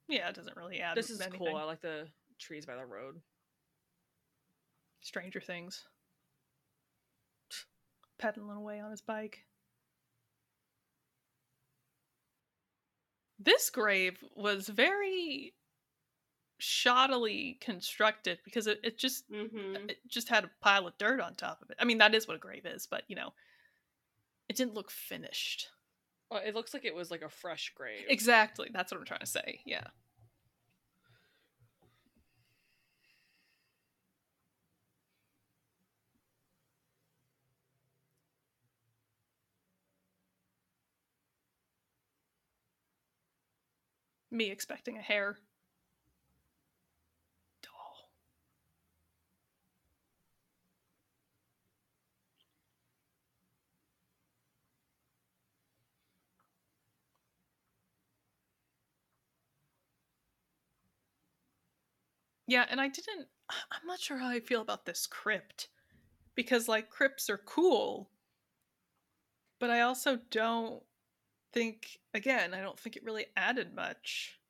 Yeah, 0.08 0.28
it 0.28 0.34
doesn't 0.34 0.56
really 0.56 0.80
add. 0.80 0.96
This 0.96 1.10
is 1.10 1.20
anything. 1.20 1.40
cool. 1.40 1.56
I 1.56 1.64
like 1.64 1.80
the 1.80 2.08
trees 2.38 2.64
by 2.66 2.76
the 2.76 2.84
road. 2.86 3.20
Stranger 5.00 5.40
Things. 5.40 5.84
Pedaling 8.18 8.56
away 8.56 8.80
on 8.80 8.90
his 8.90 9.00
bike. 9.00 9.44
This 13.38 13.68
grave 13.70 14.16
was 14.34 14.68
very 14.68 15.54
shoddily 16.60 17.60
constructed 17.60 18.38
because 18.44 18.66
it, 18.66 18.80
it 18.82 18.96
just 18.98 19.30
Mm-hmm. 19.30 19.90
it 19.90 19.98
just 20.08 20.28
had 20.28 20.44
a 20.44 20.50
pile 20.62 20.86
of 20.86 20.96
dirt 20.98 21.20
on 21.20 21.34
top 21.34 21.60
of 21.62 21.70
it. 21.70 21.76
I 21.78 21.84
mean, 21.84 21.98
that 21.98 22.14
is 22.14 22.26
what 22.26 22.36
a 22.36 22.40
grave 22.40 22.64
is, 22.64 22.86
but 22.86 23.02
you 23.08 23.16
know, 23.16 23.34
it 24.48 24.56
didn't 24.56 24.74
look 24.74 24.90
finished. 24.90 25.68
Oh, 26.30 26.36
it 26.36 26.54
looks 26.54 26.74
like 26.74 26.84
it 26.84 26.94
was 26.94 27.10
like 27.10 27.22
a 27.22 27.28
fresh 27.28 27.72
grave. 27.74 28.04
Exactly. 28.08 28.68
That's 28.72 28.90
what 28.90 28.98
I'm 28.98 29.06
trying 29.06 29.20
to 29.20 29.26
say. 29.26 29.60
Yeah. 29.64 29.86
Me 44.30 44.50
expecting 44.52 44.96
a 44.96 45.02
hair. 45.02 45.40
Doll. 47.62 48.10
Yeah, 62.46 62.66
and 62.68 62.80
I 62.80 62.88
didn't. 62.88 63.28
I'm 63.70 63.86
not 63.86 64.00
sure 64.00 64.18
how 64.18 64.28
I 64.28 64.40
feel 64.40 64.60
about 64.60 64.84
this 64.84 65.06
crypt 65.06 65.68
because, 66.34 66.68
like, 66.68 66.90
crypts 66.90 67.30
are 67.30 67.38
cool, 67.38 68.10
but 69.58 69.70
I 69.70 69.80
also 69.80 70.16
don't 70.30 70.82
think. 71.52 71.98
Again, 72.14 72.54
I 72.54 72.60
don't 72.62 72.78
think 72.80 72.96
it 72.96 73.04
really 73.04 73.26
added 73.36 73.74
much. 73.74 74.40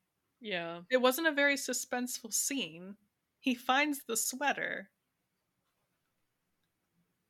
Yeah. 0.41 0.81
It 0.89 0.97
wasn't 1.01 1.27
a 1.27 1.31
very 1.33 1.55
suspenseful 1.55 2.33
scene. 2.33 2.97
He 3.39 3.55
finds 3.55 4.03
the 4.05 4.17
sweater, 4.17 4.91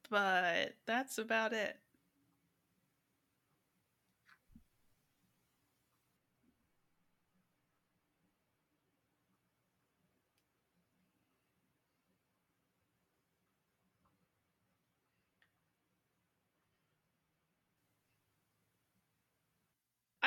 but 0.10 0.76
that's 0.86 1.18
about 1.18 1.54
it. 1.54 1.78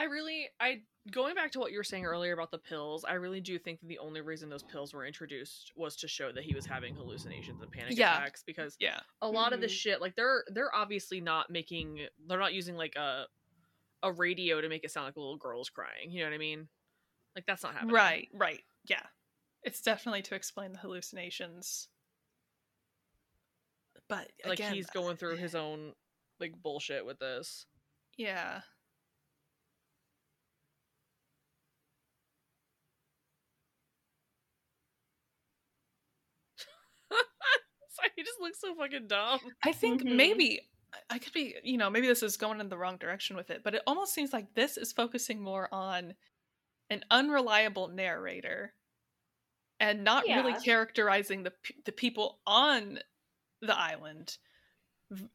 I 0.00 0.04
really 0.04 0.48
I 0.60 0.80
going 1.10 1.34
back 1.34 1.52
to 1.52 1.58
what 1.58 1.72
you 1.72 1.78
were 1.78 1.84
saying 1.84 2.04
earlier 2.06 2.32
about 2.32 2.50
the 2.50 2.58
pills, 2.58 3.04
I 3.04 3.14
really 3.14 3.40
do 3.40 3.58
think 3.58 3.80
that 3.80 3.88
the 3.88 3.98
only 3.98 4.20
reason 4.20 4.48
those 4.48 4.62
pills 4.62 4.94
were 4.94 5.04
introduced 5.04 5.72
was 5.76 5.96
to 5.96 6.08
show 6.08 6.32
that 6.32 6.44
he 6.44 6.54
was 6.54 6.64
having 6.66 6.94
hallucinations 6.94 7.60
and 7.62 7.70
panic 7.70 7.96
Yeah. 7.96 8.16
attacks 8.16 8.42
because 8.42 8.76
Yeah. 8.80 9.00
a 9.22 9.28
lot 9.28 9.52
of 9.52 9.60
this 9.60 9.72
Mhm. 9.72 9.76
shit 9.80 10.00
like 10.00 10.14
they're 10.16 10.44
they're 10.48 10.74
obviously 10.74 11.20
not 11.20 11.50
making 11.50 12.08
they're 12.26 12.38
not 12.38 12.54
using 12.54 12.76
like 12.76 12.96
a 12.96 13.28
a 14.02 14.10
radio 14.12 14.60
to 14.62 14.68
make 14.70 14.82
it 14.84 14.90
sound 14.90 15.06
like 15.06 15.16
a 15.16 15.20
little 15.20 15.36
girl's 15.36 15.68
crying. 15.68 16.10
You 16.10 16.20
know 16.20 16.26
what 16.30 16.34
I 16.34 16.38
mean? 16.38 16.68
Like 17.36 17.44
that's 17.46 17.62
not 17.62 17.74
happening. 17.74 17.94
Right, 17.94 18.28
right. 18.32 18.64
Yeah. 18.84 19.06
It's 19.62 19.82
definitely 19.82 20.22
to 20.22 20.34
explain 20.34 20.72
the 20.72 20.78
hallucinations. 20.78 21.88
But 24.08 24.32
Like 24.44 24.54
again, 24.58 24.74
he's 24.74 24.88
going 24.90 25.16
through 25.18 25.36
his 25.36 25.54
own 25.54 25.94
like 26.40 26.54
bullshit 26.62 27.04
with 27.04 27.18
this. 27.18 27.66
Yeah. 28.16 28.62
Sorry, 37.94 38.10
he 38.16 38.22
just 38.22 38.40
looks 38.40 38.60
so 38.60 38.74
fucking 38.74 39.08
dumb. 39.08 39.40
I 39.62 39.72
think 39.72 40.02
Mhm. 40.02 40.16
maybe 40.16 40.60
I- 40.92 41.16
I 41.16 41.18
could 41.20 41.32
be, 41.32 41.56
you 41.62 41.78
know, 41.78 41.88
maybe 41.90 42.08
this 42.08 42.22
is 42.22 42.36
going 42.36 42.60
in 42.60 42.68
the 42.68 42.76
wrong 42.78 42.96
direction 42.98 43.36
with 43.36 43.50
it, 43.50 43.62
but 43.62 43.74
it 43.76 43.82
almost 43.86 44.12
seems 44.12 44.32
like 44.32 44.54
this 44.54 44.76
is 44.76 44.92
focusing 44.92 45.40
more 45.40 45.72
on 45.72 46.16
an 46.90 47.04
unreliable 47.10 47.88
narrator 47.88 48.74
and 49.78 50.04
not 50.04 50.24
really 50.26 50.52
characterizing 50.64 51.42
the 51.44 51.52
the 51.84 51.92
people 51.92 52.40
on 52.46 53.00
the 53.60 53.76
island. 53.78 54.38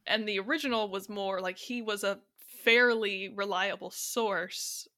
And 0.06 0.28
the 0.28 0.38
original 0.40 0.88
was 0.90 1.08
more 1.08 1.40
like 1.40 1.58
he 1.58 1.82
was 1.82 2.04
a 2.04 2.22
fairly 2.38 3.28
reliable 3.28 3.90
source 3.90 4.88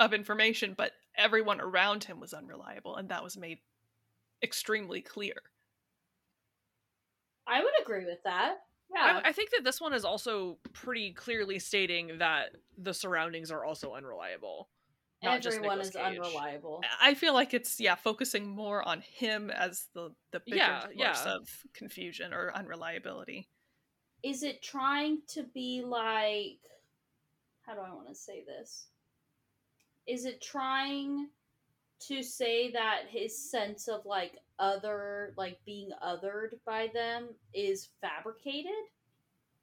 of 0.00 0.14
information, 0.14 0.74
but 0.74 0.92
everyone 1.16 1.60
around 1.60 2.04
him 2.04 2.20
was 2.20 2.32
unreliable, 2.34 2.96
and 2.96 3.08
that 3.10 3.22
was 3.24 3.36
made 3.36 3.60
extremely 4.42 5.02
clear. 5.02 5.42
I 7.48 7.60
would 7.62 7.72
agree 7.82 8.04
with 8.04 8.22
that. 8.24 8.56
Yeah. 8.94 9.20
I, 9.24 9.28
I 9.28 9.32
think 9.32 9.50
that 9.50 9.64
this 9.64 9.80
one 9.80 9.92
is 9.92 10.04
also 10.04 10.58
pretty 10.72 11.12
clearly 11.12 11.58
stating 11.58 12.18
that 12.18 12.56
the 12.76 12.94
surroundings 12.94 13.50
are 13.50 13.64
also 13.64 13.94
unreliable. 13.94 14.70
not 15.22 15.42
just 15.42 15.56
Everyone 15.56 15.78
Nicolas 15.78 15.88
is 15.88 15.96
Cage. 15.96 16.18
unreliable. 16.18 16.80
I 17.02 17.14
feel 17.14 17.34
like 17.34 17.52
it's 17.54 17.78
yeah, 17.80 17.96
focusing 17.96 18.48
more 18.48 18.86
on 18.86 19.00
him 19.02 19.50
as 19.50 19.86
the 19.94 20.14
the 20.32 20.40
bigger 20.40 20.56
Yeah, 20.56 20.80
source 20.82 20.96
yeah. 21.26 21.34
of 21.34 21.48
confusion 21.74 22.32
or 22.32 22.52
unreliability. 22.54 23.48
Is 24.22 24.42
it 24.42 24.62
trying 24.62 25.18
to 25.28 25.44
be 25.54 25.82
like 25.84 26.58
how 27.62 27.74
do 27.74 27.80
I 27.80 27.92
want 27.92 28.08
to 28.08 28.14
say 28.14 28.42
this? 28.46 28.86
Is 30.06 30.24
it 30.24 30.40
trying 30.40 31.28
to 32.08 32.22
say 32.22 32.70
that 32.72 33.02
his 33.10 33.50
sense 33.50 33.88
of 33.88 34.06
like 34.06 34.38
other 34.58 35.32
like 35.36 35.58
being 35.64 35.90
othered 36.04 36.50
by 36.66 36.88
them 36.92 37.28
is 37.54 37.88
fabricated? 38.00 38.72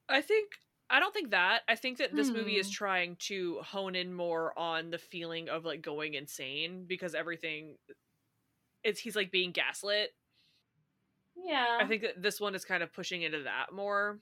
I 0.09 0.21
think 0.21 0.51
I 0.89 0.99
don't 0.99 1.13
think 1.13 1.31
that. 1.31 1.61
I 1.67 1.75
think 1.75 1.97
that 1.97 2.15
this 2.15 2.29
movie 2.29 2.57
is 2.57 2.67
Hmm. 2.67 2.73
trying 2.73 3.15
to 3.21 3.59
hone 3.63 3.95
in 3.95 4.13
more 4.13 4.57
on 4.57 4.91
the 4.91 4.99
feeling 4.99 5.49
of 5.49 5.65
like 5.65 5.81
going 5.81 6.13
insane 6.13 6.85
because 6.85 7.15
everything 7.15 7.77
it's 8.83 8.99
he's 8.99 9.15
like 9.15 9.31
being 9.31 9.51
gaslit. 9.51 10.13
Yeah. 11.35 11.79
I 11.81 11.85
think 11.87 12.03
that 12.03 12.21
this 12.21 12.39
one 12.39 12.53
is 12.55 12.63
kind 12.65 12.83
of 12.83 12.93
pushing 12.93 13.23
into 13.23 13.43
that 13.43 13.71
more. 13.73 14.19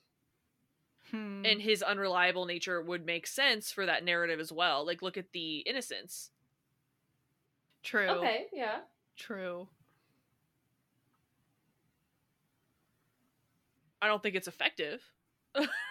Hmm. 1.12 1.46
And 1.46 1.62
his 1.62 1.84
unreliable 1.84 2.46
nature 2.46 2.82
would 2.82 3.06
make 3.06 3.28
sense 3.28 3.72
for 3.74 3.86
that 3.86 4.06
narrative 4.06 4.40
as 4.40 4.52
well. 4.52 4.86
Like 4.86 5.02
look 5.02 5.18
at 5.18 5.34
the 5.34 5.58
innocence. 5.60 6.32
True. 7.84 8.08
Okay, 8.08 8.46
yeah. 8.54 8.80
True. 9.18 9.68
I 14.04 14.08
don't 14.08 14.22
think 14.22 14.36
it's 14.36 14.50
effective 14.50 15.02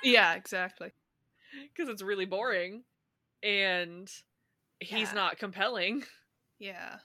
Yeah, 0.02 0.34
exactly. 0.36 0.92
because 1.74 1.88
it's 1.88 2.02
really 2.02 2.26
boring 2.26 2.84
and 3.42 4.06
he's 4.80 5.08
Yeah. 5.08 5.14
not 5.14 5.38
compelling. 5.38 6.04
Yeah. 6.58 6.98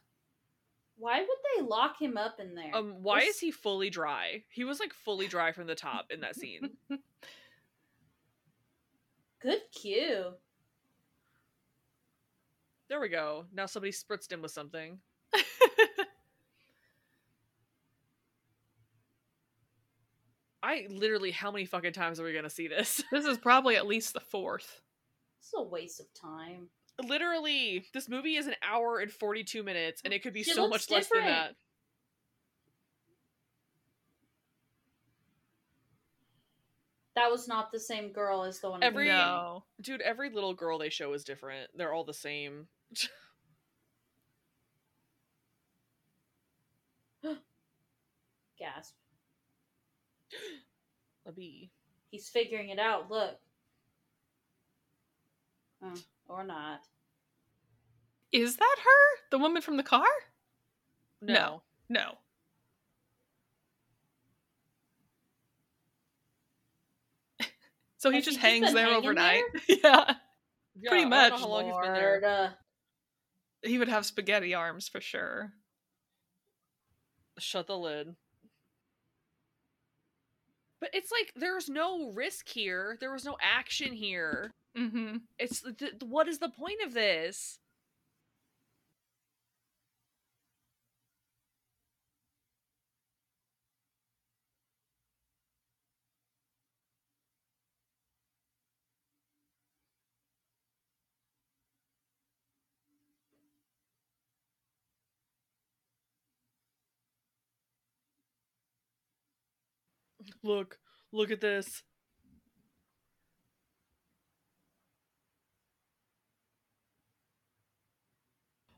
Why 0.97 1.19
would 1.19 1.27
they 1.55 1.61
lock 1.61 2.01
him 2.01 2.17
up 2.17 2.39
in 2.39 2.55
there? 2.55 2.71
Um 2.75 3.03
why 3.03 3.19
There's- 3.19 3.35
is 3.35 3.39
he 3.39 3.51
fully 3.51 3.89
dry? 3.89 4.43
He 4.49 4.63
was 4.65 4.79
like 4.79 4.93
fully 4.93 5.27
dry 5.27 5.51
from 5.53 5.67
the 5.67 5.75
top 5.75 6.07
in 6.11 6.19
that 6.21 6.35
scene. 6.35 6.71
Good 9.41 9.61
cue. 9.71 10.33
There 12.89 12.99
we 12.99 13.09
go. 13.09 13.45
Now 13.53 13.65
somebody 13.67 13.91
spritzed 13.91 14.31
him 14.31 14.41
with 14.41 14.51
something. 14.51 14.99
I 20.67 20.85
literally, 20.89 21.31
how 21.31 21.49
many 21.49 21.63
fucking 21.63 21.93
times 21.93 22.19
are 22.19 22.25
we 22.25 22.33
gonna 22.33 22.49
see 22.49 22.67
this? 22.67 23.01
this 23.11 23.25
is 23.25 23.37
probably 23.37 23.77
at 23.77 23.87
least 23.87 24.13
the 24.13 24.19
fourth. 24.19 24.81
It's 25.39 25.53
a 25.55 25.63
waste 25.63 26.01
of 26.01 26.07
time. 26.13 26.67
literally, 27.01 27.85
this 27.93 28.09
movie 28.09 28.35
is 28.35 28.47
an 28.47 28.55
hour 28.61 28.99
and 28.99 29.09
42 29.09 29.63
minutes, 29.63 30.01
and 30.03 30.13
it 30.13 30.21
could 30.21 30.33
be 30.33 30.43
She 30.43 30.51
so 30.51 30.63
looks 30.63 30.89
much 30.89 30.91
less 30.91 31.07
than 31.07 31.23
that. 31.23 31.55
That 37.15 37.31
was 37.31 37.47
not 37.47 37.71
the 37.71 37.79
same 37.79 38.11
girl 38.11 38.43
as 38.43 38.59
the 38.59 38.69
one. 38.69 38.75
in 38.75 38.81
the 38.81 38.87
Every- 38.87 39.07
No. 39.07 39.63
Dude, 39.81 40.01
every 40.01 40.29
little 40.29 40.53
girl 40.53 40.77
they 40.77 40.89
show 40.89 41.13
is 41.13 41.23
different. 41.23 41.71
They're 41.75 41.93
all 41.93 42.03
the 42.03 42.13
same. 42.13 42.67
gasp. 48.59 48.95
A 51.25 51.31
bee. 51.31 51.71
He's 52.11 52.29
figuring 52.29 52.69
it 52.69 52.79
out. 52.79 53.09
Look. 53.09 53.35
Oh, 55.83 55.93
or 56.27 56.43
not. 56.43 56.81
Is 58.31 58.55
that 58.57 58.75
her? 58.83 59.21
The 59.31 59.37
woman 59.37 59.61
from 59.61 59.77
the 59.77 59.83
car? 59.83 60.05
No. 61.21 61.33
No. 61.33 61.61
No. 61.89 62.17
so 67.97 68.09
he 68.09 68.17
Has 68.17 68.25
he 68.25 68.31
just 68.31 68.37
just 68.37 68.45
hangs 68.45 68.67
been 68.67 68.75
there 68.75 68.85
hanging 68.85 68.97
overnight? 68.97 69.43
yeah. 69.67 70.13
Yeah, 70.79 70.89
Pretty 70.89 71.05
I 71.05 71.09
don't 71.09 71.09
know 71.09 71.29
much. 71.29 71.39
how 71.41 71.47
long 71.47 71.65
he's 71.65 71.75
been 71.81 71.93
there. 71.93 72.25
Uh, 72.25 72.49
He 73.67 73.79
would 73.79 73.87
have 73.89 74.05
spaghetti 74.05 74.53
arms 74.53 74.87
for 74.87 75.01
sure. 75.01 75.53
Shut 77.39 77.67
the 77.67 77.77
lid. 77.77 78.15
But 80.79 80.91
it's 80.93 81.11
like 81.11 81.31
there's 81.35 81.69
no 81.69 82.11
risk 82.11 82.47
here. 82.47 82.97
There 82.99 83.11
was 83.11 83.25
no 83.25 83.37
action 83.41 83.93
here. 83.93 84.51
Mm-hmm. 84.77 85.17
It's 85.39 85.61
th- 85.61 85.95
what 86.05 86.27
is 86.27 86.39
the 86.39 86.49
point 86.49 86.81
of 86.85 86.93
this? 86.93 87.59
Look, 110.47 110.79
look 111.11 111.29
at 111.29 111.41
this. 111.41 111.83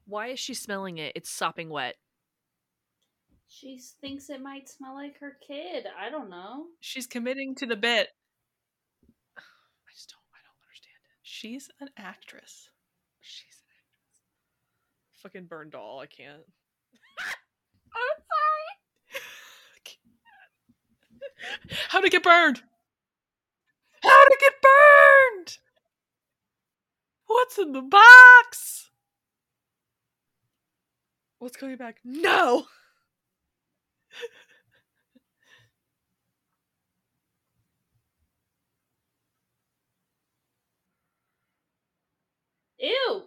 Why 0.08 0.30
is 0.30 0.40
she 0.40 0.56
smelling 0.56 0.98
it? 0.98 1.12
It's 1.16 1.30
sopping 1.30 1.70
wet. 1.70 1.94
she 3.48 3.80
thinks 4.02 4.32
it 4.32 4.42
might 4.42 4.68
smell 4.68 4.96
like 4.96 5.20
her 5.20 5.38
kid. 5.48 5.86
I 5.96 6.10
don't 6.10 6.32
know. 6.32 6.66
She's 6.80 7.06
committing 7.06 7.54
to 7.58 7.68
the 7.68 7.76
bit. 7.76 8.08
I 9.38 9.92
just 9.94 10.10
don't. 10.10 10.26
I 10.34 10.42
don't 10.42 10.58
understand 10.66 10.98
it. 11.06 11.20
She's 11.22 11.70
an 11.80 11.90
actress. 11.98 12.72
She's 13.22 13.62
an 13.62 13.76
actress. 13.78 15.22
Fucking 15.22 15.46
burn 15.46 15.70
doll. 15.70 16.00
I 16.00 16.08
can't. 16.08 16.42
How'd 21.90 22.06
it 22.06 22.12
get 22.12 22.24
burned? 22.24 22.62
How'd 24.02 24.28
it 24.32 24.40
get 24.40 24.54
burned? 24.62 25.58
What's 27.28 27.58
in 27.58 27.74
the 27.74 27.82
box? 27.82 28.90
What's 31.40 31.58
coming 31.58 31.78
back? 31.78 31.98
No. 32.04 32.66
Ew. 42.80 43.24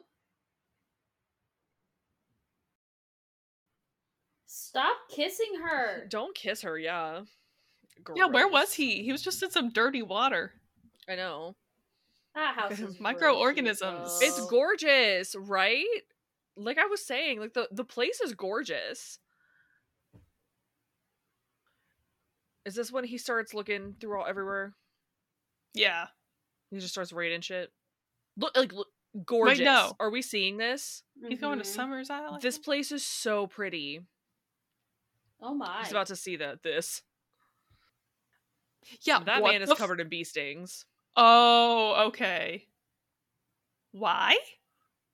Stop 4.46 4.96
kissing 5.10 5.60
her. 5.62 6.06
Don't 6.08 6.34
kiss 6.34 6.62
her. 6.62 6.78
Yeah. 6.78 7.22
Yeah, 8.14 8.26
where 8.26 8.48
was 8.48 8.72
he? 8.74 9.02
He 9.02 9.12
was 9.12 9.22
just 9.22 9.42
in 9.42 9.50
some 9.50 9.70
dirty 9.70 10.02
water. 10.02 10.52
I 11.08 11.14
know. 11.16 11.54
That 12.34 12.54
house 12.54 12.78
is 12.80 12.98
Microorganisms. 13.00 14.18
really 14.20 14.26
It's 14.26 14.46
gorgeous, 14.46 15.34
right? 15.38 15.84
Like 16.56 16.78
I 16.78 16.86
was 16.86 17.04
saying, 17.04 17.40
like 17.40 17.54
the 17.54 17.68
the 17.70 17.84
place 17.84 18.20
is 18.20 18.34
gorgeous. 18.34 19.18
Is 22.64 22.74
this 22.74 22.92
when 22.92 23.04
he 23.04 23.18
starts 23.18 23.54
looking 23.54 23.96
through 24.00 24.20
all 24.20 24.26
everywhere? 24.26 24.74
Yeah. 25.74 26.06
He 26.70 26.78
just 26.78 26.92
starts 26.92 27.12
raiding 27.12 27.40
shit. 27.40 27.70
Look, 28.36 28.56
like 28.56 28.72
look, 28.72 28.88
gorgeous. 29.26 29.60
no. 29.60 29.92
Are 29.98 30.10
we 30.10 30.22
seeing 30.22 30.56
this? 30.56 31.02
He's 31.28 31.40
going 31.40 31.58
to 31.58 31.64
Mhm. 31.64 31.76
Summersisle. 31.76 32.34
I 32.34 32.38
This 32.38 32.58
place 32.58 32.92
is 32.92 33.04
so 33.04 33.46
pretty. 33.46 34.00
Oh 35.40 35.54
my. 35.54 35.80
He's 35.82 35.90
about 35.90 36.06
to 36.06 36.16
see 36.16 36.36
that 36.36 36.62
this. 36.62 37.02
Yeah, 39.02 39.20
that 39.20 39.42
man 39.42 39.62
is 39.62 39.70
f- 39.70 39.78
covered 39.78 40.00
in 40.00 40.08
bee 40.08 40.24
stings. 40.24 40.84
Oh, 41.16 42.06
okay. 42.08 42.66
Why? 43.92 44.36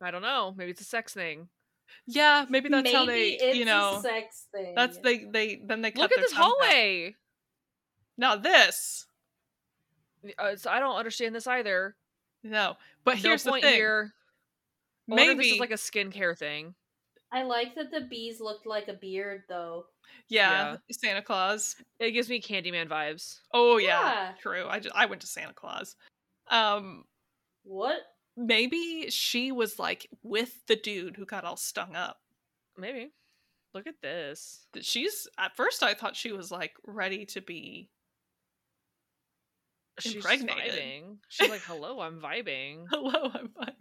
I 0.01 0.11
don't 0.11 0.23
know. 0.23 0.55
Maybe 0.57 0.71
it's 0.71 0.81
a 0.81 0.85
sex 0.85 1.13
thing. 1.15 1.49
Yeah, 2.07 2.47
maybe 2.49 2.69
that's 2.69 2.93
how 2.93 3.07
they, 3.07 3.31
it's 3.33 3.57
you 3.57 3.65
know, 3.65 3.97
a 3.99 4.03
sex 4.03 4.47
thing. 4.53 4.75
that's 4.75 4.99
they 4.99 5.25
they 5.25 5.61
then 5.65 5.83
they 5.83 5.91
cut 5.91 6.03
Look 6.03 6.13
at 6.13 6.17
their 6.17 6.25
this 6.25 6.33
tongues 6.33 6.55
out. 6.61 6.67
hallway. 6.67 7.15
Now 8.17 8.37
this, 8.37 9.07
Uh, 10.39 10.57
so 10.57 10.71
I 10.71 10.81
don't 10.81 10.97
understand 10.97 11.35
this 11.35 11.47
either. 11.47 11.97
no. 12.43 12.77
But 13.05 13.17
no 13.17 13.23
here's 13.23 13.45
point 13.45 13.63
the 13.63 13.69
thing. 13.71 13.77
here. 13.77 14.13
I 15.09 15.15
wonder 15.15 15.23
if 15.23 15.29
Maybe 15.39 15.45
this 15.49 15.55
is 15.55 15.61
like 15.61 15.71
a 15.71 15.75
skincare 15.75 16.37
thing. 16.37 16.75
I 17.31 17.43
like 17.43 17.75
that 17.75 17.91
the 17.91 18.03
bees 18.03 18.41
looked 18.41 18.67
like 18.67 18.89
a 18.89 18.95
beard 18.95 19.43
though. 19.49 19.87
yeah, 20.29 20.77
Santa 20.91 21.21
Claus. 21.23 21.77
It 21.99 22.13
gives 22.13 22.29
me 22.29 22.41
Candyman 22.41 22.89
vibes. 22.89 23.41
Oh 23.53 23.77
yeah, 23.79 23.89
Yeah. 24.31 24.33
true. 24.41 24.67
I 24.69 24.81
just, 24.81 24.95
I 24.97 25.07
went 25.07 25.21
to 25.23 25.27
Santa 25.27 25.53
Claus. 25.53 25.95
Um, 26.51 27.05
What? 27.65 27.99
maybe 28.37 29.11
she 29.11 29.53
was 29.53 29.79
like 29.79 30.09
with 30.23 30.65
the 30.69 30.77
dude 30.77 31.17
who 31.17 31.27
got 31.27 31.45
all 31.45 31.57
stung 31.57 31.95
up. 31.97 32.19
Maybe. 32.79 33.11
Look 33.75 33.87
at 33.87 34.01
this. 34.01 34.67
She's 34.81 35.29
at 35.39 35.55
first 35.55 35.83
I 35.83 35.93
thought 35.93 36.17
she 36.17 36.33
was 36.33 36.51
like 36.51 36.73
ready 36.87 37.27
to 37.27 37.43
be. 37.43 37.91
She's 40.01 40.15
Impregnated. 40.15 40.73
vibing. 40.81 41.17
She's 41.29 41.51
like, 41.51 41.61
"Hello, 41.63 42.01
I'm 42.01 42.21
vibing." 42.21 42.85
Hello, 42.91 43.31
I'm 43.35 43.49
vibing." 43.49 43.75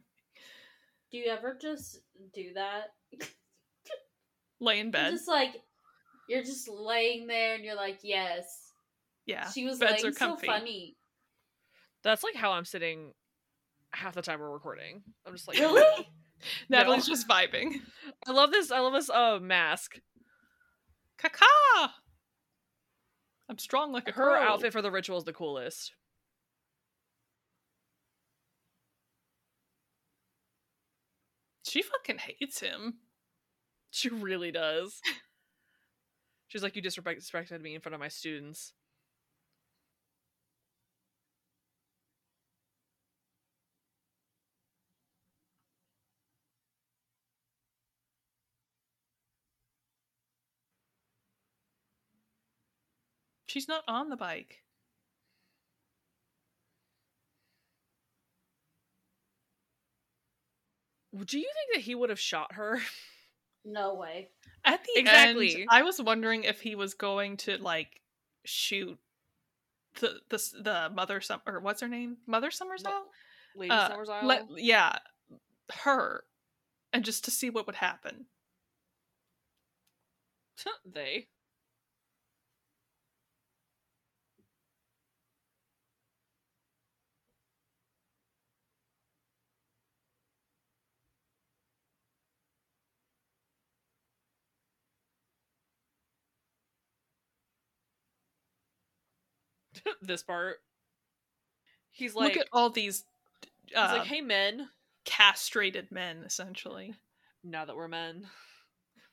Do 1.11 1.17
you 1.19 1.25
ever 1.29 1.57
just 1.61 1.99
do 2.33 2.53
that? 2.55 2.87
Lay 4.59 4.79
in 4.79 4.87
You're 4.87 4.91
bed. 4.91 5.11
just 5.11 5.27
like 5.27 5.51
you're 6.27 6.43
just 6.43 6.67
laying 6.67 7.27
there 7.27 7.55
and 7.55 7.63
you're 7.63 7.75
like, 7.75 7.99
yes. 8.03 8.71
yeah, 9.25 9.49
She 9.49 9.65
was 9.65 9.79
beds 9.79 10.03
laying 10.03 10.13
are 10.13 10.17
so 10.17 10.35
funny. 10.37 10.97
That's 12.03 12.23
like 12.23 12.35
how 12.35 12.51
I'm 12.51 12.65
sitting 12.65 13.13
half 13.91 14.13
the 14.15 14.21
time 14.21 14.39
we're 14.39 14.49
recording. 14.51 15.03
I'm 15.25 15.33
just 15.33 15.47
like, 15.47 15.57
Really? 15.59 16.09
Natalie's 16.69 17.07
No. 17.07 17.13
just 17.13 17.27
vibing. 17.27 17.75
I 18.27 18.31
love 18.31 18.51
this. 18.51 18.71
I 18.71 18.79
love 18.79 18.93
this. 18.93 19.09
Uh, 19.09 19.39
mask. 19.41 19.99
Kaka. 21.17 21.93
I'm 23.49 23.57
strong 23.57 23.91
like 23.93 24.09
a 24.09 24.11
Her 24.11 24.35
outfit 24.35 24.73
for 24.73 24.81
the 24.81 24.91
ritual 24.91 25.17
is 25.17 25.23
the 25.23 25.33
coolest. 25.33 25.93
She 31.67 31.81
fucking 31.81 32.19
hates 32.19 32.61
him. 32.61 32.99
She 33.91 34.09
really 34.09 34.51
does. 34.51 35.01
She's 36.47 36.63
like, 36.63 36.77
"You 36.77 36.81
disrespected 36.81 37.61
me 37.61 37.75
in 37.75 37.81
front 37.81 37.93
of 37.93 37.99
my 37.99 38.07
students." 38.07 38.73
She's 53.45 53.67
not 53.67 53.83
on 53.87 54.09
the 54.09 54.17
bike. 54.17 54.63
Do 61.25 61.39
you 61.39 61.45
think 61.53 61.75
that 61.75 61.81
he 61.81 61.95
would 61.95 62.09
have 62.09 62.19
shot 62.19 62.53
her? 62.53 62.79
No 63.65 63.95
way. 63.95 64.29
At 64.63 64.83
the 64.83 64.99
Exactly. 64.99 65.61
end, 65.61 65.67
I 65.69 65.81
was 65.83 66.01
wondering 66.01 66.43
if 66.45 66.61
he 66.61 66.75
was 66.75 66.93
going 66.93 67.37
to 67.37 67.57
like 67.57 68.01
shoot 68.45 68.97
the 69.99 70.19
the 70.29 70.37
the 70.61 70.91
mother 70.93 71.19
sum 71.21 71.41
or 71.45 71.59
what's 71.59 71.81
her 71.81 71.87
name, 71.87 72.17
Mother 72.27 72.51
Summersdale. 72.51 73.05
Lady 73.55 73.71
Uh, 73.71 73.89
Summersisle. 73.89 74.23
Let, 74.23 74.45
yeah, 74.57 74.99
her, 75.83 76.23
and 76.93 77.03
just 77.03 77.25
to 77.25 77.31
see 77.31 77.49
what 77.49 77.65
would 77.65 77.75
happen. 77.75 78.25
they. 80.85 81.27
this 100.01 100.23
part. 100.23 100.57
He's 101.91 102.13
like, 102.15 102.35
Look 102.35 102.45
at 102.45 102.49
all 102.53 102.69
these 102.69 103.03
he's 103.67 103.77
uh, 103.77 103.95
like, 103.97 104.07
hey 104.07 104.21
men, 104.21 104.69
castrated 105.05 105.91
men, 105.91 106.23
essentially. 106.25 106.95
now 107.43 107.65
that 107.65 107.75
we're 107.75 107.87
men. 107.87 108.27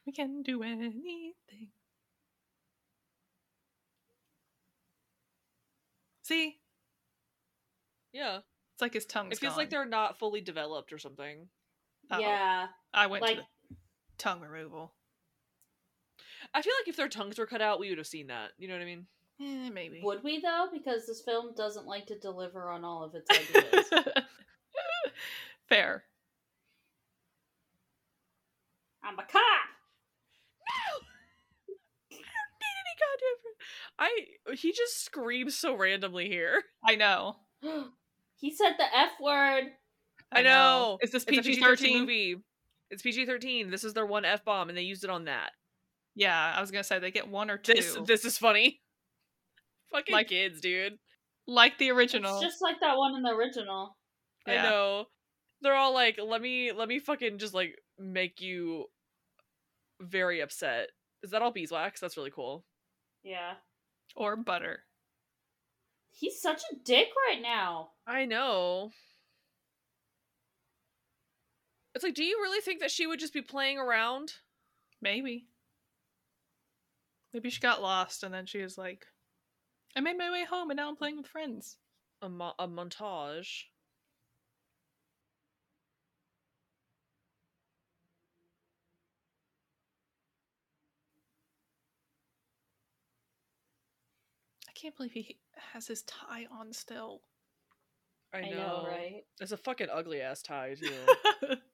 We 0.07 0.13
can 0.13 0.43
do 0.43 0.63
anything. 0.63 1.33
See, 6.23 6.59
Yeah. 8.13 8.39
it's 8.73 8.83
like 8.83 8.95
his 8.95 9.05
tongue. 9.07 9.31
it 9.31 9.39
feels 9.39 9.57
like 9.57 9.71
they're 9.71 9.85
not 9.85 10.19
fully 10.19 10.41
developed 10.41 10.93
or 10.93 10.99
something. 10.99 11.49
Oh, 12.11 12.19
Yeah. 12.19 12.69
I 12.93 13.07
went 13.07 13.23
Like 13.23 13.37
to 13.37 13.43
the 13.71 13.77
tongue 14.19 14.41
removal. 14.41 14.95
I 16.53 16.63
feel 16.63 16.73
like 16.81 16.89
if 16.89 16.97
their 16.97 17.09
tongues 17.09 17.39
were 17.39 17.47
cut 17.47 17.61
out, 17.63 17.79
we 17.81 17.89
would 17.89 17.99
have 17.99 18.07
seen 18.07 18.29
that. 18.29 18.53
You 18.59 18.69
know 18.69 18.75
what 18.75 18.83
I 18.83 18.87
mean? 18.87 19.07
Eh, 19.41 19.71
maybe. 19.71 20.01
would 20.03 20.23
we 20.23 20.41
though? 20.41 20.69
Because 20.73 21.07
this 21.07 21.23
film 21.23 21.55
doesn't 21.57 21.87
like 21.87 22.07
to 22.07 22.19
deliver 22.19 22.71
on 22.71 22.85
all 22.85 23.03
of 23.03 23.15
its 23.15 23.29
ideas. 23.31 23.91
Fair. 25.69 26.05
I'm 29.03 29.15
a 29.19 29.23
cop. 29.23 29.33
No, 30.69 31.75
I 32.13 32.17
don't 32.17 32.19
need 32.61 32.77
any 32.81 32.95
goddamn. 33.01 34.47
I 34.49 34.55
he 34.55 34.73
just 34.73 35.05
screams 35.05 35.57
so 35.57 35.77
randomly 35.77 36.29
here. 36.29 36.63
I 36.85 36.95
know. 36.95 37.37
he 38.37 38.51
said 38.55 38.75
the 38.79 38.85
F 38.97 39.11
word. 39.21 39.65
I 40.33 40.43
know. 40.43 40.99
Is 41.03 41.11
this 41.11 41.25
PG 41.25 41.43
PG-13 41.43 41.63
thirteen? 41.63 42.01
movie. 42.01 42.37
It's 42.91 43.03
PG 43.03 43.27
thirteen. 43.27 43.71
This 43.71 43.85
is 43.85 43.95
their 43.95 44.07
one 44.07 44.25
f 44.25 44.45
bomb, 44.45 44.69
and 44.69 44.79
they 44.79 44.83
used 44.83 45.05
it 45.05 45.11
on 45.11 45.25
that. 45.25 45.51
Yeah, 46.15 46.55
I 46.57 46.61
was 46.61 46.71
gonna 46.71 46.85
say 46.85 46.99
they 46.99 47.11
get 47.11 47.29
one 47.29 47.51
or 47.51 47.59
two, 47.59 47.75
This 47.75 47.97
this 48.07 48.25
is 48.25 48.39
funny. 48.39 48.81
Fucking 49.93 50.13
Like- 50.13 50.29
kids, 50.29 50.61
dude. 50.61 50.99
like 51.47 51.79
the 51.79 51.91
original. 51.91 52.37
It's 52.39 52.45
just 52.45 52.63
like 52.63 52.81
that 52.81 52.97
one 52.97 53.15
in 53.17 53.23
the 53.23 53.31
original. 53.31 53.97
Yeah. 54.47 54.61
I 54.61 54.63
know. 54.71 55.07
They're 55.61 55.75
all 55.75 55.95
like, 55.95 56.19
let 56.23 56.41
me 56.43 56.73
let 56.73 56.89
me 56.89 56.99
fucking 56.99 57.39
just 57.39 57.55
like 57.55 57.79
make 57.99 58.41
you 58.41 58.87
very 60.01 60.41
upset. 60.41 60.89
Is 61.23 61.31
that 61.31 61.41
all 61.43 61.51
beeswax? 61.53 62.01
That's 62.01 62.17
really 62.17 62.31
cool. 62.31 62.65
Yeah. 63.23 63.55
or 64.17 64.37
butter. 64.37 64.85
He's 66.11 66.41
such 66.41 66.63
a 66.71 66.77
dick 66.85 67.09
right 67.29 67.41
now. 67.43 67.91
I 68.07 68.25
know. 68.27 68.91
It's 71.95 72.05
like, 72.05 72.15
do 72.15 72.25
you 72.25 72.39
really 72.43 72.61
think 72.61 72.81
that 72.81 72.91
she 72.91 73.07
would 73.07 73.19
just 73.21 73.33
be 73.33 73.43
playing 73.43 73.79
around? 73.79 74.35
Maybe. 75.01 75.47
Maybe 77.33 77.51
she 77.51 77.61
got 77.61 77.83
lost 77.83 78.23
and 78.23 78.33
then 78.35 78.47
she 78.47 78.63
was 78.63 78.77
like, 78.79 79.07
I 79.97 80.01
made 80.01 80.19
my 80.19 80.31
way 80.31 80.45
home 80.45 80.71
and 80.71 80.77
now 80.77 80.89
I'm 80.89 80.97
playing 80.97 81.17
with 81.19 81.27
friends. 81.27 81.77
A, 82.23 82.29
mo- 82.29 82.55
a 82.59 82.67
montage. 82.67 83.65
I 94.69 94.73
can't 94.75 94.97
believe 94.97 95.13
he 95.13 95.39
has 95.73 95.87
his 95.87 96.03
tie 96.03 96.47
on 96.51 96.73
still. 96.73 97.21
I 98.33 98.41
know, 98.41 98.47
I 98.47 98.51
know, 98.51 98.85
right? 98.87 99.23
It's 99.41 99.53
a 99.53 99.57
fucking 99.57 99.89
ugly 99.93 100.21
ass 100.21 100.43
tie 100.43 100.75
too. 100.75 100.93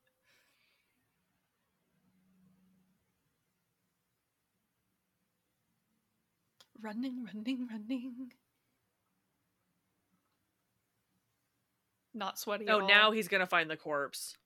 running, 6.83 7.25
running, 7.35 7.67
running. 7.71 8.31
Not 12.13 12.39
sweaty. 12.39 12.67
at 12.67 12.75
oh, 12.75 12.81
all. 12.81 12.89
now 12.89 13.11
he's 13.13 13.29
gonna 13.29 13.47
find 13.47 13.71
the 13.71 13.77
corpse. 13.77 14.37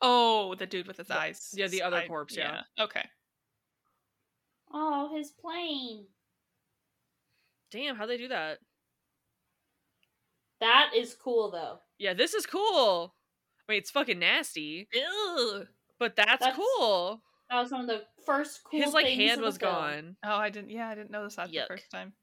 Oh, 0.00 0.54
the 0.54 0.66
dude 0.66 0.86
with 0.86 0.96
his 0.98 1.08
The- 1.08 1.18
eyes. 1.18 1.50
yeah, 1.56 1.66
the 1.66 1.82
other 1.82 1.98
I- 1.98 2.06
corpse, 2.08 2.36
yeah. 2.36 2.62
Okay. 2.78 3.08
Oh, 4.72 5.14
his 5.14 5.30
plane. 5.32 6.06
Damn, 7.70 7.96
how'd 7.96 8.08
they 8.08 8.16
do 8.16 8.28
that? 8.28 8.60
That 10.60 10.92
is 10.94 11.14
cool 11.14 11.50
though. 11.50 11.80
Yeah, 11.98 12.14
this 12.14 12.34
is 12.34 12.46
cool. 12.46 13.14
I 13.68 13.72
mean, 13.72 13.78
it's 13.78 13.90
fucking 13.90 14.18
nasty, 14.18 14.88
Ew. 14.92 15.66
but 15.98 16.14
that's, 16.16 16.40
That's- 16.44 16.56
cool. 16.56 17.22
That 17.52 17.60
was 17.60 17.70
one 17.70 17.82
of 17.82 17.86
the 17.86 18.02
first 18.24 18.64
cool. 18.64 18.80
His 18.80 18.94
like 18.94 19.04
hand 19.04 19.42
was 19.42 19.58
gone. 19.58 20.16
Oh, 20.24 20.36
I 20.36 20.48
didn't. 20.48 20.70
Yeah, 20.70 20.88
I 20.88 20.94
didn't 20.94 21.10
notice 21.10 21.36
that 21.36 21.50
Yuck. 21.50 21.68
the 21.68 21.74
first 21.74 21.90
time. 21.90 22.14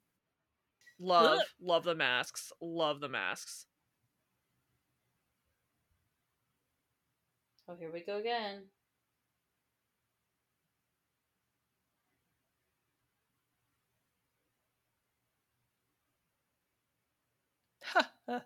Love, 0.99 1.41
love 1.61 1.83
the 1.83 1.93
masks. 1.93 2.51
Love 2.59 2.99
the 2.99 3.09
masks. 3.09 3.67
Oh, 7.67 7.75
here 7.79 7.91
we 7.93 7.99
go 8.01 8.17
again. 8.17 8.63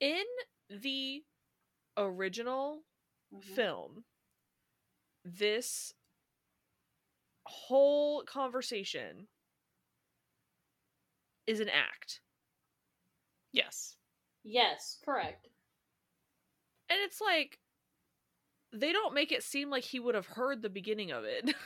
In 0.00 0.24
the 0.68 1.22
original 1.96 2.82
Mhm. 3.32 3.40
film, 3.54 4.04
this 5.24 5.94
whole 7.46 8.22
conversation 8.24 9.28
is 11.46 11.60
an 11.60 11.68
act. 11.68 12.20
yes. 13.52 13.96
Yes, 14.44 14.98
correct. 15.04 15.48
And 16.90 16.98
it's 17.02 17.20
like 17.20 17.58
they 18.72 18.92
don't 18.92 19.14
make 19.14 19.32
it 19.32 19.42
seem 19.42 19.70
like 19.70 19.84
he 19.84 19.98
would 20.00 20.14
have 20.14 20.26
heard 20.26 20.62
the 20.62 20.68
beginning 20.68 21.10
of 21.12 21.24
it. 21.24 21.54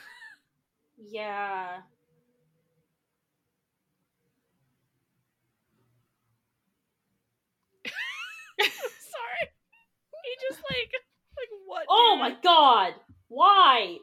Yeah. 0.97 1.81
Sorry. 10.31 10.39
He 10.39 10.47
just 10.49 10.61
like 10.69 10.91
like 11.37 11.49
what? 11.65 11.85
Oh 11.89 12.13
dude? 12.15 12.19
my 12.19 12.41
god! 12.41 12.93
Why? 13.27 13.97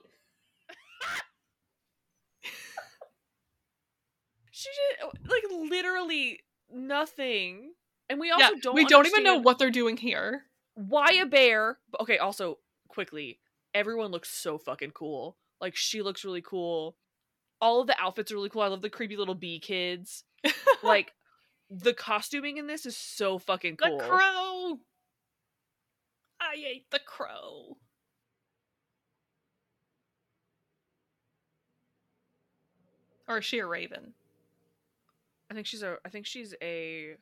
She 4.50 4.68
did 4.70 5.30
like 5.30 5.70
literally 5.70 6.40
nothing. 6.72 7.72
And 8.10 8.18
we 8.18 8.30
also 8.30 8.54
yeah, 8.54 8.60
don't 8.60 8.74
we 8.74 8.84
don't 8.84 9.06
even 9.06 9.22
know 9.22 9.36
what 9.36 9.58
they're 9.58 9.70
doing 9.70 9.96
here. 9.96 10.44
why 10.74 11.12
a 11.12 11.26
bear. 11.26 11.78
Okay, 12.00 12.18
also 12.18 12.58
quickly, 12.88 13.38
everyone 13.74 14.10
looks 14.10 14.30
so 14.30 14.58
fucking 14.58 14.90
cool. 14.92 15.36
Like 15.60 15.76
she 15.76 16.02
looks 16.02 16.24
really 16.24 16.42
cool. 16.42 16.96
All 17.60 17.80
of 17.80 17.86
the 17.86 18.00
outfits 18.00 18.32
are 18.32 18.36
really 18.36 18.48
cool. 18.48 18.62
I 18.62 18.68
love 18.68 18.82
the 18.82 18.90
creepy 18.90 19.16
little 19.16 19.34
bee 19.34 19.60
kids. 19.60 20.24
Like 20.82 21.12
the 21.70 21.92
costuming 21.92 22.56
in 22.56 22.66
this 22.68 22.86
is 22.86 22.96
so 22.96 23.38
fucking 23.38 23.76
cool. 23.76 23.98
The 23.98 24.04
crow. 24.04 24.78
I 26.48 26.54
ate 26.66 26.90
the 26.90 26.98
crow. 27.00 27.76
Or 33.26 33.38
is 33.38 33.44
she 33.44 33.58
a 33.58 33.66
raven? 33.66 34.14
I 35.50 35.54
think 35.54 35.66
she's 35.66 35.82
a. 35.82 35.96
I 36.04 36.08
think 36.08 36.26
she's 36.26 36.54
a. 36.62 37.16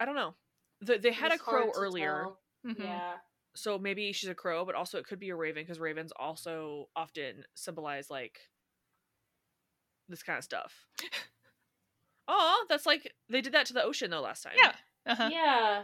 I 0.00 0.04
don't 0.04 0.14
know. 0.14 0.34
The, 0.80 0.98
they 0.98 1.12
had 1.12 1.32
a 1.32 1.38
crow 1.38 1.70
earlier, 1.74 2.28
tell. 2.64 2.72
Mhm. 2.72 2.78
Yeah. 2.84 3.16
so 3.54 3.78
maybe 3.78 4.12
she's 4.12 4.30
a 4.30 4.34
crow, 4.34 4.64
but 4.64 4.74
also 4.74 4.98
it 4.98 5.06
could 5.06 5.18
be 5.18 5.30
a 5.30 5.36
raven 5.36 5.62
because 5.64 5.80
ravens 5.80 6.12
also 6.16 6.88
often 6.94 7.44
symbolize 7.54 8.10
like 8.10 8.38
this 10.08 10.22
kind 10.22 10.38
of 10.38 10.44
stuff. 10.44 10.86
Oh, 12.30 12.66
that's 12.68 12.84
like 12.84 13.14
they 13.30 13.40
did 13.40 13.54
that 13.54 13.64
to 13.68 13.72
the 13.72 13.82
ocean 13.82 14.10
though 14.10 14.20
last 14.20 14.42
time. 14.42 14.52
Yeah. 14.62 14.72
Uh-huh. 15.06 15.30
Yeah. 15.32 15.82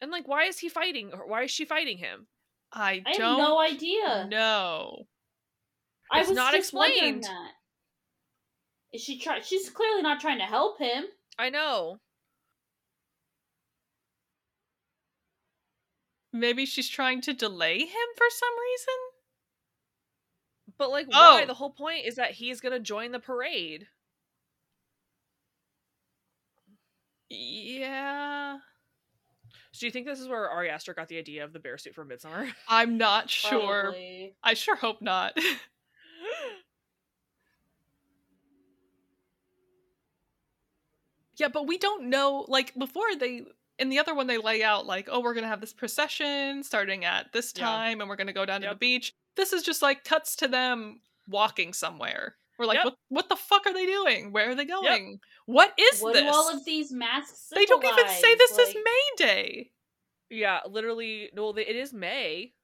And 0.00 0.10
like, 0.10 0.28
why 0.28 0.44
is 0.44 0.58
he 0.58 0.68
fighting? 0.68 1.10
Or 1.12 1.26
why 1.26 1.42
is 1.44 1.50
she 1.50 1.64
fighting 1.64 1.98
him? 1.98 2.26
I 2.72 3.02
I 3.06 3.10
have 3.10 3.16
don't 3.16 3.38
have 3.38 3.38
no 3.38 3.58
idea. 3.60 4.26
No, 4.30 5.06
I 6.10 6.20
It's 6.20 6.28
was 6.30 6.36
not 6.36 6.52
just 6.52 6.72
explained. 6.74 7.24
that. 7.24 7.52
Is 8.92 9.02
she 9.02 9.18
try? 9.18 9.40
She's 9.40 9.70
clearly 9.70 10.02
not 10.02 10.20
trying 10.20 10.38
to 10.38 10.44
help 10.44 10.78
him. 10.78 11.04
I 11.38 11.50
know. 11.50 11.98
Maybe 16.32 16.66
she's 16.66 16.88
trying 16.88 17.20
to 17.22 17.32
delay 17.32 17.78
him 17.78 18.08
for 18.16 18.26
some 18.28 18.54
reason? 18.60 18.94
But 20.76 20.90
like, 20.90 21.06
why? 21.08 21.42
Oh. 21.42 21.46
The 21.46 21.54
whole 21.54 21.70
point 21.70 22.06
is 22.06 22.16
that 22.16 22.32
he's 22.32 22.60
gonna 22.60 22.80
join 22.80 23.12
the 23.12 23.20
parade. 23.20 23.86
Yeah. 27.28 28.58
So 29.74 29.80
do 29.80 29.86
you 29.86 29.90
think 29.90 30.06
this 30.06 30.20
is 30.20 30.28
where 30.28 30.48
Ari 30.48 30.70
Aster 30.70 30.94
got 30.94 31.08
the 31.08 31.18
idea 31.18 31.42
of 31.42 31.52
the 31.52 31.58
bear 31.58 31.76
suit 31.78 31.96
for 31.96 32.04
Midsommar? 32.04 32.48
I'm 32.68 32.96
not 32.96 33.28
sure. 33.28 33.82
Probably. 33.82 34.36
I 34.44 34.54
sure 34.54 34.76
hope 34.76 35.02
not. 35.02 35.36
yeah, 41.36 41.48
but 41.48 41.66
we 41.66 41.76
don't 41.76 42.08
know 42.08 42.44
like 42.46 42.72
before 42.78 43.16
they 43.18 43.42
in 43.80 43.88
the 43.88 43.98
other 43.98 44.14
one 44.14 44.28
they 44.28 44.38
lay 44.38 44.62
out 44.62 44.86
like, 44.86 45.08
oh, 45.10 45.18
we're 45.20 45.34
gonna 45.34 45.48
have 45.48 45.60
this 45.60 45.72
procession 45.72 46.62
starting 46.62 47.04
at 47.04 47.32
this 47.32 47.52
Yeah. 47.56 47.64
time 47.64 48.00
and 48.00 48.08
we're 48.08 48.14
gonna 48.14 48.32
go 48.32 48.46
down 48.46 48.60
to 48.60 48.68
the 48.68 48.76
beach. 48.76 49.12
This 49.34 49.52
is 49.52 49.64
just 49.64 49.82
like 49.82 50.04
cuts 50.04 50.36
to 50.36 50.46
them 50.46 51.00
walking 51.26 51.72
somewhere. 51.72 52.36
We're 52.58 52.66
like, 52.66 52.76
Yep. 52.76 52.84
what 52.84 52.94
what 53.08 53.28
the 53.28 53.36
fuck 53.36 53.66
are 53.66 53.72
they 53.74 53.86
doing? 53.86 54.30
Where 54.32 54.50
are 54.50 54.54
they 54.54 54.64
going? 54.64 55.18
What 55.46 55.72
is 55.78 56.00
What 56.00 56.12
this? 56.14 56.22
do 56.22 56.28
all 56.28 56.54
of 56.54 56.64
these 56.64 56.92
masks? 56.92 57.48
they 57.54 57.64
don't 57.66 57.84
even 57.84 58.08
say 58.08 58.20
symbolize? 58.20 58.38
this 58.38 58.58
is 58.68 58.74
May 58.76 59.26
Day. 59.26 59.70
yeah, 60.30 60.60
literally. 60.68 61.30
No, 61.34 61.52
they- 61.52 61.66
it 61.66 61.76
is 61.76 61.92
May. 61.92 62.54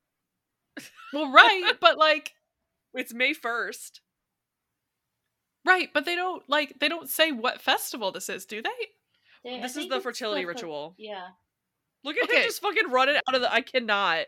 Well, 1.13 1.31
right, 1.33 1.73
but 1.81 1.99
like 1.99 2.35
It's 2.95 3.13
May 3.15 3.33
first. 3.35 4.01
right, 5.67 5.91
but 5.93 6.05
they 6.05 6.15
don't 6.17 6.43
like 6.49 6.79
they 6.81 6.89
don't 6.89 7.09
say 7.09 7.33
what 7.33 7.61
festival 7.61 8.13
this 8.13 8.29
is, 8.29 8.47
do 8.47 8.63
they? 8.63 8.71
they- 9.45 9.59
I 9.59 9.61
This 9.61 9.77
is 9.77 9.89
the 9.89 10.01
fertility 10.01 10.43
fer- 10.43 10.49
ritual. 10.49 10.95
Yeah. 10.99 11.29
Look 12.05 12.17
at 12.17 12.25
Okay. 12.25 12.39
him 12.39 12.45
just 12.45 12.63
fucking 12.63 12.91
running 12.91 13.17
out 13.17 13.35
of 13.35 13.41
the. 13.43 13.53
I 13.53 13.61
cannot. 13.61 14.27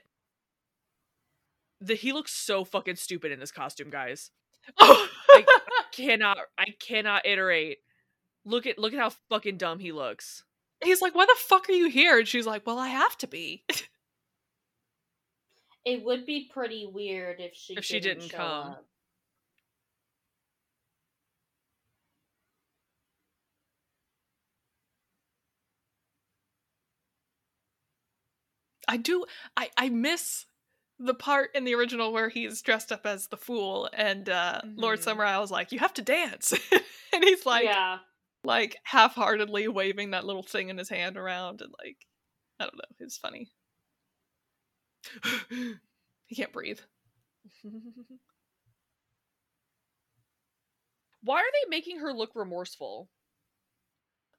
The 1.81 1.95
he 1.95 2.13
looks 2.13 2.33
so 2.33 2.65
fucking 2.65 2.97
stupid 2.97 3.33
in 3.33 3.41
this 3.41 3.51
costume, 3.53 3.91
guys. 3.91 4.31
Oh, 4.79 5.09
Like, 5.35 5.49
Cannot. 5.93 6.39
I 6.59 6.67
cannot 6.79 7.27
iterate. 7.27 7.79
Look 8.45 8.67
at 8.67 8.79
look 8.79 8.93
at 8.93 8.99
how 8.99 9.11
fucking 9.31 9.57
dumb 9.59 9.79
he 9.79 9.93
looks. 9.93 10.45
he's 10.83 11.01
like, 11.03 11.15
"Why 11.15 11.27
the 11.27 11.37
fuck 11.39 11.69
are 11.69 11.73
you 11.73 11.89
here?" 11.89 12.19
And 12.19 12.27
she's 12.29 12.47
like, 12.47 12.67
"Well, 12.67 12.79
I 12.79 12.89
have 12.89 13.17
to 13.19 13.27
be." 13.27 13.65
It 15.85 16.03
would 16.05 16.27
be 16.27 16.49
pretty 16.53 16.87
weird 16.87 17.41
if 17.41 17.55
she 17.55 17.77
If 17.77 17.85
she 17.85 18.01
didn't, 18.01 18.21
didn't 18.21 18.31
show 18.31 18.37
come. 18.39 18.69
up. 18.73 18.87
I 28.89 28.97
do. 28.97 29.25
I 29.57 29.71
I 29.77 29.89
miss 29.89 30.47
the 31.05 31.15
part 31.15 31.51
in 31.55 31.65
the 31.65 31.75
original 31.75 32.13
where 32.13 32.29
he's 32.29 32.63
dressed 32.63 32.93
up 32.93 33.07
as 33.07 33.29
the 33.29 33.37
fool, 33.37 33.89
and 33.93 34.29
uh 34.29 34.61
Lord 34.77 35.01
Mhm. 35.01 35.05
Summersisle 35.05 35.41
was 35.41 35.51
like, 35.51 35.73
"You 35.73 35.79
have 35.81 35.95
to 35.95 36.03
dance," 36.03 36.53
and 37.13 37.25
he's 37.25 37.45
like, 37.47 37.65
yeah. 37.65 37.99
like 38.45 38.77
half-heartedly 38.85 39.69
waving 39.69 40.11
that 40.13 40.25
little 40.25 40.43
thing 40.43 40.69
in 40.69 40.79
his 40.79 40.89
hand 40.89 41.17
around, 41.17 41.61
and 41.63 41.73
like, 41.85 41.97
I 42.61 42.65
don't 42.65 42.77
know, 42.77 42.83
it's 43.01 43.19
funny. 43.19 43.51
he 46.27 46.35
can't 46.37 46.53
breathe. 46.53 46.81
Why 51.25 51.39
are 51.41 51.53
they 51.53 51.69
making 51.69 51.99
her 52.01 52.13
look 52.13 52.31
remorseful? 52.35 53.09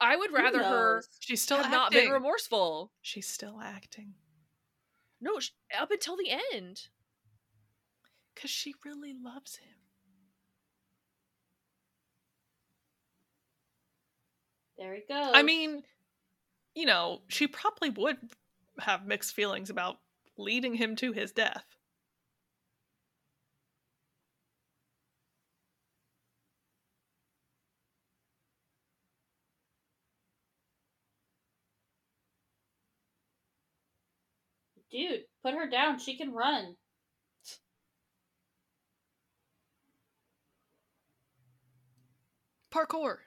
I 0.00 0.16
would 0.16 0.32
rather 0.32 0.62
her? 0.62 1.02
She's 1.20 1.40
still 1.40 1.56
have 1.58 1.66
acting. 1.66 1.78
not 1.78 1.92
been 1.92 2.10
remorseful. 2.10 2.92
She's 3.00 3.26
still 3.28 3.60
acting 3.62 4.14
No, 5.24 5.40
sh- 5.40 5.52
up 5.80 5.90
until 5.90 6.18
the 6.18 6.30
end. 6.52 6.88
because 8.34 8.50
she 8.50 8.74
really 8.84 9.14
loves 9.14 9.56
him. 9.56 9.68
There 14.76 14.94
he 14.94 15.02
goes. 15.08 15.30
I 15.32 15.42
mean, 15.42 15.82
you 16.74 16.84
know, 16.84 17.22
she 17.28 17.46
probably 17.46 17.90
would 17.90 18.18
have 18.80 19.06
mixed 19.06 19.34
feelings 19.34 19.70
about 19.70 19.96
leading 20.36 20.74
him 20.74 20.94
to 20.96 21.12
his 21.12 21.32
death. 21.32 21.64
Dude, 34.94 35.24
put 35.42 35.54
her 35.54 35.68
down. 35.68 35.98
She 35.98 36.16
can 36.16 36.32
run. 36.32 36.76
Parkour. 42.70 43.18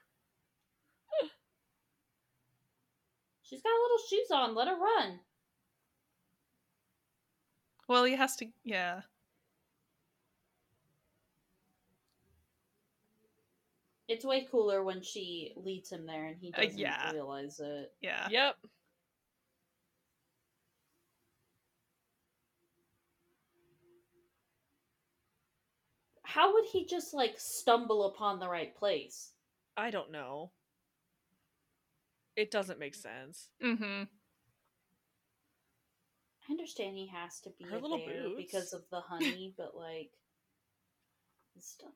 She's 3.43 3.61
got 3.61 3.69
little 3.69 3.97
shoes 4.09 4.31
on. 4.31 4.55
Let 4.55 4.67
her 4.67 4.75
run. 4.75 5.19
Well, 7.87 8.03
he 8.03 8.15
has 8.15 8.35
to. 8.37 8.47
Yeah. 8.65 9.01
It's 14.09 14.25
way 14.25 14.47
cooler 14.49 14.83
when 14.83 15.01
she 15.01 15.53
leads 15.55 15.91
him 15.91 16.05
there 16.05 16.25
and 16.25 16.37
he 16.41 16.53
Uh, 16.53 16.63
doesn't 16.63 16.77
yeah. 16.77 17.11
realize 17.13 17.59
it. 17.61 17.93
Yeah. 18.01 18.27
Yep. 18.29 18.57
How 26.29 26.53
would 26.53 26.65
he 26.65 26.85
just 26.85 27.13
like 27.13 27.35
stumble 27.37 28.05
upon 28.07 28.39
the 28.39 28.49
right 28.49 28.75
place? 28.75 29.31
I 29.77 29.91
don't 29.91 30.11
know. 30.11 30.51
It 32.35 32.51
doesn't 32.51 32.79
make 32.79 32.95
sense. 32.95 33.47
Mm-hmm. 33.63 34.03
I 36.49 36.51
understand 36.51 36.95
he 36.97 37.07
has 37.07 37.39
to 37.41 37.49
be 37.57 37.63
Her 37.65 37.77
a 37.77 37.79
little 37.79 37.97
bear 37.97 38.23
boobs. 38.23 38.35
because 38.37 38.73
of 38.73 38.81
the 38.91 38.99
honey, 38.99 39.53
but 39.57 39.71
like 39.75 40.09
stuff. 41.59 41.89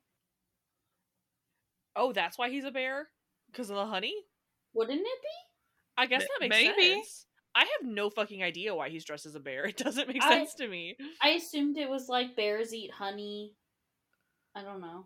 Oh, 1.95 2.13
that's 2.13 2.37
why 2.37 2.49
he's 2.49 2.63
a 2.63 2.71
bear? 2.71 3.09
Because 3.51 3.69
of 3.69 3.75
the 3.75 3.85
honey? 3.85 4.13
Wouldn't 4.73 4.99
it 5.01 5.03
be? 5.03 5.97
I 5.97 6.05
guess 6.05 6.21
M- 6.21 6.27
that 6.39 6.49
makes 6.49 6.55
maybe. 6.77 6.93
sense. 6.93 7.25
I 7.53 7.59
have 7.61 7.83
no 7.83 8.09
fucking 8.09 8.41
idea 8.41 8.73
why 8.73 8.87
he's 8.87 9.03
dressed 9.03 9.25
as 9.25 9.35
a 9.35 9.41
bear. 9.41 9.65
It 9.67 9.75
doesn't 9.77 10.07
make 10.07 10.23
I- 10.23 10.29
sense 10.37 10.53
to 10.55 10.67
me. 10.69 10.95
I 11.21 11.29
assumed 11.31 11.77
it 11.77 11.89
was 11.89 12.07
like 12.07 12.37
bears 12.37 12.73
eat 12.73 12.91
honey. 12.91 13.55
I 14.55 14.63
don't 14.63 14.81
know. 14.81 15.05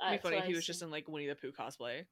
It'd 0.00 0.10
be 0.10 0.16
That's 0.16 0.22
funny 0.22 0.36
what 0.36 0.38
if 0.40 0.44
I 0.44 0.46
he 0.48 0.54
was 0.54 0.66
just 0.66 0.82
in 0.82 0.90
like 0.90 1.08
Winnie 1.08 1.26
the 1.28 1.34
Pooh 1.34 1.52
cosplay. 1.52 2.04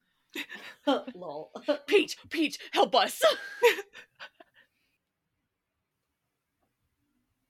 lol. 1.15 1.51
Pete, 1.87 2.15
Pete, 2.29 2.57
help 2.71 2.95
us. 2.95 3.21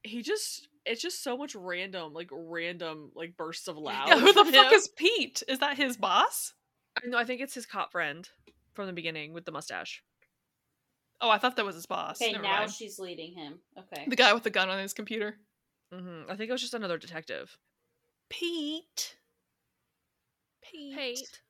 he 0.04 0.22
just 0.22 0.68
it's 0.86 1.02
just 1.02 1.24
so 1.24 1.38
much 1.38 1.56
random, 1.56 2.14
like 2.14 2.30
random 2.32 3.12
like 3.16 3.38
bursts 3.38 3.68
of 3.68 3.78
loud. 3.78 4.08
Yeah, 4.10 4.20
who 4.20 4.34
the 4.34 4.46
fuck 4.46 4.72
him. 4.72 4.74
is 4.74 4.90
Pete? 4.90 5.44
Is 5.48 5.60
that 5.60 5.78
his 5.78 5.96
boss? 5.98 6.54
No, 7.06 7.18
I 7.18 7.24
think 7.24 7.42
it's 7.42 7.54
his 7.54 7.66
cop 7.66 7.92
friend 7.92 8.28
from 8.74 8.88
the 8.88 8.94
beginning 8.94 9.34
with 9.34 9.46
the 9.46 9.52
mustache. 9.52 10.04
Oh, 11.22 11.30
I 11.30 11.38
thought 11.38 11.56
that 11.56 11.66
was 11.66 11.76
his 11.76 11.86
boss. 11.86 12.22
okay, 12.22 12.34
Never 12.34 12.44
now 12.44 12.60
mind. 12.60 12.72
she's 12.72 13.00
leading 13.00 13.34
him. 13.34 13.60
Okay. 13.80 14.06
the 14.10 14.16
guy 14.18 14.34
with 14.34 14.44
the 14.44 14.50
gun 14.50 14.70
on 14.70 14.80
his 14.80 14.94
computer. 14.94 15.38
hmm 15.94 16.24
I 16.28 16.36
think 16.36 16.50
it 16.50 16.52
was 16.52 16.62
just 16.62 16.74
another 16.74 16.98
detective. 16.98 17.58
Pete. 18.40 19.16
Pete. 20.64 20.98
Pete. 20.98 21.42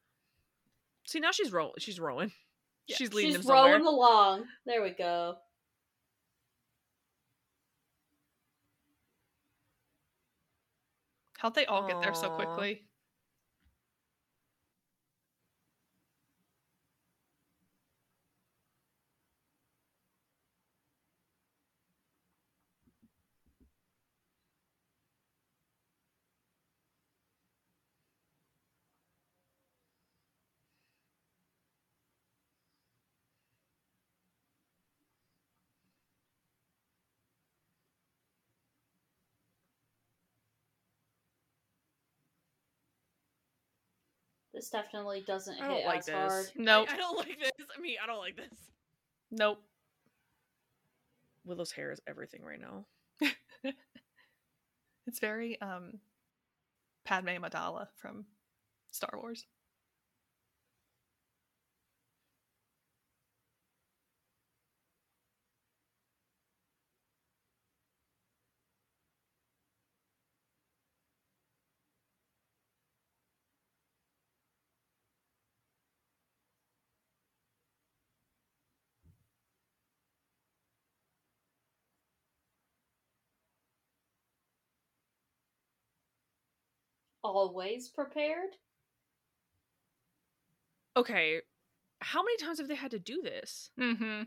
See 1.05 1.19
now 1.19 1.31
she's 1.31 1.51
row 1.51 1.71
she's 1.79 1.99
rowing. 1.99 2.31
Yeah. 2.85 2.97
She's 2.97 3.13
leading 3.13 3.29
She's 3.31 3.35
him 3.37 3.43
somewhere. 3.43 3.75
rolling 3.79 3.87
along. 3.87 4.43
There 4.65 4.83
we 4.83 4.89
go. 4.89 5.37
How'd 11.37 11.55
they 11.55 11.65
all 11.65 11.87
get 11.87 12.01
there 12.01 12.13
so 12.13 12.29
quickly? 12.29 12.83
This 44.63 44.69
definitely 44.69 45.25
doesn't 45.27 45.61
I 45.61 45.67
don't 45.67 45.75
hit 45.75 45.85
like 45.85 45.99
as 45.99 46.05
this. 46.05 46.15
hard. 46.15 46.45
Nope. 46.55 46.87
I, 46.89 46.93
I 46.93 46.97
don't 46.97 47.17
like 47.27 47.37
this. 47.37 47.51
I 47.77 47.81
mean, 47.81 47.97
I 48.01 48.07
don't 48.07 48.19
like 48.19 48.37
this. 48.37 48.57
Nope. 49.29 49.61
Willow's 51.43 51.73
hair 51.73 51.91
is 51.91 51.99
everything 52.07 52.43
right 52.43 52.61
now. 52.61 52.85
It's 55.05 55.19
very 55.19 55.59
um 55.59 55.99
Padme 57.03 57.27
Amidala 57.27 57.87
from 57.97 58.25
Star 58.91 59.19
Wars. 59.21 59.45
Always 87.23 87.89
prepared? 87.89 88.49
Okay, 90.95 91.39
how 91.99 92.21
many 92.21 92.37
times 92.37 92.59
have 92.59 92.67
they 92.67 92.75
had 92.75 92.91
to 92.91 92.99
do 92.99 93.21
this? 93.23 93.71
Mm-hmm. 93.79 94.23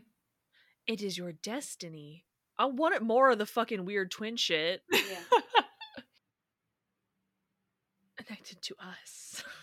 It 0.87 1.01
is 1.01 1.17
your 1.17 1.31
destiny. 1.31 2.25
I 2.57 2.65
wanted 2.65 3.01
more 3.03 3.29
of 3.29 3.37
the 3.37 3.45
fucking 3.45 3.85
weird 3.85 4.09
twin 4.11 4.35
shit 4.35 4.81
Yeah. 4.91 5.19
connected 8.17 8.61
to 8.63 8.75
us. 8.79 9.43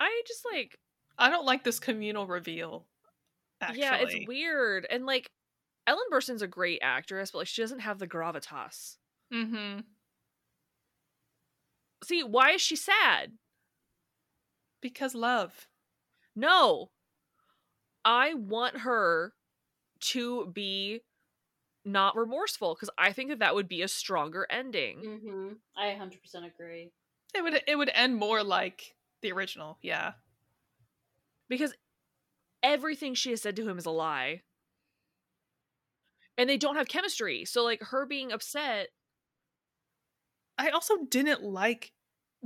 I 0.00 0.22
just 0.26 0.44
like 0.52 0.78
I 1.18 1.30
don't 1.30 1.46
like 1.46 1.64
this 1.64 1.80
communal 1.80 2.26
reveal. 2.26 2.84
Actually. 3.62 3.80
yeah, 3.80 3.96
it's 3.96 4.28
weird. 4.28 4.86
And 4.90 5.06
like 5.06 5.30
Ellen 5.86 6.04
Burstyn's 6.12 6.42
a 6.42 6.46
great 6.46 6.80
actress, 6.82 7.30
but 7.30 7.38
like 7.38 7.46
she 7.46 7.62
doesn't 7.62 7.78
have 7.80 7.98
the 7.98 8.06
gravitas. 8.06 8.96
Mm-hmm. 9.32 9.80
See, 12.06 12.22
why 12.22 12.52
is 12.52 12.60
she 12.60 12.76
sad? 12.76 13.32
Because 14.80 15.12
love. 15.12 15.66
No. 16.36 16.90
I 18.04 18.34
want 18.34 18.78
her 18.78 19.32
to 20.12 20.46
be 20.46 21.00
not 21.84 22.14
remorseful 22.14 22.74
because 22.74 22.90
I 22.96 23.10
think 23.10 23.30
that 23.30 23.40
that 23.40 23.56
would 23.56 23.66
be 23.66 23.82
a 23.82 23.88
stronger 23.88 24.46
ending. 24.48 24.98
Mm-hmm. 25.04 25.48
I 25.76 25.86
100% 26.00 26.46
agree. 26.46 26.92
It 27.34 27.42
would 27.42 27.60
it 27.66 27.74
would 27.74 27.90
end 27.92 28.14
more 28.14 28.44
like 28.44 28.94
the 29.22 29.32
original, 29.32 29.78
yeah. 29.82 30.12
Because 31.48 31.74
everything 32.62 33.14
she 33.14 33.30
has 33.30 33.42
said 33.42 33.56
to 33.56 33.68
him 33.68 33.78
is 33.78 33.86
a 33.86 33.90
lie. 33.90 34.42
And 36.38 36.48
they 36.48 36.56
don't 36.56 36.76
have 36.76 36.86
chemistry. 36.86 37.44
So 37.44 37.64
like 37.64 37.82
her 37.82 38.06
being 38.06 38.30
upset 38.30 38.90
I 40.58 40.70
also 40.70 40.96
didn't 41.08 41.42
like 41.42 41.92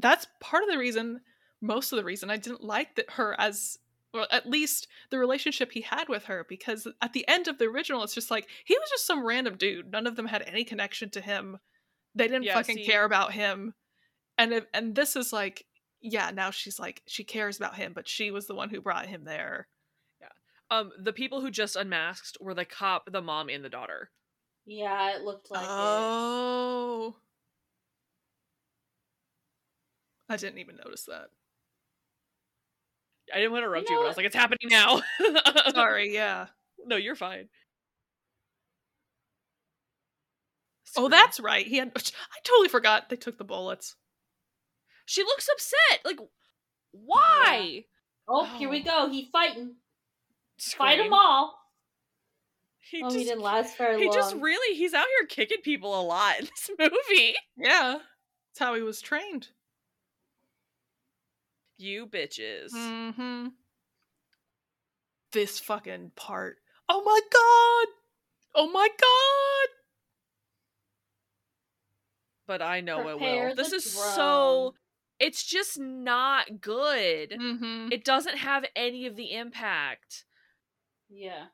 that's 0.00 0.26
part 0.40 0.62
of 0.62 0.68
the 0.70 0.78
reason 0.78 1.20
most 1.60 1.92
of 1.92 1.96
the 1.98 2.04
reason 2.04 2.30
I 2.30 2.36
didn't 2.36 2.64
like 2.64 2.94
that 2.96 3.10
her 3.10 3.38
as 3.38 3.78
well 4.12 4.26
at 4.30 4.48
least 4.48 4.88
the 5.10 5.18
relationship 5.18 5.70
he 5.72 5.82
had 5.82 6.08
with 6.08 6.24
her 6.24 6.44
because 6.48 6.86
at 7.02 7.12
the 7.12 7.26
end 7.28 7.48
of 7.48 7.58
the 7.58 7.66
original 7.66 8.02
it's 8.02 8.14
just 8.14 8.30
like 8.30 8.48
he 8.64 8.74
was 8.74 8.90
just 8.90 9.06
some 9.06 9.24
random 9.26 9.56
dude 9.56 9.90
none 9.92 10.06
of 10.06 10.16
them 10.16 10.26
had 10.26 10.42
any 10.46 10.64
connection 10.64 11.10
to 11.10 11.20
him 11.20 11.58
they 12.14 12.26
didn't 12.26 12.44
Yeah, 12.44 12.54
fucking 12.54 12.76
see- 12.78 12.86
care 12.86 13.04
about 13.04 13.32
him 13.32 13.74
and 14.38 14.52
if, 14.52 14.64
and 14.74 14.94
this 14.94 15.14
is 15.16 15.32
like 15.32 15.66
yeah 16.00 16.30
now 16.30 16.50
she's 16.50 16.78
like 16.80 17.02
she 17.06 17.22
cares 17.24 17.56
about 17.58 17.76
him 17.76 17.92
but 17.94 18.08
she 18.08 18.30
was 18.30 18.46
the 18.46 18.54
one 18.54 18.70
who 18.70 18.80
brought 18.80 19.06
him 19.06 19.24
there 19.24 19.68
Yeah. 20.20 20.28
um 20.70 20.90
the 20.98 21.12
people 21.12 21.40
who 21.40 21.50
just 21.50 21.76
unmasked 21.76 22.38
were 22.40 22.54
the 22.54 22.64
cop, 22.64 23.10
the 23.12 23.20
mom, 23.22 23.48
and 23.50 23.62
the 23.64 23.68
daughter. 23.68 24.10
Yeah, 24.66 25.14
it 25.16 25.22
looked 25.22 25.50
like 25.50 25.62
it. 25.62 25.68
oh 25.70 27.16
I 30.30 30.36
didn't 30.36 30.58
even 30.58 30.76
notice 30.76 31.04
that 31.04 31.26
I 33.32 33.38
didn't 33.38 33.52
want 33.52 33.62
to 33.62 33.66
interrupt 33.66 33.90
You 33.90 33.96
you, 33.96 34.00
but 34.00 34.06
I 34.06 34.08
was 34.08 34.16
like, 34.16 34.26
it's 34.26 34.34
happening 34.34 34.68
now. 34.70 35.02
sorry 35.74 36.14
yeah 36.14 36.46
No, 36.86 36.96
you're 36.96 37.16
fine. 37.16 37.48
Oh, 40.96 41.08
that's 41.08 41.38
right. 41.38 41.66
He 41.66 41.76
had. 41.76 41.92
I 41.96 42.38
totally 42.44 42.68
forgot 42.68 43.08
they 43.08 43.16
took 43.16 43.38
the 43.38 43.44
bullets. 43.44 43.96
She 45.06 45.22
looks 45.22 45.48
upset. 45.52 46.04
Like, 46.04 46.18
why? 46.92 47.84
Oh, 48.28 48.44
here 48.44 48.68
we 48.68 48.80
oh. 48.80 49.06
go. 49.06 49.10
He 49.10 49.28
fighting. 49.32 49.76
Fight 50.58 50.94
Scream. 50.94 51.10
them 51.10 51.12
all. 51.14 51.56
He 52.78 53.02
oh, 53.02 53.06
just, 53.06 53.16
he 53.16 53.24
didn't 53.24 53.42
last 53.42 53.78
very 53.78 53.98
he 53.98 54.06
long. 54.06 54.14
just 54.14 54.34
really, 54.36 54.76
he's 54.76 54.94
out 54.94 55.06
here 55.18 55.26
kicking 55.28 55.62
people 55.62 55.98
a 55.98 56.02
lot 56.02 56.40
in 56.40 56.46
this 56.46 56.70
movie. 56.78 57.34
Yeah, 57.56 57.98
that's 57.98 58.58
how 58.58 58.74
he 58.74 58.82
was 58.82 59.00
trained. 59.00 59.48
You 61.80 62.06
bitches. 62.06 62.72
Mm-hmm. 62.74 63.48
This 65.32 65.58
fucking 65.58 66.12
part. 66.14 66.58
Oh 66.88 67.02
my 67.02 67.20
god! 67.32 67.94
Oh 68.54 68.70
my 68.70 68.88
god! 69.00 69.68
But 72.46 72.60
I 72.60 72.80
know 72.80 73.08
it 73.08 73.18
will. 73.18 73.54
This 73.54 73.70
the 73.70 73.76
is 73.76 73.90
so. 73.90 74.74
It's 75.18 75.44
just 75.44 75.78
not 75.78 76.60
good. 76.60 77.30
Mm-hmm. 77.30 77.88
It 77.92 78.04
doesn't 78.04 78.38
have 78.38 78.64
any 78.76 79.06
of 79.06 79.16
the 79.16 79.32
impact. 79.32 80.24
Yeah. 81.08 81.46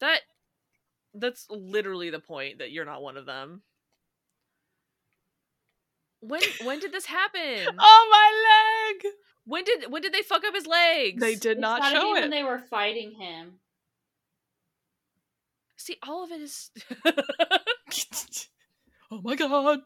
That. 0.00 0.20
That's 1.14 1.46
literally 1.48 2.10
the 2.10 2.18
point 2.18 2.58
that 2.58 2.72
you're 2.72 2.84
not 2.84 3.02
one 3.02 3.16
of 3.16 3.24
them. 3.24 3.62
When 6.26 6.40
when 6.64 6.78
did 6.80 6.90
this 6.92 7.06
happen? 7.06 7.66
Oh 7.78 8.08
my 8.10 9.02
leg! 9.02 9.12
When 9.44 9.64
did 9.64 9.90
when 9.92 10.00
did 10.02 10.12
they 10.14 10.22
fuck 10.22 10.42
up 10.44 10.54
his 10.54 10.66
legs? 10.66 11.20
They 11.20 11.34
did 11.34 11.52
It's 11.52 11.60
not 11.60 11.80
gotta 11.82 11.94
show 11.96 12.12
be 12.14 12.18
it. 12.18 12.22
when 12.22 12.30
they 12.30 12.42
were 12.42 12.58
fighting 12.58 13.12
him. 13.12 13.60
See, 15.76 15.96
all 16.02 16.24
of 16.24 16.30
it 16.30 16.40
is 16.40 16.70
oh 19.10 19.20
my 19.22 19.36
god! 19.36 19.80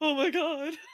Oh 0.00 0.14
my 0.14 0.30
god! 0.30 0.74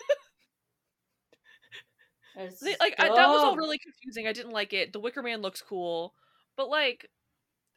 It's 2.37 2.59
They- 2.59 2.75
like 2.81 2.97
I, 2.99 3.09
that 3.15 3.29
was 3.29 3.45
all 3.45 3.55
really 3.57 3.79
confusing. 3.79 4.27
I 4.27 4.33
didn't 4.33 4.51
like 4.51 4.73
it. 4.73 4.93
The 4.93 4.99
Wicker 4.99 5.23
Man 5.23 5.41
looks 5.41 5.62
cool, 5.62 6.15
but 6.57 6.69
like, 6.69 7.09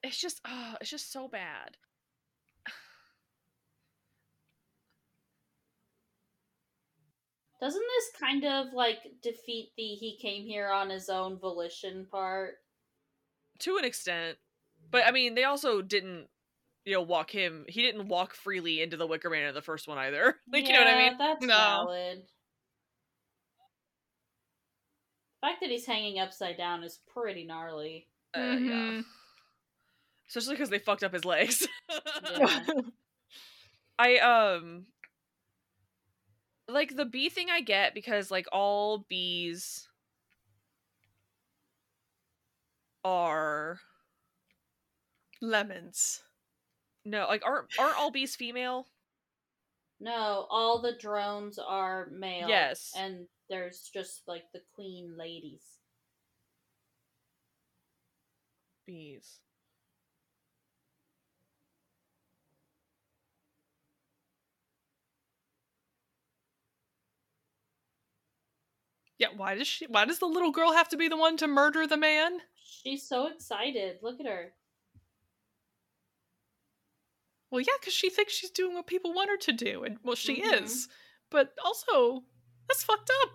it's 0.01 0.17
just, 0.19 0.41
uh, 0.45 0.73
it's 0.81 0.89
just 0.89 1.11
so 1.11 1.27
bad. 1.27 1.77
Doesn't 7.59 7.81
this 7.81 8.21
kind 8.21 8.45
of 8.45 8.73
like 8.73 8.99
defeat 9.21 9.71
the 9.77 9.83
he 9.95 10.17
came 10.21 10.43
here 10.45 10.69
on 10.69 10.89
his 10.89 11.09
own 11.09 11.37
volition 11.39 12.05
part? 12.09 12.55
to 13.59 13.77
an 13.77 13.85
extent, 13.85 14.37
but 14.91 15.03
I 15.07 15.11
mean, 15.11 15.33
they 15.33 15.43
also 15.43 15.81
didn't, 15.81 16.27
you 16.85 16.93
know, 16.93 17.01
walk 17.01 17.31
him. 17.31 17.65
He 17.67 17.81
didn't 17.81 18.07
walk 18.07 18.35
freely 18.35 18.83
into 18.83 18.97
the 18.97 19.07
Wicker 19.07 19.31
Man 19.31 19.47
in 19.47 19.55
the 19.55 19.63
first 19.63 19.87
one 19.87 19.97
either. 19.97 20.35
Like, 20.51 20.67
you 20.67 20.73
know 20.73 20.79
what 20.79 20.87
I 20.87 21.09
mean? 21.09 21.17
That's 21.17 21.43
No. 21.45 21.53
valid. 21.55 22.19
The 25.41 25.47
fact 25.47 25.61
that 25.61 25.69
he's 25.71 25.85
hanging 25.87 26.19
upside 26.19 26.57
down 26.57 26.83
is 26.83 26.99
pretty 27.11 27.43
gnarly. 27.43 28.07
Uh, 28.35 28.39
Yeah, 28.39 28.91
Mhm. 28.91 29.05
especially 30.29 30.53
because 30.53 30.69
they 30.69 30.79
fucked 30.79 31.03
up 31.03 31.13
his 31.13 31.25
legs. 31.25 31.67
Yeah. 32.37 32.59
I 33.99 34.17
um 34.19 34.85
like 36.67 36.95
the 36.95 37.05
bee 37.05 37.29
thing 37.29 37.49
I 37.49 37.61
get 37.61 37.93
because 37.93 38.31
like 38.31 38.47
all 38.51 39.05
bees 39.09 39.87
are 43.03 43.79
Lemons. 45.41 46.23
no 47.05 47.25
like 47.27 47.45
aren't 47.45 47.67
aren't 47.79 47.97
all 47.97 48.11
bees 48.11 48.35
female? 48.35 48.87
No, 49.99 50.45
all 50.51 50.81
the 50.81 50.93
drones 50.93 51.57
are 51.57 52.07
male. 52.11 52.47
Yes. 52.47 52.93
And 52.95 53.27
there's 53.49 53.89
just 53.91 54.27
like 54.27 54.43
the 54.53 54.61
queen 54.75 55.15
ladies. 55.17 55.63
Bees. 58.85 59.39
Yeah, 69.19 69.29
why 69.35 69.55
does 69.55 69.67
she 69.67 69.85
why 69.87 70.05
does 70.05 70.19
the 70.19 70.27
little 70.27 70.51
girl 70.51 70.73
have 70.73 70.89
to 70.89 70.97
be 70.97 71.07
the 71.07 71.17
one 71.17 71.37
to 71.37 71.47
murder 71.47 71.87
the 71.87 71.97
man? 71.97 72.39
She's 72.55 73.07
so 73.07 73.27
excited. 73.27 73.97
Look 74.01 74.19
at 74.19 74.27
her. 74.27 74.53
Well, 77.49 77.61
yeah, 77.61 77.73
because 77.79 77.93
she 77.93 78.09
thinks 78.09 78.33
she's 78.33 78.51
doing 78.51 78.75
what 78.75 78.87
people 78.87 79.13
want 79.13 79.29
her 79.29 79.37
to 79.37 79.53
do, 79.53 79.83
and 79.83 79.97
well, 80.03 80.15
she 80.15 80.41
Mhm. 80.41 80.63
is. 80.63 80.87
But 81.29 81.53
also, 81.63 82.25
that's 82.67 82.83
fucked 82.83 83.09
up. 83.23 83.29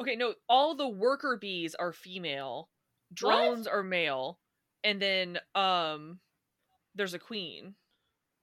Okay, 0.00 0.14
no, 0.16 0.34
all 0.48 0.74
the 0.74 0.88
worker 0.88 1.36
bees 1.36 1.74
are 1.74 1.92
female. 1.92 2.70
Drones 3.12 3.66
are 3.66 3.82
male. 3.82 4.38
And 4.84 5.02
then 5.02 5.40
um 5.54 6.20
there's 6.94 7.14
a 7.14 7.18
queen. 7.18 7.74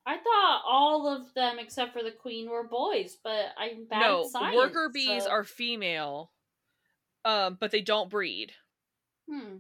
I 0.07 0.17
thought 0.17 0.61
all 0.65 1.07
of 1.07 1.33
them 1.33 1.57
except 1.59 1.93
for 1.93 2.03
the 2.03 2.11
queen 2.11 2.49
were 2.49 2.63
boys, 2.67 3.17
but 3.23 3.47
I'm 3.57 3.85
bad 3.85 4.01
no, 4.01 4.21
at 4.25 4.27
science. 4.27 4.55
worker 4.55 4.89
bees 4.93 5.23
so- 5.23 5.29
are 5.31 5.43
female. 5.43 6.31
Um 7.23 7.57
but 7.59 7.71
they 7.71 7.81
don't 7.81 8.09
breed. 8.09 8.53
Hmm. 9.29 9.57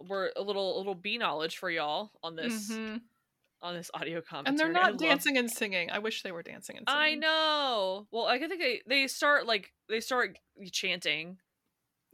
We're 0.00 0.30
a 0.36 0.42
little 0.42 0.76
a 0.76 0.78
little 0.78 0.94
bee 0.94 1.18
knowledge 1.18 1.56
for 1.56 1.70
y'all 1.70 2.12
on 2.22 2.36
this 2.36 2.70
Mhm. 2.70 3.00
on 3.62 3.74
this 3.74 3.90
audio 3.94 4.20
commentary. 4.20 4.50
And 4.52 4.58
they're 4.58 4.68
I 4.82 4.84
not 4.84 4.92
love- 4.92 5.00
dancing 5.00 5.36
and 5.38 5.50
singing. 5.50 5.90
I 5.90 5.98
wish 5.98 6.22
they 6.22 6.30
were 6.32 6.42
dancing 6.42 6.76
and 6.76 6.86
singing. 6.88 7.02
I 7.02 7.14
know. 7.14 8.06
Well, 8.10 8.26
I 8.26 8.38
think 8.38 8.60
they 8.60 8.82
they 8.86 9.06
start 9.08 9.46
like 9.46 9.72
they 9.88 10.00
start 10.00 10.38
chanting. 10.70 11.40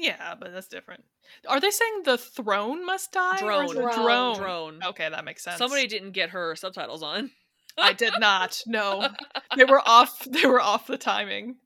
Yeah, 0.03 0.35
but 0.35 0.53
that's 0.53 0.67
different. 0.67 1.05
Are 1.49 1.61
they 1.61 1.71
saying 1.71 2.03
the 2.05 2.19
throne 2.19 2.85
must 2.85 3.13
die? 3.13 3.39
or 3.41 3.73
Drone. 3.73 3.95
drone. 3.95 4.37
Drone. 4.37 4.81
Okay, 4.85 5.09
that 5.09 5.25
makes 5.25 5.45
sense. 5.45 5.59
Somebody 5.59 5.87
didn't 5.87 6.11
get 6.11 6.31
her 6.31 6.57
subtitles 6.57 7.05
on. 7.05 7.31
I 7.79 7.93
did 7.93 8.15
not. 8.19 8.61
No, 8.67 9.09
they 9.57 9.65
were 9.65 9.81
off. 9.87 10.27
They 10.29 10.45
were 10.45 10.61
off 10.61 10.89
the 10.89 10.99
timing. 10.99 11.57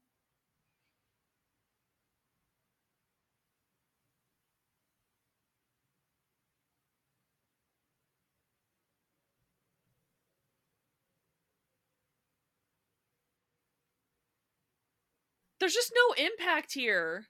There's 15.59 15.73
just 15.73 15.93
no 15.95 16.23
impact 16.23 16.75
here 16.75 17.29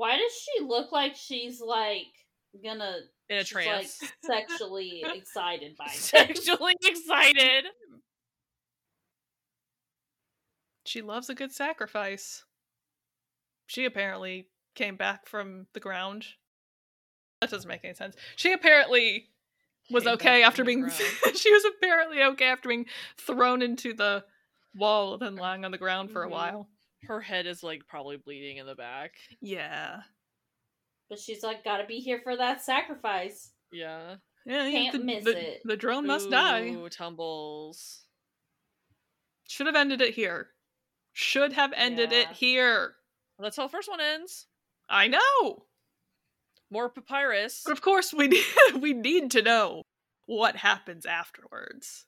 Why 0.00 0.16
does 0.16 0.32
she 0.32 0.64
look 0.64 0.92
like 0.92 1.14
she's 1.14 1.60
like 1.60 2.06
gonna 2.64 3.00
in 3.28 3.36
a 3.36 3.44
trance. 3.44 3.98
like 4.00 4.10
sexually 4.48 5.04
excited 5.14 5.76
by 5.76 5.84
this? 5.92 6.00
Sexually 6.00 6.72
excited. 6.82 7.66
She 10.86 11.02
loves 11.02 11.28
a 11.28 11.34
good 11.34 11.52
sacrifice. 11.52 12.46
She 13.66 13.84
apparently 13.84 14.48
came 14.74 14.96
back 14.96 15.26
from 15.28 15.66
the 15.74 15.80
ground. 15.80 16.24
That 17.42 17.50
doesn't 17.50 17.68
make 17.68 17.84
any 17.84 17.92
sense. 17.92 18.16
She 18.36 18.52
apparently 18.54 19.26
was 19.90 20.04
Came 20.04 20.14
okay 20.14 20.42
after 20.42 20.64
being. 20.64 20.88
she 21.34 21.52
was 21.52 21.64
apparently 21.76 22.22
okay 22.22 22.46
after 22.46 22.70
being 22.70 22.86
thrown 23.18 23.60
into 23.60 23.92
the 23.92 24.24
wall, 24.74 25.18
then 25.18 25.36
lying 25.36 25.66
on 25.66 25.72
the 25.72 25.76
ground 25.78 26.10
for 26.10 26.22
Mhm. 26.22 26.26
a 26.26 26.30
while. 26.30 26.68
Her 27.04 27.20
head 27.20 27.46
is 27.46 27.62
like 27.62 27.82
probably 27.88 28.16
bleeding 28.16 28.58
in 28.58 28.66
the 28.66 28.74
back. 28.74 29.12
Yeah. 29.40 30.00
But 31.08 31.18
she's 31.18 31.42
like, 31.42 31.64
gotta 31.64 31.84
be 31.84 31.98
here 32.00 32.20
for 32.22 32.36
that 32.36 32.62
sacrifice. 32.62 33.50
Yeah. 33.72 34.16
Yeah, 34.46 34.66
yeah, 34.66 34.70
Can't 34.70 34.98
the, 34.98 35.04
miss 35.04 35.24
the- 35.24 35.38
it. 35.54 35.60
The 35.64 35.76
drone 35.76 36.06
must 36.06 36.30
die. 36.30 36.74
Tumbles. 36.90 38.04
Should 39.48 39.66
have 39.66 39.76
ended 39.76 40.00
it 40.00 40.14
here. 40.14 40.48
Should 41.12 41.52
have 41.52 41.72
ended 41.76 42.12
it 42.12 42.28
here. 42.28 42.94
Well, 43.36 43.44
that's 43.44 43.56
how 43.56 43.64
the 43.64 43.68
first 43.72 43.88
one 43.88 44.00
ends. 44.00 44.46
I 44.88 45.08
know. 45.08 45.64
More 46.70 46.88
papyrus. 46.88 47.62
But 47.64 47.72
of 47.72 47.82
course, 47.82 48.12
we 48.12 48.28
need, 48.28 48.44
we 48.80 48.92
need 48.92 49.32
to 49.32 49.42
know 49.42 49.82
what 50.26 50.54
happens 50.56 51.04
afterwards. 51.04 52.06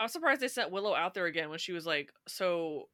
I 0.00 0.04
was 0.04 0.12
surprised 0.12 0.40
they 0.40 0.48
sent 0.48 0.70
Willow 0.70 0.94
out 0.94 1.12
there 1.12 1.26
again 1.26 1.50
when 1.50 1.58
she 1.58 1.72
was 1.72 1.84
like 1.84 2.10
so 2.26 2.88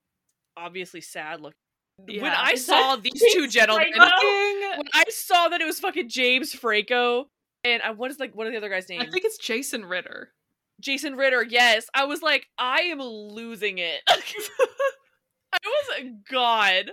obviously 0.56 1.00
sad 1.00 1.40
look. 1.40 1.54
When 1.98 2.24
I 2.24 2.50
Is 2.54 2.66
saw 2.66 2.96
these 2.96 3.12
James 3.14 3.32
two 3.32 3.48
gentlemen, 3.48 3.86
Franco? 3.94 4.76
When 4.76 4.86
I 4.92 5.04
saw 5.08 5.48
that 5.48 5.60
it 5.60 5.64
was 5.64 5.78
fucking 5.80 6.08
James 6.08 6.52
Franco 6.52 7.28
and 7.64 7.80
I, 7.80 7.92
what 7.92 8.10
is 8.10 8.18
like 8.18 8.34
what 8.34 8.46
are 8.46 8.50
the 8.50 8.56
other 8.56 8.68
guys' 8.68 8.88
names? 8.88 9.04
I 9.06 9.10
think 9.10 9.24
it's 9.24 9.38
Jason 9.38 9.84
Ritter. 9.84 10.32
Jason 10.80 11.16
Ritter. 11.16 11.42
Yes, 11.42 11.86
I 11.94 12.04
was 12.04 12.22
like, 12.22 12.48
I 12.58 12.80
am 12.82 13.00
losing 13.00 13.78
it. 13.78 14.02
I 14.08 15.58
was 15.64 16.10
God. 16.30 16.92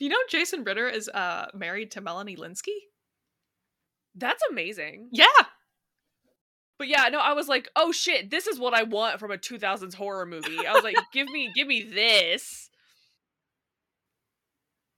You 0.00 0.08
know, 0.10 0.18
Jason 0.28 0.64
Ritter 0.64 0.88
is 0.88 1.08
uh 1.08 1.46
married 1.54 1.92
to 1.92 2.00
Melanie 2.00 2.36
Lynskey. 2.36 2.76
That's 4.14 4.42
amazing. 4.50 5.08
Yeah, 5.12 5.26
But 6.82 6.88
yeah, 6.88 7.08
no, 7.12 7.20
I 7.20 7.32
was 7.34 7.46
like, 7.46 7.68
oh 7.76 7.92
shit, 7.92 8.28
this 8.28 8.48
is 8.48 8.58
what 8.58 8.74
I 8.74 8.82
want 8.82 9.20
from 9.20 9.30
a 9.30 9.38
2000s 9.38 9.94
horror 9.94 10.26
movie. 10.26 10.66
I 10.66 10.72
was 10.72 10.82
like, 10.82 10.96
give 11.12 11.28
me, 11.28 11.52
give 11.54 11.68
me 11.68 11.80
this. 11.80 12.70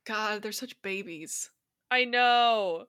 God, 0.07 0.41
they're 0.41 0.51
such 0.51 0.81
babies. 0.81 1.51
I 1.91 2.07
know. 2.07 2.87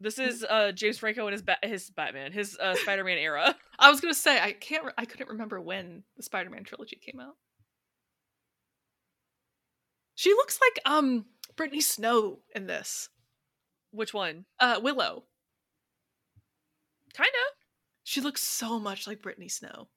This 0.00 0.18
is 0.18 0.44
uh 0.50 0.72
James 0.72 0.98
Franco 0.98 1.28
and 1.28 1.32
his 1.32 1.42
ba- 1.42 1.58
his 1.62 1.90
Batman, 1.90 2.32
his 2.32 2.58
uh, 2.58 2.74
Spider-Man 2.74 3.18
era. 3.18 3.54
I 3.78 3.88
was 3.88 4.00
gonna 4.00 4.14
say 4.14 4.40
I 4.40 4.50
can't. 4.50 4.84
Re- 4.84 4.92
I 4.98 5.04
couldn't 5.04 5.28
remember 5.28 5.60
when 5.60 6.02
the 6.16 6.24
Spider-Man 6.24 6.64
trilogy 6.64 6.96
came 6.96 7.20
out. 7.20 7.36
She 10.16 10.30
looks 10.30 10.58
like 10.60 10.92
um 10.92 11.26
Brittany 11.54 11.80
Snow 11.80 12.40
in 12.52 12.66
this. 12.66 13.10
Which 13.92 14.12
one? 14.12 14.46
Uh, 14.58 14.80
Willow. 14.82 15.22
Kind 17.14 17.30
of. 17.48 17.61
She 18.04 18.20
looks 18.20 18.42
so 18.42 18.78
much 18.78 19.06
like 19.06 19.22
Brittany 19.22 19.48
Snow. 19.48 19.88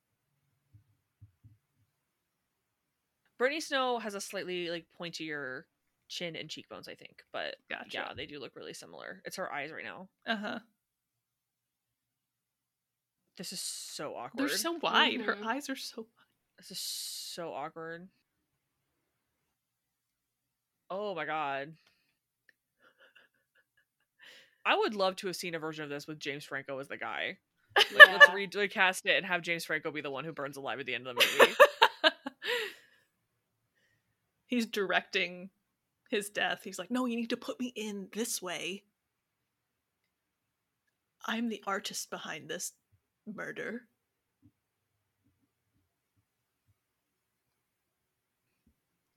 Brittany 3.37 3.59
Snow 3.61 3.99
has 3.99 4.15
a 4.15 4.21
slightly 4.21 4.69
like 4.69 4.85
pointier 4.99 5.63
chin 6.07 6.35
and 6.35 6.49
cheekbones, 6.49 6.87
I 6.87 6.95
think. 6.95 7.23
But 7.33 7.55
Gotcha. 7.69 7.89
yeah, 7.91 8.13
they 8.15 8.25
do 8.25 8.39
look 8.39 8.55
really 8.55 8.73
similar. 8.73 9.21
It's 9.25 9.35
her 9.37 9.51
eyes 9.51 9.71
right 9.71 9.83
now. 9.83 10.07
Uh 10.25 10.35
huh. 10.37 10.59
This 13.37 13.51
is 13.51 13.59
so 13.59 14.15
awkward. 14.15 14.49
They're 14.49 14.57
so 14.57 14.73
wide. 14.73 15.19
Her 15.21 15.35
Mhm. 15.35 15.45
eyes 15.45 15.69
are 15.69 15.75
so 15.75 16.07
This 16.57 16.71
is 16.71 16.79
so 16.79 17.53
awkward. 17.53 18.07
Oh 20.89 21.13
my 21.15 21.25
god. 21.25 21.75
I 24.65 24.75
would 24.77 24.95
love 24.95 25.17
to 25.17 25.27
have 25.27 25.35
seen 25.35 25.53
a 25.53 25.59
version 25.59 25.83
of 25.83 25.89
this 25.89 26.07
with 26.07 26.17
James 26.17 26.45
Franco 26.45 26.79
as 26.79 26.87
the 26.87 26.97
guy. 26.97 27.39
Like, 27.77 28.21
let's 28.35 28.55
recast 28.55 29.05
it 29.05 29.17
and 29.17 29.25
have 29.25 29.41
James 29.41 29.65
Franco 29.65 29.91
be 29.91 30.01
the 30.01 30.11
one 30.11 30.25
who 30.25 30.31
burns 30.31 30.57
alive 30.57 30.79
at 30.79 30.85
the 30.85 30.95
end 30.95 31.07
of 31.07 31.15
the 31.15 31.25
movie. 31.39 31.53
He's 34.47 34.65
directing 34.65 35.49
his 36.09 36.29
death. 36.29 36.61
He's 36.63 36.79
like, 36.79 36.91
"No, 36.91 37.05
you 37.05 37.15
need 37.15 37.31
to 37.31 37.37
put 37.37 37.59
me 37.59 37.73
in 37.75 38.07
this 38.13 38.41
way. 38.41 38.83
I'm 41.25 41.49
the 41.49 41.63
artist 41.65 42.09
behind 42.09 42.49
this 42.49 42.73
murder." 43.25 43.83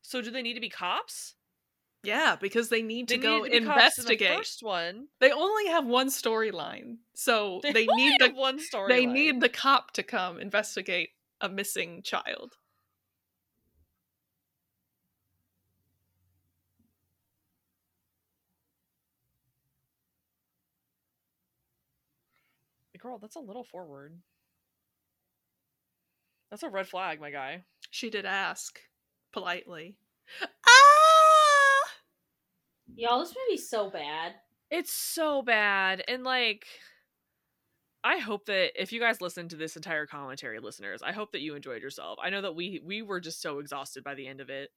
so 0.08 0.22
do 0.22 0.30
they 0.30 0.40
need 0.40 0.54
to 0.54 0.60
be 0.60 0.70
cops? 0.70 1.34
Yeah, 2.04 2.36
because 2.40 2.68
they 2.68 2.82
need 2.82 3.08
to 3.08 3.16
They 3.16 3.22
go 3.22 3.44
to 3.44 3.50
be 3.50 3.60
cops 3.60 3.98
in 3.98 4.04
the 4.04 4.12
investigate. 4.12 4.36
first 4.36 4.62
one. 4.62 5.08
They 5.20 5.32
only 5.32 5.66
have 5.68 5.86
one 5.86 6.08
storyline, 6.08 6.98
so 7.14 7.60
they, 7.62 7.86
only 7.88 8.04
need 8.04 8.20
the 8.20 8.30
one 8.30 8.60
story. 8.60 8.88
they 8.88 9.04
need 9.06 9.40
the 9.40 9.48
cop 9.48 9.92
to 9.92 10.02
come 10.02 10.38
investigate 10.40 11.10
a 11.40 11.48
missing 11.48 12.02
child. 12.02 12.56
girl. 22.98 23.18
That's 23.18 23.36
a 23.36 23.40
little 23.40 23.64
forward. 23.64 24.18
That's 26.50 26.62
a 26.62 26.68
red 26.68 26.88
flag, 26.88 27.20
my 27.20 27.30
guy. 27.30 27.64
She 27.90 28.10
did 28.10 28.26
ask 28.26 28.80
politely. 29.32 29.96
Y'all, 32.98 33.20
this 33.20 33.32
movie's 33.46 33.70
so 33.70 33.90
bad. 33.90 34.34
It's 34.72 34.92
so 34.92 35.40
bad. 35.40 36.02
And 36.08 36.24
like 36.24 36.66
I 38.02 38.18
hope 38.18 38.46
that 38.46 38.80
if 38.80 38.92
you 38.92 38.98
guys 38.98 39.20
listen 39.20 39.48
to 39.50 39.56
this 39.56 39.76
entire 39.76 40.04
commentary 40.04 40.58
listeners, 40.58 41.00
I 41.00 41.12
hope 41.12 41.30
that 41.32 41.40
you 41.40 41.54
enjoyed 41.54 41.80
yourself. 41.80 42.18
I 42.22 42.30
know 42.30 42.42
that 42.42 42.56
we 42.56 42.80
we 42.84 43.02
were 43.02 43.20
just 43.20 43.40
so 43.40 43.60
exhausted 43.60 44.02
by 44.02 44.16
the 44.16 44.26
end 44.26 44.40
of 44.40 44.50
it. 44.50 44.70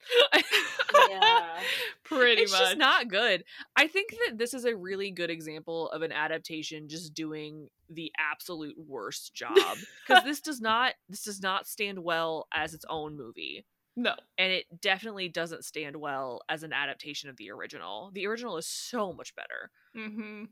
Yeah. 1.10 1.60
Pretty 2.04 2.44
it's 2.44 2.52
much. 2.52 2.62
just 2.62 2.78
not 2.78 3.08
good. 3.08 3.44
I 3.76 3.88
think 3.88 4.12
that 4.28 4.38
this 4.38 4.54
is 4.54 4.66
a 4.66 4.76
really 4.76 5.10
good 5.10 5.30
example 5.30 5.90
of 5.90 6.04
an 6.04 6.12
adaptation 6.12 6.90
just 6.90 7.14
doing 7.16 7.70
the 7.90 8.12
absolute 8.20 8.76
worst 8.78 9.34
job 9.34 9.78
because 10.06 10.24
this 10.24 10.42
does 10.42 10.62
not 10.62 10.94
this 11.10 11.24
does 11.24 11.42
not 11.42 11.66
stand 11.66 12.00
well 12.00 12.48
as 12.54 12.74
its 12.74 12.86
own 12.88 13.18
movie 13.18 13.66
no. 13.96 14.14
and 14.38 14.52
it 14.52 14.82
definitely 14.82 15.28
doesn't 15.30 15.66
stand 15.66 15.96
well 15.96 16.42
as 16.50 16.64
an 16.64 16.74
adaptation 16.74 17.30
of 17.30 17.38
the 17.38 17.52
original. 17.52 18.12
The 18.14 18.26
original 18.28 18.58
is 18.58 18.68
so 18.68 19.12
much 19.14 19.36
better. 19.36 19.72
Mm-hmm. 19.96 20.46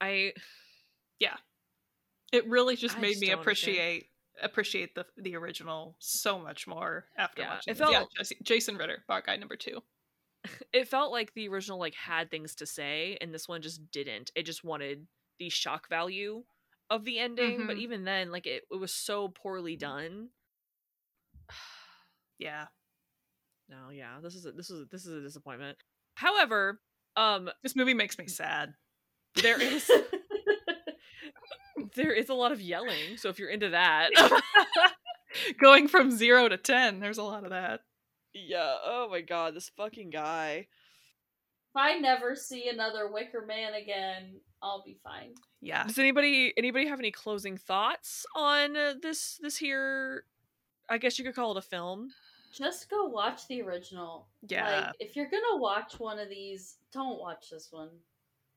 I 0.00 0.32
yeah. 1.18 1.36
It 2.32 2.48
really 2.48 2.76
just 2.76 2.96
I 2.96 3.00
made 3.00 3.08
just 3.10 3.20
me 3.20 3.26
don't 3.28 3.38
understand. 3.40 3.76
appreciate 3.76 4.06
appreciate 4.42 4.94
the 4.94 5.04
the 5.18 5.36
original 5.36 5.94
so 5.98 6.38
much 6.38 6.66
more 6.66 7.04
after 7.16 7.42
Yeah, 7.42 7.50
watching. 7.54 7.70
it 7.72 7.78
yeah, 7.78 7.86
felt- 7.98 8.12
Jesse- 8.16 8.38
Jason 8.42 8.76
Ritter, 8.76 9.04
bar 9.06 9.22
guy 9.24 9.36
number 9.36 9.56
two. 9.56 9.80
it 10.72 10.88
felt 10.88 11.12
like 11.12 11.32
the 11.34 11.48
original 11.48 11.78
like 11.78 11.94
had 11.94 12.30
things 12.30 12.54
to 12.56 12.66
say 12.66 13.16
and 13.20 13.32
this 13.32 13.46
one 13.48 13.62
just 13.62 13.90
didn't. 13.92 14.30
It 14.34 14.44
just 14.44 14.64
wanted 14.64 15.06
the 15.38 15.48
shock 15.50 15.88
value 15.88 16.42
of 16.90 17.04
the 17.04 17.18
ending, 17.20 17.66
but 17.66 17.76
Mhm. 17.76 17.80
even 17.80 18.04
then 18.04 18.30
like 18.32 18.46
it, 18.46 18.64
it 18.70 18.76
was 18.80 18.92
so 18.92 19.28
poorly 19.28 19.76
done. 19.76 20.30
Yeah, 22.42 22.66
No, 23.68 23.90
yeah, 23.92 24.18
this 24.22 24.34
is 24.34 24.46
a, 24.46 24.52
this 24.52 24.68
is 24.68 24.80
a, 24.82 24.84
this 24.90 25.06
is 25.06 25.14
a 25.14 25.20
disappointment. 25.20 25.78
However, 26.16 26.80
um 27.16 27.50
this 27.62 27.76
movie 27.76 27.94
makes 27.94 28.18
me 28.18 28.26
sad. 28.26 28.74
there 29.36 29.60
is 29.60 29.90
there 31.94 32.12
is 32.12 32.28
a 32.28 32.34
lot 32.34 32.52
of 32.52 32.60
yelling, 32.60 33.16
so 33.16 33.28
if 33.28 33.38
you're 33.38 33.50
into 33.50 33.70
that. 33.70 34.10
Going 35.60 35.88
from 35.88 36.10
zero 36.10 36.48
to 36.48 36.56
ten, 36.56 37.00
there's 37.00 37.18
a 37.18 37.22
lot 37.22 37.44
of 37.44 37.50
that. 37.50 37.80
yeah, 38.34 38.74
oh 38.84 39.08
my 39.10 39.20
god, 39.20 39.54
this 39.54 39.70
fucking 39.76 40.10
guy. 40.10 40.66
If 41.70 41.76
I 41.76 41.98
never 41.98 42.34
see 42.36 42.68
another 42.68 43.10
Wicker 43.10 43.44
Man 43.46 43.72
again, 43.74 44.40
I'll 44.62 44.82
be 44.84 44.98
fine. 45.02 45.32
Yeah, 45.60 45.84
Does 45.84 45.98
anybody 45.98 46.52
anybody 46.56 46.86
have 46.88 46.98
any 46.98 47.12
closing 47.12 47.56
thoughts 47.56 48.26
on 48.34 48.76
uh, 48.76 48.94
this 49.00 49.38
this 49.40 49.56
here 49.56 50.24
I 50.90 50.98
guess 50.98 51.18
you 51.18 51.24
could 51.24 51.34
call 51.34 51.52
it 51.52 51.58
a 51.58 51.62
film. 51.62 52.10
Just 52.52 52.90
go 52.90 53.06
watch 53.06 53.48
the 53.48 53.62
original. 53.62 54.28
yeah, 54.48 54.86
Like, 54.86 54.94
if 55.00 55.16
you're 55.16 55.30
gonna 55.30 55.56
watch 55.56 55.98
one 55.98 56.18
of 56.18 56.28
these, 56.28 56.76
don't 56.92 57.18
watch 57.18 57.48
this 57.50 57.68
one. 57.72 57.88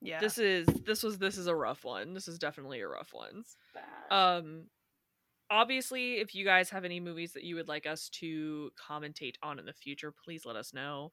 yeah. 0.02 0.20
This 0.20 0.38
is 0.38 0.68
this 0.86 1.02
was 1.02 1.18
this 1.18 1.38
is 1.38 1.48
a 1.48 1.56
rough 1.56 1.84
one. 1.86 2.14
This 2.14 2.28
is 2.28 2.38
definitely 2.38 2.82
a 2.82 2.88
rough 2.88 3.14
one. 3.14 3.38
It's 3.40 3.56
bad. 3.74 3.84
Um 4.38 4.66
obviously 5.50 6.16
if 6.16 6.34
you 6.36 6.44
guys 6.44 6.70
have 6.72 6.84
any 6.86 7.00
movies 7.00 7.34
that 7.34 7.44
you 7.44 7.56
would 7.56 7.68
like 7.68 7.86
us 7.86 8.10
to 8.10 8.72
commentate 8.78 9.36
on 9.44 9.60
in 9.60 9.66
the 9.66 9.74
future, 9.74 10.12
please 10.12 10.46
let 10.46 10.56
us 10.58 10.74
know. 10.74 11.12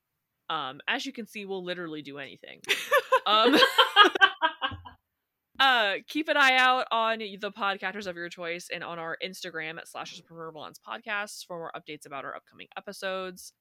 Um 0.51 0.81
as 0.89 1.07
you 1.07 1.13
can 1.13 1.27
see, 1.27 1.45
we'll 1.47 1.65
literally 1.65 2.03
do 2.03 2.19
anything. 2.19 2.61
Um 3.25 3.57
uh 5.63 5.95
keep 6.09 6.29
an 6.29 6.37
eye 6.37 6.57
out 6.57 6.87
on 6.91 7.19
the 7.19 7.53
podcasters 7.53 8.09
of 8.09 8.17
your 8.17 8.29
choice 8.29 8.69
and 8.73 8.83
on 8.83 8.99
our 8.99 9.17
Instagram 9.25 9.79
at 9.79 9.87
slashers 9.87 10.21
podcasts 10.29 11.47
for 11.47 11.57
more 11.57 11.73
updates 11.77 12.05
about 12.05 12.25
our 12.25 12.35
upcoming 12.35 12.67
episodes. 12.77 13.53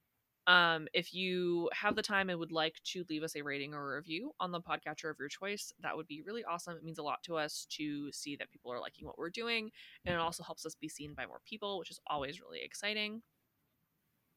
Um, 0.48 0.88
if 0.94 1.14
you 1.14 1.69
have 1.73 1.95
the 1.95 2.02
time 2.02 2.32
and 2.32 2.40
would 2.40 2.52
like 2.52 2.73
to 2.86 3.06
leave 3.07 3.22
us 3.22 3.36
a 3.36 3.44
rating 3.44 3.76
or 3.76 3.94
a 3.94 3.95
review 3.98 4.32
on 4.40 4.52
the 4.52 4.60
podcatcher 4.60 5.11
of 5.11 5.18
your 5.19 5.30
choice, 5.30 5.72
that 5.82 5.95
would 5.95 6.07
be 6.07 6.23
really 6.26 6.44
awesome. 6.44 6.76
It 6.76 6.84
means 6.84 6.98
a 6.98 7.03
lot 7.03 7.22
to 7.26 7.38
us 7.38 7.68
to 7.78 8.11
see 8.11 8.36
that 8.38 8.49
people 8.49 8.72
are 8.73 8.80
liking 8.80 9.06
what 9.06 9.19
we're 9.19 9.30
doing, 9.30 9.69
and 10.03 10.15
it 10.15 10.19
also 10.19 10.41
helps 10.41 10.65
us 10.65 10.73
be 10.73 10.90
seen 10.90 11.14
by 11.14 11.28
more 11.28 11.41
people, 11.48 11.78
which 11.78 11.91
is 11.91 11.99
always 12.07 12.41
really 12.41 12.61
exciting. 12.64 13.22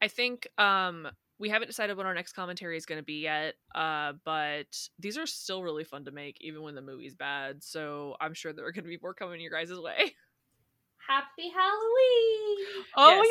I 0.01 0.07
think 0.07 0.47
um 0.57 1.07
we 1.37 1.49
haven't 1.49 1.67
decided 1.67 1.97
what 1.97 2.05
our 2.05 2.13
next 2.13 2.31
commentary 2.33 2.77
is 2.77 2.85
going 2.85 2.99
to 2.99 3.03
be 3.03 3.21
yet, 3.21 3.55
uh, 3.75 4.13
but 4.23 4.67
these 4.99 5.17
are 5.17 5.25
still 5.25 5.63
really 5.63 5.83
fun 5.83 6.05
to 6.05 6.11
make, 6.11 6.37
even 6.39 6.61
when 6.61 6.75
the 6.75 6.81
movie's 6.81 7.13
bad. 7.13 7.61
So 7.61 8.15
I'm 8.21 8.33
sure 8.33 8.53
there 8.53 8.65
are 8.65 8.71
going 8.71 8.85
to 8.85 8.89
be 8.89 8.97
more 9.01 9.13
coming 9.13 9.41
your 9.41 9.51
guys' 9.51 9.77
way. 9.77 10.15
Happy 11.07 11.49
Halloween! 11.49 12.85
oh 12.95 13.21
Yes. 13.21 13.27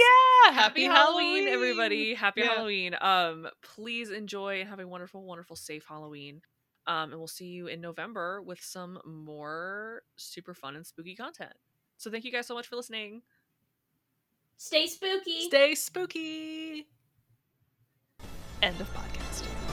yeah, 0.47 0.53
Happy 0.55 0.85
Halloween, 0.85 1.49
everybody! 1.49 2.15
Happy 2.15 2.43
Yeah. 2.43 2.55
Halloween. 2.55 2.95
Um, 3.01 3.49
please 3.63 4.11
enjoy 4.11 4.61
and 4.61 4.69
have 4.69 4.81
a 4.81 4.87
wonderful, 4.87 5.25
wonderful, 5.25 5.57
safe 5.57 5.85
Halloween. 5.89 6.43
Um, 6.87 7.11
and 7.11 7.19
we'll 7.19 7.27
see 7.27 7.47
you 7.47 7.67
in 7.69 7.81
November 7.81 8.43
with 8.43 8.61
some 8.61 9.01
more 9.07 10.03
super 10.17 10.53
fun 10.53 10.77
and 10.77 10.87
spooky 10.87 11.17
content. 11.17 11.55
So 11.97 12.11
thank 12.11 12.25
you 12.25 12.31
guys 12.31 12.47
so 12.47 12.55
much 12.55 12.67
for 12.67 12.77
listening. 12.77 13.23
Stay 14.57 14.87
spooky. 14.87 15.41
Stay 15.49 15.75
spooky. 15.75 16.87
End 18.63 18.81
of 18.81 18.89
podcast. 18.95 19.64